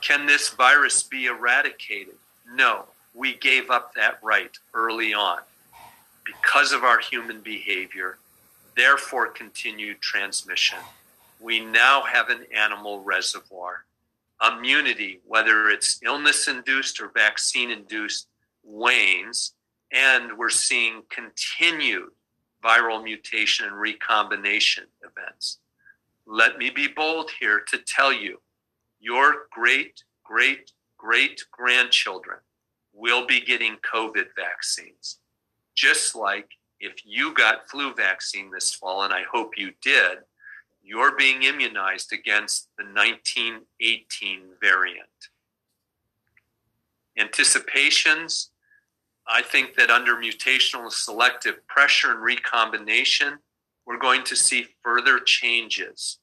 Can 0.01 0.27
this 0.27 0.49
virus 0.49 1.01
be 1.03 1.25
eradicated? 1.25 2.15
No, 2.53 2.85
we 3.15 3.33
gave 3.33 3.71
up 3.71 3.95
that 3.95 4.19
right 4.21 4.55
early 4.73 5.13
on. 5.13 5.39
because 6.25 6.71
of 6.71 6.83
our 6.83 6.99
human 6.99 7.41
behavior, 7.41 8.17
therefore 8.75 9.27
continued 9.27 10.01
transmission. 10.01 10.79
We 11.39 11.59
now 11.59 12.01
have 12.03 12.29
an 12.29 12.45
animal 12.53 13.01
reservoir. 13.03 13.84
Immunity, 14.41 15.21
whether 15.25 15.69
it's 15.69 15.99
illness 16.03 16.47
induced 16.47 16.99
or 17.01 17.11
vaccine 17.13 17.71
induced, 17.71 18.27
wanes, 18.63 19.53
and 19.91 20.37
we're 20.37 20.49
seeing 20.49 21.03
continued 21.09 22.09
viral 22.63 23.03
mutation 23.03 23.65
and 23.67 23.79
recombination 23.79 24.85
events. 25.03 25.59
Let 26.25 26.57
me 26.57 26.69
be 26.69 26.87
bold 26.87 27.31
here 27.39 27.61
to 27.67 27.77
tell 27.77 28.11
you 28.11 28.41
your 28.99 29.47
great, 29.51 30.03
great, 30.23 30.71
great 30.97 31.43
grandchildren 31.51 32.39
will 32.93 33.27
be 33.27 33.39
getting 33.39 33.77
COVID 33.93 34.27
vaccines. 34.35 35.19
Just 35.75 36.15
like 36.15 36.49
if 36.79 37.05
you 37.05 37.33
got 37.33 37.69
flu 37.69 37.93
vaccine 37.93 38.49
this 38.51 38.73
fall, 38.73 39.03
and 39.03 39.13
I 39.13 39.23
hope 39.31 39.57
you 39.57 39.71
did, 39.81 40.19
you're 40.85 41.17
being 41.17 41.43
immunized 41.43 42.13
against 42.13 42.69
the 42.77 42.83
1918 42.85 44.41
variant. 44.61 45.09
Anticipations, 47.17 48.51
I 49.27 49.41
think 49.41 49.75
that 49.75 49.89
under 49.89 50.15
mutational 50.15 50.91
selective 50.91 51.65
pressure 51.67 52.11
and 52.11 52.21
recombination, 52.21 53.39
we're 53.85 53.97
going 53.97 54.23
to 54.25 54.35
see 54.35 54.67
further 54.83 55.19
changes. 55.19 56.19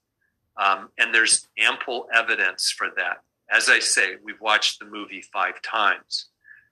Um, 0.57 0.91
and 0.99 1.13
there's 1.13 1.49
ample 1.59 2.07
evidence 2.15 2.71
for 2.71 2.89
that. 2.97 3.23
As 3.51 3.69
I 3.69 3.81
say, 3.81 4.15
we've 4.23 4.41
watched 4.41 4.79
the 4.79 4.87
movie 4.87 5.25
five 5.33 5.61
times. 5.63 6.27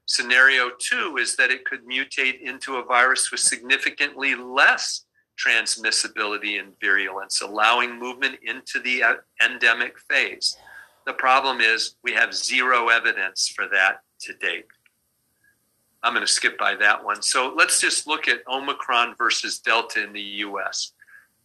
Scenario 0.07 0.71
two 0.79 1.17
is 1.19 1.37
that 1.37 1.51
it 1.51 1.65
could 1.65 1.87
mutate 1.87 2.41
into 2.41 2.77
a 2.77 2.85
virus 2.85 3.31
with 3.31 3.41
significantly 3.41 4.35
less 4.35 5.05
transmissibility 5.41 6.61
and 6.61 6.73
virulence, 6.81 7.41
allowing 7.41 7.99
movement 7.99 8.37
into 8.43 8.81
the 8.81 9.03
uh, 9.03 9.15
endemic 9.45 9.99
phase. 9.99 10.57
The 11.07 11.13
problem 11.15 11.61
is 11.61 11.97
we 12.05 12.13
have 12.13 12.35
zero 12.35 12.89
evidence 12.89 13.49
for 13.49 13.67
that 13.69 14.03
to 14.21 14.35
date. 14.35 14.67
I'm 16.03 16.15
going 16.15 16.27
to 16.27 16.33
skip 16.33 16.59
by 16.59 16.77
that 16.77 17.05
one. 17.05 17.23
So 17.23 17.53
let's 17.57 17.81
just 17.81 18.07
look 18.07 18.29
at 18.29 18.47
Omicron 18.49 19.15
versus 19.19 19.59
Delta 19.59 20.03
in 20.03 20.13
the 20.13 20.21
US. 20.21 20.93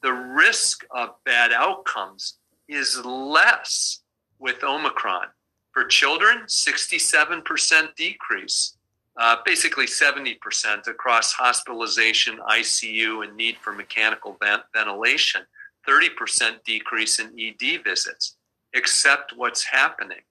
The 0.01 0.13
risk 0.13 0.85
of 0.91 1.15
bad 1.25 1.51
outcomes 1.51 2.37
is 2.67 3.03
less 3.03 4.01
with 4.39 4.63
Omicron. 4.63 5.27
For 5.71 5.83
children, 5.83 6.43
67% 6.47 7.95
decrease, 7.95 8.74
uh, 9.17 9.37
basically 9.45 9.85
70% 9.85 10.87
across 10.87 11.33
hospitalization, 11.33 12.37
ICU, 12.49 13.25
and 13.25 13.35
need 13.35 13.57
for 13.57 13.71
mechanical 13.71 14.37
ventilation, 14.73 15.41
30% 15.87 16.63
decrease 16.65 17.19
in 17.19 17.33
ED 17.39 17.83
visits. 17.83 18.37
Accept 18.75 19.33
what's 19.35 19.63
happening 19.63 20.21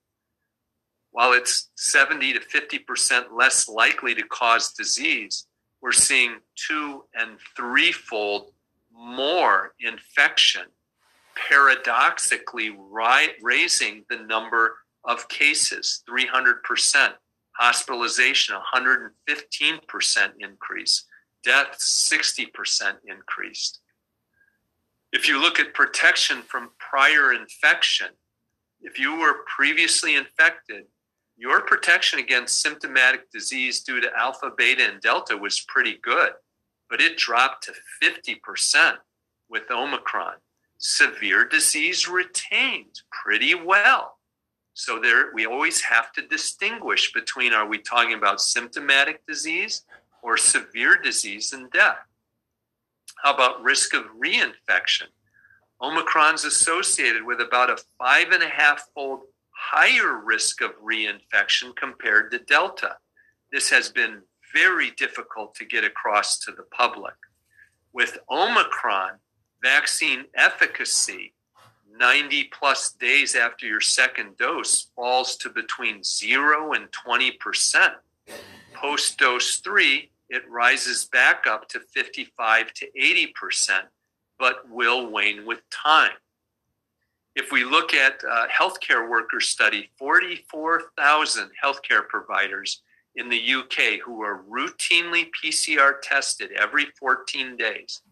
while 1.15 1.33
it's 1.33 1.71
70 1.77 2.33
to 2.33 2.41
50% 2.41 3.27
less 3.33 3.69
likely 3.69 4.17
to 4.17 4.25
cause 4.25 4.73
disease, 4.73 5.47
we're 5.81 5.93
seeing 5.93 6.39
two 6.57 7.05
and 7.15 7.39
threefold 7.57 8.51
more 8.93 9.75
infection, 9.79 10.63
paradoxically 11.37 12.71
ri- 12.71 13.37
raising 13.41 14.05
the 14.11 14.17
number 14.17 14.75
of 15.05 15.29
cases 15.29 16.03
300%, 16.11 17.13
hospitalization 17.57 18.57
115% 18.75 20.33
increase, 20.41 21.05
deaths 21.43 22.13
60% 22.13 22.97
increased. 23.07 23.81
If 25.13 25.29
you 25.29 25.41
look 25.41 25.61
at 25.61 25.75
protection 25.75 26.43
from 26.43 26.71
prior 26.79 27.33
infection, 27.33 28.09
if 28.81 28.99
you 28.99 29.17
were 29.17 29.45
previously 29.47 30.17
infected, 30.17 30.85
your 31.37 31.63
protection 31.63 32.19
against 32.19 32.61
symptomatic 32.61 33.31
disease 33.31 33.83
due 33.83 34.01
to 34.01 34.11
alpha, 34.17 34.51
beta, 34.57 34.89
and 34.89 35.01
delta 35.01 35.37
was 35.37 35.65
pretty 35.69 35.99
good, 36.03 36.33
but 36.91 37.01
it 37.01 37.17
dropped 37.17 37.65
to 37.65 37.73
50% 38.03 38.97
with 39.49 39.71
Omicron. 39.71 40.35
Severe 40.79 41.45
disease 41.45 42.09
retained 42.09 43.01
pretty 43.11 43.55
well. 43.55 44.19
So 44.75 44.99
there 44.99 45.33
we 45.33 45.47
always 45.47 45.81
have 45.83 46.13
to 46.13 46.27
distinguish 46.27 47.13
between 47.13 47.53
are 47.53 47.67
we 47.67 47.79
talking 47.79 48.15
about 48.15 48.41
symptomatic 48.41 49.25
disease 49.25 49.83
or 50.21 50.37
severe 50.37 50.97
disease 51.01 51.53
and 51.53 51.71
death? 51.71 51.99
How 53.23 53.33
about 53.33 53.63
risk 53.63 53.95
of 53.95 54.05
reinfection? 54.21 55.07
Omicron's 55.81 56.45
associated 56.45 57.23
with 57.23 57.41
about 57.41 57.71
a 57.71 57.79
five 57.99 58.33
and 58.33 58.43
a 58.43 58.49
half 58.49 58.89
fold 58.95 59.21
higher 59.51 60.19
risk 60.19 60.61
of 60.61 60.73
reinfection 60.83 61.75
compared 61.77 62.33
to 62.33 62.39
Delta. 62.39 62.97
This 63.53 63.71
has 63.71 63.91
been 63.91 64.23
very 64.53 64.91
difficult 64.91 65.55
to 65.55 65.65
get 65.65 65.85
across 65.85 66.39
to 66.41 66.53
the 66.53 66.65
public. 66.65 67.15
With 67.93 68.19
Omicron, 68.29 69.13
vaccine 69.63 70.25
efficacy 70.35 71.35
90 71.97 72.45
plus 72.45 72.93
days 72.93 73.35
after 73.35 73.67
your 73.67 73.81
second 73.81 74.37
dose 74.37 74.89
falls 74.97 75.37
to 75.37 75.51
between 75.51 76.03
0 76.03 76.73
and 76.73 76.89
20%. 76.93 77.95
Post 78.73 79.19
dose 79.19 79.57
3, 79.57 80.11
it 80.31 80.43
rises 80.49 81.05
back 81.07 81.47
up 81.47 81.69
to 81.69 81.81
55 81.81 82.73
to 82.75 82.87
80%, 83.01 83.83
but 84.39 84.69
will 84.69 85.11
wane 85.11 85.47
with 85.47 85.61
time 85.71 86.13
if 87.35 87.51
we 87.51 87.65
look 87.65 87.95
at 87.95 88.21
uh, 88.29 88.47
healthcare 88.47 89.09
worker 89.09 89.41
study, 89.41 89.91
44,000 89.99 91.51
healthcare 91.63 92.07
providers 92.09 92.83
in 93.17 93.29
the 93.29 93.55
UK 93.55 94.01
who 94.05 94.23
are 94.23 94.45
routinely 94.49 95.27
PCR 95.43 95.95
tested 96.01 96.51
every 96.53 96.87
14 96.99 97.57
days. 97.57 98.03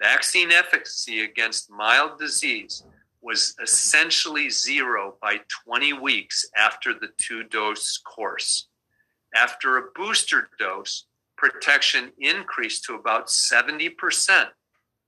Vaccine 0.00 0.52
efficacy 0.52 1.20
against 1.20 1.70
mild 1.70 2.18
disease 2.18 2.84
was 3.28 3.54
essentially 3.62 4.48
zero 4.48 5.16
by 5.20 5.36
20 5.66 5.92
weeks 5.92 6.46
after 6.56 6.94
the 6.94 7.10
two 7.18 7.44
dose 7.44 7.98
course. 7.98 8.68
After 9.34 9.76
a 9.76 9.90
booster 9.94 10.48
dose, 10.58 11.04
protection 11.36 12.10
increased 12.18 12.84
to 12.84 12.94
about 12.94 13.26
70% 13.26 14.46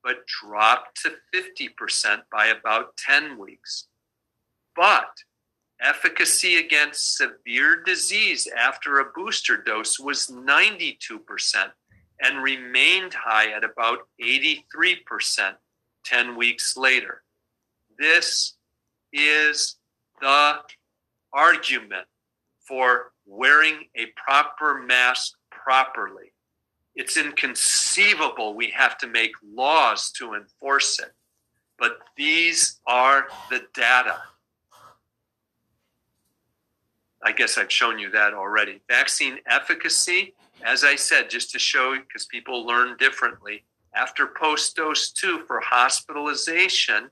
but 0.04 0.26
dropped 0.26 1.00
to 1.02 1.12
50% 1.34 2.20
by 2.30 2.48
about 2.48 2.94
10 2.98 3.38
weeks. 3.38 3.86
But 4.76 5.10
efficacy 5.80 6.56
against 6.56 7.16
severe 7.16 7.82
disease 7.82 8.46
after 8.54 8.98
a 8.98 9.10
booster 9.14 9.56
dose 9.56 9.98
was 9.98 10.26
92% 10.26 10.98
and 12.22 12.42
remained 12.42 13.14
high 13.14 13.50
at 13.50 13.64
about 13.64 14.00
83% 14.22 14.60
10 16.04 16.36
weeks 16.36 16.76
later. 16.76 17.22
This 18.00 18.54
is 19.12 19.76
the 20.22 20.54
argument 21.34 22.06
for 22.66 23.12
wearing 23.26 23.88
a 23.94 24.06
proper 24.16 24.82
mask 24.82 25.34
properly. 25.50 26.32
It's 26.94 27.18
inconceivable 27.18 28.54
we 28.54 28.70
have 28.70 28.96
to 28.98 29.06
make 29.06 29.32
laws 29.44 30.12
to 30.12 30.32
enforce 30.32 30.98
it. 30.98 31.12
But 31.78 31.98
these 32.16 32.80
are 32.86 33.26
the 33.50 33.64
data. 33.74 34.16
I 37.22 37.32
guess 37.32 37.58
I've 37.58 37.70
shown 37.70 37.98
you 37.98 38.08
that 38.12 38.32
already. 38.32 38.80
Vaccine 38.88 39.40
efficacy, 39.46 40.32
as 40.64 40.84
I 40.84 40.96
said, 40.96 41.28
just 41.28 41.50
to 41.50 41.58
show 41.58 41.94
because 41.96 42.24
people 42.24 42.66
learn 42.66 42.96
differently, 42.96 43.64
after 43.94 44.26
post 44.26 44.74
dose 44.74 45.10
two 45.10 45.40
for 45.46 45.60
hospitalization, 45.60 47.10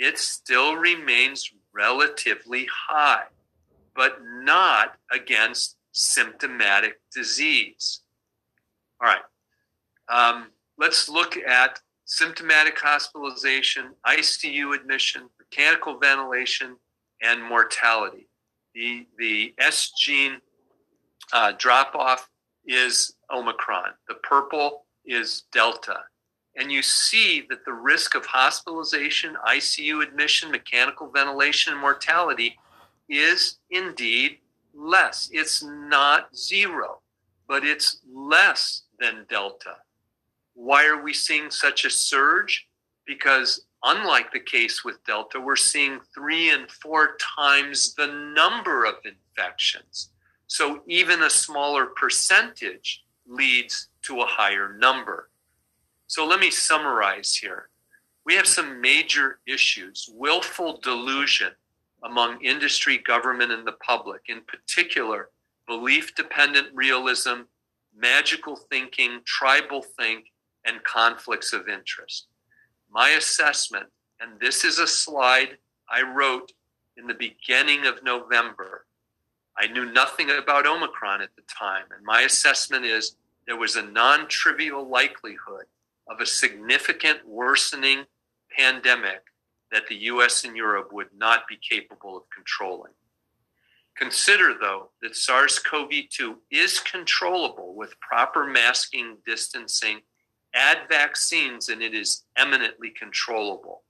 it 0.00 0.18
still 0.18 0.76
remains 0.76 1.52
relatively 1.74 2.66
high, 2.88 3.24
but 3.94 4.18
not 4.24 4.94
against 5.12 5.76
symptomatic 5.92 6.98
disease. 7.14 8.00
All 9.00 9.08
right. 9.08 9.20
Um, 10.08 10.46
let's 10.78 11.10
look 11.10 11.36
at 11.36 11.80
symptomatic 12.06 12.78
hospitalization, 12.78 13.90
ICU 14.06 14.74
admission, 14.74 15.28
mechanical 15.38 15.98
ventilation, 15.98 16.76
and 17.22 17.42
mortality. 17.42 18.26
The, 18.74 19.06
the 19.18 19.54
S 19.58 19.92
gene 20.00 20.38
uh, 21.34 21.52
drop 21.58 21.94
off 21.94 22.30
is 22.64 23.14
Omicron, 23.30 23.90
the 24.08 24.14
purple 24.14 24.86
is 25.04 25.42
Delta. 25.52 26.00
And 26.56 26.70
you 26.70 26.82
see 26.82 27.46
that 27.48 27.64
the 27.64 27.72
risk 27.72 28.14
of 28.14 28.26
hospitalization, 28.26 29.36
ICU 29.46 30.02
admission, 30.02 30.50
mechanical 30.50 31.08
ventilation, 31.08 31.72
and 31.72 31.80
mortality 31.80 32.58
is 33.08 33.58
indeed 33.70 34.38
less. 34.74 35.30
It's 35.32 35.62
not 35.62 36.36
zero, 36.36 37.00
but 37.48 37.64
it's 37.64 38.00
less 38.12 38.82
than 38.98 39.26
Delta. 39.28 39.76
Why 40.54 40.86
are 40.86 41.02
we 41.02 41.14
seeing 41.14 41.50
such 41.50 41.84
a 41.84 41.90
surge? 41.90 42.68
Because 43.06 43.64
unlike 43.82 44.32
the 44.32 44.40
case 44.40 44.84
with 44.84 45.04
Delta, 45.04 45.40
we're 45.40 45.56
seeing 45.56 46.00
three 46.14 46.50
and 46.50 46.70
four 46.70 47.16
times 47.16 47.94
the 47.94 48.08
number 48.08 48.84
of 48.84 48.96
infections. 49.04 50.10
So 50.46 50.82
even 50.86 51.22
a 51.22 51.30
smaller 51.30 51.86
percentage 51.86 53.04
leads 53.26 53.88
to 54.02 54.20
a 54.20 54.26
higher 54.26 54.76
number. 54.78 55.29
So 56.10 56.26
let 56.26 56.40
me 56.40 56.50
summarize 56.50 57.36
here. 57.36 57.68
We 58.26 58.34
have 58.34 58.48
some 58.48 58.80
major 58.80 59.38
issues 59.46 60.10
willful 60.12 60.80
delusion 60.82 61.52
among 62.02 62.42
industry, 62.42 62.98
government, 62.98 63.52
and 63.52 63.64
the 63.64 63.78
public, 63.86 64.22
in 64.26 64.40
particular, 64.40 65.28
belief 65.68 66.16
dependent 66.16 66.66
realism, 66.74 67.42
magical 67.96 68.56
thinking, 68.56 69.20
tribal 69.24 69.82
think, 69.82 70.32
and 70.64 70.82
conflicts 70.82 71.52
of 71.52 71.68
interest. 71.68 72.26
My 72.90 73.10
assessment, 73.10 73.86
and 74.18 74.32
this 74.40 74.64
is 74.64 74.80
a 74.80 74.88
slide 74.88 75.58
I 75.88 76.02
wrote 76.02 76.50
in 76.96 77.06
the 77.06 77.14
beginning 77.14 77.86
of 77.86 78.02
November. 78.02 78.84
I 79.56 79.68
knew 79.68 79.84
nothing 79.84 80.28
about 80.28 80.66
Omicron 80.66 81.22
at 81.22 81.36
the 81.36 81.42
time, 81.42 81.84
and 81.96 82.04
my 82.04 82.22
assessment 82.22 82.84
is 82.84 83.14
there 83.46 83.56
was 83.56 83.76
a 83.76 83.82
non 83.82 84.26
trivial 84.26 84.88
likelihood 84.88 85.66
of 86.10 86.20
a 86.20 86.26
significant 86.26 87.26
worsening 87.26 88.04
pandemic 88.56 89.22
that 89.70 89.86
the 89.88 89.96
US 89.96 90.44
and 90.44 90.56
Europe 90.56 90.92
would 90.92 91.08
not 91.16 91.46
be 91.48 91.56
capable 91.56 92.16
of 92.16 92.24
controlling. 92.34 92.92
Consider, 93.96 94.54
though, 94.60 94.90
that 95.02 95.14
SARS 95.14 95.58
CoV 95.58 95.90
2 96.10 96.36
is 96.50 96.80
controllable 96.80 97.74
with 97.74 98.00
proper 98.00 98.44
masking, 98.44 99.18
distancing, 99.26 100.00
add 100.54 100.78
vaccines, 100.88 101.68
and 101.68 101.82
it 101.82 101.94
is 101.94 102.24
eminently 102.36 102.90
controllable. 102.90 103.82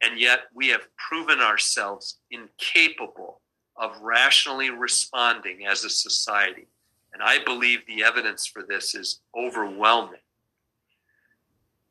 And 0.00 0.18
yet, 0.18 0.42
we 0.54 0.68
have 0.68 0.88
proven 0.96 1.40
ourselves 1.40 2.20
incapable 2.30 3.40
of 3.76 4.00
rationally 4.00 4.70
responding 4.70 5.66
as 5.66 5.84
a 5.84 5.90
society. 5.90 6.68
And 7.12 7.22
I 7.22 7.42
believe 7.42 7.80
the 7.86 8.04
evidence 8.04 8.46
for 8.46 8.62
this 8.62 8.94
is 8.94 9.20
overwhelming. 9.36 10.20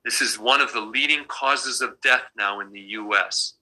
This 0.07 0.21
is 0.21 0.39
one 0.39 0.61
of 0.61 0.71
the 0.71 0.79
leading 0.79 1.25
causes 1.25 1.81
of 1.81 1.99
death 1.99 2.23
now 2.37 2.61
in 2.61 2.71
the 2.71 2.79
US. 2.79 3.55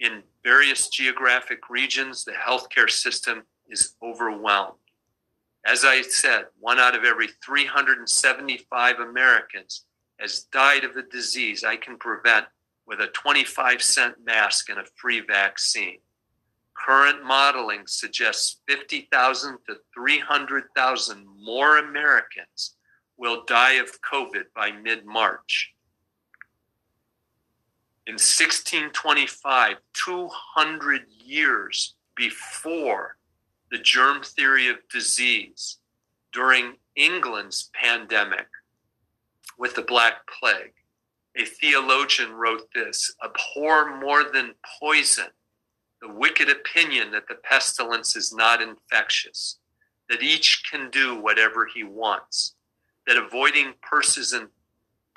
In 0.00 0.24
various 0.42 0.88
geographic 0.88 1.70
regions, 1.70 2.24
the 2.24 2.32
healthcare 2.32 2.90
system 2.90 3.44
is 3.68 3.94
overwhelmed. 4.02 4.80
As 5.64 5.84
I 5.84 6.02
said, 6.02 6.46
one 6.58 6.80
out 6.80 6.96
of 6.96 7.04
every 7.04 7.28
375 7.28 8.98
Americans 8.98 9.84
has 10.18 10.48
died 10.50 10.82
of 10.82 10.96
the 10.96 11.04
disease 11.04 11.62
I 11.62 11.76
can 11.76 11.98
prevent 11.98 12.46
with 12.84 13.00
a 13.00 13.06
25 13.06 13.80
cent 13.80 14.16
mask 14.24 14.68
and 14.68 14.80
a 14.80 14.86
free 14.96 15.20
vaccine. 15.20 15.98
Current 16.74 17.24
modeling 17.24 17.86
suggests 17.86 18.60
50,000 18.66 19.58
to 19.68 19.76
300,000 19.94 21.26
more 21.40 21.78
Americans 21.78 22.74
will 23.16 23.44
die 23.44 23.74
of 23.74 24.00
COVID 24.02 24.46
by 24.52 24.72
mid 24.72 25.06
March. 25.06 25.74
In 28.06 28.14
1625, 28.14 29.78
200 29.94 31.02
years 31.24 31.96
before 32.14 33.16
the 33.72 33.78
germ 33.78 34.22
theory 34.22 34.68
of 34.68 34.76
disease, 34.88 35.78
during 36.32 36.76
England's 36.94 37.68
pandemic 37.74 38.46
with 39.58 39.74
the 39.74 39.82
Black 39.82 40.18
Plague, 40.28 40.74
a 41.36 41.44
theologian 41.44 42.32
wrote 42.32 42.68
this 42.72 43.12
Abhor 43.24 43.98
more 44.00 44.22
than 44.32 44.54
poison 44.78 45.26
the 46.00 46.08
wicked 46.08 46.48
opinion 46.48 47.10
that 47.10 47.26
the 47.26 47.34
pestilence 47.34 48.14
is 48.14 48.32
not 48.32 48.62
infectious, 48.62 49.58
that 50.08 50.22
each 50.22 50.62
can 50.70 50.90
do 50.90 51.20
whatever 51.20 51.66
he 51.66 51.82
wants, 51.82 52.54
that 53.08 53.16
avoiding 53.16 53.74
persons 53.82 54.32
and 54.32 54.48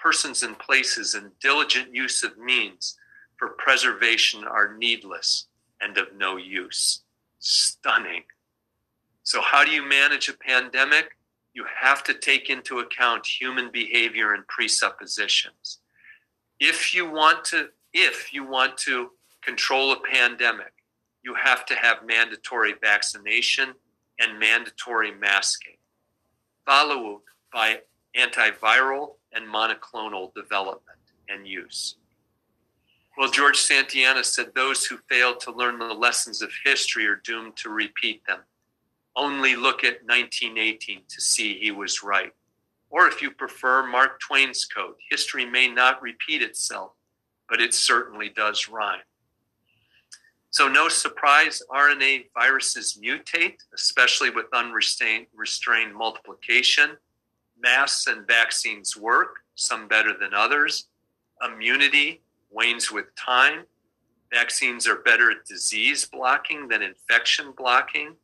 persons 0.02 0.44
and 0.44 0.58
places 0.58 1.14
and 1.14 1.32
diligent 1.40 1.94
use 1.94 2.24
of 2.24 2.38
means 2.38 2.98
for 3.38 3.50
preservation 3.50 4.44
are 4.44 4.76
needless 4.78 5.48
and 5.82 5.98
of 5.98 6.08
no 6.16 6.38
use. 6.38 7.02
Stunning. 7.40 8.24
So, 9.24 9.42
how 9.42 9.64
do 9.64 9.72
you 9.72 9.88
manage 9.88 10.30
a 10.30 10.34
pandemic? 10.34 11.18
You 11.54 11.66
have 11.80 12.04
to 12.06 12.14
take 12.14 12.50
into 12.50 12.80
account 12.80 13.26
human 13.26 13.72
behavior 13.72 14.34
and 14.34 14.46
presuppositions. 14.48 15.80
If 16.60 16.94
you 16.94 17.10
want 17.10 17.46
to, 17.46 17.70
if 17.94 18.34
you 18.34 18.46
want 18.46 18.78
to 18.80 19.12
control 19.42 19.94
a 19.94 20.00
pandemic, 20.02 20.74
you 21.24 21.34
have 21.36 21.66
to 21.68 21.76
have 21.76 22.06
mandatory 22.06 22.74
vaccination 22.82 23.74
and 24.20 24.40
mandatory 24.40 25.12
masking, 25.12 25.78
followed 26.66 27.22
by 27.54 27.80
antiviral 28.18 29.19
and 29.34 29.48
monoclonal 29.48 30.34
development 30.34 31.00
and 31.30 31.48
use. 31.48 31.96
Well, 33.18 33.30
George 33.30 33.58
Santayana 33.58 34.24
said 34.24 34.52
those 34.56 34.86
who 34.86 34.98
fail 35.10 35.36
to 35.36 35.52
learn 35.52 35.78
the 35.78 35.94
lessons 35.94 36.42
of 36.42 36.52
history 36.64 37.06
are 37.06 37.22
doomed 37.24 37.58
to 37.58 37.70
repeat 37.70 38.26
them. 38.26 38.40
Only 39.16 39.56
look 39.56 39.84
at 39.84 40.06
1918 40.06 41.02
to 41.10 41.22
see 41.22 41.60
he 41.60 41.72
was 41.72 42.02
right. 42.02 42.32
Or 42.90 43.08
if 43.08 43.22
you 43.22 43.32
prefer 43.32 43.86
Mark 43.86 44.20
Twain's 44.20 44.66
quote, 44.66 44.98
history 45.10 45.46
may 45.46 45.68
not 45.68 46.02
repeat 46.02 46.42
itself, 46.42 46.94
but 47.50 47.62
it 47.62 47.74
certainly 47.74 48.30
does 48.30 48.70
rhyme. 48.70 49.02
So, 50.52 50.68
no 50.68 50.90
surprise, 50.90 51.62
RNA 51.70 52.30
viruses 52.34 52.98
mutate, 53.04 53.58
especially 53.76 54.32
with 54.32 54.48
unrestrained 54.54 55.96
multiplication. 55.96 56.98
Masks 57.62 58.08
and 58.08 58.28
vaccines 58.28 58.96
work, 58.96 59.38
some 59.56 59.88
better 59.88 60.14
than 60.20 60.34
others. 60.34 60.88
Immunity 61.46 62.22
wanes 62.50 62.92
with 62.92 63.14
time. 63.16 63.64
Vaccines 64.32 64.88
are 64.88 64.98
better 64.98 65.32
at 65.32 65.46
disease 65.46 66.06
blocking 66.06 66.68
than 66.68 66.82
infection 66.82 67.54
blocking. 67.58 68.16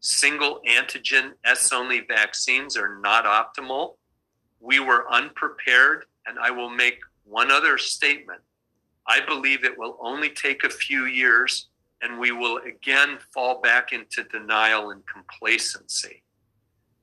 Single 0.00 0.60
antigen 0.68 1.32
S 1.44 1.72
only 1.72 2.00
vaccines 2.00 2.76
are 2.76 2.98
not 3.00 3.24
optimal. 3.24 3.96
We 4.60 4.80
were 4.80 5.10
unprepared, 5.12 6.04
and 6.26 6.38
I 6.38 6.50
will 6.50 6.70
make 6.70 7.00
one 7.24 7.50
other 7.50 7.78
statement. 7.78 8.40
I 9.06 9.20
believe 9.20 9.64
it 9.64 9.76
will 9.76 9.98
only 10.00 10.30
take 10.30 10.64
a 10.64 10.70
few 10.70 11.06
years 11.06 11.68
and 12.02 12.18
we 12.18 12.32
will 12.32 12.58
again 12.58 13.18
fall 13.32 13.60
back 13.60 13.92
into 13.92 14.24
denial 14.24 14.90
and 14.90 15.02
complacency. 15.06 16.22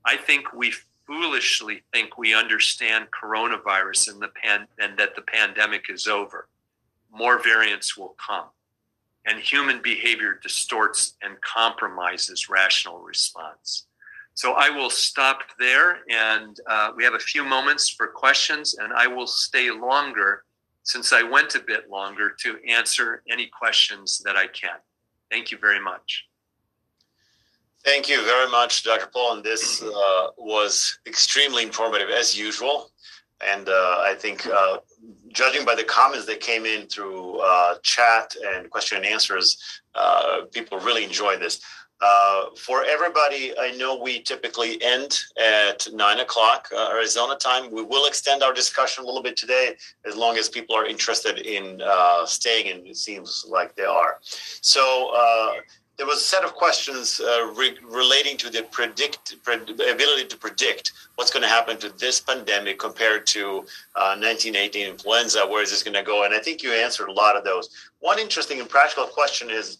I 0.06 0.16
think 0.18 0.54
we 0.54 0.74
foolishly 1.08 1.84
think 1.94 2.18
we 2.18 2.34
understand 2.34 3.08
coronavirus 3.12 4.14
and 4.14 4.22
the 4.22 4.30
pan- 4.30 4.68
and 4.80 4.98
that 4.98 5.16
the 5.16 5.22
pandemic 5.22 5.86
is 5.90 6.08
over. 6.08 6.48
More 7.12 7.42
variants 7.42 7.98
will 7.98 8.16
come. 8.26 8.48
And 9.26 9.40
human 9.40 9.82
behavior 9.82 10.40
distorts 10.42 11.16
and 11.22 11.40
compromises 11.42 12.50
rational 12.50 13.00
response. 13.00 13.88
So 14.36 14.54
I 14.54 14.70
will 14.70 14.90
stop 14.90 15.40
there, 15.58 16.00
and 16.10 16.60
uh, 16.68 16.92
we 16.96 17.06
have 17.06 17.14
a 17.14 17.20
few 17.20 17.44
moments 17.44 17.90
for 17.90 18.08
questions, 18.08 18.76
and 18.76 18.92
I 18.92 19.08
will 19.08 19.28
stay 19.28 19.72
longer 19.72 20.44
since 20.84 21.14
I 21.14 21.24
went 21.24 21.56
a 21.56 21.62
bit 21.62 21.90
longer 21.90 22.36
to 22.42 22.58
answer 22.68 23.24
any 23.32 23.48
questions 23.48 24.22
that 24.26 24.36
I 24.36 24.48
can. 24.48 24.76
Thank 25.32 25.52
you 25.52 25.58
very 25.58 25.80
much. 25.80 26.28
Thank 27.86 28.10
you 28.10 28.26
very 28.26 28.50
much, 28.50 28.84
Dr. 28.84 29.06
Paul. 29.14 29.36
And 29.36 29.44
this 29.44 29.84
uh, 29.84 30.28
was 30.40 30.98
extremely 31.06 31.62
informative 31.62 32.10
as 32.10 32.36
usual. 32.38 32.90
And 33.48 33.70
uh, 33.70 33.98
I 34.00 34.16
think, 34.18 34.48
uh, 34.48 34.78
judging 35.28 35.66
by 35.66 35.76
the 35.76 35.84
comments 35.84 36.26
that 36.26 36.40
came 36.40 36.66
in 36.66 36.88
through 36.88 37.38
uh, 37.42 37.76
chat 37.84 38.36
and 38.44 38.72
question 38.72 38.98
and 38.98 39.06
answers, 39.06 39.82
uh, 39.94 40.46
people 40.52 40.80
really 40.80 41.04
enjoyed 41.04 41.40
this. 41.40 41.62
Uh, 42.02 42.46
for 42.58 42.84
everybody, 42.86 43.54
I 43.58 43.72
know 43.78 43.96
we 43.96 44.22
typically 44.22 44.82
end 44.82 45.20
at 45.40 45.88
nine 45.94 46.20
o'clock 46.20 46.68
uh, 46.76 46.90
Arizona 46.92 47.36
time. 47.36 47.72
We 47.72 47.84
will 47.84 48.08
extend 48.08 48.42
our 48.42 48.52
discussion 48.52 49.04
a 49.04 49.08
little 49.08 49.24
bit 49.24 49.38
today, 49.38 49.76
as 50.06 50.16
long 50.16 50.38
as 50.38 50.50
people 50.50 50.76
are 50.76 50.86
interested 50.86 51.40
in 51.40 51.82
uh, 51.86 52.26
staying, 52.26 52.72
and 52.72 52.88
it 52.88 52.98
seems 52.98 53.46
like 53.48 53.76
they 53.76 53.86
are. 53.86 54.18
So 54.22 55.14
uh, 55.16 55.54
there 55.98 56.06
was 56.06 56.18
a 56.18 56.24
set 56.24 56.44
of 56.44 56.54
questions 56.54 57.22
uh, 57.22 57.54
re- 57.56 57.78
relating 57.84 58.38
to 58.38 58.50
the 58.50 58.64
predict 58.64 59.36
ability 59.48 60.26
to 60.28 60.38
predict 60.38 60.92
what's 61.16 61.32
going 61.32 61.44
to 61.44 61.50
happen 61.50 61.78
to 61.78 61.90
this 61.98 62.20
pandemic 62.20 62.80
compared 62.80 63.26
to 63.28 63.60
1918 63.94 64.88
influenza. 64.88 65.46
Where 65.48 65.64
is 65.64 65.72
this 65.72 65.84
going 65.84 65.94
to 65.94 66.04
go? 66.04 66.26
And 66.26 66.34
I 66.34 66.40
think 66.40 66.64
you 66.64 66.74
answered 66.74 67.08
a 67.08 67.14
lot 67.14 67.38
of 67.38 67.44
those. 67.44 67.70
One 68.00 68.20
interesting 68.20 68.60
and 68.60 68.70
practical 68.70 69.06
question 69.06 69.50
is 69.50 69.78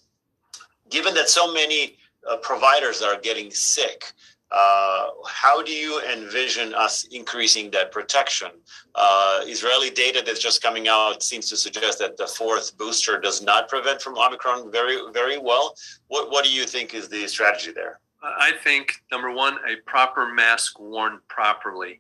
given 0.90 1.14
that 1.16 1.30
so 1.30 1.54
many 1.54 1.98
uh, 2.30 2.38
providers 2.38 3.02
are 3.02 3.20
getting 3.20 3.52
sick. 3.52 4.14
Uh, 4.56 5.10
how 5.28 5.62
do 5.62 5.74
you 5.74 6.02
envision 6.14 6.74
us 6.74 7.04
increasing 7.12 7.70
that 7.72 7.92
protection? 7.92 8.48
Uh, 8.96 9.42
Israeli 9.44 9.90
data 9.90 10.24
that's 10.26 10.40
just 10.40 10.64
coming 10.64 10.88
out 10.88 11.22
seems 11.22 11.50
to 11.50 11.58
suggest 11.58 12.00
that 12.00 12.16
the 12.16 12.26
fourth 12.26 12.78
booster 12.78 13.20
does 13.20 13.42
not 13.42 13.68
prevent 13.68 14.02
from 14.02 14.18
Omicron 14.18 14.72
very, 14.72 14.98
very 15.12 15.38
well. 15.38 15.76
What, 16.08 16.32
what 16.32 16.46
do 16.46 16.52
you 16.52 16.66
think 16.66 16.94
is 16.94 17.10
the 17.10 17.28
strategy 17.28 17.74
there? 17.74 18.00
I 18.24 18.54
think 18.64 19.04
number 19.12 19.30
one, 19.30 19.58
a 19.70 19.76
proper 19.86 20.32
mask 20.32 20.80
worn 20.80 21.20
properly, 21.28 22.00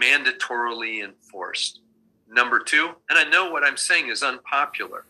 mandatorily 0.00 1.04
enforced. 1.04 1.80
Number 2.28 2.60
two, 2.60 2.90
and 3.10 3.18
I 3.18 3.24
know 3.24 3.50
what 3.50 3.64
I'm 3.64 3.76
saying 3.76 4.08
is 4.08 4.22
unpopular, 4.22 5.06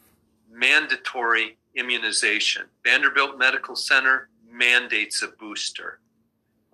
mandatory 0.51 1.59
immunization. 1.77 2.65
Vanderbilt 2.83 3.39
Medical 3.39 3.77
Center 3.77 4.29
mandates 4.51 5.23
a 5.23 5.29
booster. 5.29 6.01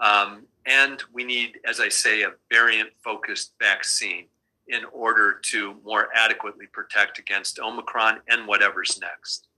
Um, 0.01 0.47
and 0.67 1.03
we 1.13 1.25
need, 1.25 1.59
as 1.69 1.81
I 1.81 1.89
say, 1.89 2.23
a 2.23 2.33
variant 2.51 2.91
focused 3.03 3.55
vaccine 3.61 4.27
in 4.69 4.85
order 4.93 5.41
to 5.43 5.75
more 5.85 6.09
adequately 6.15 6.67
protect 6.67 7.19
against 7.19 7.59
Omicron 7.59 8.21
and 8.29 8.47
whatever's 8.47 9.01
next. 9.01 9.49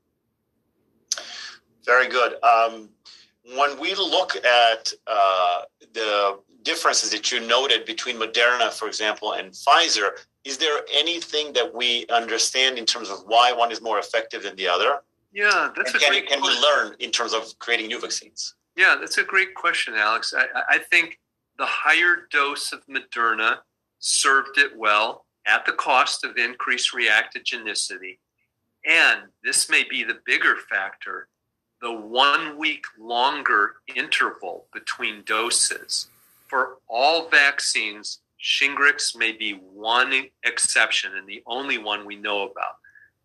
Very 1.85 2.09
good. 2.09 2.43
Um, 2.43 2.89
when 3.57 3.79
we 3.79 3.95
look 3.95 4.37
at 4.37 4.93
uh, 5.07 5.63
the 5.93 6.39
differences 6.63 7.11
that 7.11 7.31
you 7.33 7.41
noted 7.41 7.85
between 7.85 8.17
Moderna, 8.17 8.71
for 8.71 8.87
example, 8.87 9.33
and 9.33 9.53
Pfizer, 9.53 10.11
is 10.45 10.59
there 10.59 10.81
anything 10.93 11.53
that 11.53 11.75
we 11.75 12.07
understand 12.09 12.79
in 12.79 12.87
terms 12.87 13.11
of 13.11 13.19
why 13.27 13.53
one 13.53 13.71
is 13.71 13.81
more 13.81 13.99
effective 13.99 14.45
than 14.45 14.57
the 14.57 14.69
other? 14.69 15.01
Yeah, 15.33 15.71
that's 15.77 15.93
and 15.93 15.97
a 15.97 16.05
can, 16.05 16.11
great 16.11 16.29
can 16.29 16.41
we 16.41 16.49
learn 16.61 16.95
in 17.01 17.11
terms 17.11 17.33
of 17.33 17.59
creating 17.59 17.89
new 17.89 18.01
vaccines? 18.01 18.55
Yeah, 18.77 18.97
that's 18.99 19.19
a 19.19 19.25
great 19.25 19.55
question, 19.55 19.95
Alex. 19.95 20.35
I, 20.37 20.47
I 20.69 20.79
think 20.79 21.19
the 21.59 21.67
higher 21.67 22.27
dose 22.31 22.73
of 22.73 22.87
Moderna 22.87 23.59
served 23.99 24.59
it 24.59 24.77
well 24.77 25.27
at 25.47 25.67
the 25.67 25.73
cost 25.73 26.25
of 26.25 26.37
increased 26.37 26.93
reactogenicity. 26.95 28.19
And 28.89 29.23
this 29.45 29.69
may 29.71 29.85
be 29.89 30.03
the 30.05 30.19
bigger 30.25 30.57
factor 30.71 31.29
the 31.81 31.93
one 31.93 32.57
week 32.57 32.85
longer 32.99 33.75
interval 33.95 34.67
between 34.73 35.25
doses. 35.25 36.07
For 36.47 36.77
all 36.89 37.29
vaccines, 37.29 38.21
Shingrix 38.41 39.17
may 39.17 39.33
be 39.33 39.55
one 39.73 40.27
exception 40.45 41.17
and 41.17 41.27
the 41.29 41.43
only 41.47 41.79
one 41.79 42.07
we 42.07 42.17
know 42.17 42.43
about. 42.43 42.77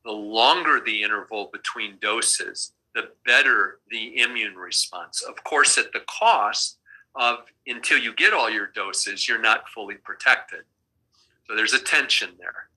The 0.03 0.11
longer 0.11 0.81
the 0.83 1.03
interval 1.03 1.49
between 1.53 1.97
doses, 2.01 2.71
the 2.97 3.09
better 3.25 3.79
the 3.91 4.19
immune 4.21 4.55
response. 4.55 5.21
Of 5.21 5.43
course, 5.43 5.77
at 5.77 5.93
the 5.93 6.01
cost 6.09 6.79
of 7.15 7.39
until 7.67 7.99
you 7.99 8.13
get 8.15 8.33
all 8.33 8.49
your 8.49 8.67
doses, 8.73 9.29
you're 9.29 9.41
not 9.41 9.69
fully 9.69 9.95
protected. 9.95 10.61
So 11.47 11.55
there's 11.55 11.73
a 11.73 11.79
tension 11.79 12.31
there. 12.39 12.69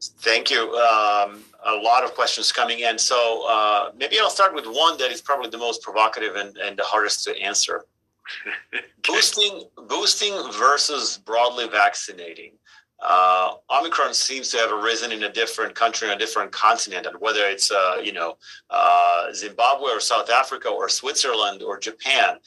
Thank 0.00 0.50
you. 0.50 0.62
Um, 0.62 1.44
a 1.64 1.74
lot 1.74 2.04
of 2.04 2.14
questions 2.14 2.52
coming 2.52 2.80
in. 2.80 2.98
So 2.98 3.44
uh, 3.48 3.90
maybe 3.96 4.18
I'll 4.18 4.30
start 4.30 4.54
with 4.54 4.64
one 4.66 4.96
that 4.98 5.10
is 5.10 5.20
probably 5.20 5.50
the 5.50 5.58
most 5.58 5.82
provocative 5.82 6.36
and, 6.36 6.56
and 6.56 6.78
the 6.78 6.84
hardest 6.84 7.24
to 7.24 7.38
answer. 7.38 7.84
boosting, 9.06 9.64
boosting 9.88 10.34
versus 10.52 11.18
broadly 11.18 11.68
vaccinating. 11.68 12.52
Uh, 13.00 13.54
Omicron 13.70 14.12
seems 14.12 14.48
to 14.50 14.56
have 14.56 14.72
arisen 14.72 15.12
in 15.12 15.22
a 15.22 15.32
different 15.32 15.74
country 15.74 16.08
on 16.08 16.16
a 16.16 16.18
different 16.18 16.50
continent, 16.50 17.06
and 17.06 17.16
whether 17.20 17.46
it's 17.46 17.70
uh, 17.70 17.96
you 18.02 18.12
know 18.12 18.36
uh, 18.70 19.32
Zimbabwe 19.32 19.90
or 19.90 20.00
South 20.00 20.30
Africa 20.30 20.68
or 20.68 20.88
Switzerland 20.88 21.62
or 21.62 21.78
Japan, 21.78 22.38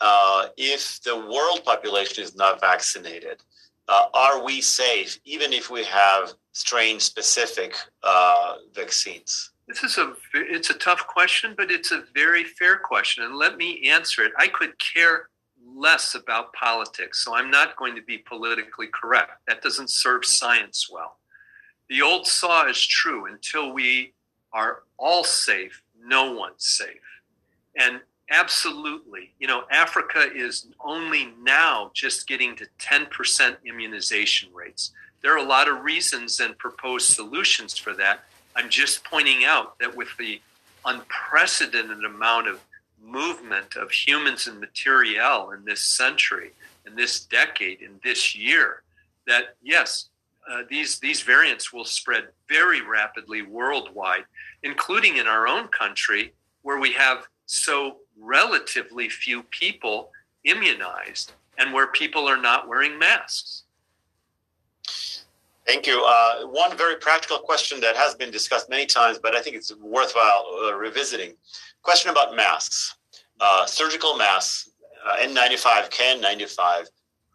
uh, 0.00 0.46
if 0.56 1.02
the 1.02 1.16
world 1.16 1.62
population 1.64 2.24
is 2.24 2.34
not 2.36 2.60
vaccinated, 2.60 3.42
uh, 3.88 4.04
are 4.14 4.42
we 4.42 4.60
safe 4.60 5.18
even 5.24 5.52
if 5.52 5.70
we 5.70 5.84
have 5.84 6.32
strain-specific 6.52 7.74
uh, 8.02 8.56
vaccines? 8.74 9.50
This 9.66 9.84
is 9.84 9.98
a 9.98 10.14
it's 10.32 10.70
a 10.70 10.74
tough 10.74 11.06
question, 11.06 11.54
but 11.54 11.70
it's 11.70 11.92
a 11.92 12.04
very 12.14 12.44
fair 12.44 12.78
question, 12.78 13.24
and 13.24 13.36
let 13.36 13.58
me 13.58 13.90
answer 13.90 14.24
it. 14.24 14.32
I 14.38 14.48
could 14.48 14.78
care 14.78 15.28
less 15.78 16.14
about 16.14 16.52
politics, 16.52 17.24
so 17.24 17.34
I'm 17.34 17.50
not 17.50 17.76
going 17.76 17.94
to 17.94 18.02
be 18.02 18.18
politically 18.18 18.88
correct. 18.88 19.32
That 19.46 19.62
doesn't 19.62 19.90
serve 19.90 20.24
science 20.24 20.88
well. 20.90 21.16
The 21.88 22.02
old 22.02 22.26
saw 22.26 22.66
is 22.66 22.84
true 22.84 23.26
until 23.26 23.72
we 23.72 24.12
are 24.52 24.82
all 24.98 25.24
safe, 25.24 25.82
no 26.04 26.32
one's 26.32 26.66
safe. 26.66 27.00
And 27.76 28.00
absolutely, 28.30 29.32
you 29.38 29.46
know, 29.46 29.64
Africa 29.70 30.28
is 30.34 30.66
only 30.84 31.32
now 31.40 31.90
just 31.94 32.26
getting 32.26 32.56
to 32.56 32.66
10% 32.78 33.56
immunization 33.64 34.50
rates. 34.52 34.92
There 35.22 35.32
are 35.32 35.38
a 35.38 35.48
lot 35.48 35.68
of 35.68 35.82
reasons 35.82 36.40
and 36.40 36.56
proposed 36.58 37.06
solutions 37.06 37.76
for 37.76 37.94
that. 37.94 38.24
I'm 38.54 38.68
just 38.68 39.04
pointing 39.04 39.44
out 39.44 39.78
that 39.78 39.96
with 39.96 40.08
the 40.18 40.40
unprecedented 40.84 42.04
amount 42.04 42.48
of 42.48 42.60
movement 43.02 43.76
of 43.76 43.90
humans 43.90 44.46
and 44.46 44.60
materiel 44.60 45.50
in 45.50 45.64
this 45.64 45.82
century, 45.82 46.52
in 46.86 46.94
this 46.94 47.24
decade, 47.24 47.80
in 47.80 48.00
this 48.02 48.34
year, 48.36 48.82
that 49.26 49.56
yes, 49.62 50.08
uh, 50.50 50.62
these 50.68 50.98
these 50.98 51.22
variants 51.22 51.72
will 51.72 51.84
spread 51.84 52.28
very 52.48 52.80
rapidly 52.80 53.42
worldwide, 53.42 54.24
including 54.62 55.16
in 55.16 55.26
our 55.26 55.46
own 55.46 55.68
country, 55.68 56.32
where 56.62 56.78
we 56.78 56.92
have 56.92 57.26
so 57.46 57.98
relatively 58.18 59.08
few 59.08 59.42
people 59.44 60.10
immunized, 60.44 61.32
and 61.58 61.72
where 61.72 61.88
people 61.88 62.26
are 62.26 62.40
not 62.40 62.68
wearing 62.68 62.98
masks. 62.98 63.64
Thank 65.66 65.86
you. 65.86 66.02
Uh, 66.02 66.46
one 66.46 66.74
very 66.78 66.96
practical 66.96 67.38
question 67.38 67.78
that 67.80 67.94
has 67.94 68.14
been 68.14 68.30
discussed 68.30 68.70
many 68.70 68.86
times, 68.86 69.18
but 69.18 69.34
I 69.34 69.42
think 69.42 69.54
it's 69.54 69.74
worthwhile 69.76 70.46
uh, 70.64 70.74
revisiting. 70.74 71.34
Question 71.88 72.10
about 72.10 72.36
masks, 72.36 72.96
uh, 73.40 73.64
surgical 73.64 74.18
masks, 74.18 74.68
uh, 75.06 75.16
N95, 75.20 75.88
KN95. 75.88 76.84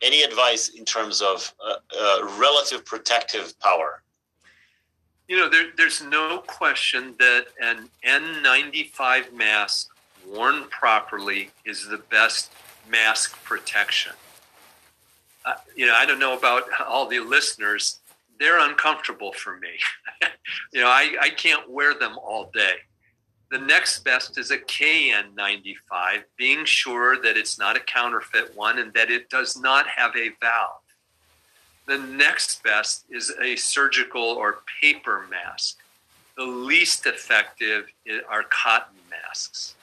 Any 0.04 0.22
advice 0.22 0.70
in 0.70 0.86
terms 0.86 1.24
of 1.24 1.52
uh, 1.60 1.78
uh, 2.00 2.38
relative 2.40 2.86
protective 2.86 3.60
power? 3.60 4.04
You 5.28 5.38
know, 5.38 5.50
there, 5.50 5.72
there's 5.76 6.04
no 6.04 6.38
question 6.46 7.16
that 7.18 7.46
an 7.64 7.90
N95 8.06 9.34
mask 9.34 9.90
worn 10.24 10.66
properly 10.66 11.50
is 11.66 11.88
the 11.88 11.98
best 11.98 12.52
mask 12.88 13.44
protection. 13.44 14.14
Uh, 15.46 15.56
you 15.76 15.88
know, 15.88 15.96
I 15.96 16.06
don't 16.06 16.20
know 16.20 16.38
about 16.38 16.66
all 16.88 17.08
the 17.08 17.22
listeners. 17.22 18.02
They're 18.40 18.60
uncomfortable 18.60 19.32
for 19.34 19.58
me. 19.58 19.80
you 20.74 20.82
know, 20.82 20.90
I, 20.90 21.16
I 21.20 21.30
can't 21.32 21.68
wear 21.72 21.96
them 21.96 22.20
all 22.20 22.52
day. 22.54 22.76
The 23.54 23.60
next 23.60 24.04
best 24.04 24.40
is 24.40 24.50
a 24.50 24.58
KN95, 24.58 26.24
being 26.38 26.66
sure 26.66 27.22
that 27.22 27.38
it's 27.38 27.60
not 27.60 27.78
a 27.78 27.80
counterfeit 27.82 28.58
one 28.58 28.80
and 28.80 28.92
that 28.96 29.12
it 29.12 29.30
does 29.30 29.56
not 29.56 29.86
have 29.86 30.16
a 30.16 30.32
valve. 30.42 30.82
The 31.86 32.00
next 32.00 32.64
best 32.64 33.06
is 33.12 33.32
a 33.40 33.56
surgical 33.56 34.24
or 34.24 34.64
paper 34.82 35.28
mask. 35.30 35.78
The 36.36 36.46
least 36.46 37.06
effective 37.06 37.86
are 38.28 38.42
cotton 38.50 38.98
masks. 39.12 39.76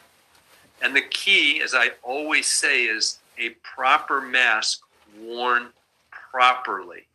And 0.82 0.96
the 0.96 1.02
key, 1.02 1.62
as 1.62 1.72
I 1.72 1.92
always 2.02 2.48
say, 2.48 2.86
is 2.86 3.20
a 3.38 3.50
proper 3.62 4.20
mask 4.20 4.80
worn 5.16 5.68
properly 6.10 7.06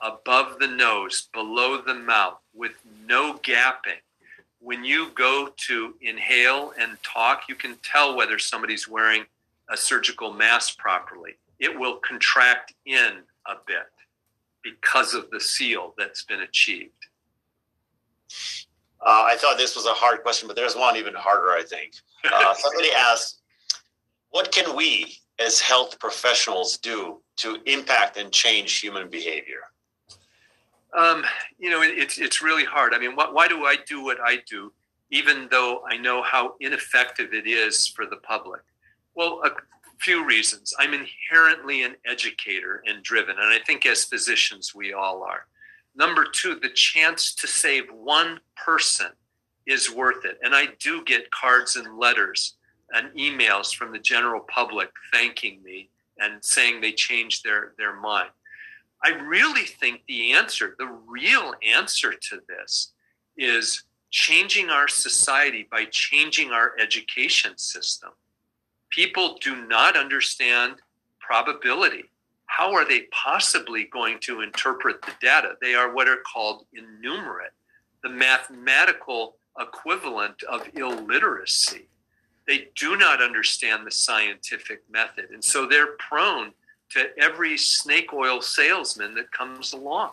above 0.00 0.60
the 0.60 0.66
nose, 0.66 1.28
below 1.34 1.82
the 1.82 1.92
mouth, 1.92 2.38
with 2.54 2.72
no 3.06 3.34
gapping. 3.34 4.00
When 4.60 4.84
you 4.84 5.10
go 5.14 5.48
to 5.68 5.94
inhale 6.02 6.72
and 6.78 7.02
talk, 7.02 7.44
you 7.48 7.54
can 7.54 7.76
tell 7.82 8.16
whether 8.16 8.38
somebody's 8.38 8.86
wearing 8.86 9.24
a 9.70 9.76
surgical 9.76 10.32
mask 10.32 10.78
properly. 10.78 11.32
It 11.58 11.78
will 11.78 11.96
contract 11.96 12.74
in 12.84 13.22
a 13.46 13.54
bit 13.66 13.88
because 14.62 15.14
of 15.14 15.30
the 15.30 15.40
seal 15.40 15.94
that's 15.96 16.24
been 16.24 16.40
achieved. 16.40 16.92
Uh, 19.00 19.24
I 19.26 19.36
thought 19.38 19.56
this 19.56 19.76
was 19.76 19.86
a 19.86 19.94
hard 19.94 20.22
question, 20.22 20.46
but 20.46 20.56
there's 20.56 20.76
one 20.76 20.96
even 20.96 21.14
harder, 21.14 21.50
I 21.50 21.62
think. 21.62 21.94
Uh, 22.30 22.54
somebody 22.58 22.90
asked, 22.92 23.40
What 24.30 24.52
can 24.52 24.76
we 24.76 25.16
as 25.38 25.58
health 25.58 25.98
professionals 25.98 26.76
do 26.76 27.22
to 27.36 27.58
impact 27.64 28.18
and 28.18 28.30
change 28.30 28.78
human 28.78 29.08
behavior? 29.08 29.62
Um, 30.96 31.24
you 31.58 31.70
know, 31.70 31.82
it, 31.82 31.98
it's 31.98 32.18
it's 32.18 32.42
really 32.42 32.64
hard. 32.64 32.94
I 32.94 32.98
mean, 32.98 33.12
wh- 33.12 33.32
why 33.32 33.48
do 33.48 33.64
I 33.64 33.76
do 33.86 34.02
what 34.02 34.18
I 34.24 34.38
do, 34.48 34.72
even 35.10 35.48
though 35.50 35.82
I 35.88 35.96
know 35.96 36.22
how 36.22 36.54
ineffective 36.60 37.32
it 37.32 37.46
is 37.46 37.86
for 37.86 38.06
the 38.06 38.16
public? 38.16 38.62
Well, 39.14 39.40
a 39.44 39.50
few 40.00 40.24
reasons. 40.26 40.74
I'm 40.78 40.94
inherently 40.94 41.82
an 41.84 41.96
educator 42.06 42.82
and 42.86 43.02
driven, 43.02 43.36
and 43.38 43.52
I 43.52 43.58
think 43.66 43.86
as 43.86 44.04
physicians 44.04 44.74
we 44.74 44.92
all 44.92 45.22
are. 45.22 45.46
Number 45.94 46.24
two, 46.24 46.54
the 46.54 46.70
chance 46.70 47.34
to 47.34 47.46
save 47.46 47.84
one 47.92 48.40
person 48.56 49.08
is 49.66 49.92
worth 49.92 50.24
it, 50.24 50.38
and 50.42 50.54
I 50.54 50.68
do 50.80 51.04
get 51.04 51.30
cards 51.30 51.76
and 51.76 51.98
letters 51.98 52.56
and 52.92 53.14
emails 53.16 53.74
from 53.74 53.92
the 53.92 53.98
general 53.98 54.40
public 54.48 54.90
thanking 55.12 55.62
me 55.62 55.90
and 56.18 56.44
saying 56.44 56.80
they 56.80 56.92
changed 56.92 57.44
their, 57.44 57.72
their 57.78 57.98
mind. 57.98 58.30
I 59.02 59.10
really 59.10 59.64
think 59.64 60.02
the 60.06 60.32
answer, 60.32 60.74
the 60.78 60.90
real 61.06 61.54
answer 61.66 62.12
to 62.12 62.40
this, 62.48 62.92
is 63.36 63.84
changing 64.10 64.68
our 64.68 64.88
society 64.88 65.66
by 65.70 65.86
changing 65.86 66.50
our 66.50 66.72
education 66.78 67.56
system. 67.56 68.10
People 68.90 69.38
do 69.40 69.66
not 69.66 69.96
understand 69.96 70.76
probability. 71.20 72.04
How 72.46 72.74
are 72.74 72.86
they 72.86 73.02
possibly 73.12 73.84
going 73.84 74.18
to 74.22 74.40
interpret 74.40 75.00
the 75.02 75.12
data? 75.20 75.54
They 75.62 75.74
are 75.74 75.94
what 75.94 76.08
are 76.08 76.22
called 76.30 76.66
innumerate, 76.74 77.52
the 78.02 78.10
mathematical 78.10 79.36
equivalent 79.58 80.42
of 80.42 80.68
illiteracy. 80.74 81.88
They 82.46 82.68
do 82.74 82.96
not 82.96 83.22
understand 83.22 83.86
the 83.86 83.92
scientific 83.92 84.82
method. 84.90 85.30
And 85.30 85.42
so 85.42 85.66
they're 85.66 85.94
prone 85.98 86.52
to 86.90 87.08
every 87.18 87.56
snake 87.56 88.12
oil 88.12 88.40
salesman 88.40 89.14
that 89.14 89.30
comes 89.32 89.72
along. 89.72 90.10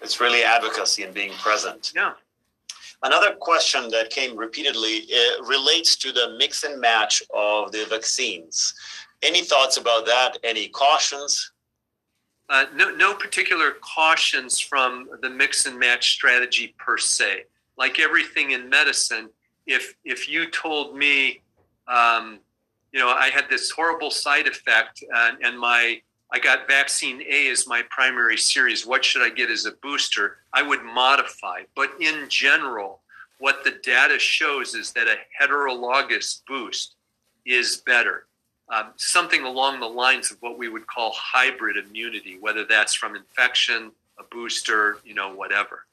It's 0.00 0.20
really 0.20 0.42
advocacy 0.42 1.02
and 1.02 1.14
being 1.14 1.32
present. 1.32 1.92
Yeah. 1.94 2.12
Another 3.02 3.34
question 3.34 3.90
that 3.90 4.10
came 4.10 4.36
repeatedly 4.36 5.06
uh, 5.14 5.42
relates 5.44 5.96
to 5.96 6.12
the 6.12 6.36
mix 6.38 6.64
and 6.64 6.80
match 6.80 7.22
of 7.34 7.70
the 7.72 7.84
vaccines. 7.88 8.74
Any 9.22 9.42
thoughts 9.42 9.76
about 9.76 10.06
that? 10.06 10.38
Any 10.42 10.68
cautions? 10.68 11.52
Uh, 12.48 12.66
no, 12.74 12.94
no 12.94 13.14
particular 13.14 13.72
cautions 13.80 14.58
from 14.58 15.08
the 15.22 15.30
mix 15.30 15.66
and 15.66 15.78
match 15.78 16.12
strategy 16.12 16.74
per 16.78 16.98
se. 16.98 17.44
Like 17.76 17.98
everything 17.98 18.52
in 18.52 18.68
medicine, 18.68 19.30
if 19.66 19.94
if 20.04 20.28
you 20.28 20.50
told 20.50 20.96
me, 20.96 21.42
um, 21.88 22.40
you 22.94 23.00
know, 23.00 23.08
I 23.08 23.28
had 23.28 23.50
this 23.50 23.72
horrible 23.72 24.12
side 24.12 24.46
effect 24.46 25.02
and, 25.12 25.38
and 25.44 25.58
my 25.58 26.00
I 26.32 26.38
got 26.38 26.66
vaccine 26.66 27.22
A 27.28 27.48
as 27.48 27.66
my 27.66 27.82
primary 27.90 28.36
series. 28.36 28.86
What 28.86 29.04
should 29.04 29.22
I 29.22 29.30
get 29.30 29.50
as 29.50 29.66
a 29.66 29.72
booster? 29.72 30.38
I 30.52 30.62
would 30.62 30.82
modify. 30.82 31.62
But 31.76 31.90
in 32.00 32.28
general, 32.28 33.00
what 33.38 33.62
the 33.62 33.78
data 33.82 34.18
shows 34.18 34.74
is 34.74 34.92
that 34.92 35.06
a 35.06 35.16
heterologous 35.40 36.40
boost 36.48 36.94
is 37.44 37.82
better. 37.84 38.26
Um, 38.68 38.92
something 38.96 39.42
along 39.42 39.80
the 39.80 39.86
lines 39.86 40.30
of 40.30 40.38
what 40.40 40.58
we 40.58 40.68
would 40.68 40.86
call 40.86 41.12
hybrid 41.14 41.76
immunity, 41.76 42.38
whether 42.40 42.64
that's 42.64 42.94
from 42.94 43.14
infection, 43.14 43.92
a 44.18 44.24
booster, 44.24 44.98
you 45.04 45.14
know, 45.14 45.34
whatever. 45.34 45.84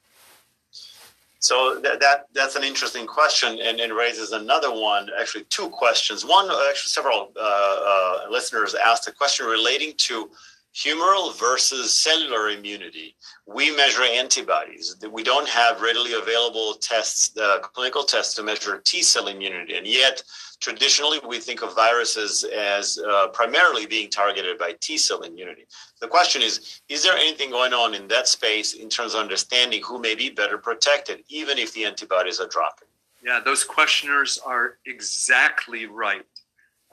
So 1.42 1.80
that, 1.82 1.98
that 1.98 2.26
that's 2.32 2.54
an 2.54 2.62
interesting 2.62 3.04
question, 3.04 3.58
and 3.60 3.80
it 3.80 3.92
raises 3.92 4.30
another 4.30 4.70
one. 4.70 5.08
Actually, 5.20 5.42
two 5.50 5.68
questions. 5.70 6.24
One, 6.24 6.46
actually, 6.46 6.90
several 6.90 7.32
uh, 7.36 7.40
uh, 7.40 8.18
listeners 8.30 8.76
asked 8.76 9.08
a 9.08 9.12
question 9.12 9.46
relating 9.46 9.94
to 10.06 10.30
humoral 10.74 11.38
versus 11.38 11.92
cellular 11.92 12.50
immunity. 12.50 13.14
We 13.46 13.74
measure 13.74 14.02
antibodies. 14.02 14.96
We 15.10 15.22
don't 15.22 15.48
have 15.48 15.82
readily 15.82 16.14
available 16.14 16.74
tests, 16.74 17.36
uh, 17.36 17.60
clinical 17.60 18.04
tests 18.04 18.34
to 18.34 18.42
measure 18.42 18.80
T 18.84 19.02
cell 19.02 19.28
immunity, 19.28 19.76
and 19.76 19.86
yet 19.86 20.22
traditionally 20.60 21.18
we 21.26 21.40
think 21.40 21.62
of 21.62 21.74
viruses 21.74 22.44
as 22.44 22.98
uh, 22.98 23.28
primarily 23.28 23.84
being 23.84 24.08
targeted 24.08 24.56
by 24.58 24.74
T 24.80 24.96
cell 24.96 25.22
immunity. 25.22 25.66
The 26.00 26.08
question 26.08 26.40
is 26.40 26.80
Is 26.88 27.02
there 27.02 27.16
anything 27.16 27.50
going 27.50 27.74
on 27.74 27.94
in 27.94 28.08
that 28.08 28.28
space 28.28 28.74
in 28.74 28.88
terms 28.88 29.14
of 29.14 29.20
understanding 29.20 29.82
who 29.82 30.00
may 30.00 30.14
be 30.14 30.30
better 30.30 30.56
protected, 30.56 31.22
even 31.28 31.58
if 31.58 31.74
the 31.74 31.84
antibodies 31.84 32.40
are 32.40 32.48
dropping? 32.48 32.88
Yeah, 33.24 33.40
those 33.44 33.62
questioners 33.62 34.38
are 34.44 34.78
exactly 34.86 35.86
right. 35.86 36.26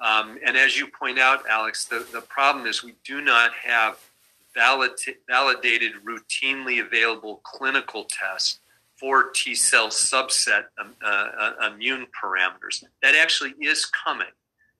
Um, 0.01 0.37
and 0.45 0.55
as 0.55 0.77
you 0.77 0.87
point 0.87 1.19
out, 1.19 1.43
Alex, 1.49 1.85
the, 1.85 2.05
the 2.13 2.21
problem 2.21 2.65
is 2.65 2.83
we 2.83 2.95
do 3.05 3.21
not 3.21 3.51
have 3.63 3.97
valid, 4.55 4.91
validated, 5.27 5.93
routinely 6.05 6.85
available 6.85 7.41
clinical 7.43 8.05
tests 8.09 8.59
for 8.97 9.29
T 9.31 9.55
cell 9.55 9.87
subset 9.87 10.65
um, 10.79 10.93
uh, 11.03 11.27
uh, 11.39 11.71
immune 11.73 12.07
parameters. 12.21 12.83
That 13.01 13.15
actually 13.15 13.53
is 13.61 13.85
coming 13.85 14.27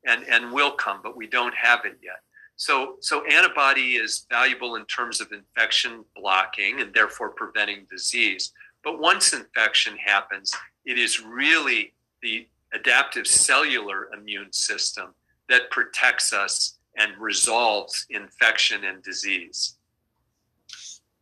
and, 0.06 0.24
and 0.24 0.52
will 0.52 0.72
come, 0.72 1.00
but 1.02 1.16
we 1.16 1.28
don't 1.28 1.56
have 1.56 1.86
it 1.86 1.98
yet. 2.04 2.20
So, 2.56 2.96
so 3.00 3.26
antibody 3.26 3.94
is 3.96 4.26
valuable 4.30 4.76
in 4.76 4.86
terms 4.86 5.22
of 5.22 5.32
infection 5.32 6.04
blocking 6.16 6.82
and 6.82 6.94
therefore 6.94 7.30
preventing 7.30 7.88
disease. 7.90 8.52
But 8.84 9.00
once 9.00 9.34
infection 9.34 9.96
happens, 9.98 10.54
it 10.86 10.98
is 10.98 11.22
really 11.22 11.94
the 12.22 12.48
adaptive 12.74 13.28
cellular 13.28 14.10
immune 14.14 14.52
system 14.52 15.14
that 15.48 15.70
protects 15.72 16.34
us 16.34 16.76
and 16.96 17.18
resolves 17.18 18.06
infection 18.10 18.84
and 18.84 19.02
disease. 19.04 19.76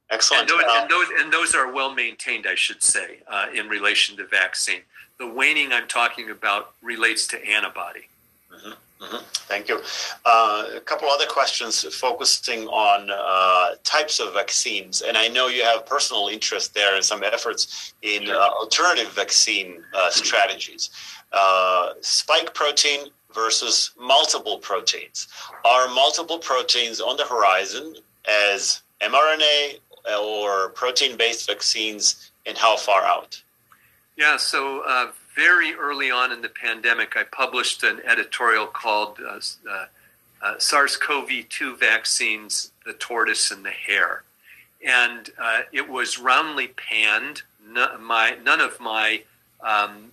Excellent. 0.10 0.50
And 0.50 0.50
those, 0.50 0.64
and 0.70 0.90
those, 0.90 1.08
and 1.20 1.34
those 1.34 1.56
are 1.56 1.72
well 1.72 1.94
maintained, 1.94 2.46
I 2.48 2.56
should 2.56 2.82
say, 2.82 3.20
uh, 3.28 3.48
in 3.54 3.68
relation 3.68 4.16
to 4.18 4.26
vaccine. 4.26 4.82
The 5.20 5.28
waning 5.28 5.74
I'm 5.74 5.88
talking 5.88 6.30
about 6.30 6.74
relates 6.82 7.28
to 7.28 7.46
antibody. 7.46 8.08
Mm-hmm. 8.54 8.72
Mm-hmm. 9.04 9.24
Thank 9.48 9.68
you. 9.70 9.80
Uh, 10.26 10.70
a 10.76 10.80
couple 10.80 11.08
other 11.10 11.28
questions 11.28 11.84
focusing 11.96 12.68
on 12.68 13.10
uh, 13.12 13.76
types 13.84 14.20
of 14.20 14.34
vaccines, 14.34 15.02
and 15.02 15.16
I 15.16 15.28
know 15.28 15.48
you 15.48 15.64
have 15.64 15.86
personal 15.86 16.30
interest 16.30 16.74
there 16.74 16.96
and 16.96 17.04
some 17.04 17.24
efforts 17.24 17.94
in 18.02 18.28
uh, 18.30 18.34
alternative 18.34 19.12
vaccine 19.14 19.84
uh, 19.94 20.10
strategies. 20.10 20.90
Uh, 21.32 21.94
spike 22.02 22.54
protein 22.54 23.08
versus 23.34 23.92
multiple 24.00 24.58
proteins. 24.58 25.28
Are 25.66 25.88
multiple 25.90 26.40
proteins 26.40 27.00
on 27.02 27.18
the 27.18 27.26
horizon 27.26 27.96
as 28.28 28.82
mRNA 29.02 29.80
or 30.16 30.70
protein-based 30.70 31.48
vaccines, 31.48 32.32
and 32.46 32.58
how 32.58 32.78
far 32.78 33.04
out? 33.04 33.42
Yeah, 34.16 34.38
so 34.38 34.82
uh, 34.88 35.12
very 35.36 35.74
early 35.76 36.10
on 36.10 36.32
in 36.32 36.42
the 36.42 36.50
pandemic, 36.50 37.16
I 37.16 37.24
published 37.24 37.84
an 37.84 38.02
editorial 38.06 38.66
called 38.66 39.20
uh, 39.20 39.40
uh, 39.70 39.86
uh, 40.42 40.58
SARS 40.58 40.98
CoV 40.98 41.30
2 41.50 41.76
Vaccines 41.76 42.72
The 42.86 42.94
Tortoise 42.94 43.52
and 43.52 43.64
the 43.64 43.72
Hare. 43.72 44.24
And 44.86 45.30
uh, 45.40 45.62
it 45.72 45.88
was 45.88 46.18
roundly 46.18 46.70
panned. 46.70 47.44
My, 48.00 48.38
none 48.44 48.62
of 48.62 48.80
my 48.80 49.24
um, 49.62 50.12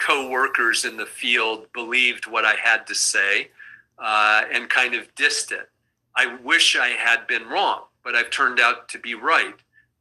uh, 0.00 0.06
co 0.06 0.28
workers 0.28 0.84
in 0.84 0.96
the 0.96 1.06
field 1.06 1.66
believed 1.72 2.26
what 2.26 2.44
I 2.44 2.54
had 2.54 2.86
to 2.86 2.94
say 2.94 3.48
uh, 3.98 4.44
and 4.52 4.68
kind 4.68 4.94
of 4.94 5.14
dissed 5.14 5.52
it. 5.52 5.68
I 6.16 6.36
wish 6.36 6.76
I 6.76 6.88
had 6.88 7.26
been 7.26 7.48
wrong, 7.48 7.84
but 8.02 8.14
I've 8.14 8.30
turned 8.30 8.60
out 8.60 8.88
to 8.90 8.98
be 8.98 9.14
right 9.14 9.54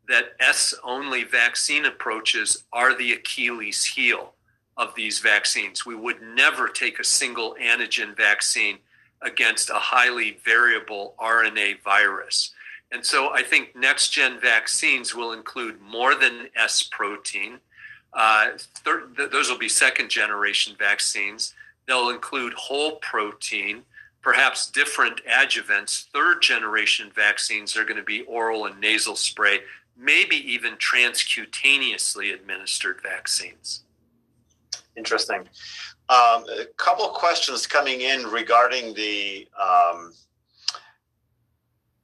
that 0.08 0.34
S 0.40 0.74
only 0.84 1.24
vaccine 1.24 1.86
approaches 1.86 2.64
are 2.74 2.98
the 2.98 3.14
Achilles 3.14 3.86
heel 3.86 4.34
of 4.76 4.96
these 4.96 5.20
vaccines. 5.20 5.86
We 5.86 5.96
would 5.96 6.22
never 6.22 6.68
take 6.68 7.00
a 7.00 7.04
single 7.04 7.56
antigen 7.62 8.18
vaccine 8.18 8.80
against 9.22 9.70
a 9.70 9.76
highly 9.76 10.40
variable 10.44 11.14
RNA 11.20 11.84
virus. 11.84 12.52
And 12.92 13.06
so 13.06 13.30
I 13.32 13.44
think 13.44 13.76
next 13.76 14.10
gen 14.10 14.40
vaccines 14.40 15.14
will 15.14 15.34
include 15.34 15.80
more 15.82 16.16
than 16.16 16.48
S 16.56 16.82
protein. 16.82 17.60
Uh, 18.14 18.50
th- 18.84 19.30
those 19.32 19.50
will 19.50 19.58
be 19.58 19.70
second 19.70 20.10
generation 20.10 20.76
vaccines. 20.78 21.54
They'll 21.88 22.10
include 22.10 22.54
whole 22.54 22.98
protein, 22.98 23.84
perhaps 24.22 24.70
different 24.72 25.22
adjuvants. 25.26 26.06
Third 26.10 26.42
generation 26.42 27.12
vaccines 27.14 27.76
are 27.78 27.84
going 27.84 27.98
to 27.98 28.04
be 28.04 28.22
oral 28.24 28.66
and 28.66 28.80
nasal 28.80 29.16
spray, 29.16 29.60
maybe 29.98 30.36
even 30.52 30.76
transcutaneously 30.76 32.34
administered 32.34 33.02
vaccines. 33.02 33.84
Interesting. 34.96 35.48
Um, 36.10 36.44
a 36.60 36.66
couple 36.78 37.08
questions 37.10 37.68
coming 37.68 38.02
in 38.02 38.24
regarding 38.24 38.94
the 38.96 39.48
um, 39.60 40.14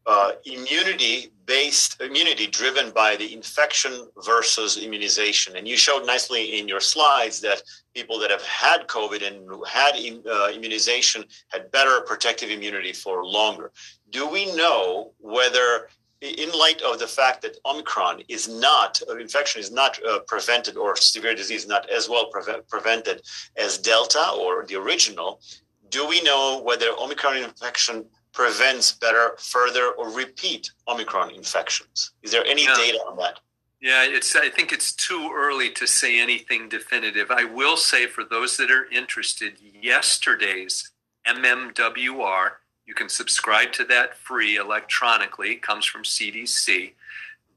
uh, 0.07 0.31
immunity 0.45 1.31
based 1.45 2.01
immunity 2.01 2.47
driven 2.47 2.91
by 2.91 3.15
the 3.15 3.33
infection 3.33 4.07
versus 4.25 4.77
immunization. 4.77 5.55
And 5.57 5.67
you 5.67 5.77
showed 5.77 6.05
nicely 6.05 6.59
in 6.59 6.67
your 6.67 6.79
slides 6.79 7.39
that 7.41 7.61
people 7.93 8.19
that 8.19 8.31
have 8.31 8.43
had 8.43 8.87
COVID 8.87 9.25
and 9.25 9.47
had 9.67 9.93
uh, 10.27 10.49
immunization 10.53 11.23
had 11.49 11.71
better 11.71 12.01
protective 12.01 12.49
immunity 12.49 12.93
for 12.93 13.23
longer. 13.23 13.71
Do 14.09 14.27
we 14.27 14.55
know 14.55 15.11
whether 15.19 15.89
in 16.21 16.51
light 16.51 16.81
of 16.81 16.97
the 16.97 17.07
fact 17.07 17.41
that 17.43 17.57
Omicron 17.65 18.23
is 18.27 18.47
not, 18.47 19.01
uh, 19.07 19.17
infection 19.17 19.59
is 19.59 19.71
not 19.71 20.03
uh, 20.03 20.19
prevented 20.27 20.77
or 20.77 20.95
severe 20.95 21.35
disease 21.35 21.67
not 21.67 21.89
as 21.89 22.09
well 22.09 22.31
preve- 22.31 22.67
prevented 22.67 23.21
as 23.57 23.77
Delta 23.77 24.31
or 24.39 24.65
the 24.65 24.75
original, 24.75 25.41
do 25.89 26.07
we 26.07 26.21
know 26.21 26.61
whether 26.63 26.87
Omicron 26.97 27.37
infection 27.37 28.05
prevents 28.35 28.91
better 28.91 29.35
further 29.39 29.91
or 29.97 30.09
repeat 30.11 30.69
Omicron 30.87 31.31
infections? 31.31 32.11
Is 32.21 32.31
there 32.31 32.45
any 32.45 32.65
Yeah. 32.65 32.75
data 32.75 32.99
on 33.07 33.17
that? 33.17 33.39
Yeah, 33.81 34.03
it's. 34.03 34.35
I 34.35 34.49
think 34.49 34.71
it's 34.71 34.91
too 34.91 35.31
early 35.33 35.69
to 35.71 35.85
say 35.87 36.19
anything 36.19 36.69
definitive. 36.69 37.29
I 37.31 37.43
will 37.43 37.77
say 37.77 38.07
for 38.07 38.23
those 38.23 38.57
that 38.57 38.71
are 38.71 38.85
interested, 38.91 39.59
yesterday's 39.59 40.91
MMWR, 41.25 42.57
you 42.85 42.93
can 42.93 43.09
subscribe 43.09 43.71
to 43.73 43.83
that 43.85 44.17
free 44.17 44.55
electronically. 44.57 45.51
It 45.51 45.61
comes 45.61 45.85
from 45.85 46.03
CDC. 46.03 46.93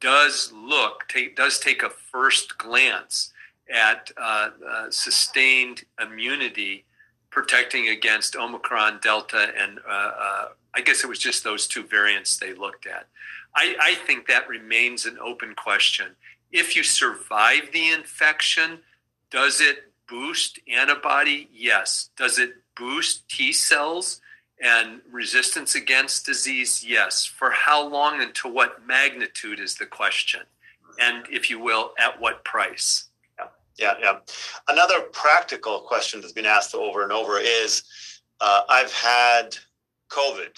Does 0.01 0.53
look 0.53 1.09
take 1.09 1.35
does 1.35 1.59
take 1.59 1.83
a 1.83 1.91
first 1.91 2.59
glance 2.59 3.33
at 3.73 4.11
uh, 4.17 4.51
uh, 4.67 4.91
sustained 4.91 5.85
immunity 6.01 6.85
protecting 7.31 7.89
against 7.89 8.37
Omicron, 8.37 9.01
Delta, 9.03 9.53
and 9.57 9.79
uh, 9.89 10.13
uh, 10.19 10.49
I 10.79 10.81
guess 10.81 11.03
it 11.03 11.09
was 11.09 11.19
just 11.19 11.43
those 11.43 11.67
two 11.67 11.83
variants 11.83 12.37
they 12.37 12.55
looked 12.55 12.87
at. 12.87 13.09
I, 13.57 13.75
I 13.81 13.95
think 14.07 14.29
that 14.29 14.49
remains 14.49 15.07
an 15.07 15.19
open 15.19 15.57
question. 15.57 16.15
If 16.53 16.77
you 16.77 16.85
survive 16.85 17.73
the 17.73 17.91
infection, 17.91 18.79
does 19.33 19.61
it 19.61 19.91
boost 20.09 20.61
antibody? 20.73 21.49
Yes. 21.53 22.11
Does 22.17 22.39
it 22.39 22.53
boost 22.77 23.29
T 23.29 23.53
cells 23.53 24.21
and 24.63 25.01
resistance 25.11 25.75
against 25.75 26.25
disease? 26.25 26.85
Yes. 26.87 27.25
For 27.25 27.51
how 27.51 27.85
long 27.85 28.23
and 28.23 28.33
to 28.37 28.49
what 28.49 28.87
magnitude 28.87 29.59
is 29.59 29.75
the 29.75 29.87
question? 29.87 30.43
And 31.01 31.27
if 31.29 31.51
you 31.51 31.59
will, 31.59 31.93
at 31.99 32.21
what 32.21 32.45
price? 32.45 33.09
Yeah, 33.79 33.95
yeah. 34.01 34.19
Another 34.69 35.01
practical 35.13 35.81
question 35.81 36.21
that's 36.21 36.33
been 36.33 36.47
asked 36.47 36.75
over 36.75 37.03
and 37.03 37.13
over 37.13 37.41
is 37.41 37.83
uh, 38.41 38.63
I've 38.69 38.93
had 38.93 39.57
COVID. 40.09 40.57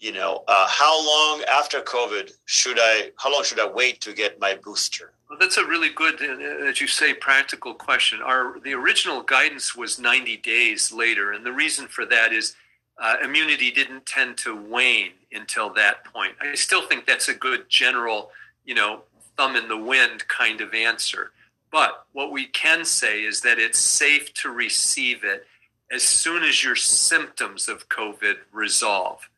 You 0.00 0.12
know, 0.12 0.44
uh, 0.48 0.66
how 0.66 1.06
long 1.06 1.44
after 1.44 1.80
COVID 1.80 2.32
should 2.46 2.78
I, 2.80 3.10
how 3.18 3.30
long 3.30 3.44
should 3.44 3.60
I 3.60 3.68
wait 3.68 4.00
to 4.00 4.14
get 4.14 4.40
my 4.40 4.54
booster? 4.54 5.12
Well, 5.28 5.38
that's 5.38 5.58
a 5.58 5.64
really 5.64 5.90
good, 5.90 6.22
uh, 6.22 6.66
as 6.66 6.80
you 6.80 6.86
say, 6.86 7.12
practical 7.12 7.74
question. 7.74 8.20
Our 8.22 8.58
the 8.60 8.72
original 8.72 9.22
guidance 9.22 9.76
was 9.76 9.98
90 9.98 10.38
days 10.38 10.90
later, 10.90 11.32
and 11.32 11.44
the 11.44 11.52
reason 11.52 11.86
for 11.86 12.06
that 12.06 12.32
is 12.32 12.56
uh, 12.98 13.16
immunity 13.22 13.70
didn't 13.70 14.06
tend 14.06 14.38
to 14.38 14.56
wane 14.56 15.12
until 15.32 15.70
that 15.74 16.04
point. 16.04 16.32
I 16.40 16.54
still 16.54 16.86
think 16.86 17.06
that's 17.06 17.28
a 17.28 17.34
good 17.34 17.68
general, 17.68 18.30
you 18.64 18.74
know, 18.74 19.02
thumb 19.36 19.54
in 19.54 19.68
the 19.68 19.76
wind 19.76 20.26
kind 20.28 20.62
of 20.62 20.72
answer. 20.72 21.32
But 21.70 22.06
what 22.12 22.32
we 22.32 22.46
can 22.46 22.84
say 22.84 23.22
is 23.22 23.42
that 23.42 23.58
it's 23.58 23.78
safe 23.78 24.32
to 24.34 24.50
receive 24.50 25.24
it 25.24 25.46
as 25.90 26.02
soon 26.02 26.42
as 26.42 26.64
your 26.64 26.76
symptoms 26.76 27.68
of 27.68 27.88
COVID 27.88 28.36
resolve. 28.52 29.28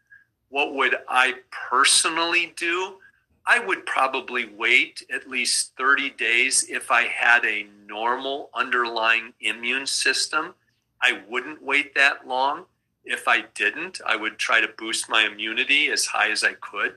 What 0.52 0.74
would 0.74 0.96
I 1.08 1.36
personally 1.50 2.52
do? 2.56 2.98
I 3.46 3.58
would 3.58 3.86
probably 3.86 4.50
wait 4.54 5.02
at 5.10 5.26
least 5.26 5.72
30 5.78 6.10
days 6.10 6.66
if 6.68 6.90
I 6.90 7.04
had 7.04 7.46
a 7.46 7.68
normal 7.88 8.50
underlying 8.52 9.32
immune 9.40 9.86
system. 9.86 10.52
I 11.00 11.22
wouldn't 11.26 11.62
wait 11.62 11.94
that 11.94 12.28
long. 12.28 12.66
If 13.02 13.28
I 13.28 13.46
didn't, 13.54 14.02
I 14.04 14.14
would 14.14 14.36
try 14.36 14.60
to 14.60 14.68
boost 14.76 15.08
my 15.08 15.24
immunity 15.24 15.90
as 15.90 16.04
high 16.04 16.30
as 16.30 16.44
I 16.44 16.52
could. 16.60 16.96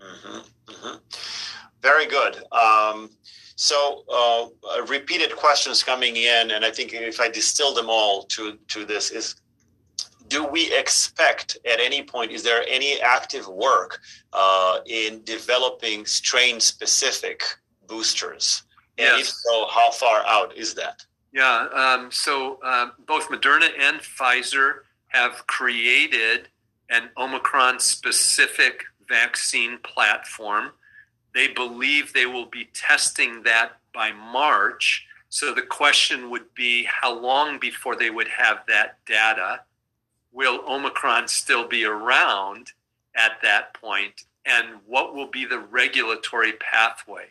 Mm-hmm, 0.00 0.38
mm-hmm. 0.72 0.96
Very 1.80 2.06
good. 2.06 2.42
Um, 2.50 3.10
so, 3.54 4.02
uh, 4.12 4.82
repeated 4.86 5.36
questions 5.36 5.84
coming 5.84 6.16
in, 6.16 6.50
and 6.50 6.64
I 6.64 6.72
think 6.72 6.92
if 6.92 7.20
I 7.20 7.28
distill 7.28 7.72
them 7.72 7.86
all 7.88 8.24
to 8.24 8.58
to 8.66 8.84
this 8.84 9.12
is. 9.12 9.36
Do 10.28 10.44
we 10.44 10.72
expect 10.74 11.58
at 11.70 11.80
any 11.80 12.02
point, 12.02 12.32
is 12.32 12.42
there 12.42 12.64
any 12.68 13.00
active 13.00 13.46
work 13.46 14.00
uh, 14.32 14.78
in 14.86 15.22
developing 15.24 16.06
strain 16.06 16.60
specific 16.60 17.42
boosters? 17.86 18.62
And 18.98 19.08
if 19.20 19.26
Yes. 19.26 19.42
so, 19.44 19.66
how 19.66 19.90
far 19.90 20.24
out 20.26 20.56
is 20.56 20.74
that? 20.74 21.04
Yeah. 21.32 21.66
Um, 21.74 22.10
so 22.12 22.60
uh, 22.64 22.90
both 23.06 23.28
Moderna 23.28 23.68
and 23.78 24.00
Pfizer 24.00 24.82
have 25.08 25.46
created 25.46 26.48
an 26.90 27.10
Omicron 27.16 27.80
specific 27.80 28.84
vaccine 29.08 29.78
platform. 29.78 30.72
They 31.34 31.48
believe 31.48 32.12
they 32.12 32.26
will 32.26 32.46
be 32.46 32.66
testing 32.72 33.42
that 33.42 33.72
by 33.92 34.12
March. 34.12 35.06
So 35.28 35.52
the 35.52 35.62
question 35.62 36.30
would 36.30 36.52
be 36.54 36.84
how 36.84 37.12
long 37.12 37.58
before 37.58 37.96
they 37.96 38.10
would 38.10 38.28
have 38.28 38.58
that 38.68 38.98
data? 39.04 39.60
Will 40.34 40.60
Omicron 40.68 41.28
still 41.28 41.66
be 41.66 41.84
around 41.84 42.72
at 43.16 43.40
that 43.42 43.72
point? 43.74 44.24
And 44.44 44.80
what 44.84 45.14
will 45.14 45.28
be 45.28 45.44
the 45.44 45.60
regulatory 45.60 46.52
pathway? 46.54 47.26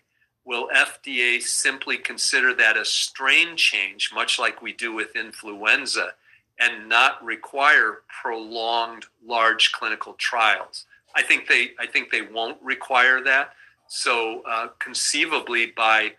Will 0.46 0.70
FDA 0.74 1.42
simply 1.42 1.98
consider 1.98 2.54
that 2.56 2.78
a 2.78 2.86
strain 2.86 3.58
change, 3.58 4.12
much 4.14 4.40
like 4.40 4.62
we 4.62 4.72
do 4.72 4.94
with 4.94 5.16
influenza, 5.16 6.14
and 6.60 6.88
not 6.88 7.24
require 7.24 8.00
prolonged 8.22 9.06
large 9.26 9.74
clinical 9.74 10.14
trials? 10.14 10.86
I 11.16 11.24
think 11.24 11.48
they 11.48 11.72
I 11.80 11.86
think 11.86 12.10
they 12.10 12.22
won't 12.22 12.58
require 12.62 13.22
that. 13.24 13.54
So 13.88 14.42
uh, 14.50 14.70
conceivably 14.80 15.68
by 15.68 16.14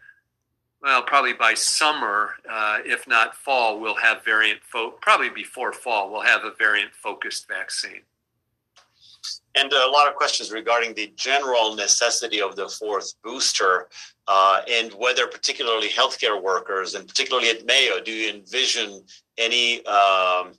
well 0.85 1.03
probably 1.03 1.33
by 1.33 1.55
summer, 1.55 2.35
uh, 2.49 2.79
if 2.85 3.09
not 3.09 3.35
fall, 3.35 3.81
we'll 3.81 3.97
have 3.97 4.23
variant 4.25 4.61
fo- 4.63 4.91
probably 5.01 5.31
before 5.31 5.73
fall 5.73 6.13
we'll 6.13 6.21
have 6.21 6.45
a 6.45 6.53
variant 6.59 6.93
focused 6.95 7.49
vaccine. 7.49 8.03
And 9.55 9.73
a 9.73 9.91
lot 9.91 10.09
of 10.09 10.15
questions 10.17 10.53
regarding 10.53 10.95
the 10.95 11.13
general 11.17 11.75
necessity 11.75 12.43
of 12.43 12.57
the 12.57 12.69
fourth 12.69 13.15
booster 13.23 13.89
uh, 14.27 14.63
and 14.69 14.93
whether, 14.95 15.27
particularly 15.27 15.89
healthcare 15.89 16.43
workers, 16.43 16.95
and 16.95 17.07
particularly 17.07 17.49
at 17.51 17.65
Mayo, 17.65 18.01
do 18.01 18.11
you 18.11 18.31
envision 18.31 19.03
any 19.39 19.85
um, 19.87 20.53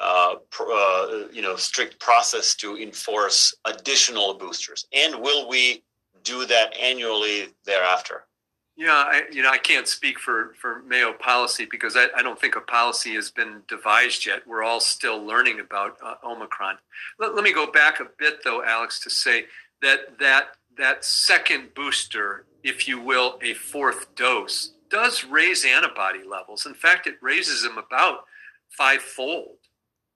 uh, 0.00 0.34
uh, 0.60 1.28
you 1.32 1.40
know 1.40 1.56
strict 1.56 1.98
process 2.00 2.54
to 2.56 2.76
enforce 2.76 3.54
additional 3.64 4.34
boosters? 4.34 4.86
And 4.92 5.20
will 5.20 5.48
we 5.48 5.82
do 6.24 6.44
that 6.46 6.76
annually 6.76 7.48
thereafter? 7.64 8.26
Yeah, 8.74 8.92
I, 8.92 9.22
you 9.30 9.42
know, 9.42 9.50
I 9.50 9.58
can't 9.58 9.86
speak 9.86 10.18
for, 10.18 10.54
for 10.58 10.82
Mayo 10.82 11.12
policy 11.12 11.66
because 11.70 11.94
I, 11.94 12.06
I 12.16 12.22
don't 12.22 12.40
think 12.40 12.56
a 12.56 12.60
policy 12.60 13.14
has 13.14 13.30
been 13.30 13.62
devised 13.68 14.24
yet. 14.24 14.46
We're 14.46 14.62
all 14.62 14.80
still 14.80 15.22
learning 15.22 15.60
about 15.60 15.98
uh, 16.02 16.14
Omicron. 16.24 16.78
Let, 17.18 17.34
let 17.34 17.44
me 17.44 17.52
go 17.52 17.70
back 17.70 18.00
a 18.00 18.06
bit, 18.18 18.42
though, 18.44 18.64
Alex, 18.64 18.98
to 19.00 19.10
say 19.10 19.44
that 19.82 20.18
that 20.20 20.56
that 20.78 21.04
second 21.04 21.74
booster, 21.74 22.46
if 22.64 22.88
you 22.88 22.98
will, 22.98 23.38
a 23.42 23.52
fourth 23.52 24.14
dose, 24.14 24.72
does 24.88 25.24
raise 25.24 25.66
antibody 25.66 26.20
levels. 26.26 26.64
In 26.64 26.74
fact, 26.74 27.06
it 27.06 27.16
raises 27.20 27.62
them 27.62 27.76
about 27.76 28.24
fivefold. 28.70 29.56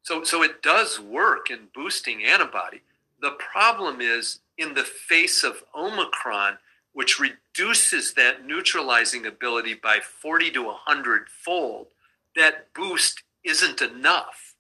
So, 0.03 0.25
so 0.25 0.43
it 0.43 0.63
does 0.63 0.99
work 0.99 1.51
in 1.51 1.69
boosting 1.75 2.25
antibody. 2.25 2.83
The 3.21 3.33
problem 3.53 4.01
is 4.01 4.41
in 4.57 4.75
the 4.75 4.85
face 4.85 5.45
of 5.45 5.63
Omicron, 5.75 6.59
which 6.97 7.21
reduces 7.21 8.15
that 8.15 8.47
neutralizing 8.47 9.27
ability 9.27 9.75
by 9.75 9.99
40 9.99 10.51
to 10.53 10.63
100 10.63 11.29
fold, 11.29 11.89
that 12.35 12.73
boost 12.73 13.23
isn't 13.45 13.83
enough. 13.83 14.55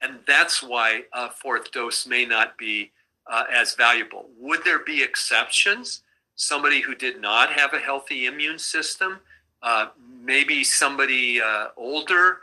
And 0.00 0.20
that's 0.26 0.62
why 0.62 1.02
a 1.12 1.28
fourth 1.28 1.70
dose 1.70 2.06
may 2.06 2.24
not 2.24 2.56
be 2.56 2.92
uh, 3.30 3.44
as 3.52 3.74
valuable. 3.74 4.30
Would 4.40 4.64
there 4.64 4.78
be 4.78 5.02
exceptions? 5.02 6.00
Somebody 6.36 6.80
who 6.80 6.94
did 6.94 7.20
not 7.20 7.52
have 7.52 7.74
a 7.74 7.78
healthy 7.78 8.24
immune 8.24 8.58
system, 8.58 9.18
uh, 9.62 9.88
maybe 10.22 10.64
somebody 10.64 11.38
uh, 11.38 11.66
older, 11.76 12.38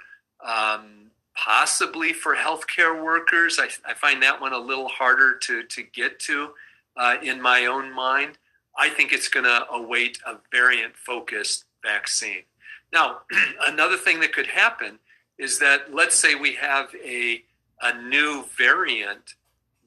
um, 0.45 1.09
possibly 1.35 2.13
for 2.13 2.35
healthcare 2.35 3.03
workers. 3.03 3.57
I, 3.59 3.69
I, 3.89 3.95
find 3.95 4.21
that 4.21 4.39
one 4.39 4.53
a 4.53 4.59
little 4.59 4.87
harder 4.87 5.35
to, 5.39 5.63
to 5.63 5.81
get 5.81 6.19
to 6.19 6.51
uh, 6.95 7.15
in 7.23 7.41
my 7.41 7.65
own 7.65 7.91
mind. 7.91 8.37
I 8.77 8.89
think 8.89 9.13
it's 9.13 9.27
going 9.27 9.45
to 9.45 9.65
await 9.71 10.19
a 10.25 10.35
variant 10.51 10.95
focused 10.95 11.65
vaccine. 11.83 12.43
Now, 12.91 13.19
another 13.67 13.97
thing 13.97 14.19
that 14.21 14.33
could 14.33 14.47
happen 14.47 14.99
is 15.37 15.59
that 15.59 15.93
let's 15.93 16.15
say 16.15 16.35
we 16.35 16.55
have 16.55 16.93
a, 17.03 17.43
a 17.81 18.01
new 18.01 18.45
variant 18.57 19.35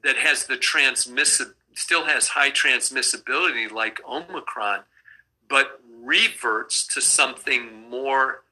that 0.03 0.15
has 0.17 0.45
the 0.45 0.57
transmissible, 0.57 1.53
still 1.73 2.05
has 2.05 2.29
high 2.29 2.51
transmissibility 2.51 3.71
like 3.71 3.99
Omicron, 4.07 4.81
but 5.49 5.81
reverts 6.01 6.85
to 6.87 7.01
something 7.01 7.89
more 7.89 8.43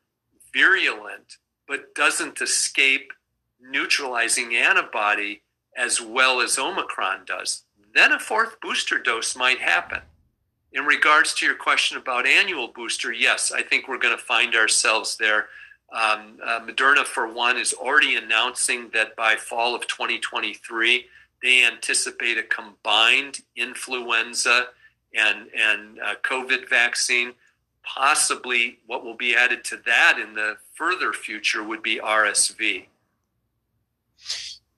virulent, 0.54 1.38
but 1.68 1.94
doesn't 1.96 2.42
escape 2.42 3.14
neutralizing 3.62 4.56
antibody 4.56 5.42
as 5.76 6.02
well 6.02 6.42
as 6.42 6.58
Omicron 6.58 7.22
does. 7.26 7.64
Then 7.94 8.12
a 8.12 8.20
fourth 8.20 8.60
booster 8.62 9.00
dose 9.00 9.36
might 9.36 9.60
happen. 9.60 10.02
In 10.74 10.86
regards 10.86 11.34
to 11.36 11.46
your 11.46 11.56
question 11.56 11.98
about 11.98 12.28
annual 12.28 12.68
booster, 12.68 13.12
yes, 13.12 13.52
I 13.52 13.64
think 13.64 13.88
we're 13.88 13.98
going 13.98 14.18
to 14.18 14.24
find 14.24 14.54
ourselves 14.56 15.16
there. 15.18 15.48
Um, 15.94 16.40
uh, 16.44 16.60
Moderna, 16.60 17.06
for 17.06 17.32
one, 17.32 17.58
is 17.58 17.74
already 17.74 18.16
announcing 18.16 18.90
that 18.94 19.16
by 19.16 19.36
fall 19.38 19.74
of 19.74 19.88
2023, 19.88 21.06
they 21.42 21.64
anticipate 21.64 22.38
a 22.38 22.44
combined 22.44 23.40
influenza 23.56 24.68
and 25.14 25.48
and 25.56 26.00
uh, 26.00 26.16
COVID 26.24 26.70
vaccine. 26.70 27.34
Possibly, 27.84 28.80
what 28.86 29.06
will 29.06 29.16
be 29.16 29.34
added 29.36 29.64
to 29.66 29.78
that 29.86 30.20
in 30.20 30.34
the 30.34 30.58
further 30.74 31.14
future 31.14 31.64
would 31.64 31.82
be 31.82 32.00
RSV. 32.00 32.88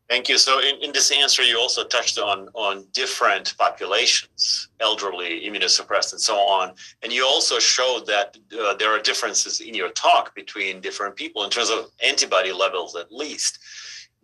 Thank 0.09 0.27
you. 0.27 0.39
So, 0.39 0.59
in, 0.59 0.77
in 0.81 0.91
this 0.91 1.11
answer, 1.11 1.43
you 1.43 1.59
also 1.59 1.83
touched 1.83 2.17
on 2.17 2.49
on 2.55 2.85
different 2.93 3.55
populations, 3.59 4.69
elderly, 4.79 5.41
immunosuppressed, 5.47 6.13
and 6.13 6.21
so 6.21 6.37
on. 6.37 6.73
And 7.03 7.13
you 7.13 7.23
also 7.23 7.59
showed 7.59 8.07
that 8.07 8.35
uh, 8.59 8.73
there 8.73 8.89
are 8.89 8.99
differences 8.99 9.61
in 9.61 9.75
your 9.75 9.89
talk 9.89 10.33
between 10.33 10.81
different 10.81 11.15
people 11.15 11.43
in 11.43 11.51
terms 11.51 11.69
of 11.69 11.91
antibody 12.03 12.51
levels, 12.51 12.95
at 12.95 13.11
least. 13.11 13.59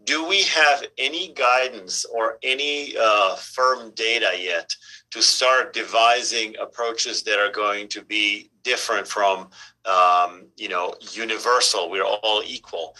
Do 0.05 0.27
we 0.27 0.41
have 0.43 0.83
any 0.97 1.33
guidance 1.33 2.03
or 2.05 2.39
any 2.41 2.95
uh, 2.99 3.35
firm 3.35 3.91
data 3.91 4.31
yet 4.39 4.75
to 5.11 5.21
start 5.21 5.73
devising 5.73 6.55
approaches 6.59 7.21
that 7.23 7.37
are 7.37 7.51
going 7.51 7.87
to 7.89 8.03
be 8.03 8.49
different 8.63 9.07
from, 9.07 9.49
um, 9.85 10.47
you 10.57 10.67
know, 10.67 10.95
universal? 11.11 11.91
We're 11.91 12.03
all 12.03 12.41
equal 12.43 12.95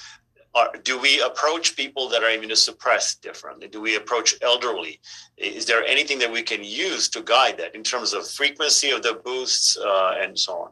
are, 0.55 0.71
do 0.83 0.97
we 0.97 1.21
approach 1.21 1.75
people 1.75 2.07
that 2.09 2.23
are 2.23 2.29
immunosuppressed 2.29 3.19
differently? 3.21 3.67
Do 3.67 3.81
we 3.81 3.97
approach 3.97 4.35
elderly? 4.41 4.99
Is 5.37 5.65
there 5.65 5.83
anything 5.83 6.17
that 6.19 6.31
we 6.31 6.41
can 6.41 6.63
use 6.63 7.09
to 7.09 7.21
guide 7.21 7.57
that 7.57 7.75
in 7.75 7.83
terms 7.83 8.13
of 8.13 8.27
frequency 8.27 8.91
of 8.91 9.03
the 9.03 9.19
boosts 9.25 9.77
uh, 9.77 10.15
and 10.17 10.39
so 10.39 10.53
on? 10.53 10.71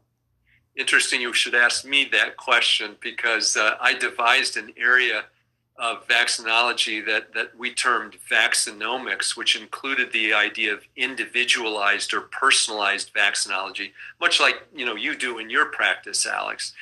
Interesting, 0.77 1.21
you 1.21 1.33
should 1.33 1.53
ask 1.53 1.85
me 1.85 2.07
that 2.13 2.37
question 2.37 2.95
because 3.01 3.57
uh, 3.57 3.75
I 3.79 3.93
devised 3.93 4.57
an 4.57 4.73
area 4.77 5.25
of 5.77 6.07
vaccinology 6.07 7.05
that, 7.05 7.33
that 7.33 7.55
we 7.57 7.73
termed 7.73 8.15
vaccinomics, 8.31 9.35
which 9.35 9.59
included 9.59 10.11
the 10.13 10.33
idea 10.33 10.73
of 10.73 10.83
individualized 10.95 12.13
or 12.13 12.21
personalized 12.21 13.13
vaccinology, 13.13 13.91
much 14.21 14.39
like 14.39 14.63
you 14.73 14.85
know 14.85 14.95
you 14.95 15.15
do 15.15 15.39
in 15.39 15.49
your 15.49 15.65
practice, 15.65 16.25
Alex 16.25 16.73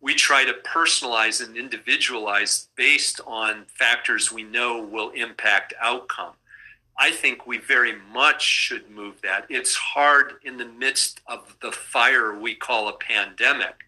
we 0.00 0.14
try 0.14 0.44
to 0.44 0.52
personalize 0.52 1.44
and 1.44 1.56
individualize 1.56 2.68
based 2.76 3.20
on 3.26 3.64
factors 3.66 4.30
we 4.32 4.44
know 4.44 4.80
will 4.80 5.10
impact 5.10 5.74
outcome. 5.80 6.32
I 6.96 7.10
think 7.10 7.46
we 7.46 7.58
very 7.58 7.94
much 8.12 8.42
should 8.42 8.90
move 8.90 9.20
that. 9.22 9.46
It's 9.48 9.74
hard 9.74 10.34
in 10.44 10.56
the 10.56 10.64
midst 10.64 11.20
of 11.26 11.56
the 11.62 11.72
fire 11.72 12.36
we 12.36 12.54
call 12.54 12.88
a 12.88 12.92
pandemic, 12.92 13.84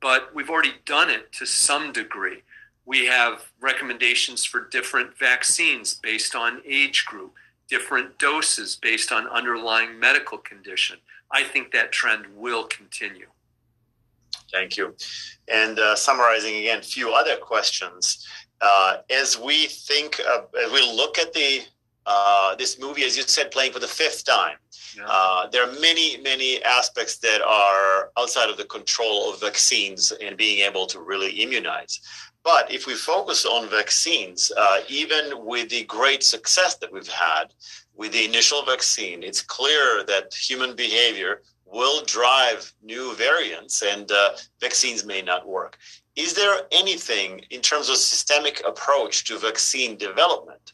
but 0.00 0.34
we've 0.34 0.50
already 0.50 0.74
done 0.86 1.10
it 1.10 1.32
to 1.32 1.46
some 1.46 1.92
degree. 1.92 2.42
We 2.86 3.06
have 3.06 3.50
recommendations 3.60 4.44
for 4.44 4.68
different 4.68 5.16
vaccines 5.18 5.94
based 5.94 6.34
on 6.34 6.62
age 6.66 7.04
group, 7.06 7.34
different 7.68 8.18
doses 8.18 8.76
based 8.76 9.12
on 9.12 9.26
underlying 9.28 9.98
medical 9.98 10.38
condition. 10.38 10.98
I 11.30 11.44
think 11.44 11.72
that 11.72 11.92
trend 11.92 12.26
will 12.36 12.64
continue. 12.64 13.26
Thank 14.54 14.76
you. 14.76 14.94
And 15.52 15.78
uh, 15.78 15.96
summarizing 15.96 16.56
again, 16.56 16.78
a 16.78 16.82
few 16.82 17.12
other 17.12 17.36
questions. 17.36 18.24
Uh, 18.60 18.98
as 19.10 19.38
we 19.38 19.66
think, 19.66 20.20
of, 20.20 20.46
as 20.64 20.70
we 20.72 20.80
look 20.80 21.18
at 21.18 21.32
the 21.32 21.62
uh, 22.06 22.54
this 22.56 22.78
movie, 22.78 23.02
as 23.02 23.16
you 23.16 23.22
said, 23.22 23.50
playing 23.50 23.72
for 23.72 23.78
the 23.78 23.88
fifth 23.88 24.24
time, 24.24 24.58
yeah. 24.96 25.04
Uh, 25.08 25.48
there 25.50 25.68
are 25.68 25.72
many, 25.80 26.18
many 26.18 26.62
aspects 26.62 27.16
that 27.18 27.40
are 27.42 28.12
outside 28.16 28.48
of 28.50 28.56
the 28.56 28.64
control 28.64 29.32
of 29.32 29.40
vaccines 29.40 30.12
and 30.22 30.36
being 30.36 30.64
able 30.64 30.86
to 30.86 31.00
really 31.00 31.30
immunize. 31.42 32.00
But 32.44 32.70
if 32.70 32.86
we 32.86 32.94
focus 32.94 33.46
on 33.46 33.68
vaccines, 33.70 34.52
uh, 34.56 34.80
even 34.88 35.44
with 35.44 35.70
the 35.70 35.84
great 35.84 36.22
success 36.22 36.76
that 36.76 36.92
we've 36.92 37.08
had 37.08 37.54
with 37.96 38.12
the 38.12 38.24
initial 38.24 38.64
vaccine, 38.64 39.22
it's 39.22 39.42
clear 39.42 40.04
that 40.04 40.34
human 40.34 40.76
behavior 40.76 41.42
will 41.74 42.04
drive 42.04 42.72
new 42.82 43.14
variants 43.16 43.82
and 43.82 44.10
uh, 44.12 44.30
vaccines 44.60 45.04
may 45.04 45.20
not 45.20 45.46
work. 45.46 45.76
Is 46.14 46.32
there 46.32 46.60
anything 46.70 47.40
in 47.50 47.60
terms 47.60 47.88
of 47.88 47.96
systemic 47.96 48.62
approach 48.66 49.24
to 49.24 49.38
vaccine 49.38 49.96
development 49.96 50.72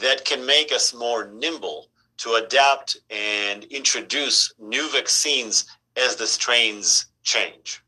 that 0.00 0.24
can 0.24 0.46
make 0.46 0.72
us 0.72 0.94
more 0.94 1.26
nimble 1.26 1.88
to 2.18 2.34
adapt 2.34 2.96
and 3.10 3.64
introduce 3.64 4.52
new 4.58 4.90
vaccines 4.90 5.66
as 5.96 6.16
the 6.16 6.26
strains 6.26 7.06
change? 7.22 7.82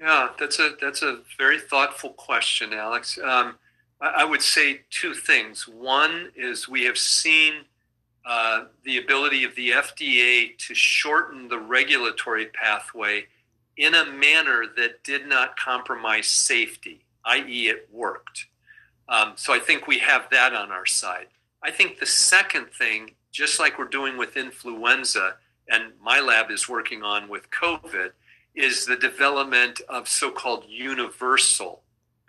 Yeah, 0.00 0.30
that's 0.38 0.58
a 0.58 0.70
that's 0.80 1.02
a 1.02 1.20
very 1.38 1.60
thoughtful 1.60 2.10
question, 2.10 2.74
Alex. 2.74 3.18
Um, 3.22 3.56
I, 4.00 4.08
I 4.18 4.24
would 4.24 4.42
say 4.42 4.80
two 4.90 5.14
things. 5.14 5.68
One 5.68 6.32
is 6.34 6.68
we 6.68 6.84
have 6.84 6.98
seen 6.98 7.64
uh, 8.24 8.64
the 8.84 8.98
ability 8.98 9.44
of 9.44 9.54
the 9.54 9.70
FDA 9.70 10.56
to 10.56 10.74
shorten 10.74 11.48
the 11.48 11.58
regulatory 11.58 12.46
pathway 12.46 13.26
in 13.76 13.94
a 13.94 14.06
manner 14.06 14.64
that 14.76 15.04
did 15.04 15.28
not 15.28 15.58
compromise 15.58 16.26
safety, 16.26 17.04
i.e., 17.24 17.68
it 17.68 17.88
worked. 17.92 18.46
Um, 19.08 19.32
so 19.36 19.52
I 19.52 19.58
think 19.58 19.86
we 19.86 19.98
have 19.98 20.28
that 20.30 20.54
on 20.54 20.70
our 20.70 20.86
side. 20.86 21.26
I 21.62 21.70
think 21.70 21.98
the 21.98 22.06
second 22.06 22.70
thing, 22.70 23.14
just 23.32 23.58
like 23.58 23.78
we're 23.78 23.86
doing 23.86 24.16
with 24.16 24.36
influenza, 24.36 25.36
and 25.68 25.92
my 26.02 26.20
lab 26.20 26.50
is 26.50 26.68
working 26.68 27.02
on 27.02 27.28
with 27.28 27.50
COVID, 27.50 28.12
is 28.54 28.86
the 28.86 28.96
development 28.96 29.80
of 29.88 30.08
so 30.08 30.30
called 30.30 30.64
universal 30.68 31.82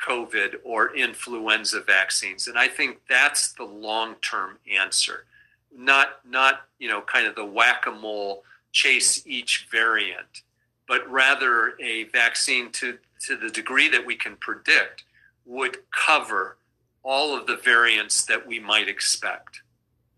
COVID 0.05 0.55
or 0.63 0.95
influenza 0.95 1.81
vaccines. 1.81 2.47
And 2.47 2.57
I 2.57 2.67
think 2.67 2.99
that's 3.07 3.53
the 3.53 3.63
long 3.63 4.15
term 4.15 4.57
answer 4.69 5.25
not 5.75 6.19
not 6.27 6.61
you 6.79 6.87
know 6.87 7.01
kind 7.01 7.27
of 7.27 7.35
the 7.35 7.45
whack-a-mole 7.45 8.43
chase 8.71 9.25
each 9.25 9.67
variant, 9.71 10.43
but 10.87 11.09
rather 11.09 11.75
a 11.81 12.05
vaccine 12.05 12.71
to 12.73 12.97
to 13.27 13.37
the 13.37 13.49
degree 13.49 13.89
that 13.89 14.05
we 14.05 14.15
can 14.15 14.35
predict 14.37 15.03
would 15.45 15.77
cover 15.91 16.57
all 17.03 17.37
of 17.37 17.45
the 17.45 17.57
variants 17.57 18.25
that 18.25 18.45
we 18.45 18.59
might 18.59 18.87
expect. 18.87 19.61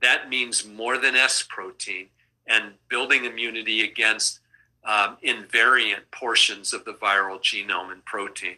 That 0.01 0.29
means 0.29 0.65
more 0.65 0.97
than 0.97 1.15
S 1.15 1.43
protein 1.47 2.07
and 2.47 2.73
building 2.87 3.25
immunity 3.25 3.81
against 3.81 4.39
um, 4.85 5.17
invariant 5.23 6.01
portions 6.11 6.73
of 6.73 6.85
the 6.85 6.93
viral 6.93 7.41
genome 7.41 7.91
and 7.91 8.03
protein. 8.05 8.55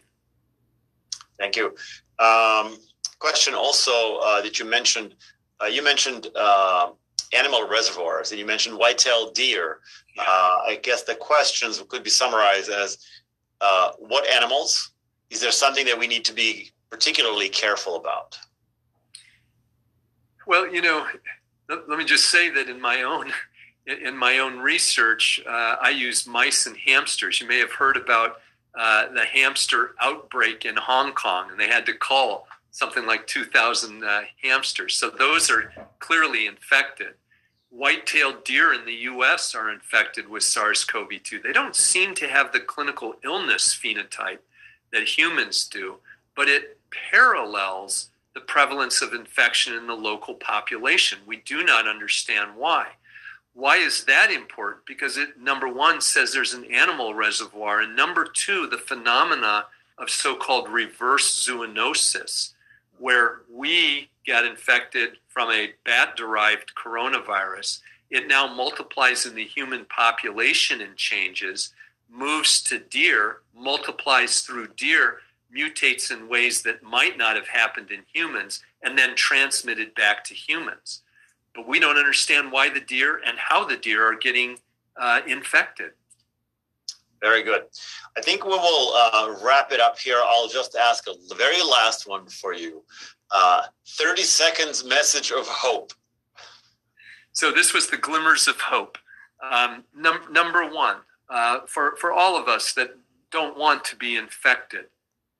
Thank 1.39 1.55
you. 1.55 1.75
Um, 2.19 2.77
question 3.17 3.53
also 3.55 4.17
uh, 4.17 4.41
that 4.41 4.59
you 4.59 4.65
mentioned 4.65 5.15
uh, 5.61 5.65
you 5.65 5.83
mentioned 5.83 6.27
uh, 6.35 6.91
animal 7.33 7.67
reservoirs, 7.67 8.31
and 8.31 8.39
you 8.39 8.45
mentioned 8.45 8.77
white-tailed 8.77 9.33
deer. 9.33 9.79
Uh, 10.17 10.59
I 10.67 10.79
guess 10.81 11.03
the 11.03 11.15
questions 11.15 11.81
could 11.87 12.03
be 12.03 12.09
summarized 12.09 12.69
as: 12.69 12.97
uh, 13.61 13.91
What 13.99 14.27
animals? 14.29 14.91
Is 15.29 15.41
there 15.41 15.51
something 15.51 15.85
that 15.85 15.97
we 15.97 16.07
need 16.07 16.25
to 16.25 16.33
be 16.33 16.71
particularly 16.89 17.49
careful 17.49 17.95
about? 17.95 18.37
Well, 20.47 20.73
you 20.73 20.81
know, 20.81 21.05
let, 21.69 21.87
let 21.87 21.99
me 21.99 22.05
just 22.05 22.31
say 22.31 22.49
that 22.49 22.69
in 22.69 22.81
my 22.81 23.03
own 23.03 23.31
in 23.85 24.15
my 24.15 24.39
own 24.39 24.59
research, 24.59 25.41
uh, 25.47 25.75
I 25.81 25.89
use 25.89 26.27
mice 26.27 26.65
and 26.65 26.77
hamsters. 26.77 27.41
You 27.41 27.47
may 27.47 27.57
have 27.59 27.71
heard 27.71 27.97
about 27.97 28.37
uh, 28.77 29.07
the 29.13 29.25
hamster 29.25 29.95
outbreak 29.99 30.65
in 30.65 30.75
Hong 30.75 31.11
Kong, 31.13 31.49
and 31.51 31.59
they 31.59 31.67
had 31.67 31.85
to 31.87 31.93
call 31.93 32.47
something 32.71 33.05
like 33.05 33.27
2,000 33.27 34.03
uh, 34.03 34.21
hamsters. 34.41 34.95
So 34.95 35.09
those 35.09 35.49
are 35.49 35.73
clearly 35.99 36.45
infected. 36.45 37.13
White-tailed 37.69 38.43
deer 38.43 38.73
in 38.73 38.85
the 38.85 38.93
U.S. 38.93 39.53
are 39.53 39.69
infected 39.69 40.27
with 40.27 40.43
SARS-CoV-2. 40.43 41.43
They 41.43 41.53
don't 41.53 41.75
seem 41.75 42.15
to 42.15 42.27
have 42.27 42.51
the 42.51 42.59
clinical 42.59 43.15
illness 43.23 43.75
phenotype 43.75 44.39
that 44.91 45.17
humans 45.17 45.67
do, 45.67 45.97
but 46.35 46.47
it 46.47 46.79
parallels 47.11 48.09
the 48.33 48.41
prevalence 48.41 49.01
of 49.01 49.13
infection 49.13 49.73
in 49.73 49.87
the 49.87 49.93
local 49.93 50.33
population. 50.33 51.19
We 51.25 51.37
do 51.37 51.63
not 51.63 51.87
understand 51.87 52.55
why. 52.55 52.87
Why 53.53 53.77
is 53.77 54.05
that 54.05 54.31
important? 54.31 54.85
Because 54.85 55.17
it, 55.17 55.39
number 55.39 55.67
one, 55.67 56.01
says 56.01 56.31
there's 56.31 56.53
an 56.53 56.65
animal 56.65 57.13
reservoir, 57.13 57.81
and 57.81 57.95
number 57.95 58.25
two, 58.25 58.67
the 58.67 58.77
phenomena 58.77 59.65
of 59.97 60.09
so 60.09 60.35
called 60.35 60.69
reverse 60.69 61.45
zoonosis, 61.45 62.53
where 62.99 63.41
we 63.51 64.09
got 64.27 64.45
infected 64.45 65.17
from 65.27 65.51
a 65.51 65.73
bat 65.85 66.15
derived 66.15 66.73
coronavirus, 66.75 67.79
it 68.09 68.27
now 68.27 68.53
multiplies 68.53 69.25
in 69.25 69.35
the 69.35 69.45
human 69.45 69.85
population 69.85 70.81
and 70.81 70.95
changes, 70.95 71.73
moves 72.09 72.61
to 72.63 72.79
deer, 72.79 73.37
multiplies 73.55 74.41
through 74.41 74.67
deer, 74.75 75.19
mutates 75.55 76.11
in 76.11 76.27
ways 76.29 76.61
that 76.63 76.83
might 76.83 77.17
not 77.17 77.35
have 77.35 77.47
happened 77.47 77.91
in 77.91 78.01
humans, 78.13 78.61
and 78.83 78.97
then 78.97 79.15
transmitted 79.15 79.93
back 79.95 80.23
to 80.23 80.33
humans. 80.33 81.01
But 81.55 81.67
we 81.67 81.79
don't 81.79 81.97
understand 81.97 82.51
why 82.51 82.69
the 82.69 82.79
deer 82.79 83.21
and 83.25 83.37
how 83.37 83.65
the 83.65 83.77
deer 83.77 84.03
are 84.03 84.17
getting 84.17 84.57
uh, 84.97 85.21
infected. 85.27 85.91
Very 87.21 87.43
good. 87.43 87.63
I 88.17 88.21
think 88.21 88.45
we 88.45 88.51
will 88.51 88.93
uh, 88.93 89.35
wrap 89.43 89.71
it 89.71 89.79
up 89.79 89.99
here. 89.99 90.21
I'll 90.23 90.47
just 90.47 90.75
ask 90.75 91.05
a 91.07 91.35
very 91.35 91.61
last 91.61 92.07
one 92.07 92.27
for 92.27 92.53
you. 92.53 92.83
Uh, 93.31 93.63
30 93.87 94.23
seconds 94.23 94.85
message 94.85 95.31
of 95.31 95.45
hope. 95.47 95.91
So, 97.31 97.51
this 97.51 97.73
was 97.73 97.89
the 97.89 97.97
glimmers 97.97 98.47
of 98.47 98.59
hope. 98.59 98.97
Um, 99.43 99.83
num- 99.95 100.31
number 100.31 100.69
one, 100.69 100.97
uh, 101.29 101.59
for, 101.67 101.95
for 101.97 102.11
all 102.11 102.35
of 102.37 102.47
us 102.47 102.73
that 102.73 102.95
don't 103.31 103.57
want 103.57 103.83
to 103.85 103.95
be 103.95 104.15
infected, 104.15 104.85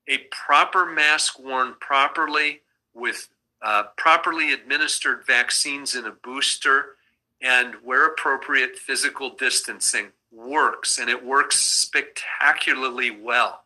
a 0.07 0.19
proper 0.31 0.85
mask 0.85 1.39
worn 1.39 1.75
properly 1.79 2.61
with 2.93 3.29
uh, 3.61 3.83
properly 3.97 4.53
administered 4.53 5.25
vaccines 5.25 5.95
in 5.95 6.05
a 6.05 6.11
booster 6.11 6.95
and 7.41 7.75
where 7.83 8.05
appropriate 8.05 8.77
physical 8.77 9.31
distancing 9.35 10.11
works 10.31 10.97
and 10.99 11.09
it 11.09 11.25
works 11.25 11.59
spectacularly 11.59 13.11
well. 13.11 13.63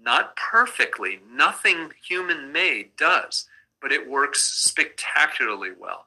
Not 0.00 0.36
perfectly. 0.36 1.20
Nothing 1.30 1.92
human 2.02 2.52
made 2.52 2.96
does 2.96 3.46
but 3.80 3.92
it 3.92 4.08
works 4.08 4.42
spectacularly 4.42 5.70
well. 5.78 6.06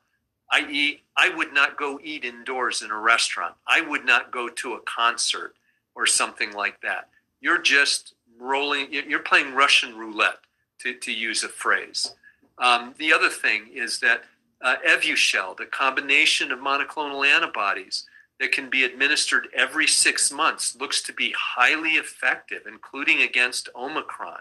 I.e 0.52 1.02
i 1.16 1.30
would 1.30 1.54
not 1.54 1.78
go 1.78 2.00
eat 2.04 2.26
indoors 2.26 2.82
in 2.82 2.92
a 2.92 2.98
restaurant. 2.98 3.56
I 3.68 3.82
would 3.82 4.06
not 4.06 4.32
go 4.32 4.50
to 4.50 4.74
a 4.74 4.82
concert 4.82 5.56
or 5.96 6.06
something 6.06 6.52
like 6.52 6.82
that. 6.82 7.10
You're 7.40 7.62
just 7.62 8.14
rolling 8.40 8.88
you're 8.92 9.20
playing 9.20 9.54
russian 9.54 9.98
roulette 9.98 10.40
to, 10.80 10.94
to 10.96 11.12
use 11.12 11.44
a 11.44 11.50
phrase. 11.50 12.16
Um, 12.58 12.96
the 12.98 13.14
other 13.14 13.30
thing 13.30 13.70
is 13.74 14.00
that 14.00 14.24
uh, 14.62 14.76
Evusheld, 14.88 15.60
a 15.60 15.66
combination 15.66 16.52
of 16.52 16.60
monoclonal 16.60 17.26
antibodies 17.26 18.06
that 18.42 18.52
can 18.52 18.72
be 18.72 18.84
administered 18.84 19.48
every 19.56 19.86
six 19.86 20.32
months, 20.32 20.76
looks 20.76 21.04
to 21.04 21.14
be 21.14 21.32
highly 21.38 21.92
effective, 21.92 22.64
including 22.68 23.22
against 23.22 23.70
Omicron. 23.76 24.40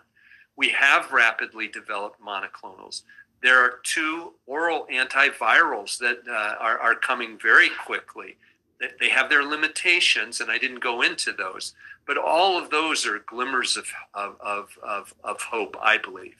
We 0.56 0.70
have 0.70 1.12
rapidly 1.12 1.68
developed 1.68 2.18
monoclonals. 2.18 3.02
There 3.42 3.58
are 3.62 3.80
two 3.82 4.32
oral 4.46 4.86
antivirals 4.90 5.98
that 5.98 6.22
uh, 6.26 6.54
are, 6.58 6.78
are 6.78 6.94
coming 6.94 7.38
very 7.40 7.68
quickly. 7.68 8.38
They 8.98 9.10
have 9.10 9.28
their 9.28 9.44
limitations, 9.44 10.40
and 10.40 10.50
I 10.50 10.56
didn't 10.56 10.82
go 10.82 11.02
into 11.02 11.32
those, 11.32 11.74
but 12.06 12.16
all 12.16 12.56
of 12.56 12.70
those 12.70 13.06
are 13.06 13.18
glimmers 13.18 13.76
of, 13.76 13.86
of, 14.14 14.36
of, 14.40 14.78
of, 14.82 15.14
of 15.22 15.42
hope, 15.42 15.76
I 15.78 15.98
believe. 15.98 16.36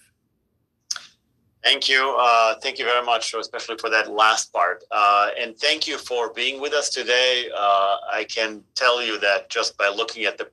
Thank 1.63 1.89
you. 1.89 2.17
Uh, 2.19 2.55
thank 2.63 2.79
you 2.79 2.85
very 2.85 3.05
much, 3.05 3.35
especially 3.35 3.77
for 3.77 3.91
that 3.91 4.11
last 4.11 4.53
part. 4.53 4.83
Uh, 4.91 5.29
and 5.39 5.57
thank 5.57 5.87
you 5.87 5.99
for 5.99 6.33
being 6.33 6.61
with 6.61 6.73
us 6.73 6.89
today. 6.89 7.51
Uh, 7.55 7.97
I 8.13 8.25
can 8.29 8.63
tell 8.75 9.03
you 9.03 9.19
that 9.21 9.51
just 9.51 9.77
by 9.77 9.89
looking 9.89 10.25
at 10.25 10.39
the 10.39 10.49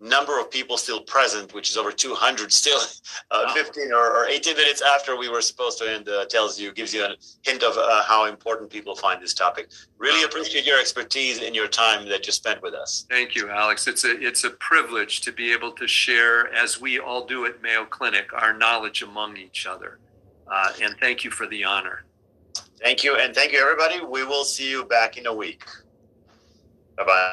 number 0.00 0.38
of 0.40 0.50
people 0.50 0.76
still 0.76 1.00
present, 1.00 1.52
which 1.54 1.70
is 1.70 1.76
over 1.76 1.90
200 1.90 2.52
still, 2.52 2.78
uh, 3.30 3.44
wow. 3.46 3.54
15 3.54 3.92
or, 3.92 4.16
or, 4.16 4.26
18 4.26 4.56
minutes 4.56 4.82
after 4.82 5.16
we 5.16 5.28
were 5.28 5.40
supposed 5.40 5.78
to 5.78 5.90
end, 5.90 6.08
uh, 6.08 6.24
tells 6.26 6.58
you, 6.58 6.72
gives 6.72 6.94
you 6.94 7.04
a 7.04 7.14
hint 7.42 7.62
of 7.62 7.76
uh, 7.76 8.02
how 8.02 8.26
important 8.26 8.70
people 8.70 8.94
find 8.94 9.20
this 9.20 9.34
topic. 9.34 9.70
Really 9.98 10.24
appreciate 10.24 10.66
your 10.66 10.80
expertise 10.80 11.42
and 11.42 11.54
your 11.54 11.68
time 11.68 12.08
that 12.08 12.26
you 12.26 12.32
spent 12.32 12.62
with 12.62 12.74
us. 12.74 13.06
Thank 13.10 13.34
you, 13.34 13.50
Alex. 13.50 13.86
It's 13.88 14.04
a, 14.04 14.20
it's 14.24 14.44
a 14.44 14.50
privilege 14.50 15.20
to 15.22 15.32
be 15.32 15.52
able 15.52 15.72
to 15.72 15.88
share, 15.88 16.52
as 16.54 16.80
we 16.80 16.98
all 16.98 17.26
do 17.26 17.46
at 17.46 17.60
Mayo 17.62 17.84
Clinic, 17.84 18.32
our 18.32 18.56
knowledge 18.56 19.02
among 19.02 19.36
each 19.36 19.66
other. 19.66 19.98
Uh, 20.50 20.72
and 20.82 20.96
thank 21.00 21.24
you 21.24 21.30
for 21.30 21.46
the 21.46 21.64
honor. 21.64 22.04
Thank 22.82 23.02
you. 23.04 23.16
And 23.16 23.34
thank 23.34 23.52
you, 23.52 23.60
everybody. 23.60 24.04
We 24.04 24.24
will 24.24 24.44
see 24.44 24.70
you 24.70 24.84
back 24.84 25.16
in 25.16 25.26
a 25.26 25.34
week. 25.34 25.64
Bye 26.96 27.04
bye. 27.04 27.32